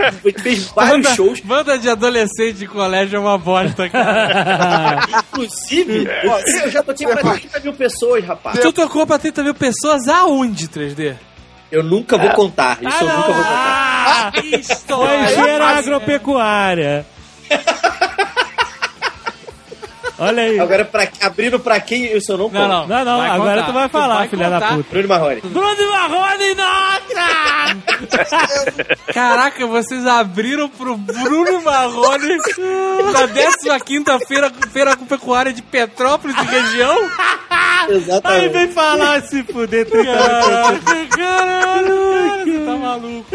A 0.08 0.10
gente 0.28 0.42
fez 0.42 0.64
vários 0.66 0.96
Banda, 0.96 1.14
shows. 1.14 1.40
banda 1.40 1.78
de 1.78 1.88
adolescente 1.88 2.54
de 2.54 2.66
colégio 2.66 3.16
é 3.16 3.20
uma 3.20 3.36
bosta, 3.38 3.88
cara. 3.88 5.06
Inclusive, 5.32 6.08
ó, 6.26 6.38
eu 6.64 6.70
já 6.70 6.82
toquei 6.82 7.06
pra 7.06 7.34
30 7.34 7.60
mil 7.60 7.72
pessoas, 7.74 8.24
rapaz. 8.24 8.58
tu 8.60 8.72
tocou 8.72 9.06
pra 9.06 9.18
30 9.18 9.42
mil 9.44 9.54
pessoas 9.54 10.08
aonde, 10.08 10.68
3D? 10.68 11.16
Eu 11.70 11.84
nunca 11.84 12.18
vou 12.18 12.30
contar. 12.30 12.78
Isso 12.82 13.02
eu 13.02 13.06
nunca 13.06 13.32
vou 13.32 13.34
contar. 13.44 14.22
Ah, 14.26 14.32
que 14.32 14.40
Foi 14.50 14.58
história. 14.60 15.64
agropecuária. 15.78 17.06
Olha 20.20 20.42
aí. 20.42 20.60
Agora, 20.60 20.84
pra, 20.84 21.08
abrindo 21.22 21.58
pra 21.58 21.80
quem, 21.80 22.04
eu 22.04 22.20
não 22.36 22.50
conto. 22.50 22.52
Não, 22.52 22.68
não. 22.68 22.86
Não, 22.86 23.04
não, 23.06 23.20
agora 23.22 23.60
contar. 23.62 23.66
tu 23.66 23.72
vai 23.72 23.88
falar, 23.88 24.16
vai 24.18 24.28
filha 24.28 24.50
da 24.50 24.60
puta. 24.60 24.84
Bruno 24.90 25.08
Marrone. 25.08 25.40
Bruno 25.40 25.90
Marrone, 25.90 26.54
nossa! 26.54 27.80
Caraca, 29.14 29.66
vocês 29.66 30.06
abriram 30.06 30.68
pro 30.68 30.94
Bruno 30.98 31.62
Marrone 31.62 32.36
na 33.66 33.80
15 33.80 34.26
feira, 34.26 34.52
feira 34.70 34.96
pecuária 34.96 35.54
de 35.54 35.62
Petrópolis 35.62 36.36
e 36.36 36.44
região? 36.44 37.10
Aí 37.48 37.96
Exatamente. 37.96 38.48
vem 38.50 38.68
falar 38.72 39.22
se 39.22 39.42
fuder, 39.42 39.88
tu 39.88 40.04
Caraca, 40.04 41.06
caralho, 41.16 42.44
você 42.44 42.58
tá 42.66 42.76
maluco. 42.76 43.26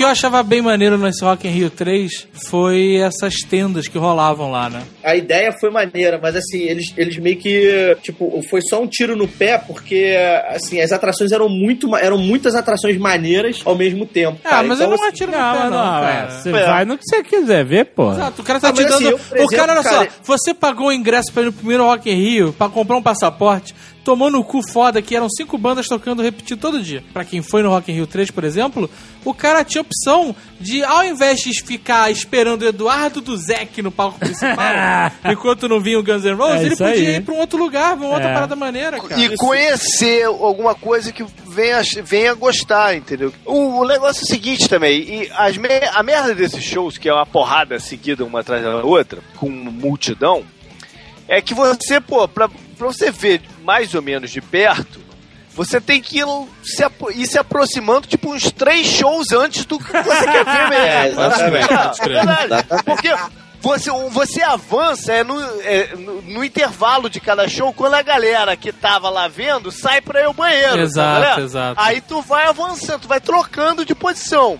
Que 0.00 0.04
eu 0.04 0.08
achava 0.08 0.42
bem 0.42 0.62
maneiro 0.62 0.96
nesse 0.96 1.22
Rock 1.22 1.46
in 1.46 1.50
Rio 1.50 1.68
3 1.68 2.26
foi 2.48 2.96
essas 2.96 3.34
tendas 3.48 3.86
que 3.86 3.98
rolavam 3.98 4.50
lá, 4.50 4.70
né? 4.70 4.82
A 5.04 5.14
ideia 5.14 5.52
foi 5.60 5.68
maneira, 5.70 6.18
mas 6.22 6.34
assim, 6.34 6.60
eles, 6.62 6.86
eles 6.96 7.18
meio 7.18 7.36
que, 7.36 7.96
tipo, 8.02 8.40
foi 8.48 8.62
só 8.62 8.80
um 8.82 8.86
tiro 8.86 9.14
no 9.14 9.28
pé, 9.28 9.58
porque, 9.58 10.16
assim, 10.48 10.80
as 10.80 10.90
atrações 10.90 11.32
eram 11.32 11.50
muito, 11.50 11.94
eram 11.96 12.16
muitas 12.16 12.54
atrações 12.54 12.96
maneiras 12.96 13.60
ao 13.64 13.76
mesmo 13.76 14.06
tempo. 14.06 14.38
Ah, 14.42 14.48
cara. 14.48 14.62
mas 14.68 14.80
Então, 14.80 14.90
eu 14.90 14.96
não 14.96 15.04
assim, 15.04 15.14
atiro 15.14 15.32
no 15.32 15.36
Não, 15.38 15.52
pé, 15.52 15.58
não, 15.64 15.70
não, 15.70 15.78
cara. 16.00 16.08
é. 16.08 16.30
Você 16.30 16.48
É. 16.48 16.52
vai 16.66 16.84
no 16.86 16.96
que 16.96 17.04
você 17.04 17.22
quiser 17.22 17.64
ver, 17.66 17.84
pô. 17.86 18.12
Exato, 18.12 18.40
o 18.40 18.44
cara 18.44 18.58
tá 18.58 18.68
Ah, 18.68 18.72
te 18.72 18.82
mas 18.82 18.92
assim, 18.94 19.04
dando. 19.04 19.20
eu, 19.34 19.44
o 19.44 19.48
cara, 19.48 19.72
olha 19.72 19.80
exemplo, 19.80 19.82
só, 19.98 19.98
cara- 20.06 20.10
você 20.24 20.54
pagou 20.54 20.86
o 20.88 20.92
ingresso 20.92 21.30
pra 21.30 21.42
ir 21.42 21.46
no 21.46 21.52
primeiro 21.52 21.84
Rock 21.84 22.10
in 22.10 22.14
Rio 22.14 22.54
pra 22.56 22.70
comprar 22.70 22.96
um 22.96 23.02
passaporte, 23.02 23.74
tomou 24.04 24.30
no 24.30 24.42
cu 24.42 24.60
foda, 24.70 25.02
que 25.02 25.14
eram 25.14 25.28
cinco 25.28 25.58
bandas 25.58 25.86
tocando 25.86 26.22
repetido 26.22 26.60
todo 26.60 26.82
dia. 26.82 27.04
Pra 27.12 27.24
quem 27.24 27.42
foi 27.42 27.62
no 27.62 27.68
Rock 27.70 27.90
in 27.92 27.96
Rio 27.96 28.06
3, 28.06 28.30
por 28.30 28.44
exemplo, 28.44 28.88
o 29.24 29.34
cara 29.34 29.62
tinha 29.64 29.82
opção 29.82 30.34
de, 30.58 30.82
ao 30.82 31.04
invés 31.04 31.40
de 31.40 31.52
ficar 31.62 32.10
esperando 32.10 32.62
o 32.62 32.66
Eduardo 32.68 33.20
do 33.20 33.36
Zec 33.36 33.82
no 33.82 33.90
palco 33.92 34.18
principal, 34.18 34.56
enquanto 35.30 35.68
não 35.68 35.80
vinha 35.80 35.98
o 35.98 36.02
Guns 36.02 36.24
N' 36.24 36.34
Roses, 36.34 36.60
É 36.62 36.66
ele 36.66 36.76
podia 36.76 36.92
aí. 37.10 37.16
ir 37.16 37.22
pra 37.22 37.34
um 37.34 37.38
outro 37.38 37.58
lugar, 37.58 37.94
uma 37.96 38.06
outra 38.08 38.28
É. 38.30 38.32
parada 38.34 38.56
maneira, 38.56 38.98
cara. 39.00 39.20
E 39.20 39.36
conhecer 39.36 40.24
alguma 40.24 40.74
coisa 40.74 41.12
que 41.12 41.24
venha, 41.46 41.80
venha 42.04 42.32
gostar, 42.34 42.96
entendeu? 42.96 43.32
O, 43.44 43.80
o 43.80 43.84
negócio 43.86 44.22
é 44.22 44.24
o 44.24 44.26
seguinte 44.28 44.68
também, 44.68 44.98
e 45.00 45.30
as 45.34 45.56
me- 45.56 45.68
a 45.92 46.02
merda 46.02 46.34
desses 46.34 46.64
shows, 46.64 46.96
que 46.96 47.08
é 47.08 47.12
uma 47.12 47.26
porrada 47.26 47.78
seguida 47.78 48.24
uma 48.24 48.40
atrás 48.40 48.62
da 48.62 48.82
outra, 48.82 49.20
com 49.36 49.48
multidão, 49.50 50.42
é 51.28 51.40
que 51.40 51.54
você, 51.54 52.00
pô, 52.00 52.26
pra, 52.26 52.48
pra 52.48 52.86
você 52.86 53.10
ver 53.10 53.40
mais 53.62 53.94
ou 53.94 54.02
menos 54.02 54.30
de 54.30 54.40
perto, 54.40 55.00
você 55.52 55.80
tem 55.80 56.00
que 56.00 56.20
ir 56.20 56.26
se, 56.62 56.84
ir 57.14 57.26
se 57.26 57.38
aproximando, 57.38 58.06
tipo, 58.06 58.32
uns 58.32 58.50
três 58.52 58.86
shows 58.86 59.32
antes 59.32 59.64
do 59.64 59.78
que 59.78 59.92
você 59.92 60.24
quer 60.24 60.44
ver 60.44 60.68
mesmo. 60.68 60.80
É, 60.80 61.08
exatamente. 61.08 61.72
É, 62.02 62.06
verdade. 62.06 62.66
Porque 62.84 63.08
você, 63.60 63.90
você 64.10 64.42
avança 64.42 65.12
é 65.12 65.22
no, 65.24 65.38
é 65.62 65.94
no- 65.96 66.22
no 66.22 66.44
intervalo 66.44 67.10
de 67.10 67.20
cada 67.20 67.46
show, 67.48 67.72
quando 67.74 67.94
a 67.94 68.00
galera 68.02 68.56
que 68.56 68.72
tava 68.72 69.10
lá 69.10 69.28
vendo 69.28 69.70
sai 69.70 70.00
pra 70.00 70.20
ir 70.20 70.24
ao 70.24 70.32
banheiro. 70.32 70.80
Exato, 70.80 71.34
tá 71.36 71.40
exato. 71.42 71.80
Aí 71.80 72.00
tu 72.00 72.22
vai 72.22 72.46
avançando, 72.46 73.02
tu 73.02 73.08
vai 73.08 73.20
trocando 73.20 73.84
de 73.84 73.94
posição. 73.94 74.56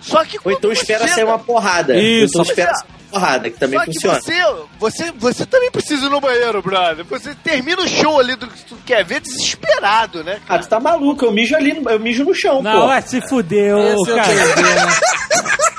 Só 0.00 0.24
que 0.24 0.38
Ou 0.42 0.50
então 0.52 0.72
espera 0.72 1.00
chega- 1.00 1.14
sair 1.14 1.24
uma 1.24 1.38
porrada. 1.38 1.94
Isso. 1.96 2.38
Ou 2.38 2.42
então 2.42 2.52
espera 2.52 2.74
sair 2.74 2.88
porrada, 3.12 3.50
que 3.50 3.58
também 3.58 3.78
Só 3.78 3.84
que 3.84 3.92
funciona. 3.92 4.20
você, 4.20 5.02
você, 5.04 5.12
você 5.12 5.46
também 5.46 5.70
precisa 5.70 6.06
ir 6.06 6.10
no 6.10 6.20
banheiro, 6.20 6.62
brother. 6.62 7.04
Você 7.04 7.34
termina 7.34 7.82
o 7.82 7.88
show 7.88 8.18
ali 8.18 8.34
do 8.36 8.46
que 8.48 8.64
tu 8.64 8.76
quer 8.86 9.04
ver 9.04 9.20
desesperado, 9.20 10.24
né, 10.24 10.38
Ah, 10.44 10.48
cara? 10.48 10.62
tu 10.62 10.68
tá 10.68 10.80
maluco, 10.80 11.24
eu 11.24 11.32
mijo 11.32 11.54
ali, 11.54 11.74
no- 11.74 11.88
eu 11.90 12.00
mijo 12.00 12.24
no 12.24 12.34
chão, 12.34 12.62
Não, 12.62 12.80
pô. 12.82 12.86
vai 12.88 13.02
se 13.02 13.20
fuder, 13.28 13.74
ô, 13.76 13.80
Esse 14.02 14.10
é 14.12 14.14
cara. 14.16 14.32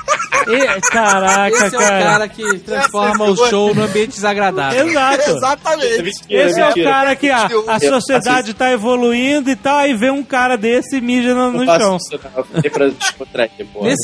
E- 0.48 0.80
Caraca, 0.90 1.56
Esse 1.56 1.74
é 1.74 1.78
o 1.78 1.80
cara. 1.80 2.02
cara 2.04 2.28
que 2.28 2.58
transforma 2.60 3.24
o 3.24 3.36
show 3.48 3.74
num 3.74 3.82
ambiente 3.84 4.10
desagradável. 4.12 4.88
Exato. 4.88 5.30
Exatamente. 5.30 6.02
Mentira, 6.02 6.44
Esse 6.46 6.60
é 6.60 6.64
o 6.64 6.66
mentira. 6.68 6.90
cara 6.90 7.16
que 7.16 7.30
a, 7.30 7.48
a 7.68 7.80
sociedade 7.80 8.54
tá 8.54 8.70
evoluindo 8.72 9.50
e 9.50 9.56
tal, 9.56 9.78
aí 9.78 9.94
vê 9.94 10.10
um 10.10 10.22
cara 10.22 10.56
desse 10.56 10.96
e 10.96 11.00
mija 11.00 11.34
no, 11.34 11.52
no 11.52 11.64
chão. 11.64 11.96
isso, 11.96 12.18
pra 12.18 12.30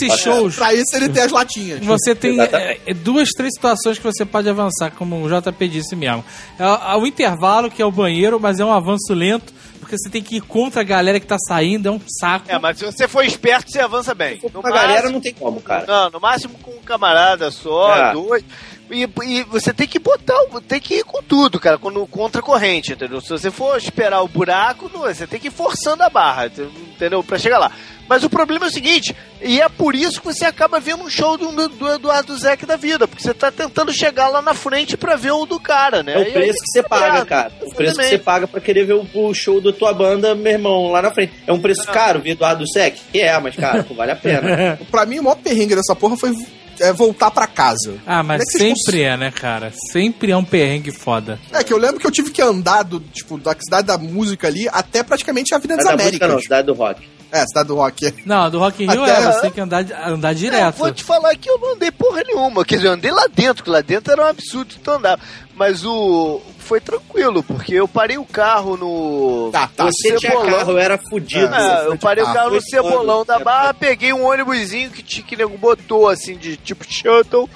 faço 0.08 0.22
shows, 0.22 0.56
Pra 0.56 0.74
isso 0.74 0.94
ele 0.96 1.08
tem 1.08 1.22
as 1.22 1.32
latinhas. 1.32 1.84
Você 1.84 2.14
tem 2.14 2.34
Exatamente. 2.34 2.80
é, 2.86 2.90
é, 2.90 2.94
duas, 2.94 3.28
três 3.30 3.52
situações 3.54 3.98
que 3.98 4.04
você 4.04 4.24
pode 4.24 4.48
avançar, 4.48 4.90
como 4.92 5.22
o 5.22 5.28
JP 5.28 5.68
disse 5.68 5.94
mesmo. 5.96 6.24
É, 6.58 6.64
é 6.64 6.96
o 6.96 7.06
intervalo, 7.06 7.70
que 7.70 7.80
é 7.82 7.86
o 7.86 7.90
banheiro, 7.92 8.38
mas 8.40 8.60
é 8.60 8.64
um 8.64 8.72
avanço 8.72 9.12
lento, 9.14 9.52
porque 9.80 9.96
você 9.98 10.08
tem 10.08 10.22
que 10.22 10.36
ir 10.36 10.40
contra 10.42 10.82
a 10.82 10.84
galera 10.84 11.18
que 11.18 11.26
tá 11.26 11.36
saindo, 11.38 11.88
é 11.88 11.90
um 11.90 12.00
saco. 12.06 12.46
É, 12.48 12.58
mas 12.58 12.78
se 12.78 12.84
você 12.84 13.08
for 13.08 13.24
esperto, 13.24 13.70
você 13.72 13.80
avança 13.80 14.14
bem. 14.14 14.40
No 14.52 14.60
A 14.60 14.70
galera 14.70 14.92
máximo- 14.92 15.12
não 15.12 15.20
tem 15.20 15.32
como, 15.34 15.60
cara. 15.60 15.84
Não, 15.86 16.10
no 16.10 16.20
máximo 16.20 16.54
com 16.62 16.70
um 16.70 16.82
camarada 16.82 17.50
só, 17.50 17.96
É. 17.96 18.12
dois. 18.12 18.44
E, 18.90 19.08
e 19.24 19.42
você 19.44 19.72
tem 19.72 19.86
que 19.86 19.98
botar, 19.98 20.34
tem 20.66 20.80
que 20.80 20.96
ir 20.96 21.04
com 21.04 21.22
tudo, 21.22 21.60
cara, 21.60 21.78
quando, 21.78 22.04
contra 22.06 22.40
a 22.40 22.44
corrente, 22.44 22.92
entendeu? 22.92 23.20
Se 23.20 23.28
você 23.28 23.50
for 23.50 23.76
esperar 23.78 24.22
o 24.22 24.28
buraco, 24.28 24.90
não, 24.92 25.02
você 25.02 25.26
tem 25.26 25.38
que 25.38 25.48
ir 25.48 25.52
forçando 25.52 26.02
a 26.02 26.08
barra, 26.08 26.46
entendeu? 26.46 27.22
Pra 27.22 27.38
chegar 27.38 27.58
lá. 27.58 27.70
Mas 28.08 28.24
o 28.24 28.28
problema 28.28 28.66
é 28.66 28.68
o 28.68 28.72
seguinte, 28.72 29.14
e 29.40 29.60
é 29.60 29.68
por 29.68 29.94
isso 29.94 30.20
que 30.20 30.26
você 30.26 30.44
acaba 30.44 30.80
vendo 30.80 31.04
um 31.04 31.08
show 31.08 31.38
do, 31.38 31.52
do, 31.52 31.68
do 31.68 31.88
Eduardo 31.88 32.36
Zeck 32.36 32.66
da 32.66 32.74
vida, 32.74 33.06
porque 33.06 33.22
você 33.22 33.32
tá 33.32 33.52
tentando 33.52 33.92
chegar 33.92 34.26
lá 34.26 34.42
na 34.42 34.52
frente 34.52 34.96
pra 34.96 35.14
ver 35.14 35.30
o 35.30 35.46
do 35.46 35.60
cara, 35.60 36.02
né? 36.02 36.14
É 36.14 36.18
o 36.18 36.22
aí 36.22 36.32
preço 36.32 36.58
que 36.58 36.72
você 36.72 36.82
paga, 36.82 37.12
merda. 37.12 37.26
cara. 37.26 37.52
O 37.62 37.72
preço 37.72 37.96
que 37.96 38.08
você 38.08 38.18
paga 38.18 38.48
pra 38.48 38.60
querer 38.60 38.84
ver 38.84 38.94
o, 38.94 39.06
o 39.14 39.32
show 39.32 39.60
da 39.60 39.72
tua 39.72 39.92
banda, 39.92 40.34
meu 40.34 40.52
irmão, 40.52 40.90
lá 40.90 41.00
na 41.00 41.12
frente. 41.12 41.32
É 41.46 41.52
um 41.52 41.60
preço 41.60 41.86
caro, 41.86 42.20
ver 42.20 42.30
Eduardo? 42.30 42.64
Que 43.12 43.20
é, 43.20 43.38
mas, 43.38 43.54
cara, 43.54 43.84
pô, 43.84 43.94
vale 43.94 44.10
a 44.10 44.16
pena. 44.16 44.76
Pra 44.90 45.06
mim, 45.06 45.20
o 45.20 45.22
maior 45.22 45.36
perrengue 45.36 45.76
dessa 45.76 45.94
porra 45.94 46.16
foi 46.16 46.34
é, 46.80 46.92
voltar 46.92 47.30
pra 47.30 47.46
casa. 47.46 47.94
Ah, 48.06 48.22
mas 48.22 48.42
é 48.42 48.58
sempre 48.58 49.02
é, 49.02 49.16
né, 49.16 49.30
cara? 49.30 49.72
Sempre 49.92 50.32
é 50.32 50.36
um 50.36 50.44
perrengue 50.44 50.90
foda. 50.90 51.38
É 51.52 51.62
que 51.62 51.72
eu 51.72 51.78
lembro 51.78 52.00
que 52.00 52.06
eu 52.06 52.10
tive 52.10 52.30
que 52.30 52.42
andar 52.42 52.82
do, 52.82 52.98
tipo, 53.00 53.38
da 53.38 53.54
cidade 53.58 53.86
da 53.86 53.98
música 53.98 54.48
ali 54.48 54.68
até 54.72 55.02
praticamente 55.02 55.52
a 55.54 55.58
Avenida 55.58 55.76
das 55.76 55.84
da 55.86 55.92
música 55.92 56.06
Américas. 56.08 56.28
não, 56.30 56.40
cidade 56.40 56.66
do 56.66 56.74
rock. 56.74 57.08
É, 57.32 57.46
cidade 57.46 57.68
do 57.68 57.76
rock. 57.76 58.14
Não, 58.26 58.50
do 58.50 58.58
Rock 58.58 58.82
in 58.82 58.88
Rio 58.90 59.04
Até- 59.04 59.12
é, 59.22 59.32
você 59.32 59.40
tem 59.42 59.50
que 59.52 59.60
andar, 59.60 59.84
andar 60.04 60.32
Eu 60.32 60.34
direto. 60.34 60.76
vou 60.78 60.90
te 60.90 61.04
falar 61.04 61.36
que 61.36 61.48
eu 61.48 61.58
não 61.58 61.74
andei 61.74 61.90
porra 61.92 62.22
nenhuma. 62.26 62.64
Quer 62.64 62.74
dizer, 62.76 62.88
eu 62.88 62.92
andei 62.94 63.12
lá 63.12 63.28
dentro, 63.32 63.62
que 63.62 63.70
lá 63.70 63.80
dentro 63.82 64.12
era 64.12 64.20
um 64.24 64.26
absurdo 64.26 64.74
tu 64.82 64.90
andar. 64.90 65.16
Mas 65.54 65.84
o. 65.84 66.40
Foi 66.70 66.80
tranquilo, 66.80 67.42
porque 67.42 67.74
eu 67.74 67.88
parei 67.88 68.16
o 68.16 68.24
carro 68.24 68.76
no. 68.76 69.50
Tá, 69.50 69.68
tá. 69.76 69.86
no 69.86 69.90
Você 69.92 70.14
tinha 70.18 70.30
Cebolão. 70.30 70.58
carro, 70.58 70.70
eu 70.70 70.78
era 70.78 70.96
fudido. 71.10 71.52
É, 71.52 71.86
eu 71.88 71.98
parei 71.98 72.22
o 72.22 72.26
carro. 72.26 72.38
carro 72.38 72.50
no 72.52 72.62
Cebolão 72.62 73.24
da 73.24 73.40
Barra, 73.40 73.74
peguei 73.74 74.12
um 74.12 74.24
ônibusinho 74.24 74.88
que, 74.88 75.02
tinha- 75.02 75.26
que 75.26 75.34
nego 75.34 75.58
botou 75.58 76.08
assim, 76.08 76.36
de 76.36 76.56
tipo 76.56 76.84
shuttle, 76.88 77.50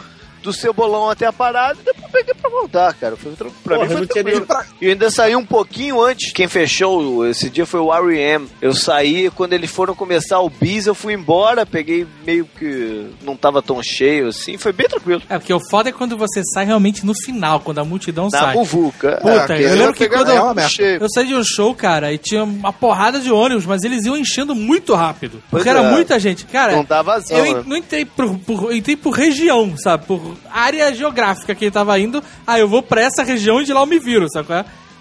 do 0.44 0.52
Cebolão 0.52 1.08
até 1.10 1.26
a 1.26 1.32
parada, 1.32 1.78
e 1.80 1.84
depois 1.84 2.12
peguei 2.12 2.34
pra 2.34 2.50
voltar, 2.50 2.92
cara. 2.94 3.16
Foi 3.16 3.32
tranquilo. 3.32 3.60
Pra 3.64 3.76
Porra, 3.76 3.86
mim 3.88 3.92
eu 3.92 3.98
foi 3.98 4.06
não 4.06 4.12
tinha 4.12 4.24
tranquilo. 4.24 4.46
nem- 4.80 4.88
E 4.88 4.92
ainda 4.92 5.10
saí 5.10 5.34
um 5.34 5.44
pouquinho 5.44 6.00
antes. 6.02 6.32
Quem 6.32 6.46
fechou 6.46 7.26
esse 7.26 7.48
dia 7.50 7.64
foi 7.66 7.80
o 7.80 7.92
R.E.M. 7.92 8.46
Eu 8.60 8.74
saí, 8.74 9.30
quando 9.30 9.54
eles 9.54 9.70
foram 9.70 9.94
começar 9.94 10.38
o 10.40 10.48
bis, 10.50 10.86
eu 10.86 10.94
fui 10.94 11.14
embora, 11.14 11.64
peguei 11.66 12.06
meio 12.24 12.44
que 12.58 13.06
não 13.22 13.36
tava 13.36 13.62
tão 13.62 13.82
cheio 13.82 14.28
assim, 14.28 14.56
foi 14.58 14.72
bem 14.72 14.86
tranquilo. 14.86 15.22
É, 15.28 15.38
porque 15.38 15.52
o 15.54 15.60
foda 15.70 15.88
é 15.88 15.92
quando 15.92 16.16
você 16.16 16.42
sai 16.52 16.66
realmente 16.66 17.04
no 17.06 17.14
final, 17.14 17.60
quando 17.60 17.78
a 17.78 17.84
multidão 17.84 18.28
Na 18.30 18.38
sai. 18.38 18.54
muvuca. 18.54 19.18
Puta, 19.22 19.56
eu 19.56 19.74
lembro 19.76 19.94
que 19.94 20.08
quando 20.08 20.30
é 20.30 20.38
eu- 20.38 20.68
cheio. 20.68 21.02
Eu 21.02 21.08
saí 21.08 21.26
de 21.26 21.34
um 21.34 21.42
show, 21.42 21.74
cara, 21.74 22.12
e 22.12 22.18
tinha 22.18 22.44
uma 22.44 22.72
porrada 22.72 23.18
de 23.18 23.32
ônibus, 23.32 23.64
mas 23.66 23.82
eles 23.82 24.04
iam 24.04 24.16
enchendo 24.16 24.54
muito 24.54 24.94
rápido. 24.94 25.42
Porque 25.50 25.64
Pois 25.64 25.66
era 25.66 25.80
é. 25.80 25.90
muita 25.90 26.18
gente. 26.20 26.44
Cara, 26.44 26.76
Não 26.76 26.84
dá 26.84 27.00
vazão, 27.02 27.38
eu 27.38 27.54
né? 27.56 27.64
não 27.66 27.76
entrei 27.76 28.04
por, 28.04 28.38
por- 28.40 28.64
eu 28.70 28.76
entrei 28.76 28.96
por 28.96 29.10
região, 29.12 29.74
sabe? 29.76 30.04
Por 30.06 30.33
área 30.50 30.94
geográfica 30.94 31.54
que 31.54 31.64
ele 31.64 31.70
tava 31.70 31.98
indo. 31.98 32.22
Ah, 32.46 32.58
eu 32.58 32.68
vou 32.68 32.82
pra 32.82 33.02
essa 33.02 33.22
região 33.22 33.60
e 33.60 33.64
de 33.64 33.72
lá 33.72 33.80
eu 33.80 33.86
me 33.86 33.98
viro, 33.98 34.26
sabe? 34.30 34.48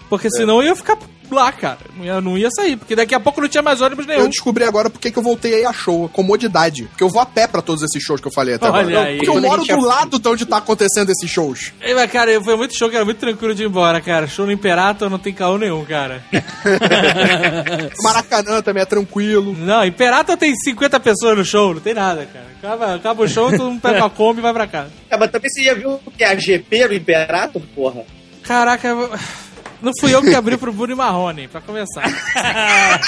Qual 0.08 0.18
é? 0.18 0.22
Porque 0.22 0.30
senão 0.30 0.62
eu 0.62 0.68
ia 0.68 0.76
ficar 0.76 0.98
lá, 1.30 1.50
cara. 1.50 1.78
Não 1.96 2.04
ia, 2.04 2.20
não 2.20 2.38
ia 2.38 2.48
sair, 2.50 2.76
porque 2.76 2.94
daqui 2.94 3.14
a 3.14 3.18
pouco 3.18 3.40
não 3.40 3.48
tinha 3.48 3.62
mais 3.62 3.80
ônibus 3.80 4.06
nenhum. 4.06 4.20
Eu 4.20 4.28
descobri 4.28 4.62
agora 4.62 4.88
porque 4.90 5.10
que 5.10 5.18
eu 5.18 5.22
voltei 5.22 5.54
aí 5.54 5.64
a 5.64 5.72
show. 5.72 6.08
Comodidade. 6.10 6.84
Porque 6.84 7.02
eu 7.02 7.08
vou 7.08 7.20
a 7.20 7.26
pé 7.26 7.46
pra 7.48 7.60
todos 7.62 7.82
esses 7.82 8.00
shows 8.02 8.20
que 8.20 8.28
eu 8.28 8.32
falei 8.32 8.54
até 8.54 8.68
Olha 8.70 8.80
agora. 8.82 9.08
aí. 9.08 9.16
Porque 9.16 9.30
eu 9.30 9.40
moro 9.40 9.64
do 9.64 9.70
é- 9.72 9.76
lado 9.76 10.18
de 10.18 10.28
onde 10.28 10.46
tá 10.46 10.58
acontecendo 10.58 11.10
esses 11.10 11.28
shows. 11.28 11.72
Ei, 11.80 11.94
mas, 11.94 12.10
cara, 12.12 12.40
foi 12.42 12.56
muito 12.56 12.76
show, 12.76 12.88
que 12.88 12.94
era 12.96 13.04
muito 13.04 13.18
tranquilo 13.18 13.54
de 13.54 13.62
ir 13.64 13.66
embora, 13.66 14.00
cara. 14.00 14.28
Show 14.28 14.46
no 14.46 14.52
Imperator 14.52 15.08
não 15.10 15.18
tem 15.18 15.32
caô 15.32 15.58
nenhum, 15.58 15.84
cara. 15.84 16.22
Maracanã 18.02 18.62
também 18.62 18.82
é 18.82 18.86
tranquilo. 18.86 19.54
não, 19.58 19.84
Imperator 19.84 20.36
tem 20.36 20.54
50 20.54 21.00
pessoas 21.00 21.36
no 21.36 21.44
show, 21.44 21.74
não 21.74 21.80
tem 21.80 21.94
nada, 21.94 22.26
cara. 22.26 22.46
Acaba, 22.58 22.94
acaba 22.94 23.22
o 23.24 23.28
show, 23.28 23.50
todo 23.50 23.64
mundo 23.70 23.80
pega 23.80 23.98
uma 23.98 24.10
Kombi 24.10 24.38
e 24.38 24.42
vai 24.42 24.52
pra 24.52 24.66
casa. 24.66 24.90
É, 25.10 25.16
mas 25.16 25.30
também 25.30 25.50
você 25.50 25.62
já 25.64 25.74
viu 25.74 26.00
o 26.04 26.10
que 26.10 26.24
é 26.24 26.28
a 26.28 26.36
GP 26.36 26.88
do 26.88 26.94
Imperator, 26.94 27.62
porra? 27.74 28.02
Caraca, 28.42 28.88
eu- 28.88 29.10
não 29.84 29.92
fui 30.00 30.14
eu 30.14 30.20
que 30.22 30.34
abri 30.34 30.56
pro 30.56 30.72
Bruno 30.72 30.96
Marrone, 30.96 31.46
pra 31.48 31.60
começar. 31.60 32.02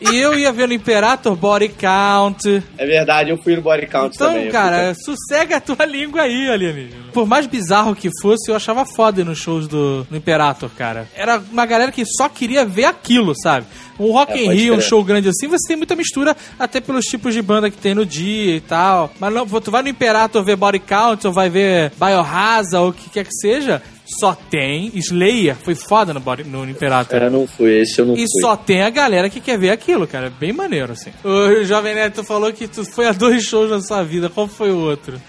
e 0.00 0.16
eu 0.16 0.34
ia 0.38 0.52
ver 0.52 0.66
no 0.68 0.74
Imperator 0.74 1.34
Body 1.34 1.68
Count. 1.68 2.62
É 2.76 2.84
verdade, 2.86 3.30
eu 3.30 3.38
fui 3.38 3.56
no 3.56 3.62
Body 3.62 3.86
Count 3.86 4.14
Então, 4.14 4.28
também. 4.28 4.46
eu 4.46 4.52
cara, 4.52 4.94
sossega 4.94 5.56
a 5.56 5.60
tua 5.60 5.84
língua 5.86 6.22
aí, 6.22 6.50
alienígena. 6.50 7.04
Por 7.12 7.26
mais 7.26 7.46
bizarro 7.46 7.94
que 7.94 8.10
fosse, 8.20 8.50
eu 8.50 8.56
achava 8.56 8.84
foda 8.84 9.20
ir 9.20 9.24
nos 9.24 9.38
shows 9.38 9.66
do, 9.66 10.04
do 10.04 10.16
Imperator, 10.16 10.68
cara. 10.76 11.08
Era 11.14 11.42
uma 11.50 11.64
galera 11.64 11.90
que 11.92 12.04
só 12.04 12.28
queria 12.28 12.64
ver 12.66 12.84
aquilo, 12.84 13.34
sabe? 13.40 13.66
Um 13.98 14.10
Rock 14.10 14.32
É, 14.32 14.44
in 14.44 14.52
Rio, 14.52 14.74
um 14.74 14.80
show 14.80 15.02
grande 15.04 15.28
assim, 15.28 15.46
você 15.46 15.68
tem 15.68 15.76
muita 15.76 15.94
mistura, 15.94 16.36
até 16.58 16.80
pelos 16.80 17.04
tipos 17.04 17.32
de 17.32 17.40
banda 17.40 17.70
que 17.70 17.76
tem 17.76 17.94
no 17.94 18.04
dia 18.04 18.56
e 18.56 18.60
tal. 18.60 19.12
Mas 19.20 19.32
não, 19.32 19.46
tu 19.46 19.70
vai 19.70 19.82
no 19.82 19.88
Imperator 19.88 20.44
ver 20.44 20.56
Body 20.56 20.80
Count, 20.80 21.24
ou 21.26 21.32
vai 21.32 21.48
ver 21.48 21.92
Biohazard, 21.96 22.74
ou 22.76 22.88
o 22.88 22.92
que 22.92 23.08
quer 23.08 23.24
que 23.24 23.32
seja, 23.32 23.80
só 24.04 24.34
tem 24.34 24.90
Slayer. 24.94 25.56
Foi 25.56 25.74
foda 25.74 26.12
no, 26.12 26.20
Body, 26.20 26.44
no 26.44 26.68
Imperator. 26.68 27.22
Eu 27.22 27.30
não 27.30 27.46
fui, 27.46 27.80
esse 27.80 27.98
eu 27.98 28.06
não 28.06 28.14
E 28.14 28.18
fui. 28.18 28.40
só 28.40 28.56
tem 28.56 28.82
a 28.82 28.90
galera 28.90 29.30
que 29.30 29.40
quer 29.40 29.58
ver 29.58 29.70
aquilo, 29.70 30.06
cara. 30.06 30.26
É 30.26 30.30
bem 30.30 30.52
maneiro, 30.52 30.92
assim. 30.92 31.10
O 31.24 31.64
Jovem 31.64 31.94
Neto 31.94 32.22
tu 32.22 32.24
falou 32.24 32.52
que 32.52 32.68
tu 32.68 32.84
foi 32.84 33.06
a 33.06 33.12
dois 33.12 33.44
shows 33.44 33.70
na 33.70 33.80
sua 33.80 34.02
vida. 34.02 34.28
Qual 34.28 34.46
foi 34.46 34.70
o 34.70 34.78
outro? 34.78 35.20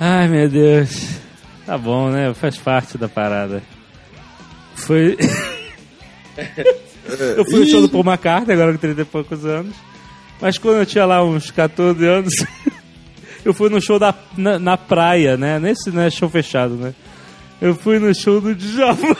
Ai, 0.00 0.28
meu 0.28 0.48
Deus. 0.48 1.18
Tá 1.66 1.78
bom, 1.78 2.10
né? 2.10 2.32
Faz 2.34 2.56
parte 2.56 2.96
da 2.96 3.08
parada. 3.08 3.62
Foi. 4.74 5.16
eu 7.36 7.44
fui 7.44 7.60
no 7.60 7.66
show 7.66 7.80
do 7.80 7.88
Paul 7.88 8.04
McCartney, 8.04 8.54
agora 8.54 8.72
com 8.72 8.78
30 8.78 9.02
e 9.02 9.04
poucos 9.04 9.44
anos. 9.44 9.74
Mas 10.40 10.58
quando 10.58 10.78
eu 10.78 10.86
tinha 10.86 11.06
lá 11.06 11.24
uns 11.24 11.50
14 11.50 12.04
anos, 12.04 12.34
eu 13.44 13.54
fui 13.54 13.68
no 13.68 13.80
show 13.80 13.98
da, 13.98 14.14
na, 14.36 14.58
na 14.58 14.76
praia, 14.76 15.36
né? 15.36 15.58
Nesse 15.58 15.90
né, 15.90 16.10
show 16.10 16.28
fechado, 16.28 16.74
né? 16.74 16.94
Eu 17.64 17.74
fui 17.74 17.98
no 17.98 18.14
show 18.14 18.42
do 18.42 18.54
Djavan. 18.54 19.16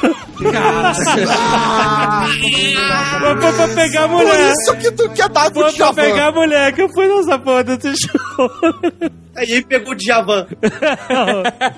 Mas 3.20 3.40
foi 3.40 3.52
pra 3.52 3.68
pegar 3.74 4.04
a 4.04 4.08
Por 4.08 4.16
mulher. 4.18 4.52
isso 4.52 4.76
que 4.76 4.90
tu 4.92 5.08
quer 5.10 5.28
dar 5.30 5.50
pro 5.50 5.62
Foi 5.62 5.72
pra 5.72 5.92
pegar 5.94 6.28
a 6.28 6.32
mulher 6.32 6.72
que 6.72 6.82
eu 6.82 6.88
fui 6.90 7.06
nessa 7.08 7.36
porra 7.38 7.64
desse 7.64 7.94
show. 7.96 8.50
Aí 9.36 9.50
ele 9.50 9.64
pegou 9.64 9.94
o 9.94 9.96
Djavan. 9.96 10.46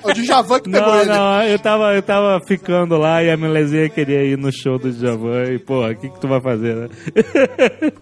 O 0.03 0.13
Djavan 0.13 0.59
que 0.59 0.69
pegou 0.69 0.87
Não, 0.89 0.99
ele. 1.01 1.09
não, 1.09 1.41
eu 1.43 1.57
tava, 1.59 1.93
eu 1.95 2.01
tava 2.03 2.39
ficando 2.45 2.97
lá 2.97 3.23
e 3.23 3.31
a 3.31 3.37
Melezinha 3.37 3.89
queria 3.89 4.23
ir 4.23 4.37
no 4.37 4.51
show 4.51 4.77
do 4.77 4.91
Djavan 4.91 5.43
e, 5.45 5.57
porra, 5.59 5.91
o 5.91 5.95
que 5.95 6.09
que 6.09 6.19
tu 6.19 6.27
vai 6.27 6.39
fazer, 6.41 6.75
né? 6.75 6.89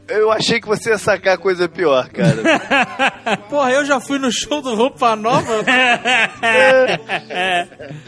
Eu 0.09 0.30
achei 0.32 0.59
que 0.59 0.68
você 0.68 0.89
ia 0.89 0.97
sacar 0.97 1.38
coisa 1.38 1.70
pior, 1.70 2.09
cara. 2.09 3.38
Porra, 3.49 3.72
eu 3.72 3.86
já 3.86 3.99
fui 4.01 4.18
no 4.20 4.30
show 4.32 4.61
do 4.61 4.76
Roupa 4.76 5.16
Nova. 5.16 5.63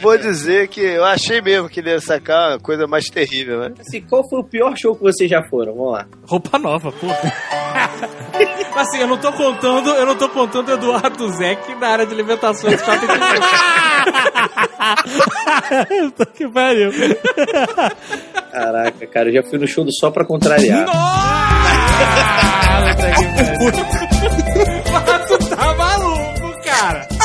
Vou 0.01 0.17
dizer 0.17 0.46
que 0.67 0.81
eu 0.81 1.03
achei 1.03 1.41
mesmo 1.41 1.67
que 1.69 1.79
ele 1.79 1.89
ia 1.89 1.99
sacar 1.99 2.51
uma 2.51 2.59
coisa 2.59 2.87
mais 2.87 3.05
terrível, 3.09 3.59
né? 3.59 3.73
Assim, 3.79 4.01
qual 4.01 4.27
foi 4.29 4.39
o 4.39 4.43
pior 4.43 4.75
show 4.77 4.95
que 4.95 5.03
vocês 5.03 5.29
já 5.29 5.43
foram? 5.49 5.75
Vamos 5.75 5.93
lá. 5.93 6.07
Roupa 6.25 6.57
Nova, 6.57 6.91
porra. 6.91 7.17
assim, 8.75 8.99
eu 8.99 9.07
não 9.07 9.17
tô 9.17 9.33
contando, 9.33 9.89
eu 9.89 10.05
não 10.05 10.15
tô 10.15 10.29
contando 10.29 10.71
Eduardo 10.71 11.29
Zeck 11.33 11.75
na 11.75 11.87
área 11.87 12.05
de. 12.05 12.15
Puta 15.87 16.25
que 16.27 16.47
pariu. 16.49 16.91
Caraca, 18.51 19.07
cara, 19.07 19.29
eu 19.29 19.33
já 19.33 19.43
fui 19.43 19.59
no 19.59 19.67
show 19.67 19.83
do 19.83 19.91
Só 19.91 20.09
Pra 20.11 20.25
Contrariar. 20.25 20.85
Mas 24.91 25.27
tu 25.27 25.37
tá 25.49 25.73
maluco, 25.73 26.61
cara. 26.63 27.16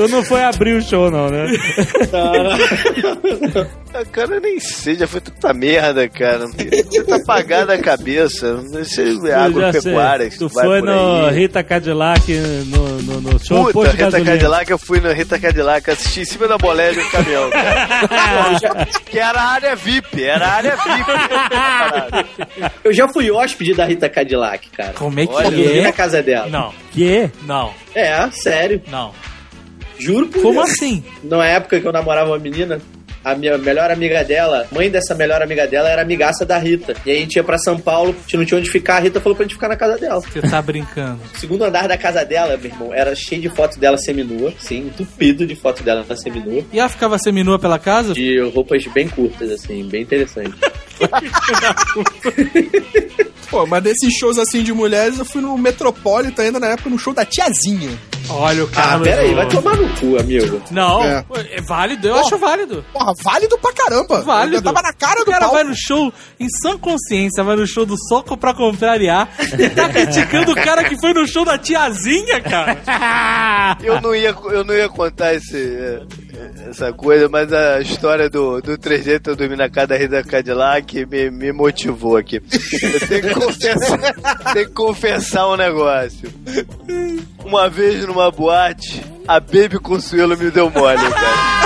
Tu 0.00 0.08
não 0.08 0.24
foi 0.24 0.42
abrir 0.42 0.76
o 0.76 0.82
show, 0.82 1.10
não, 1.10 1.28
né? 1.28 1.46
Ah, 3.92 4.04
Cara, 4.12 4.36
eu 4.36 4.40
nem 4.40 4.58
sei, 4.60 4.94
já 4.94 5.06
foi 5.06 5.20
tanta 5.20 5.52
merda, 5.52 6.08
cara. 6.08 6.46
Você 6.46 7.04
tá 7.04 7.16
apagado 7.16 7.72
a 7.72 7.78
cabeça. 7.78 8.54
Não 8.70 8.84
sei, 8.84 9.10
Eu 9.16 9.26
já 9.26 9.44
agropecuária. 9.44 10.30
Tu 10.30 10.48
vai 10.48 10.64
foi 10.64 10.80
no 10.80 11.26
aí. 11.26 11.34
Rita 11.34 11.62
Cadillac, 11.64 12.32
no, 12.66 13.02
no, 13.02 13.20
no 13.20 13.38
show 13.44 13.58
Puta, 13.64 13.72
posto 13.72 13.90
Rita 13.90 14.04
gasolina. 14.04 14.30
Cadillac, 14.32 14.70
eu 14.70 14.78
fui 14.78 15.00
no 15.00 15.12
Rita 15.12 15.38
Cadillac, 15.38 15.90
assisti 15.90 16.20
em 16.20 16.24
cima 16.24 16.46
da 16.48 16.56
boleia 16.56 16.92
de 16.92 17.00
um 17.00 17.10
caminhão, 17.10 17.50
cara. 17.50 18.86
que 19.10 19.18
era 19.18 19.40
a 19.40 19.48
área 19.50 19.76
VIP, 19.76 20.22
era 20.22 20.46
a 20.46 20.52
área 20.52 20.76
VIP. 20.76 21.10
Eu 22.84 22.92
já 22.92 23.08
fui 23.08 23.30
hóspede 23.30 23.74
da 23.74 23.84
Rita 23.84 24.08
Cadillac, 24.08 24.68
cara. 24.70 24.92
Como 24.94 25.18
é 25.18 25.26
que 25.26 25.32
Olha, 25.32 25.50
Dormi 25.50 25.80
na 25.82 25.88
é? 25.88 25.92
casa 25.92 26.22
dela. 26.22 26.46
Não, 26.48 26.72
Que? 26.92 27.28
não, 27.42 27.72
É, 27.94 28.30
sério. 28.30 28.80
não. 28.88 29.12
Juro 30.00 30.26
por 30.28 30.42
Como 30.42 30.60
Deus. 30.64 30.70
assim? 30.70 31.04
Na 31.22 31.44
época 31.46 31.80
que 31.80 31.86
eu 31.86 31.92
namorava 31.92 32.30
uma 32.30 32.38
menina, 32.38 32.80
a 33.22 33.34
minha 33.34 33.58
melhor 33.58 33.90
amiga 33.90 34.24
dela, 34.24 34.66
mãe 34.72 34.88
dessa 34.90 35.14
melhor 35.14 35.42
amiga 35.42 35.66
dela, 35.66 35.90
era 35.90 36.00
amigaça 36.00 36.46
da 36.46 36.56
Rita. 36.56 36.94
E 37.04 37.10
aí 37.10 37.18
a 37.18 37.20
gente 37.20 37.36
ia 37.36 37.44
pra 37.44 37.58
São 37.58 37.78
Paulo, 37.78 38.14
a 38.18 38.22
gente 38.22 38.36
não 38.38 38.44
tinha 38.46 38.58
onde 38.58 38.70
ficar, 38.70 38.96
a 38.96 39.00
Rita 39.00 39.20
falou 39.20 39.36
pra 39.36 39.44
gente 39.44 39.54
ficar 39.54 39.68
na 39.68 39.76
casa 39.76 39.98
dela. 39.98 40.20
Você 40.20 40.40
tá 40.40 40.62
brincando. 40.62 41.20
O 41.34 41.36
segundo 41.38 41.62
andar 41.64 41.86
da 41.86 41.98
casa 41.98 42.24
dela, 42.24 42.56
meu 42.56 42.70
irmão, 42.70 42.94
era 42.94 43.14
cheio 43.14 43.42
de 43.42 43.48
fotos 43.50 43.76
dela 43.76 43.98
seminua, 43.98 44.52
sim, 44.58 44.86
entupido 44.86 45.46
de 45.46 45.54
fotos 45.54 45.82
dela 45.82 46.04
seminua. 46.16 46.64
E 46.72 46.78
ela 46.80 46.88
ficava 46.88 47.18
seminua 47.18 47.58
pela 47.58 47.78
casa? 47.78 48.14
De 48.14 48.40
roupas 48.54 48.82
bem 48.94 49.06
curtas, 49.08 49.50
assim, 49.50 49.86
bem 49.86 50.02
interessante. 50.02 50.54
Pô, 53.50 53.66
mas 53.66 53.82
desses 53.82 54.14
shows 54.18 54.38
assim 54.38 54.62
de 54.62 54.72
mulheres, 54.72 55.18
eu 55.18 55.24
fui 55.24 55.42
no 55.42 55.56
Metropolitan 55.58 56.42
ainda 56.42 56.60
na 56.60 56.68
época 56.68 56.88
no 56.88 56.98
show 56.98 57.12
da 57.12 57.24
tiazinha. 57.24 57.90
Olha 58.30 58.64
o 58.64 58.68
cara. 58.68 58.92
Ah, 58.94 58.98
no 58.98 59.04
pera 59.04 59.22
aí, 59.22 59.34
vai 59.34 59.48
tomar 59.48 59.76
no 59.76 59.88
cu, 59.98 60.18
amigo. 60.18 60.62
Não, 60.70 61.02
É. 61.04 61.24
é, 61.52 61.60
válido, 61.62 62.06
eu 62.08 62.14
Porra. 62.14 62.26
acho 62.26 62.38
válido. 62.38 62.84
Porra, 62.92 63.12
válido 63.22 63.58
pra 63.58 63.72
caramba. 63.72 64.20
Válido. 64.22 64.56
Eu 64.56 64.62
tava 64.62 64.82
na 64.82 64.92
cara 64.92 65.20
O 65.20 65.24
do 65.24 65.30
cara 65.30 65.40
palco. 65.40 65.54
vai 65.56 65.64
no 65.64 65.74
show 65.76 66.12
em 66.38 66.48
sã 66.48 66.78
consciência, 66.78 67.42
vai 67.44 67.56
no 67.56 67.66
show 67.66 67.84
do 67.84 67.96
Soco 68.08 68.36
pra 68.36 68.54
contrariar 68.54 69.28
e 69.58 69.68
tá 69.70 69.88
criticando 69.88 70.52
o 70.52 70.54
cara 70.54 70.84
que 70.84 70.98
foi 71.00 71.12
no 71.12 71.26
show 71.26 71.44
da 71.44 71.58
tiazinha, 71.58 72.40
cara. 72.40 72.78
Eu 73.82 74.00
não 74.00 74.14
ia, 74.14 74.30
eu 74.52 74.64
não 74.64 74.74
ia 74.74 74.88
contar 74.88 75.34
esse, 75.34 76.00
essa 76.68 76.92
coisa, 76.92 77.28
mas 77.28 77.52
a 77.52 77.80
história 77.80 78.28
do, 78.28 78.60
do 78.60 78.76
3D 78.78 79.20
eu 79.26 79.36
dormir 79.36 79.56
na 79.56 79.68
casa 79.68 79.88
da 79.88 79.96
Rita 79.96 80.22
Cadillac 80.22 81.06
me, 81.06 81.30
me 81.30 81.52
motivou 81.52 82.16
aqui. 82.16 82.42
Eu 82.82 83.00
tenho 83.08 83.22
que 83.22 83.34
confessar, 83.34 83.98
tenho 84.52 84.66
que 84.68 84.72
confessar 84.74 85.48
um 85.48 85.56
negócio. 85.56 86.30
Uma 87.44 87.68
vez 87.68 88.04
numa 88.06 88.19
boate, 88.28 89.04
a 89.28 89.38
Baby 89.38 89.78
Consuelo 89.78 90.36
me 90.36 90.50
deu 90.50 90.68
mole, 90.68 90.98
cara. 90.98 91.60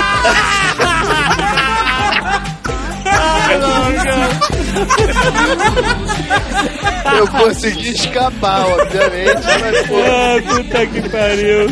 Eu 7.17 7.27
consegui 7.27 7.89
escapar, 7.89 8.65
obviamente, 8.67 9.41
mas 9.61 9.87
pô, 9.87 9.95
Ah, 10.05 10.41
puta 10.47 10.85
que 10.87 11.09
pariu. 11.09 11.69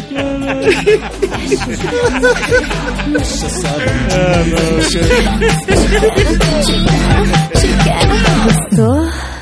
Vamos 8.72 9.06
lá, 9.06 9.33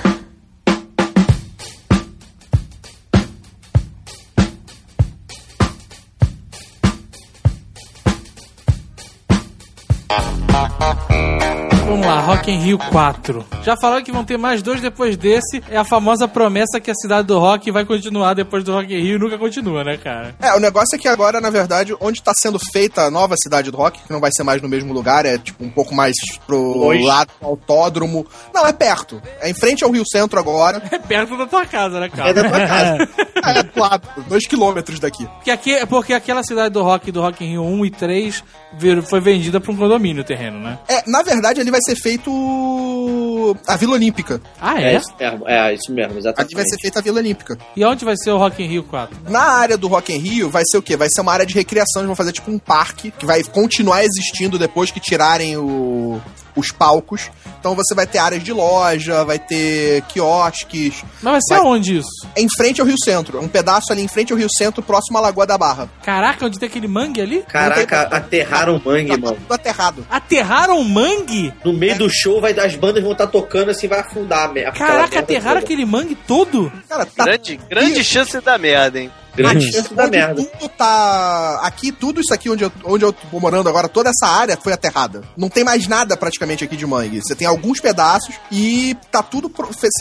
Rock 12.22 12.52
in 12.52 12.60
Rio 12.60 12.78
4. 12.78 13.46
Já 13.64 13.76
falaram 13.76 14.04
que 14.04 14.12
vão 14.12 14.24
ter 14.24 14.38
mais 14.38 14.62
dois 14.62 14.82
depois 14.82 15.18
desse. 15.18 15.64
É 15.70 15.78
a 15.78 15.84
famosa 15.84 16.28
promessa 16.28 16.80
que 16.80 16.90
a 16.90 16.96
cidade 16.96 17.28
do 17.28 17.40
rock 17.40 17.72
vai 17.72 17.86
continuar 17.86 18.34
depois 18.34 18.64
do 18.64 18.74
Rock 18.74 18.94
in 18.94 19.02
Rio 19.02 19.16
e 19.16 19.20
nunca 19.20 19.38
continua, 19.38 19.84
né, 19.84 19.98
cara? 19.98 20.36
É, 20.40 20.54
o 20.56 20.60
negócio 20.60 20.96
é 20.96 20.98
que 20.98 21.08
agora, 21.08 21.42
na 21.42 21.50
verdade, 21.50 21.96
onde 22.00 22.22
tá 22.22 22.32
sendo 22.36 22.60
feita 22.72 23.04
a 23.04 23.12
nova 23.12 23.36
cidade 23.42 23.72
do 23.72 23.78
rock, 23.78 24.00
que 24.02 24.12
não 24.12 24.20
vai 24.20 24.32
ser 24.34 24.44
mais 24.44 24.62
no 24.62 24.70
mesmo 24.70 24.94
lugar, 24.94 25.26
é 25.26 25.38
tipo 25.38 25.64
um 25.64 25.70
pouco 25.70 25.94
mais 25.94 26.16
pro 26.46 26.92
lado 27.04 27.32
do 27.40 27.48
autódromo. 27.48 28.26
Não, 28.54 28.66
é 28.66 28.74
perto. 28.74 29.22
É 29.40 29.50
em 29.50 29.54
frente 29.54 29.84
ao 29.84 29.92
Rio 29.92 30.04
Centro 30.06 30.40
agora. 30.40 30.82
É 30.92 31.00
perto 31.00 31.38
da 31.38 31.46
tua 31.46 31.66
casa, 31.66 32.00
né, 32.00 32.10
cara? 32.10 32.30
É 32.30 32.34
da 32.34 32.44
tua 32.44 32.68
casa. 32.68 33.10
é 33.50 33.80
lado, 33.80 34.08
dois 34.28 34.48
quilômetros 34.48 35.00
daqui. 35.00 35.26
Porque, 35.26 35.52
aqui, 35.52 35.86
porque 35.88 36.14
aquela 36.14 36.44
cidade 36.44 36.74
do 36.74 36.82
rock, 36.84 37.12
do 37.12 37.22
Rock 37.22 37.44
in 37.44 37.50
Rio 37.52 37.64
1 37.64 37.86
e 37.86 37.90
3, 37.92 38.44
vir- 38.78 39.02
foi 39.04 39.20
vendida 39.20 39.60
pra 39.60 39.72
um 39.72 39.76
condomínio 39.78 40.22
o 40.22 40.26
terreno, 40.26 40.60
né? 40.60 40.78
É, 40.88 41.04
na 41.10 41.22
verdade, 41.24 41.60
ali 41.62 41.72
vai 41.72 41.82
ser 41.82 41.96
feito 41.96 43.58
a 43.68 43.76
Vila 43.76 43.94
Olímpica. 43.94 44.42
Ah, 44.60 44.82
É 44.82 44.94
é? 44.94 44.98
isso 44.98 45.14
mesmo, 45.20 45.48
é 45.48 45.74
isso 45.74 45.92
mesmo, 45.92 46.18
exatamente. 46.18 46.54
Ali 46.54 46.56
vai 46.62 46.70
ser 46.70 46.78
feita 46.82 47.00
a 47.00 47.02
Vila 47.02 47.20
Olímpica. 47.20 47.58
E 47.76 47.84
onde 47.86 48.06
vai 48.06 48.16
ser 48.18 48.32
o 48.32 48.38
Rock 48.38 48.62
in 48.64 48.68
Rio 48.68 48.84
4? 48.84 49.18
Na 49.30 49.42
área 49.44 49.78
do 49.78 49.88
Rock 49.88 50.14
in 50.14 50.18
Rio 50.18 50.50
vai 50.50 50.64
ser 50.66 50.78
o 50.78 50.82
quê? 50.82 50.96
Vai 50.96 51.10
ser 51.10 51.22
uma 51.22 51.34
área 51.34 51.46
de 51.46 51.54
recreação, 51.54 52.02
eles 52.02 52.08
vão 52.08 52.16
fazer 52.16 52.32
tipo 52.32 52.52
um 52.52 52.60
parque 52.60 53.12
que 53.12 53.26
vai 53.26 53.44
continuar 53.44 54.04
existindo 54.04 54.58
depois 54.58 54.92
que 54.92 55.00
tirarem 55.00 55.58
o- 55.58 56.22
os 56.56 56.72
palcos. 56.72 57.30
Então 57.60 57.76
você 57.76 57.94
vai 57.94 58.08
ter 58.08 58.18
áreas 58.18 58.44
de 58.44 58.52
loja, 58.52 59.24
vai 59.24 59.38
ter 59.40 60.02
quiosques. 60.04 61.04
Mas 61.22 61.32
vai 61.34 61.42
ser 61.42 61.56
Vai- 61.56 61.64
aonde 61.66 61.98
isso? 61.98 62.28
Em 62.36 62.48
frente 62.50 62.82
ao 62.82 62.88
Rio 62.88 62.96
Centro, 63.04 63.40
um 63.42 63.48
pedaço 63.48 63.92
ali 63.92 64.02
em 64.02 64.08
frente 64.08 64.32
ao 64.34 64.40
Rio 64.40 64.48
Centro, 64.58 64.82
próximo 64.82 65.18
à 65.18 65.22
Lagoa 65.22 65.46
da 65.46 65.58
Barra. 65.58 65.90
Caraca, 66.04 66.46
onde 66.46 66.58
tem 66.60 66.68
aquele 66.68 66.88
mangue 66.88 67.22
ali? 67.22 67.44
Caraca, 67.48 68.02
aterraram 68.04 68.78
o 68.78 68.82
mangue, 68.84 69.10
Tá 69.12 69.18
mano. 69.18 69.38
tudo 69.38 69.54
aterrado. 69.54 70.08
Aterraram 70.10 70.80
o 70.80 70.84
mangue? 70.86 71.54
No 71.64 71.74
meio 71.74 71.98
do 71.98 72.10
show, 72.10 72.42
vai, 72.42 72.52
as 72.60 72.76
bandas 72.76 73.04
vão 73.04 73.12
estar 73.12 73.28
tocando 73.28 73.70
assim, 73.72 73.88
vai 73.88 74.00
afundar 74.00 74.46
a 74.46 74.52
merda. 74.52 74.72
Caraca, 74.78 75.20
aterraram 75.20 75.60
aquele 75.60 75.86
mangue 75.86 76.16
todo? 76.16 76.72
Cara, 76.90 77.06
tá 77.06 77.26
grande, 77.26 77.60
grande 77.70 78.04
chance 78.04 78.40
da 78.42 78.58
merda, 78.58 79.00
hein? 79.00 79.12
Grande 79.36 79.72
chance 79.72 79.94
da 79.94 80.08
merda. 80.08 80.44
tudo 80.44 80.70
tá. 80.70 81.60
Aqui, 81.64 81.92
tudo 81.92 82.22
isso 82.22 82.34
aqui 82.34 82.50
onde 82.50 82.64
eu, 82.64 82.72
onde 82.84 83.06
eu 83.06 83.14
tô 83.14 83.40
morando 83.40 83.70
agora, 83.70 83.88
toda 83.88 84.10
essa 84.10 84.28
área 84.28 84.58
foi 84.58 84.74
aterrada. 84.74 85.22
Não 85.38 85.50
tem 85.50 85.64
mais 85.64 85.88
nada 85.88 86.18
praticamente 86.18 86.64
aqui 86.64 86.76
de 86.76 86.86
mangue. 86.86 87.22
Você 87.22 87.36
tem 87.36 87.48
alguns 87.48 87.80
pedaços 87.80 88.36
e 88.52 88.96
tá 89.12 89.24
tudo 89.24 89.50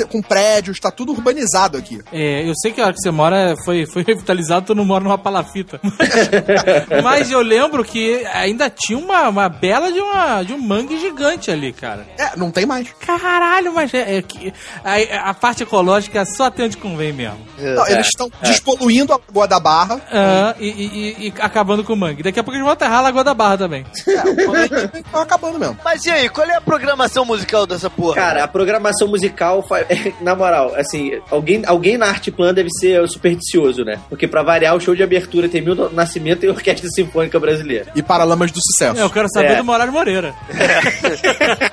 com 0.09 0.23
prédios, 0.23 0.81
tá 0.81 0.91
tudo 0.91 1.13
urbanizado 1.13 1.77
aqui. 1.77 2.01
É, 2.13 2.49
eu 2.49 2.53
sei 2.61 2.73
que 2.73 2.81
a 2.81 2.87
hora 2.87 2.93
que 2.93 3.01
você 3.01 3.11
mora 3.11 3.55
foi, 3.65 3.87
foi 3.87 4.03
revitalizado, 4.07 4.67
tu 4.67 4.75
não 4.75 4.85
mora 4.85 5.05
numa 5.05 5.19
palafita. 5.19 5.81
Mas, 5.83 7.03
mas 7.03 7.31
eu 7.31 7.41
lembro 7.41 7.85
que 7.85 8.25
ainda 8.27 8.69
tinha 8.69 8.99
uma, 8.99 9.29
uma 9.29 9.49
bela 9.49 9.93
de, 9.93 10.01
uma, 10.01 10.43
de 10.43 10.53
um 10.53 10.59
mangue 10.59 10.99
gigante 10.99 11.51
ali, 11.51 11.73
cara. 11.73 12.07
É, 12.19 12.37
não 12.37 12.51
tem 12.51 12.67
mais. 12.67 12.89
Caralho, 13.01 13.73
mas 13.75 13.93
é, 13.95 14.17
é 14.17 14.23
que 14.23 14.53
a, 14.85 15.31
a 15.31 15.35
parte 15.35 15.63
ecológica 15.63 16.25
só 16.25 16.51
tem 16.51 16.67
onde 16.67 16.77
convém 16.77 17.13
mesmo. 17.13 17.39
Não, 17.59 17.87
eles 17.87 18.07
estão 18.07 18.31
despoluindo 18.43 19.13
a 19.13 19.20
Lagoa 19.29 19.47
da 19.49 19.61
Barra. 19.61 20.01
Ah, 20.13 20.55
e, 20.59 20.67
e- 20.69 21.17
e- 21.27 21.27
e 21.29 21.35
acabando 21.41 21.83
com 21.85 21.93
o 21.93 21.97
Mangue. 21.97 22.23
Daqui 22.23 22.39
a 22.41 22.43
pouco 22.43 22.57
eles 22.57 22.65
vão 22.65 22.73
aterrar 22.73 22.99
a 22.99 23.03
Lagoa 23.03 23.25
da 23.25 23.35
Barra 23.35 23.59
também. 23.59 23.85
É, 24.11 24.99
estão 24.99 25.21
acabando 25.23 25.59
mesmo. 25.59 25.77
Mas 25.85 26.05
e 26.05 26.11
aí, 26.11 26.29
qual 26.29 26.47
é 26.47 26.55
a 26.57 26.61
programação 26.61 27.25
musical 27.25 27.67
dessa 27.67 27.89
porra? 27.89 28.15
Cara, 28.17 28.45
a 28.45 28.49
programação 28.49 29.09
musical, 29.09 29.63
fa- 29.63 29.85
na 30.21 30.35
moral, 30.35 30.73
assim, 30.77 31.13
alguém, 31.31 31.63
alguém 31.67 31.97
na 31.97 32.07
Arte 32.07 32.31
Plan 32.31 32.53
deve 32.53 32.69
ser 32.71 33.07
supersticioso, 33.09 33.85
né? 33.85 33.99
Porque 34.09 34.27
pra 34.29 34.43
variar, 34.43 34.75
o 34.77 34.81
show 34.81 34.95
de 34.95 35.03
abertura 35.03 35.49
tem 35.49 35.61
Milton 35.63 35.91
Nascimento 35.93 36.45
e 36.45 36.49
Orquestra 36.49 36.89
Sinfônica 36.91 37.39
Brasileira. 37.41 37.87
E 37.95 38.03
Paralamas 38.03 38.51
do 38.53 38.59
Sucesso. 38.63 39.01
É, 39.01 39.03
eu 39.03 39.11
quero 39.11 39.29
saber 39.33 39.53
É. 39.53 39.57
do 39.57 39.65
Moraes 39.65 39.91
Moreira. 39.93 40.35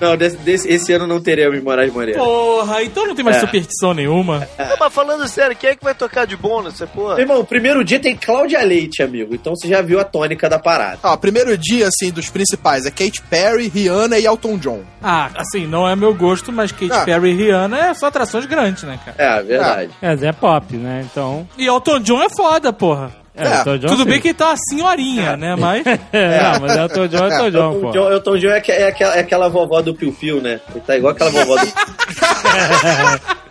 Não, 0.00 0.16
desse, 0.16 0.36
desse- 0.38 0.68
esse 0.68 0.92
ano 0.92 1.06
não 1.06 1.20
teremos 1.20 1.62
Moraes 1.62 1.92
Moreira. 1.92 2.20
Porra, 2.22 2.82
então 2.82 3.06
não 3.06 3.14
tem 3.14 3.24
mais 3.24 3.36
É. 3.38 3.40
superstição 3.40 3.94
nenhuma. 3.94 4.48
Não, 4.58 4.76
mas 4.78 4.92
falando 4.92 5.26
sério, 5.28 5.56
quem 5.56 5.70
é 5.70 5.74
que 5.76 5.84
vai 5.84 5.94
tocar 5.94 6.26
de 6.26 6.36
bom 6.40 6.62
nessa 6.62 6.86
porra? 6.86 7.14
Meu 7.14 7.24
irmão, 7.24 7.40
o 7.40 7.44
primeiro 7.44 7.84
dia 7.84 7.98
tem 8.00 8.16
Cláudia 8.16 8.62
Leite, 8.62 9.02
amigo. 9.02 9.34
Então 9.34 9.54
você 9.56 9.68
já 9.68 9.80
viu 9.82 9.98
a 10.00 10.04
tônica 10.04 10.48
da 10.48 10.58
parada. 10.58 10.98
Ó, 11.02 11.16
primeiro 11.16 11.56
dia, 11.58 11.88
assim, 11.88 12.10
dos 12.10 12.28
principais 12.30 12.86
é 12.86 12.90
Katy 12.90 13.22
Perry, 13.28 13.68
Rihanna 13.68 14.18
e 14.18 14.24
Elton 14.26 14.56
John. 14.58 14.80
Ah, 15.02 15.30
assim, 15.36 15.66
não 15.66 15.88
é 15.88 15.94
meu 15.96 16.14
gosto, 16.14 16.50
mas 16.52 16.72
Katy 16.72 16.90
Ah. 16.92 17.04
Perry 17.04 17.30
e 17.30 17.34
Rihanna 17.34 17.78
é 17.78 17.94
só 17.94 18.06
atrações 18.06 18.46
grandes, 18.46 18.82
né, 18.84 18.98
cara? 19.04 19.16
É, 19.38 19.42
verdade. 19.42 19.90
É, 20.00 20.12
é 20.12 20.32
pop, 20.32 20.76
né? 20.76 21.04
Então. 21.10 21.46
E 21.56 21.66
Elton 21.66 22.00
John 22.00 22.22
é 22.22 22.28
foda, 22.30 22.72
porra. 22.72 23.10
É, 23.40 23.44
É, 23.46 23.78
John, 23.78 23.86
Tudo 23.86 24.02
sim. 24.02 24.08
bem 24.08 24.20
que 24.20 24.28
ele 24.28 24.34
tá 24.34 24.48
uma 24.48 24.56
senhorinha, 24.68 25.36
né? 25.36 25.54
Mas. 25.56 25.84
É, 26.12 26.42
não, 26.42 26.60
mas 26.60 26.76
Elton 26.76 27.06
John 27.06 27.24
é 27.26 27.34
Elton 27.34 27.50
John, 27.50 27.70
O 27.76 27.80
pô. 27.82 27.90
John, 27.92 28.10
Elton 28.10 28.36
John 28.38 28.48
é, 28.48 28.60
que- 28.60 28.72
é 28.72 28.88
aquela, 28.88 29.14
é 29.14 29.20
aquela 29.20 29.48
vovó 29.48 29.80
do 29.80 29.94
Piu 29.94 30.12
Piu, 30.12 30.40
né? 30.42 30.60
Ele 30.70 30.80
tá 30.84 30.96
igual 30.96 31.12
aquela 31.12 31.30
vovó 31.30 31.54
do. 31.56 31.66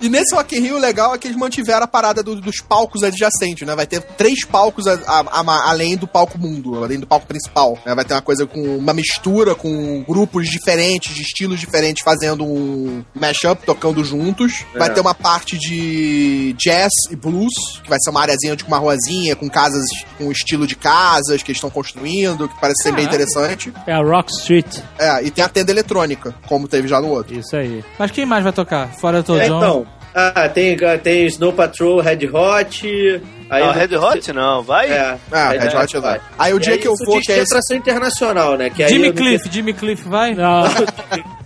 E 0.00 0.08
nesse 0.08 0.34
Rock 0.34 0.56
in 0.56 0.60
Rio, 0.60 0.76
o 0.76 0.80
legal 0.80 1.14
é 1.14 1.18
que 1.18 1.26
eles 1.26 1.36
mantiveram 1.36 1.84
a 1.84 1.86
parada 1.86 2.22
do- 2.22 2.40
dos 2.40 2.60
palcos 2.60 3.02
adjacentes, 3.02 3.66
né? 3.66 3.74
Vai 3.74 3.86
ter 3.86 4.00
três 4.02 4.44
palcos 4.44 4.86
a- 4.86 4.94
a- 5.06 5.40
a- 5.40 5.70
além 5.70 5.96
do 5.96 6.06
palco 6.06 6.38
mundo, 6.38 6.82
além 6.82 6.98
do 7.00 7.06
palco 7.06 7.26
principal. 7.26 7.78
né? 7.84 7.94
Vai 7.94 8.04
ter 8.04 8.14
uma 8.14 8.22
coisa 8.22 8.46
com 8.46 8.60
uma 8.76 8.92
mistura 8.92 9.54
com 9.54 10.02
grupos 10.06 10.48
diferentes, 10.48 11.14
de 11.14 11.22
estilos 11.22 11.58
diferentes, 11.60 12.02
fazendo 12.04 12.44
um 12.44 13.04
mashup, 13.14 13.64
tocando 13.64 14.04
juntos. 14.04 14.64
Vai 14.74 14.88
É. 14.88 14.92
ter 14.92 15.00
uma 15.00 15.14
parte 15.14 15.56
de 15.58 16.54
jazz 16.58 16.90
e 17.10 17.16
blues, 17.16 17.52
que 17.82 17.88
vai 17.88 17.98
ser 18.00 18.10
uma 18.10 18.20
areazinha 18.22 18.56
de 18.56 18.64
uma 18.64 18.78
ruazinha, 18.78 19.34
com 19.36 19.48
casas, 19.48 19.84
com 20.18 20.30
estilo 20.30 20.66
de 20.66 20.76
casas 20.76 21.42
que 21.42 21.50
eles 21.50 21.56
estão 21.58 21.70
construindo, 21.70 22.48
que 22.48 22.60
parece 22.60 22.82
ser 22.82 22.92
bem 22.92 23.04
Caraca. 23.06 23.22
interessante. 23.24 23.72
É 23.86 23.92
a 23.92 23.98
Rock 24.02 24.30
Street. 24.32 24.78
É, 24.98 25.22
e 25.24 25.30
tem 25.30 25.44
a 25.44 25.48
tenda 25.48 25.70
eletrônica, 25.70 26.34
como 26.46 26.68
teve 26.68 26.88
já 26.88 27.00
no 27.00 27.08
outro. 27.08 27.34
Isso 27.38 27.56
aí. 27.56 27.84
Mas 27.98 28.10
quem 28.10 28.26
mais 28.26 28.42
vai 28.44 28.52
tocar? 28.52 28.88
Fora 29.00 29.18
Elton 29.18 29.36
É, 29.38 29.48
John? 29.48 29.56
então, 29.58 29.85
ah, 30.16 30.48
tem, 30.48 30.76
tem 31.02 31.26
Snow 31.26 31.52
Patrol, 31.52 32.00
Red 32.00 32.26
Hot. 32.32 33.22
Aí 33.48 33.62
Não, 33.64 33.72
Red 33.72 33.96
Hot 33.96 34.32
não, 34.32 34.62
vai? 34.62 34.90
É, 34.90 35.16
Ah, 35.30 35.50
Red 35.50 35.76
Hot 35.76 35.98
vai. 35.98 36.20
Aí 36.38 36.52
o 36.52 36.56
E 36.56 36.60
dia 36.60 36.78
que 36.78 36.88
eu 36.88 36.94
for, 37.04 37.20
que 37.20 37.30
é 37.32 37.38
é 37.38 37.42
atração 37.42 37.76
internacional, 37.76 38.56
né? 38.56 38.70
Que 38.70 38.82
aí 38.82 38.88
Jimmy 38.88 39.12
Cliff, 39.12 39.48
Jimmy 39.50 39.72
Cliff 39.72 40.08
vai? 40.08 40.34
Não. 40.34 40.62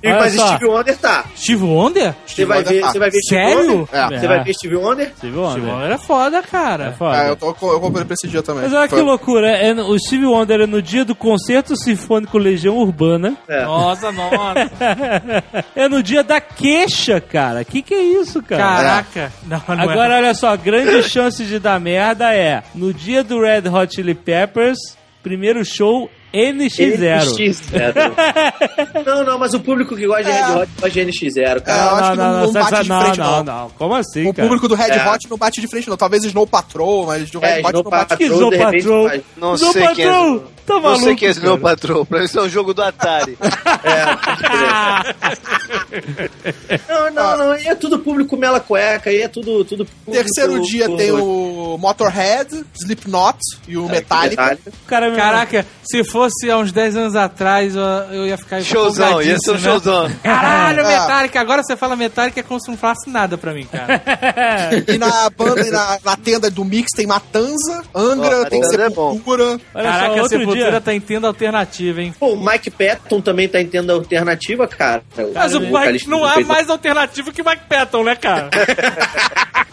Olha 0.03 0.17
Mas 0.19 0.33
só. 0.35 0.47
Steve 0.57 0.65
Wonder 0.67 0.97
tá. 0.97 1.25
Steve 1.37 1.63
Wonder? 1.65 2.15
Você 2.27 2.45
vai, 2.47 2.59
Wonder 2.59 2.73
ver, 2.73 2.81
tá. 2.81 2.91
você 2.93 2.99
vai 2.99 3.11
ver 3.11 3.19
Steve 3.21 3.43
Sério? 3.45 3.71
Wonder? 3.81 3.89
É. 3.93 4.19
Você 4.19 4.27
vai 4.29 4.45
ver 4.45 4.55
Steve 4.55 4.77
Wonder? 4.77 5.07
Steve 5.09 5.19
Steve 5.19 5.37
Wonder. 5.39 5.75
Wonder 5.75 5.91
é 5.91 5.99
foda, 5.99 6.37
É 6.39 6.43
cara. 6.43 6.93
foda. 6.93 7.17
É, 7.23 7.29
eu, 7.29 7.37
tô, 7.37 7.49
eu 7.49 7.81
comprei 7.81 8.05
pra 8.07 8.15
esse 8.15 8.27
dia 8.27 8.43
também. 8.43 8.63
Mas 8.63 8.73
olha 8.73 8.89
que 8.89 8.95
Foi- 8.95 9.03
loucura, 9.03 9.51
é, 9.51 9.75
o 9.75 9.99
Steve 9.99 10.25
Wonder 10.25 10.61
é 10.63 10.67
no 10.67 10.81
dia 10.81 11.05
do 11.05 11.15
concerto 11.15 11.77
sinfônico 11.77 12.39
Legião 12.39 12.79
Urbana. 12.79 13.37
É. 13.47 13.63
Nossa, 13.67 14.11
nossa. 14.11 14.71
é 15.77 15.87
no 15.87 16.03
dia 16.03 16.23
da 16.25 16.41
queixa, 16.41 17.21
cara. 17.21 17.63
Que 17.63 17.83
que 17.83 17.93
é 17.93 18.01
isso, 18.03 18.43
cara? 18.43 18.63
Caraca. 18.63 19.33
Não, 19.45 19.63
não 19.69 19.81
Agora, 19.85 20.15
é. 20.15 20.17
olha 20.19 20.35
só, 20.35 20.57
grande 20.57 21.03
chance 21.03 21.45
de 21.45 21.59
dar 21.59 21.79
merda 21.79 21.90
é 21.93 22.63
no 22.75 22.93
dia 22.93 23.23
do 23.23 23.41
Red 23.41 23.69
Hot 23.69 23.95
Chili 23.95 24.15
Peppers, 24.15 24.79
primeiro 25.23 25.65
show 25.65 26.11
NX0. 26.33 27.35
NX0. 27.35 29.05
não, 29.07 29.25
não, 29.25 29.39
mas 29.39 29.53
o 29.55 29.61
público 29.61 29.97
que 29.97 30.07
gosta 30.07 30.23
de 30.25 30.31
É. 30.31 30.33
Red 30.47 30.53
Hot 30.53 30.71
gosta 30.81 30.91
de 30.91 31.01
NX0, 31.01 31.57
É, 31.57 31.61
cara. 31.61 31.83
eu 31.91 31.97
acho 31.97 32.11
que 32.13 32.17
não- 32.17 32.41
não 32.41 32.53
sai- 32.53 32.63
bate 32.71 32.83
de 32.83 32.89
não, 32.89 33.01
frente, 33.03 33.19
não, 33.19 33.31
não. 33.31 33.45
não. 33.45 33.71
Como 33.71 33.95
assim, 33.95 34.29
O 34.29 34.35
cara? 34.35 34.47
público 34.49 34.69
do 34.69 34.75
Red 34.75 34.91
É. 34.93 35.09
Hot 35.11 35.29
não 35.31 35.37
bate 35.37 35.61
de 35.61 35.67
frente, 35.69 35.89
não. 35.89 35.97
Talvez 35.97 36.25
Snow 36.25 36.47
Patrol, 36.47 37.07
mas 37.07 37.31
do 37.31 37.39
Red 37.41 37.47
É, 37.49 37.59
Hot 37.61 37.67
Snow 37.69 37.83
não 37.83 37.91
bate 37.91 38.17
Que 38.17 38.25
Patrol, 38.29 38.37
Snow 38.39 38.51
de 38.51 38.57
repente, 38.57 38.83
Patrol? 38.85 39.09
faz. 39.09 39.23
Não 39.37 39.55
Snow 39.55 39.73
sei 39.73 39.83
quem 39.89 40.05
é. 40.05 40.09
Patrol! 40.09 40.45
Tá 40.67 40.75
Não 40.75 40.83
maluco, 40.83 41.05
sei 41.05 41.17
quem 41.17 41.29
é 41.29 41.31
Snow 41.33 41.59
cara. 41.59 41.75
Patrol, 41.77 42.07
pra 42.07 42.25
isso 42.25 42.39
é 42.39 42.43
um 42.43 42.49
jogo 42.49 42.73
do 42.75 42.83
Atari. 42.83 43.37
Não, 46.89 47.11
não, 47.13 47.39
não. 47.39 47.51
Aí 47.53 47.67
é 47.67 47.75
tudo 47.75 47.99
público 47.99 48.37
mela 48.37 48.61
cueca, 48.61 49.11
aí 49.11 49.23
é 49.23 49.29
tudo. 49.29 49.65
tudo 49.65 49.85
público, 49.85 50.11
Terceiro 50.25 50.61
dia 50.63 50.87
tem 50.97 51.11
o 51.13 51.77
Motorhead, 51.79 52.65
Slipknot 52.75 53.39
e 53.67 53.77
o 53.77 53.89
Metallica. 53.89 54.59
O 54.67 54.87
cara 54.87 55.11
me- 55.11 55.17
Caraca, 55.17 55.67
se 55.83 56.05
fosse 56.21 56.51
há 56.51 56.59
uns 56.59 56.71
10 56.71 56.97
anos 56.97 57.17
atrás, 57.17 57.75
eu, 57.75 58.27
ia 58.27 58.37
ficar 58.37 58.61
Showzão, 58.61 59.23
ia 59.23 59.39
ser 59.39 59.53
um 59.53 59.55
né? 59.55 59.61
showzão. 59.61 60.11
Caralho, 60.23 60.81
É. 60.81 60.83
Metallica. 61.01 61.41
Agora 61.41 61.63
você 61.63 61.77
fala 61.77 61.97
Metallica 61.97 62.41
é 62.41 62.43
como 62.43 62.61
se 62.61 62.69
não 62.69 62.77
falasse 62.77 63.09
nada 63.09 63.39
pra 63.39 63.55
mim, 63.55 63.67
cara. 63.67 64.03
E 64.87 64.99
na 64.99 65.31
banda 65.31 65.67
e 65.67 65.71
na, 65.71 65.99
na 66.05 66.17
tenda 66.17 66.51
do 66.51 66.65
Mix 66.65 66.91
tem 66.95 67.07
Matanza, 67.07 67.83
Angra, 67.95 68.43
Ó, 68.43 68.45
tem 68.45 68.61
é. 68.61 68.65
Sepultura. 68.65 69.45
Olha 69.45 69.61
Caraca, 69.73 70.17
só, 70.17 70.25
a 70.25 70.29
Sepultura 70.29 70.71
dia... 70.71 70.81
tá 70.81 70.95
em 70.95 71.01
tenda 71.01 71.27
alternativa, 71.27 72.03
hein? 72.03 72.15
Pô, 72.19 72.35
o 72.35 72.45
Mike 72.45 72.71
Patton 72.71 73.21
também 73.21 73.49
tá 73.49 73.61
em 73.61 73.67
tenda 73.67 73.93
alternativa, 73.93 74.67
cara. 74.67 75.03
Mas 75.35 75.55
o 75.55 75.61
Mike 75.61 76.09
não 76.09 76.25
há 76.25 76.41
mais 76.41 76.69
alternativo 76.69 77.33
que 77.33 77.43
Mike 77.43 77.63
Patton, 77.69 78.05
né, 78.05 78.17
cara? 78.17 78.51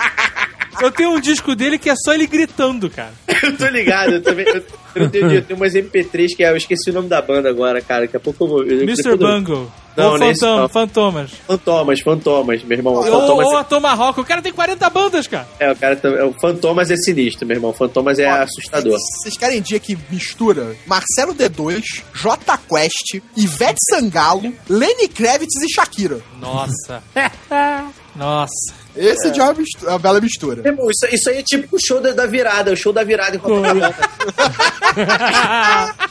Eu 0.81 0.91
tenho 0.91 1.11
um 1.11 1.19
disco 1.19 1.55
dele 1.55 1.77
que 1.77 1.89
é 1.89 1.95
só 1.95 2.13
ele 2.13 2.27
gritando, 2.27 2.89
cara. 2.89 3.11
Eu 3.43 3.55
tô 3.55 3.67
ligado, 3.67 4.13
eu 4.13 4.21
também. 4.23 4.45
Eu, 4.47 4.63
eu 4.95 5.09
tenho, 5.11 5.31
eu 5.31 5.41
tenho 5.43 5.59
umas 5.59 5.71
MP3 5.73 6.35
que 6.35 6.43
é, 6.43 6.49
eu 6.49 6.57
esqueci 6.57 6.89
o 6.89 6.93
nome 6.93 7.07
da 7.07 7.21
banda 7.21 7.47
agora, 7.49 7.79
cara. 7.81 8.01
Daqui 8.01 8.17
a 8.17 8.19
pouco 8.19 8.43
eu 8.45 8.47
vou. 8.47 8.63
eu- 8.63 8.81
Mr. 8.81 9.15
Bungle. 9.15 9.71
Não, 9.95 10.11
ou 10.11 10.31
isso, 10.31 10.39
Fantom- 10.41 10.57
não. 10.61 10.69
Fantomas. 10.69 11.31
Fantomas, 11.47 11.99
Fantomas, 12.01 12.63
meu 12.63 12.77
irmão. 12.77 12.93
Ou, 12.95 13.03
Fantomas 13.03 13.45
ou 13.47 13.57
a 13.57 13.63
Tomahawk. 13.63 14.19
O 14.19 14.25
cara 14.25 14.41
tem 14.41 14.51
40 14.51 14.89
bandas, 14.89 15.27
cara. 15.27 15.47
é, 15.59 15.71
o 15.71 15.75
cara 15.75 15.95
tá- 15.95 16.09
é, 16.09 16.23
o 16.23 16.33
Fantomas 16.33 16.89
é 16.89 16.95
sinistro, 16.97 17.45
meu 17.47 17.57
irmão. 17.57 17.71
Fantomas 17.73 18.17
é 18.17 18.27
assustador. 18.27 18.97
Vocês 19.21 19.37
querem 19.37 19.61
dia 19.61 19.79
que 19.79 19.95
mistura 20.09 20.75
Marcelo 20.87 21.35
D2, 21.35 22.03
J 22.15 22.57
Quest, 22.57 23.21
Ivete 23.35 23.77
Sangalo, 23.89 24.51
Lenny 24.67 25.07
Kravitz 25.07 25.61
e 25.63 25.71
Shakira. 25.73 26.19
Nossa. 26.39 27.03
Nossa. 28.15 28.86
Esse 28.97 29.39
é 29.39 29.43
uma, 29.43 29.53
mistura, 29.53 29.91
uma 29.91 29.99
bela 29.99 30.21
mistura. 30.21 30.63
Isso, 30.89 31.15
isso 31.15 31.29
aí 31.29 31.37
é 31.39 31.43
tipo 31.43 31.75
o 31.75 31.79
show 31.79 31.99
da, 32.01 32.11
da 32.11 32.25
virada, 32.25 32.71
o 32.71 32.77
show 32.77 32.93
da 32.93 33.03
virada 33.03 33.35
em 33.35 33.39
Copacabana. 33.39 33.95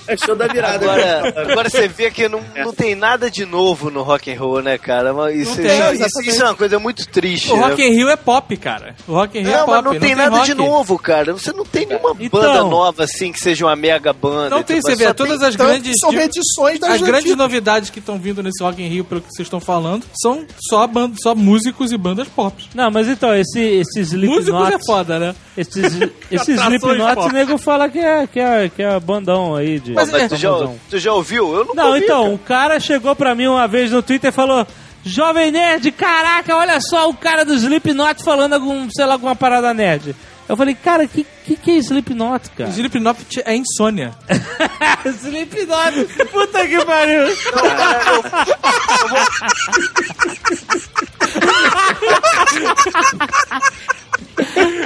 é 0.06 0.16
show 0.16 0.34
da 0.36 0.46
virada. 0.46 0.76
Agora, 0.90 1.42
agora 1.50 1.70
você 1.70 1.88
vê 1.88 2.10
que 2.10 2.28
não, 2.28 2.40
não 2.56 2.72
tem 2.72 2.94
nada 2.94 3.30
de 3.30 3.44
novo 3.44 3.90
no 3.90 4.02
rock 4.02 4.32
and 4.32 4.38
roll, 4.38 4.62
né, 4.62 4.78
cara? 4.78 5.12
Mas 5.12 5.36
Isso, 5.36 5.56
tem, 5.56 5.66
isso- 5.94 6.20
isso 6.22 6.42
é 6.42 6.44
uma 6.46 6.54
coisa 6.54 6.78
muito 6.78 7.06
triste. 7.08 7.50
O 7.52 7.56
né? 7.56 7.62
Rock 7.68 7.82
in 7.82 7.90
Rio 7.90 8.08
é 8.08 8.16
pop, 8.16 8.56
cara. 8.56 8.94
O 9.06 9.12
Rock 9.12 9.38
in 9.38 9.42
Rio 9.42 9.50
é 9.52 9.56
Não, 9.58 9.66
pop. 9.66 9.72
mas 9.72 9.84
não 9.84 9.98
tem 10.00 10.14
nada 10.14 10.36
rock. 10.36 10.46
de 10.46 10.54
novo, 10.54 10.98
cara. 10.98 11.32
Você 11.32 11.52
não 11.52 11.64
tem 11.64 11.86
nenhuma 11.86 12.14
Então. 12.18 12.40
banda 12.40 12.64
nova 12.64 13.04
assim 13.04 13.32
que 13.32 13.40
seja 13.40 13.66
uma 13.66 13.76
mega 13.76 14.12
banda. 14.12 14.50
Não 14.50 14.62
tem, 14.62 14.76
Tipo, 14.76 14.88
você 14.90 14.96
vê, 14.96 15.14
todas 15.14 15.42
as 15.42 15.56
Tanto 15.56 15.68
grandes... 15.68 15.98
são 15.98 16.10
reedições 16.10 16.78
das 16.78 16.90
As 16.90 17.00
grandes 17.00 17.20
antigas. 17.20 17.36
novidades 17.38 17.90
que 17.90 17.98
estão 17.98 18.18
vindo 18.18 18.42
nesse 18.42 18.62
Rock 18.62 18.82
in 18.82 18.88
Rio, 18.88 19.04
pelo 19.04 19.20
que 19.20 19.28
vocês 19.32 19.46
estão 19.46 19.60
falando, 19.60 20.04
são 20.20 20.44
só, 20.68 20.86
band 20.86 21.12
só 21.22 21.34
músicos 21.34 21.92
e 21.92 21.96
bandas 21.96 22.28
pop. 22.28 22.68
Não, 22.76 22.90
mas 22.90 23.08
então, 23.08 23.34
esse, 23.34 23.58
esses 23.58 24.12
Músicos 24.12 24.48
é 24.48 24.52
Slipknot... 24.52 24.86
foda, 24.86 25.18
né? 25.18 25.34
Esses, 25.56 25.84
Atrações 25.94 26.60
Slipknot, 26.60 27.18
o 27.20 27.28
nego 27.32 27.56
fala 27.56 27.88
que 27.88 27.98
é, 27.98 28.26
que, 28.26 28.38
é, 28.38 28.68
que 28.68 28.82
é 28.82 29.00
bandão 29.00 29.56
aí 29.56 29.80
de... 29.80 29.94
Mas 29.94 30.10
Mas 30.10 30.22
é, 30.24 30.28
tu, 30.28 30.36
já, 30.36 30.50
tu 30.90 30.98
já 30.98 31.12
ouviu? 31.14 31.54
Eu 31.54 31.64
nunca 31.64 31.82
Não, 31.82 31.88
ouvi, 31.88 32.04
então, 32.04 32.22
cara. 32.22 32.34
o 32.34 32.38
cara 32.38 32.80
chegou 32.80 33.16
pra 33.16 33.34
mim 33.34 33.46
uma 33.46 33.66
vez 33.66 33.90
no 33.90 34.02
Twitter 34.02 34.28
e 34.28 34.32
falou: 34.32 34.66
Jovem 35.02 35.50
Nerd, 35.50 35.90
caraca, 35.92 36.54
olha 36.56 36.78
só 36.80 37.08
o 37.08 37.14
cara 37.14 37.44
do 37.44 37.54
Slipknot 37.54 38.22
falando 38.22 38.52
algum, 38.52 38.88
sei 38.90 39.06
lá, 39.06 39.14
alguma 39.14 39.34
parada 39.34 39.72
nerd. 39.72 40.14
Eu 40.48 40.56
falei, 40.56 40.74
cara, 40.74 41.06
que 41.06 41.26
que, 41.46 41.56
que 41.56 41.70
é 41.70 41.76
Slipknot, 41.76 42.50
cara? 42.50 42.70
Slipknot 42.70 43.18
é 43.44 43.54
insônia. 43.54 44.12
Slipknot, 45.06 46.04
puta 46.32 46.66
que 46.66 46.84
pariu. 46.84 47.26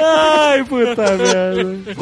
Ai, 0.02 0.64
puta 0.64 1.16
merda. 1.16 1.94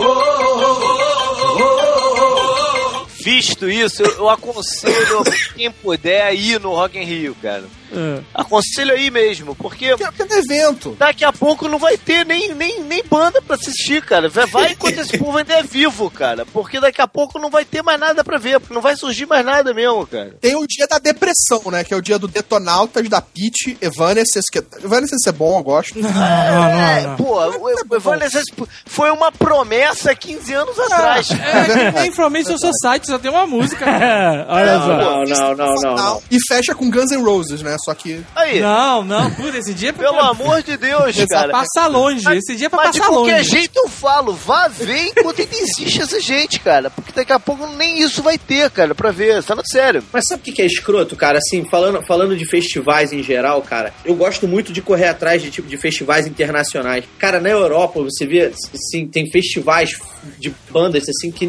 Visto 3.21 3.69
isso, 3.69 4.03
eu, 4.03 4.11
eu 4.13 4.29
aconselho 4.29 5.23
quem 5.55 5.71
puder 5.71 6.35
ir 6.35 6.61
no 6.61 6.71
Rock 6.75 6.99
in 6.99 7.05
Rio, 7.05 7.37
cara. 7.41 7.65
Ah. 7.93 8.21
Aconselho 8.43 8.93
aí 8.93 9.11
mesmo, 9.11 9.55
porque 9.55 9.97
Porque 9.97 10.05
porque 10.25 10.33
é 10.35 10.39
evento. 10.39 10.97
daqui 10.99 11.25
a 11.25 11.33
pouco 11.33 11.69
não 11.69 11.79
vai 11.79 11.97
ter 11.97 12.25
nem, 12.27 12.55
nem, 12.55 12.83
nem 12.83 13.03
banda 13.05 13.41
pra 13.43 13.57
assistir, 13.57 14.03
cara. 14.03 14.29
Vai- 14.29 14.73
enquanto 14.73 14.99
esse 14.99 15.17
povo 15.19 15.39
ainda 15.39 15.55
é 15.55 15.63
vivo, 15.63 16.11
cara. 16.11 16.45
Porque 16.47 16.81
daqui 16.81 17.01
a 17.01 17.09
pouco 17.09 17.39
não 17.39 17.51
vai 17.51 17.65
ter 17.65 17.83
mais 17.83 17.99
nada 17.99 18.23
pra 18.25 18.39
ver, 18.39 18.61
porque 18.61 18.75
não 18.75 18.83
vai 18.83 18.97
surgir 18.97 19.27
mais 19.27 19.45
nada 19.45 19.73
mesmo, 19.73 20.07
cara. 20.07 20.35
Tem 20.41 20.55
o 20.57 20.67
dia 20.67 20.87
da 20.87 20.99
depressão, 20.99 21.63
né? 21.71 21.85
Que 21.85 21.95
é 21.95 21.97
o 21.97 22.03
dia 22.03 22.19
do 22.19 22.29
Detonautas, 22.29 23.09
da 23.09 23.21
Peach, 23.21 23.77
Evanescence. 23.81 24.51
Que... 24.51 24.59
Evanescence 24.85 25.29
é 25.29 25.33
bom, 25.33 25.59
eu 25.59 25.63
gosto. 25.63 25.99
Não, 25.99 26.11
não, 26.11 26.65
É, 26.69 27.01
não. 27.07 27.17
pô, 27.17 27.41
o, 27.47 27.65
o 27.91 27.97
Evanescence 27.97 28.53
foi 28.87 29.11
uma 29.11 29.31
promessa 29.33 30.15
15 30.15 30.53
anos 30.53 30.79
atrás. 30.79 31.29
É, 31.31 31.93
tem 31.93 32.07
Information 32.09 32.57
Society, 32.59 33.07
só 33.07 33.19
tem 33.19 33.31
uma 33.31 33.47
música. 33.47 33.87
É, 34.09 34.47
olha 34.49 34.79
só. 34.79 34.87
Não, 34.89 35.25
não, 35.25 35.57
não, 35.57 35.75
não, 35.75 35.95
não. 35.97 36.23
E 36.31 36.39
fecha 36.47 36.75
com 36.75 36.91
Guns 36.91 37.11
N' 37.11 37.23
Roses, 37.23 37.63
né? 37.63 37.77
Só 37.79 37.95
que. 37.95 38.21
Aí, 38.35 38.61
Não, 38.61 39.05
não, 39.05 39.31
puta, 39.31 39.57
esse 39.59 39.73
dia 39.75 39.91
é 39.91 39.93
pra, 39.93 40.09
pelo 40.11 40.21
amor 40.21 40.63
de 40.63 40.77
Deus, 40.77 41.17
pra 41.17 41.27
cara. 41.27 41.53
passar 41.53 41.87
longe. 41.87 42.25
Esse 42.37 42.57
dia 42.57 42.67
é 42.67 42.69
pra 42.71 42.85
Mas 42.85 42.93
de 42.93 42.99
passar 42.99 43.13
qualquer 43.13 43.39
longe. 43.39 43.51
jeito 43.51 43.77
eu 43.77 43.89
falo, 43.89 44.33
vá 44.33 44.69
ver 44.69 45.07
enquanto 45.17 45.41
ainda 45.41 45.57
existe 45.57 46.03
essa 46.03 46.21
gente, 46.21 46.61
cara. 46.61 46.91
Porque 46.91 47.13
daqui 47.13 47.33
a 47.33 47.39
pouco 47.39 47.67
nem 47.77 48.01
isso 48.01 48.23
vai 48.23 48.37
ter, 48.39 48.71
cara, 48.71 48.95
pra 48.95 49.11
ver. 49.11 49.43
Tá 49.45 49.55
no 49.55 49.63
sério. 49.67 50.03
Mas 50.13 50.25
sabe 50.29 50.43
o 50.51 50.55
que 50.55 50.61
é 50.63 50.67
escroto, 50.67 51.17
cara? 51.17 51.39
Assim, 51.39 51.65
falando, 51.71 52.03
falando 52.07 52.37
de 52.37 52.45
festivais 52.45 53.13
em 53.13 53.23
geral, 53.23 53.63
cara, 53.63 53.93
eu 54.05 54.15
gosto 54.15 54.47
muito 54.49 54.73
de 54.73 54.83
correr 54.83 55.09
atrás 55.09 55.43
de 55.43 55.51
tipo 55.51 55.69
de 55.69 55.77
festivais 55.77 56.27
internacionais. 56.27 57.05
Cara, 57.19 57.41
na 57.41 57.49
Europa, 57.49 58.01
você 58.03 58.27
vê, 58.27 58.53
assim, 58.75 59.07
tem 59.07 59.31
festivais 59.31 59.91
de 60.39 60.53
bandas, 60.71 61.05
assim, 61.09 61.31
que 61.31 61.49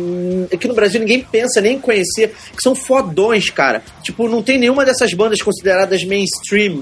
aqui 0.54 0.68
no 0.68 0.74
Brasil 0.74 1.00
ninguém 1.00 1.22
pensa 1.22 1.60
nem 1.60 1.76
em 1.76 1.80
conhecer, 1.80 2.30
que 2.56 2.62
são 2.62 2.76
fodões, 2.76 3.50
cara. 3.50 3.82
Tipo, 4.04 4.28
não 4.30 4.42
tem 4.44 4.58
nenhuma 4.58 4.86
dessas 4.86 5.14
bandas 5.14 5.42
consideradas 5.42 6.04
mainstream, 6.04 6.19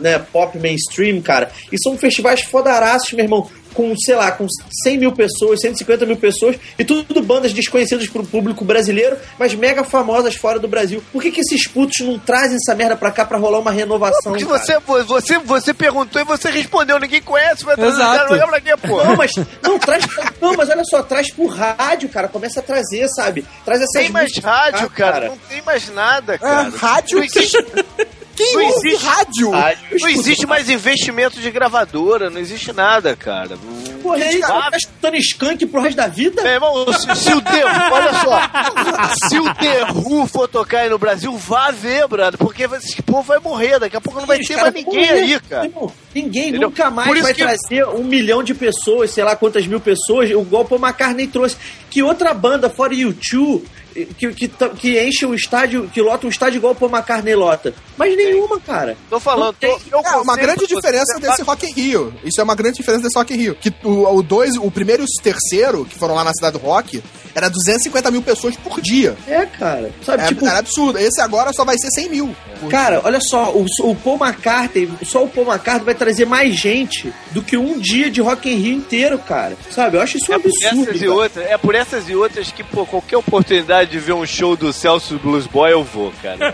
né? 0.02 0.20
Pop 0.20 0.58
mainstream, 0.58 1.22
cara. 1.22 1.52
E 1.72 1.78
são 1.82 1.98
festivais 1.98 2.42
fodaraços, 2.42 3.12
meu 3.14 3.26
irmão. 3.26 3.50
Com, 3.74 3.96
sei 3.96 4.16
lá, 4.16 4.32
com 4.32 4.48
100 4.84 4.98
mil 4.98 5.12
pessoas, 5.12 5.60
150 5.62 6.04
mil 6.04 6.18
pessoas, 6.18 6.56
e 6.80 6.84
tudo 6.84 7.22
bandas 7.22 7.54
desconhecidas 7.54 8.08
pro 8.08 8.26
público 8.26 8.66
brasileiro, 8.66 9.18
mas 9.38 9.54
mega 9.54 9.84
famosas 9.84 10.36
fora 10.36 10.58
do 10.58 10.68
Brasil. 10.68 11.04
Por 11.12 11.22
que, 11.22 11.30
que 11.30 11.42
esses 11.42 11.68
putos 11.68 12.00
não 12.00 12.18
trazem 12.18 12.56
essa 12.56 12.74
merda 12.74 12.96
pra 12.96 13.12
cá 13.12 13.24
pra 13.24 13.38
rolar 13.38 13.60
uma 13.60 13.70
renovação? 13.70 14.32
Porque 14.32 14.46
cara? 14.46 14.58
você, 14.58 14.80
você, 15.04 15.38
você 15.38 15.74
perguntou 15.76 16.20
e 16.20 16.26
você 16.26 16.50
respondeu. 16.50 16.98
Ninguém 17.00 17.22
conhece, 17.22 17.64
vai 17.64 17.76
trazer 17.76 18.02
Exato. 18.02 18.30
cara, 18.30 18.48
pra 18.48 18.62
quê, 18.62 18.76
pô? 18.78 19.04
Não, 19.04 19.16
mas 19.16 19.32
não 19.62 19.78
traz. 19.78 20.08
Não, 20.42 20.56
mas 20.56 20.70
olha 20.70 20.84
só, 20.84 21.04
traz 21.04 21.32
pro 21.32 21.46
rádio, 21.46 22.10
cara. 22.10 22.28
Começa 22.28 22.60
a 22.60 22.64
trazer, 22.64 23.08
sabe? 23.10 23.46
Traz 23.64 23.82
essas 23.82 24.02
Tem 24.02 24.12
mais 24.12 24.32
rádio, 24.42 24.90
cá, 24.90 25.12
cara. 25.12 25.28
Não 25.30 25.38
tem 25.38 25.62
mais 25.62 25.88
nada, 25.90 26.38
cara. 26.40 26.70
É, 26.70 26.78
rádio? 26.78 27.24
Existe, 27.24 27.58
Quem 28.38 28.54
Não 28.56 28.66
ouve 28.68 28.88
existe- 28.90 29.06
rádio? 29.06 29.50
Rádio. 29.50 29.98
não 30.00 30.10
existe 30.10 30.46
mais 30.46 30.70
investimento 30.70 31.40
de 31.40 31.50
gravadora, 31.52 32.30
não 32.30 32.40
existe 32.40 32.72
nada, 32.72 33.16
cara. 33.16 33.58
Porra, 34.04 34.18
aí, 34.24 34.40
cara, 34.40 34.70
tá 34.72 34.78
escutando 34.78 35.16
skunk 35.18 35.66
pro 35.66 35.82
resto 35.82 35.98
da 35.98 36.08
vida? 36.08 36.42
Meu 36.44 36.52
irmão, 36.54 36.86
se, 36.94 37.16
se 37.16 37.34
o 37.34 37.42
The 37.42 37.66
olha 37.92 38.14
só, 38.14 39.28
se 39.28 39.40
o 39.40 39.54
The 39.56 39.92
Who 39.92 40.28
for 40.28 40.48
tocar 40.48 40.82
aí 40.82 40.90
no 40.90 41.00
Brasil, 41.00 41.36
vá 41.36 41.72
ver, 41.72 42.08
brother, 42.08 42.38
porque 42.38 42.64
esse 42.64 43.02
povo 43.02 43.24
vai 43.24 43.40
morrer, 43.40 43.80
daqui 43.80 43.98
a 43.98 44.02
pouco 44.02 44.20
não 44.20 44.28
vai 44.28 44.38
ter 44.40 44.56
mais 44.56 44.74
ninguém 44.74 45.08
morrer. 45.08 45.10
aí, 45.12 45.40
cara. 45.42 45.66
Irmão, 45.66 45.92
Ninguém 46.14 46.50
Entendeu? 46.50 46.70
nunca 46.70 46.90
mais 46.90 47.22
vai 47.22 47.34
que- 47.34 47.44
trazer 47.44 47.86
um 47.90 48.04
milhão 48.04 48.42
de 48.42 48.54
pessoas, 48.54 49.12
sei 49.12 49.24
lá 49.24 49.36
quantas 49.36 49.68
mil 49.68 49.80
pessoas, 49.80 50.32
o 50.32 50.44
Paul 50.46 50.80
McCartney 50.80 51.28
trouxe. 51.28 51.58
Que 51.92 52.02
outra 52.02 52.34
banda, 52.34 52.70
fora 52.70 52.94
U2, 52.94 53.62
que, 54.06 54.34
que, 54.34 54.48
que 54.48 55.00
enche 55.02 55.26
o 55.26 55.34
estádio, 55.34 55.90
que 55.94 56.02
lota 56.02 56.28
o 56.28 56.30
estádio 56.30 56.58
igual 56.58 56.74
o 56.74 56.76
Paul 56.76 56.92
McCartney 56.92 57.36
lota? 57.36 57.74
Mas 57.98 58.16
nenhuma, 58.16 58.60
cara. 58.60 58.96
Tô 59.10 59.20
falando, 59.20 59.56
tô, 59.60 59.68
É, 59.68 60.16
uma 60.18 60.36
grande 60.36 60.68
diferença 60.68 61.20
desse 61.20 61.42
Rock 61.42 61.66
in 61.66 61.74
Rio. 61.74 62.14
Isso 62.24 62.40
é 62.40 62.44
uma 62.44 62.56
grande 62.56 62.78
diferença 62.78 63.04
desse 63.04 63.18
Rock 63.18 63.34
in 63.34 63.38
Rio. 63.38 63.56
Que 63.56 63.74
o, 63.84 64.16
o, 64.18 64.22
dois, 64.22 64.56
o 64.56 64.70
primeiro 64.70 65.04
e 65.04 65.06
o 65.06 65.24
terceiro, 65.24 65.86
que 65.86 65.98
foram 65.98 66.16
lá 66.16 66.24
na 66.24 66.32
cidade 66.34 66.58
do 66.58 66.64
Rock, 66.64 67.02
era 67.34 67.50
250 67.50 68.12
mil 68.12 68.22
pessoas 68.22 68.56
por 68.56 68.82
dia. 68.82 69.16
É, 69.28 69.46
cara. 69.46 69.92
Sabe, 70.04 70.24
É, 70.24 70.28
tipo, 70.28 70.46
era 70.46 70.60
absurdo. 70.60 70.98
Esse 71.00 71.22
agora 71.22 71.52
só 71.54 71.64
vai 71.64 71.76
ser 71.78 71.90
100 71.92 72.10
mil. 72.10 72.36
por 72.60 72.70
Cara, 72.70 73.02
olha 73.04 73.20
só, 73.22 73.52
o, 73.52 73.66
o 73.84 73.96
Paul 73.96 74.18
McCartney, 74.18 74.90
só 75.04 75.24
o 75.24 75.30
Paul 75.30 75.48
McCartney 75.48 75.86
vai 75.86 75.96
trazer 75.96 76.26
mais 76.26 76.56
gente 76.56 77.14
do 77.32 77.42
que 77.42 77.58
um 77.58 77.78
dia 77.80 78.10
de 78.10 78.22
Rock 78.22 78.50
in 78.50 78.56
Rio 78.56 78.76
inteiro, 78.76 79.18
cara. 79.20 79.56
Sabe? 79.72 79.98
Eu 79.98 80.02
acho 80.02 80.18
isso 80.18 80.32
um 80.32 80.36
É 80.36 80.40
por 80.40 80.48
absurdo. 80.50 80.90
essas 80.90 81.02
e 81.02 81.08
outras, 81.08 81.46
é 81.48 81.58
por 81.58 81.76
essas 81.76 82.10
e 82.10 82.16
outras 82.16 82.52
que, 82.52 82.64
pô, 82.64 82.86
qualquer 82.86 83.18
oportunidade 83.18 83.87
de 83.88 84.00
ver 84.00 84.14
um 84.14 84.26
show 84.26 84.56
do 84.56 84.72
Celso 84.74 85.18
Blues 85.18 85.48
Boy, 85.48 85.72
eu 85.72 85.84
vou, 85.84 86.14
cara. 86.22 86.54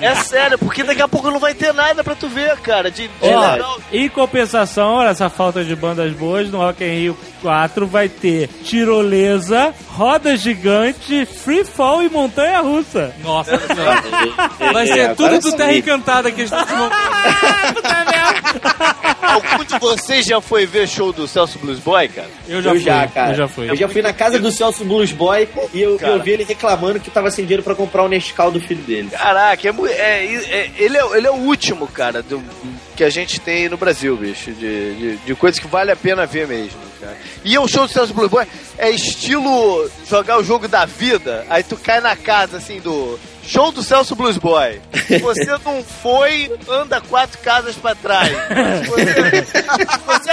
é 0.00 0.14
sério, 0.16 0.58
porque 0.58 0.82
daqui 0.82 1.02
a 1.02 1.08
pouco 1.08 1.30
não 1.30 1.38
vai 1.38 1.54
ter 1.54 1.72
nada 1.72 2.02
pra 2.04 2.14
tu 2.14 2.28
ver, 2.28 2.56
cara. 2.58 2.90
De, 2.90 3.08
de 3.08 3.12
Ó, 3.20 3.52
legal. 3.52 3.78
em 3.92 4.08
compensação, 4.08 4.94
olha 4.94 5.08
essa 5.10 5.28
falta 5.28 5.64
de 5.64 5.74
bandas 5.76 6.12
boas, 6.12 6.48
no 6.50 6.58
Rock 6.58 6.84
in 6.84 6.98
Rio 7.00 7.18
4 7.40 7.86
vai 7.86 8.08
ter 8.08 8.48
tirolesa, 8.64 9.74
roda 9.88 10.36
gigante, 10.36 11.24
free 11.26 11.64
fall 11.64 12.02
e 12.02 12.08
montanha 12.08 12.60
russa. 12.60 13.14
Nossa 13.22 13.58
senhora. 13.66 14.02
Vai 14.72 14.86
ser 14.86 14.98
É, 15.00 15.14
tudo 15.14 15.38
do. 15.40 15.52
Terra 15.56 15.74
Encantada 15.74 16.30
que 16.30 16.42
eles 16.42 16.52
estão 16.52 16.90
Algum 19.22 19.64
de 19.64 19.78
vocês 19.78 20.26
já 20.26 20.40
foi 20.40 20.66
ver 20.66 20.86
show 20.88 21.12
do 21.12 21.26
Celso 21.26 21.58
Blues 21.58 21.78
Boy, 21.78 22.08
cara? 22.08 22.28
Eu 22.48 22.60
já 22.62 22.70
eu 22.70 22.74
fui, 22.74 22.84
já, 22.84 23.06
cara. 23.08 23.30
eu 23.30 23.34
já 23.34 23.48
fui. 23.48 23.70
Eu 23.70 23.76
já 23.76 23.88
fui 23.88 24.02
na 24.02 24.11
casa 24.12 24.38
do 24.38 24.50
Celso 24.50 24.84
Blues 24.84 25.12
Boy 25.12 25.48
e 25.72 25.80
eu, 25.82 25.98
eu 25.98 26.22
vi 26.22 26.32
ele 26.32 26.44
reclamando 26.44 27.00
que 27.00 27.10
tava 27.10 27.30
sem 27.30 27.44
dinheiro 27.44 27.62
pra 27.62 27.74
comprar 27.74 28.02
o 28.04 28.08
Nescau 28.08 28.50
do 28.50 28.60
filho 28.60 28.82
dele. 28.82 29.10
Caraca, 29.10 29.68
é, 29.68 29.70
é- 29.90 30.24
é- 30.50 30.70
ele, 30.78 30.96
é, 30.96 31.16
ele 31.16 31.26
é 31.26 31.30
o 31.30 31.34
último, 31.36 31.86
cara, 31.86 32.22
do- 32.22 32.42
que 32.96 33.02
a 33.04 33.10
gente 33.10 33.40
tem 33.40 33.68
no 33.68 33.76
Brasil, 33.76 34.14
bicho, 34.16 34.52
de, 34.52 34.94
de, 34.94 35.16
de 35.16 35.34
coisas 35.34 35.58
que 35.58 35.66
vale 35.66 35.90
a 35.90 35.96
pena 35.96 36.26
ver 36.26 36.46
mesmo, 36.46 36.78
cara. 37.00 37.16
E 37.44 37.56
o 37.58 37.66
show 37.66 37.86
do 37.86 37.92
Celso 37.92 38.12
Blues 38.12 38.30
Boy 38.30 38.46
é 38.76 38.90
estilo 38.90 39.90
jogar 40.08 40.38
o 40.38 40.44
jogo 40.44 40.68
da 40.68 40.84
vida, 40.84 41.46
aí 41.48 41.62
tu 41.62 41.76
cai 41.76 42.00
na 42.00 42.14
casa, 42.14 42.58
assim, 42.58 42.80
do 42.80 43.18
show 43.42 43.72
do 43.72 43.82
Celso 43.82 44.14
Blues 44.14 44.36
Boy. 44.36 44.80
Se 45.06 45.18
você 45.20 45.44
não 45.64 45.82
foi, 45.82 46.50
anda 46.68 47.00
quatro 47.00 47.38
casas 47.38 47.76
pra 47.76 47.94
trás. 47.94 48.30
Se 48.30 48.90
você, 48.90 49.42
você 50.06 50.32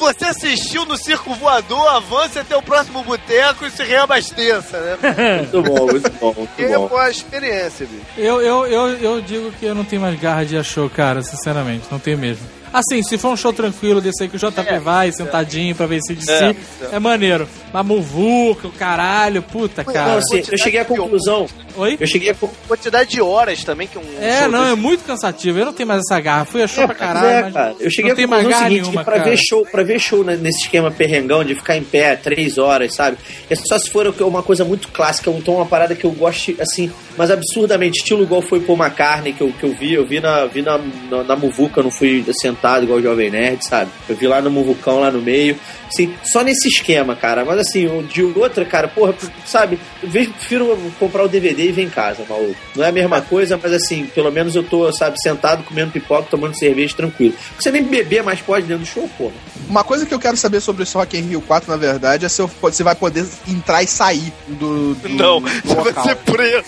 você 0.00 0.24
assistiu 0.24 0.86
no 0.86 0.96
Circo 0.96 1.34
Voador, 1.34 1.86
avance 1.88 2.38
até 2.38 2.56
o 2.56 2.62
próximo 2.62 3.04
boteco 3.04 3.66
e 3.66 3.70
se 3.70 3.84
reabasteça, 3.84 4.80
né? 4.80 4.98
Muito 5.38 5.62
bom, 5.62 5.86
muito 5.86 6.10
bom, 6.12 6.34
muito 6.36 6.50
é 6.58 6.76
bom. 6.76 6.86
uma 6.86 7.10
experiência, 7.10 7.86
bicho. 7.86 8.04
Eu, 8.16 8.40
eu, 8.40 8.66
eu, 8.66 8.88
eu 8.96 9.20
digo 9.20 9.52
que 9.52 9.66
eu 9.66 9.74
não 9.74 9.84
tenho 9.84 10.02
mais 10.02 10.18
garra 10.18 10.44
de 10.44 10.56
a 10.56 10.62
show, 10.62 10.88
cara, 10.88 11.22
sinceramente, 11.22 11.84
não 11.90 11.98
tenho 11.98 12.18
mesmo. 12.18 12.59
Assim, 12.72 13.02
se 13.02 13.18
for 13.18 13.30
um 13.32 13.36
show 13.36 13.52
tranquilo 13.52 14.00
desse 14.00 14.22
aí 14.22 14.28
que 14.28 14.36
o 14.36 14.38
JP 14.38 14.78
vai, 14.82 15.10
sentadinho 15.12 15.74
pra 15.74 15.86
ver 15.86 16.00
se 16.02 16.14
de 16.14 16.24
si, 16.24 16.30
É, 16.32 16.54
é, 16.92 16.98
maneiro. 16.98 17.48
Mas 17.72 17.84
muvuca, 17.86 18.68
o 18.68 18.72
caralho, 18.72 19.42
puta, 19.42 19.82
Não, 19.86 19.92
cara. 19.92 20.16
assim, 20.18 20.42
eu 20.50 20.58
cheguei 20.58 20.80
à 20.80 20.84
conclusão. 20.84 21.46
Oi? 21.76 21.96
Eu 22.00 22.06
cheguei 22.06 22.30
à 22.30 22.34
quantidade 22.66 23.10
de 23.10 23.20
horas 23.20 23.62
também 23.64 23.86
que 23.86 23.96
um 23.98 24.02
É, 24.20 24.42
show 24.42 24.50
não, 24.50 24.64
é 24.64 24.70
desse- 24.70 24.80
muito 24.82 25.04
cansativo. 25.04 25.58
Eu 25.58 25.66
não 25.66 25.72
tenho 25.72 25.88
mais 25.88 26.00
essa 26.00 26.20
garra. 26.20 26.44
Fui 26.44 26.62
a 26.62 26.66
show 26.68 26.84
É, 26.84 26.86
pra 26.86 26.94
caralho, 26.96 27.26
é, 27.28 27.42
mas 27.44 27.52
cara. 27.54 27.74
Eu 27.80 27.90
cheguei 27.90 28.10
não 28.10 28.16
tem 28.16 28.26
mais 28.26 28.42
conclusão 28.44 28.50
garra 28.50 28.64
seguinte, 28.70 28.82
nenhuma, 28.82 29.00
que 29.00 29.04
pra 29.10 29.18
cara. 29.18 29.30
ver 29.30 29.36
show, 29.36 29.66
para 29.66 29.82
ver 29.84 29.98
show 30.00 30.24
nesse 30.24 30.62
esquema 30.62 30.90
perrengão 30.90 31.44
de 31.44 31.54
ficar 31.54 31.76
em 31.76 31.82
pé 31.84 32.16
três 32.16 32.58
horas, 32.58 32.94
sabe? 32.94 33.16
É 33.48 33.54
só 33.54 33.78
se 33.78 33.90
for 33.90 34.06
uma 34.20 34.42
coisa 34.42 34.64
muito 34.64 34.88
clássica, 34.88 35.30
então 35.30 35.54
uma 35.54 35.66
parada 35.66 35.94
que 35.94 36.04
eu 36.04 36.10
gosto 36.12 36.54
assim, 36.60 36.90
mas 37.16 37.30
absurdamente, 37.30 37.98
estilo 37.98 38.22
igual 38.22 38.42
foi 38.42 38.60
Paul 38.60 38.78
McCartney 38.78 39.32
que 39.32 39.40
eu, 39.42 39.52
que 39.52 39.64
eu 39.64 39.74
vi, 39.74 39.94
eu 39.94 40.06
vi 40.06 40.20
na 40.20 40.46
vi 40.46 40.62
na, 40.62 40.78
na, 41.10 41.22
na 41.24 41.36
Muvuca, 41.36 41.82
não 41.82 41.90
fui 41.90 42.20
sentado 42.60 42.84
igual 42.84 42.98
o 42.98 43.02
Jovem 43.02 43.30
Nerd, 43.30 43.66
sabe? 43.66 43.90
Eu 44.08 44.14
vi 44.14 44.26
lá 44.26 44.40
no 44.42 44.50
Muvucão 44.50 45.00
lá 45.00 45.10
no 45.10 45.20
meio, 45.20 45.56
assim, 45.88 46.14
só 46.30 46.42
nesse 46.42 46.68
esquema, 46.68 47.16
cara. 47.16 47.44
Mas 47.44 47.58
assim, 47.60 47.86
o 47.86 48.02
de 48.02 48.22
outra, 48.22 48.64
cara, 48.66 48.86
porra, 48.86 49.14
sabe? 49.46 49.78
Eu 50.02 50.08
vejo- 50.10 50.30
prefiro 50.32 50.76
comprar 50.98 51.24
o 51.24 51.28
DVD 51.28 51.68
e 51.68 51.72
ver 51.72 51.82
em 51.82 51.88
casa, 51.90 52.22
maluco. 52.28 52.54
Não 52.76 52.84
é 52.84 52.88
a 52.88 52.92
mesma 52.92 53.20
coisa, 53.22 53.58
mas 53.60 53.72
assim, 53.72 54.04
pelo 54.14 54.30
menos 54.30 54.54
eu 54.54 54.62
tô, 54.62 54.92
sabe, 54.92 55.20
sentado 55.20 55.62
comendo 55.64 55.90
pipoca, 55.92 56.26
tomando 56.30 56.56
cerveja 56.58 56.94
tranquilo. 56.94 57.34
Você 57.58 57.70
nem 57.70 57.82
beber 57.82 58.22
mais 58.22 58.40
pode 58.40 58.66
dentro 58.66 58.84
do 58.84 58.86
show, 58.88 59.08
porra. 59.16 59.32
Uma 59.68 59.82
coisa 59.84 60.04
que 60.04 60.12
eu 60.12 60.18
quero 60.18 60.36
saber 60.36 60.60
sobre 60.60 60.82
esse 60.82 60.94
Rock 60.96 61.16
in 61.16 61.22
Rio 61.22 61.40
4, 61.40 61.70
na 61.70 61.76
verdade, 61.76 62.26
é 62.26 62.28
se 62.28 62.42
você 62.60 62.82
vai 62.82 62.94
poder 62.94 63.24
entrar 63.48 63.82
e 63.82 63.86
sair 63.86 64.32
do, 64.48 64.94
do, 64.94 65.08
Não, 65.08 65.40
do 65.40 65.48
você 65.64 65.92
vai 65.92 66.04
ser 66.04 66.16
preso. 66.16 66.60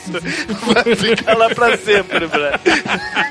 Vai 0.72 0.94
ficar 0.94 1.36
lá 1.36 1.50
pra 1.50 1.76
sempre, 1.76 2.26
Brad. 2.28 2.60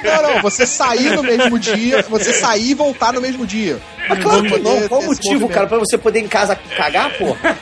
Não, 0.04 0.22
não, 0.36 0.42
você 0.42 0.66
sair 0.68 1.16
no 1.16 1.24
mesmo 1.24 1.58
dia, 1.58 2.06
você 2.10 2.34
sair 2.34 2.51
e 2.58 2.74
voltar 2.74 3.14
no 3.14 3.22
mesmo 3.22 3.46
dia. 3.46 3.80
Mas 4.10 4.20
claro 4.24 4.44
que 4.44 4.58
não. 4.60 4.88
Qual 4.88 5.02
o 5.02 5.06
motivo, 5.06 5.34
movimento. 5.34 5.54
cara, 5.54 5.68
pra 5.68 5.78
você 5.80 5.98
poder 5.98 6.20
em 6.20 6.28
casa 6.28 6.56
cagar, 6.78 7.12
porra? 7.18 7.40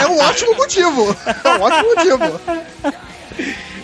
É 0.00 0.06
um 0.08 0.18
ótimo 0.18 0.54
motivo. 0.56 1.16
É 1.44 1.48
um 1.50 1.60
ótimo 1.62 1.94
motivo. 1.94 2.40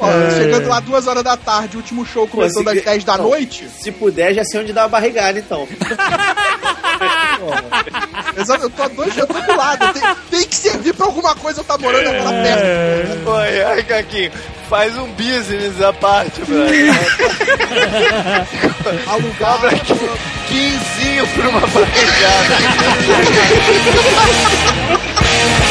Ó, 0.01 0.07
chegando 0.37 0.69
lá 0.69 0.81
duas 0.81 1.07
horas 1.07 1.23
da 1.23 1.37
tarde, 1.37 1.77
último 1.77 2.05
show 2.05 2.27
começando 2.27 2.69
se- 2.70 2.78
às 2.78 2.85
10 2.85 3.05
da 3.05 3.16
não. 3.16 3.28
noite. 3.28 3.69
Se 3.69 3.93
puder, 3.93 4.35
já 4.35 4.43
sei 4.45 4.61
onde 4.61 4.73
dar 4.73 4.82
uma 4.82 4.89
barrigada, 4.89 5.39
então. 5.39 5.69
Exato, 8.37 8.65
eu 8.65 8.71
tô 8.71 8.83
a 8.83 8.89
dois 8.89 9.17
eu 9.17 9.27
tô 9.27 9.41
do 9.41 9.57
lado. 9.57 9.93
Tem, 9.93 10.03
tem 10.31 10.49
que 10.49 10.57
servir 10.57 10.95
pra 10.95 11.07
alguma 11.07 11.35
coisa 11.35 11.61
eu 11.61 11.65
tá 11.65 11.79
morando 11.79 12.09
agora 12.09 12.43
perto. 12.43 13.31
Oi, 13.31 13.62
ai, 13.62 13.83
Caquinho. 13.83 14.33
Faz 14.69 14.97
um 14.97 15.09
business 15.12 15.81
à 15.83 15.93
parte, 15.93 16.41
velho. 16.43 16.95
Cobra 19.39 19.71
aqui 19.71 19.95
15 20.49 21.27
por 21.35 21.47
uma 21.47 21.61
barrigada. 21.61 22.57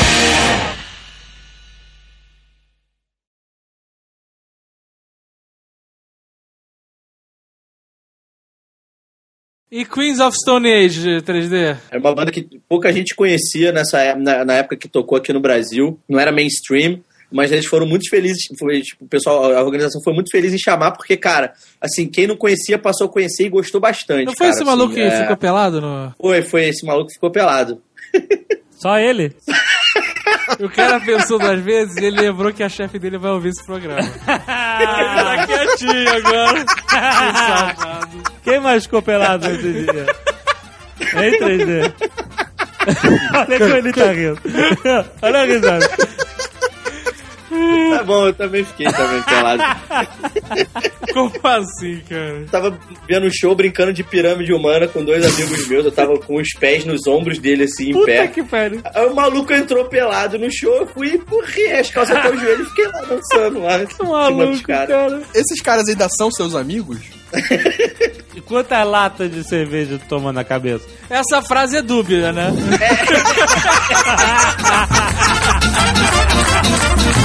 E 9.70 9.84
Queens 9.84 10.18
of 10.18 10.36
Stone 10.36 10.68
Age 10.68 11.20
3D? 11.22 11.76
É 11.92 11.98
uma 11.98 12.12
banda 12.12 12.32
que 12.32 12.48
pouca 12.68 12.92
gente 12.92 13.14
conhecia 13.14 13.70
nessa, 13.70 14.00
é- 14.00 14.16
na, 14.16 14.44
na 14.44 14.54
época 14.54 14.76
que 14.76 14.88
tocou 14.88 15.16
aqui 15.16 15.32
no 15.32 15.38
Brasil. 15.40 15.96
Não 16.08 16.18
era 16.18 16.32
mainstream, 16.32 17.00
mas 17.30 17.52
eles 17.52 17.66
foram 17.66 17.86
muito 17.86 18.10
felizes. 18.10 18.42
Foi, 18.58 18.80
tipo, 18.82 19.04
o 19.04 19.08
pessoal, 19.08 19.52
a 19.52 19.62
organização 19.62 20.02
foi 20.02 20.12
muito 20.12 20.30
feliz 20.32 20.52
em 20.52 20.58
chamar, 20.58 20.90
porque, 20.90 21.16
cara, 21.16 21.52
assim, 21.80 22.08
quem 22.08 22.26
não 22.26 22.36
conhecia 22.36 22.78
passou 22.80 23.06
a 23.06 23.10
conhecer 23.10 23.44
e 23.46 23.48
gostou 23.48 23.80
bastante. 23.80 24.26
Não 24.26 24.34
foi 24.36 24.48
cara, 24.48 24.50
esse 24.50 24.64
maluco 24.64 24.92
assim, 24.92 25.02
que 25.02 25.06
é. 25.06 25.20
ficou 25.22 25.36
pelado 25.36 25.80
no. 25.80 26.14
Foi, 26.20 26.42
foi 26.42 26.64
esse 26.68 26.84
maluco 26.84 27.06
que 27.06 27.14
ficou 27.14 27.30
pelado. 27.30 27.80
Só 28.72 28.98
ele? 28.98 29.32
O 30.58 30.68
cara 30.68 30.98
pensou 31.00 31.38
duas 31.38 31.60
vezes 31.60 31.96
e 31.96 32.04
ele 32.06 32.20
lembrou 32.22 32.52
que 32.52 32.62
a 32.62 32.68
chefe 32.68 32.98
dele 32.98 33.18
vai 33.18 33.30
ouvir 33.30 33.50
esse 33.50 33.64
programa. 33.64 34.02
tá 34.26 35.46
quietinho 35.46 36.10
agora. 36.16 36.64
Que 36.90 36.96
safado. 36.96 38.29
Quem 38.50 38.60
mais 38.60 38.82
ficou 38.84 39.00
pelado 39.02 39.48
nesse 39.48 39.62
dia? 39.72 40.06
Em 41.00 41.38
3D. 41.38 41.92
Olha 43.36 43.58
como 43.58 43.76
ele 43.76 43.92
tá 43.92 44.12
rindo. 44.12 44.40
Olha 45.22 45.40
a 45.40 45.44
risada. 45.44 45.88
Tá 47.96 48.04
bom, 48.04 48.26
eu 48.28 48.32
também 48.32 48.64
fiquei 48.64 48.86
também 48.92 49.22
pelado. 49.22 49.62
Como 51.12 51.32
assim, 51.44 52.00
cara? 52.08 52.44
tava 52.50 52.78
vendo 53.08 53.26
um 53.26 53.30
show 53.30 53.54
brincando 53.56 53.92
de 53.92 54.04
pirâmide 54.04 54.52
humana 54.52 54.86
com 54.86 55.04
dois 55.04 55.24
amigos 55.26 55.66
meus. 55.66 55.84
Eu 55.84 55.92
tava 55.92 56.16
com 56.18 56.36
os 56.36 56.48
pés 56.58 56.84
nos 56.84 57.06
ombros 57.06 57.38
dele, 57.38 57.64
assim, 57.64 57.90
em 57.90 57.92
Puta 57.92 58.06
pé. 58.06 58.28
que 58.28 58.42
pariu. 58.44 58.80
Aí 58.94 59.04
o 59.06 59.14
maluco 59.14 59.52
entrou 59.52 59.84
pelado 59.86 60.38
no 60.38 60.50
show, 60.50 60.76
eu 60.76 60.86
fui 60.86 61.08
e 61.08 61.14
empurrei 61.16 61.72
as 61.72 61.90
calças 61.90 62.16
até 62.16 62.30
o 62.30 62.38
joelho 62.38 62.62
e 62.62 62.66
fiquei 62.66 62.86
lá 62.86 63.00
dançando 63.02 63.60
lá. 63.62 63.82
em 63.82 64.08
Maluco, 64.08 64.62
caras. 64.62 64.88
cara. 64.88 65.22
Esses 65.34 65.60
caras 65.60 65.88
ainda 65.88 66.08
são 66.08 66.30
seus 66.30 66.54
amigos? 66.54 66.98
E 68.32 68.40
quantas 68.40 68.86
latas 68.86 69.28
de 69.28 69.42
cerveja 69.42 69.98
tu 69.98 70.06
toma 70.06 70.32
na 70.32 70.44
cabeça? 70.44 70.86
Essa 71.10 71.42
frase 71.42 71.78
é 71.78 71.82
dúbia, 71.82 72.32
né? 72.32 72.46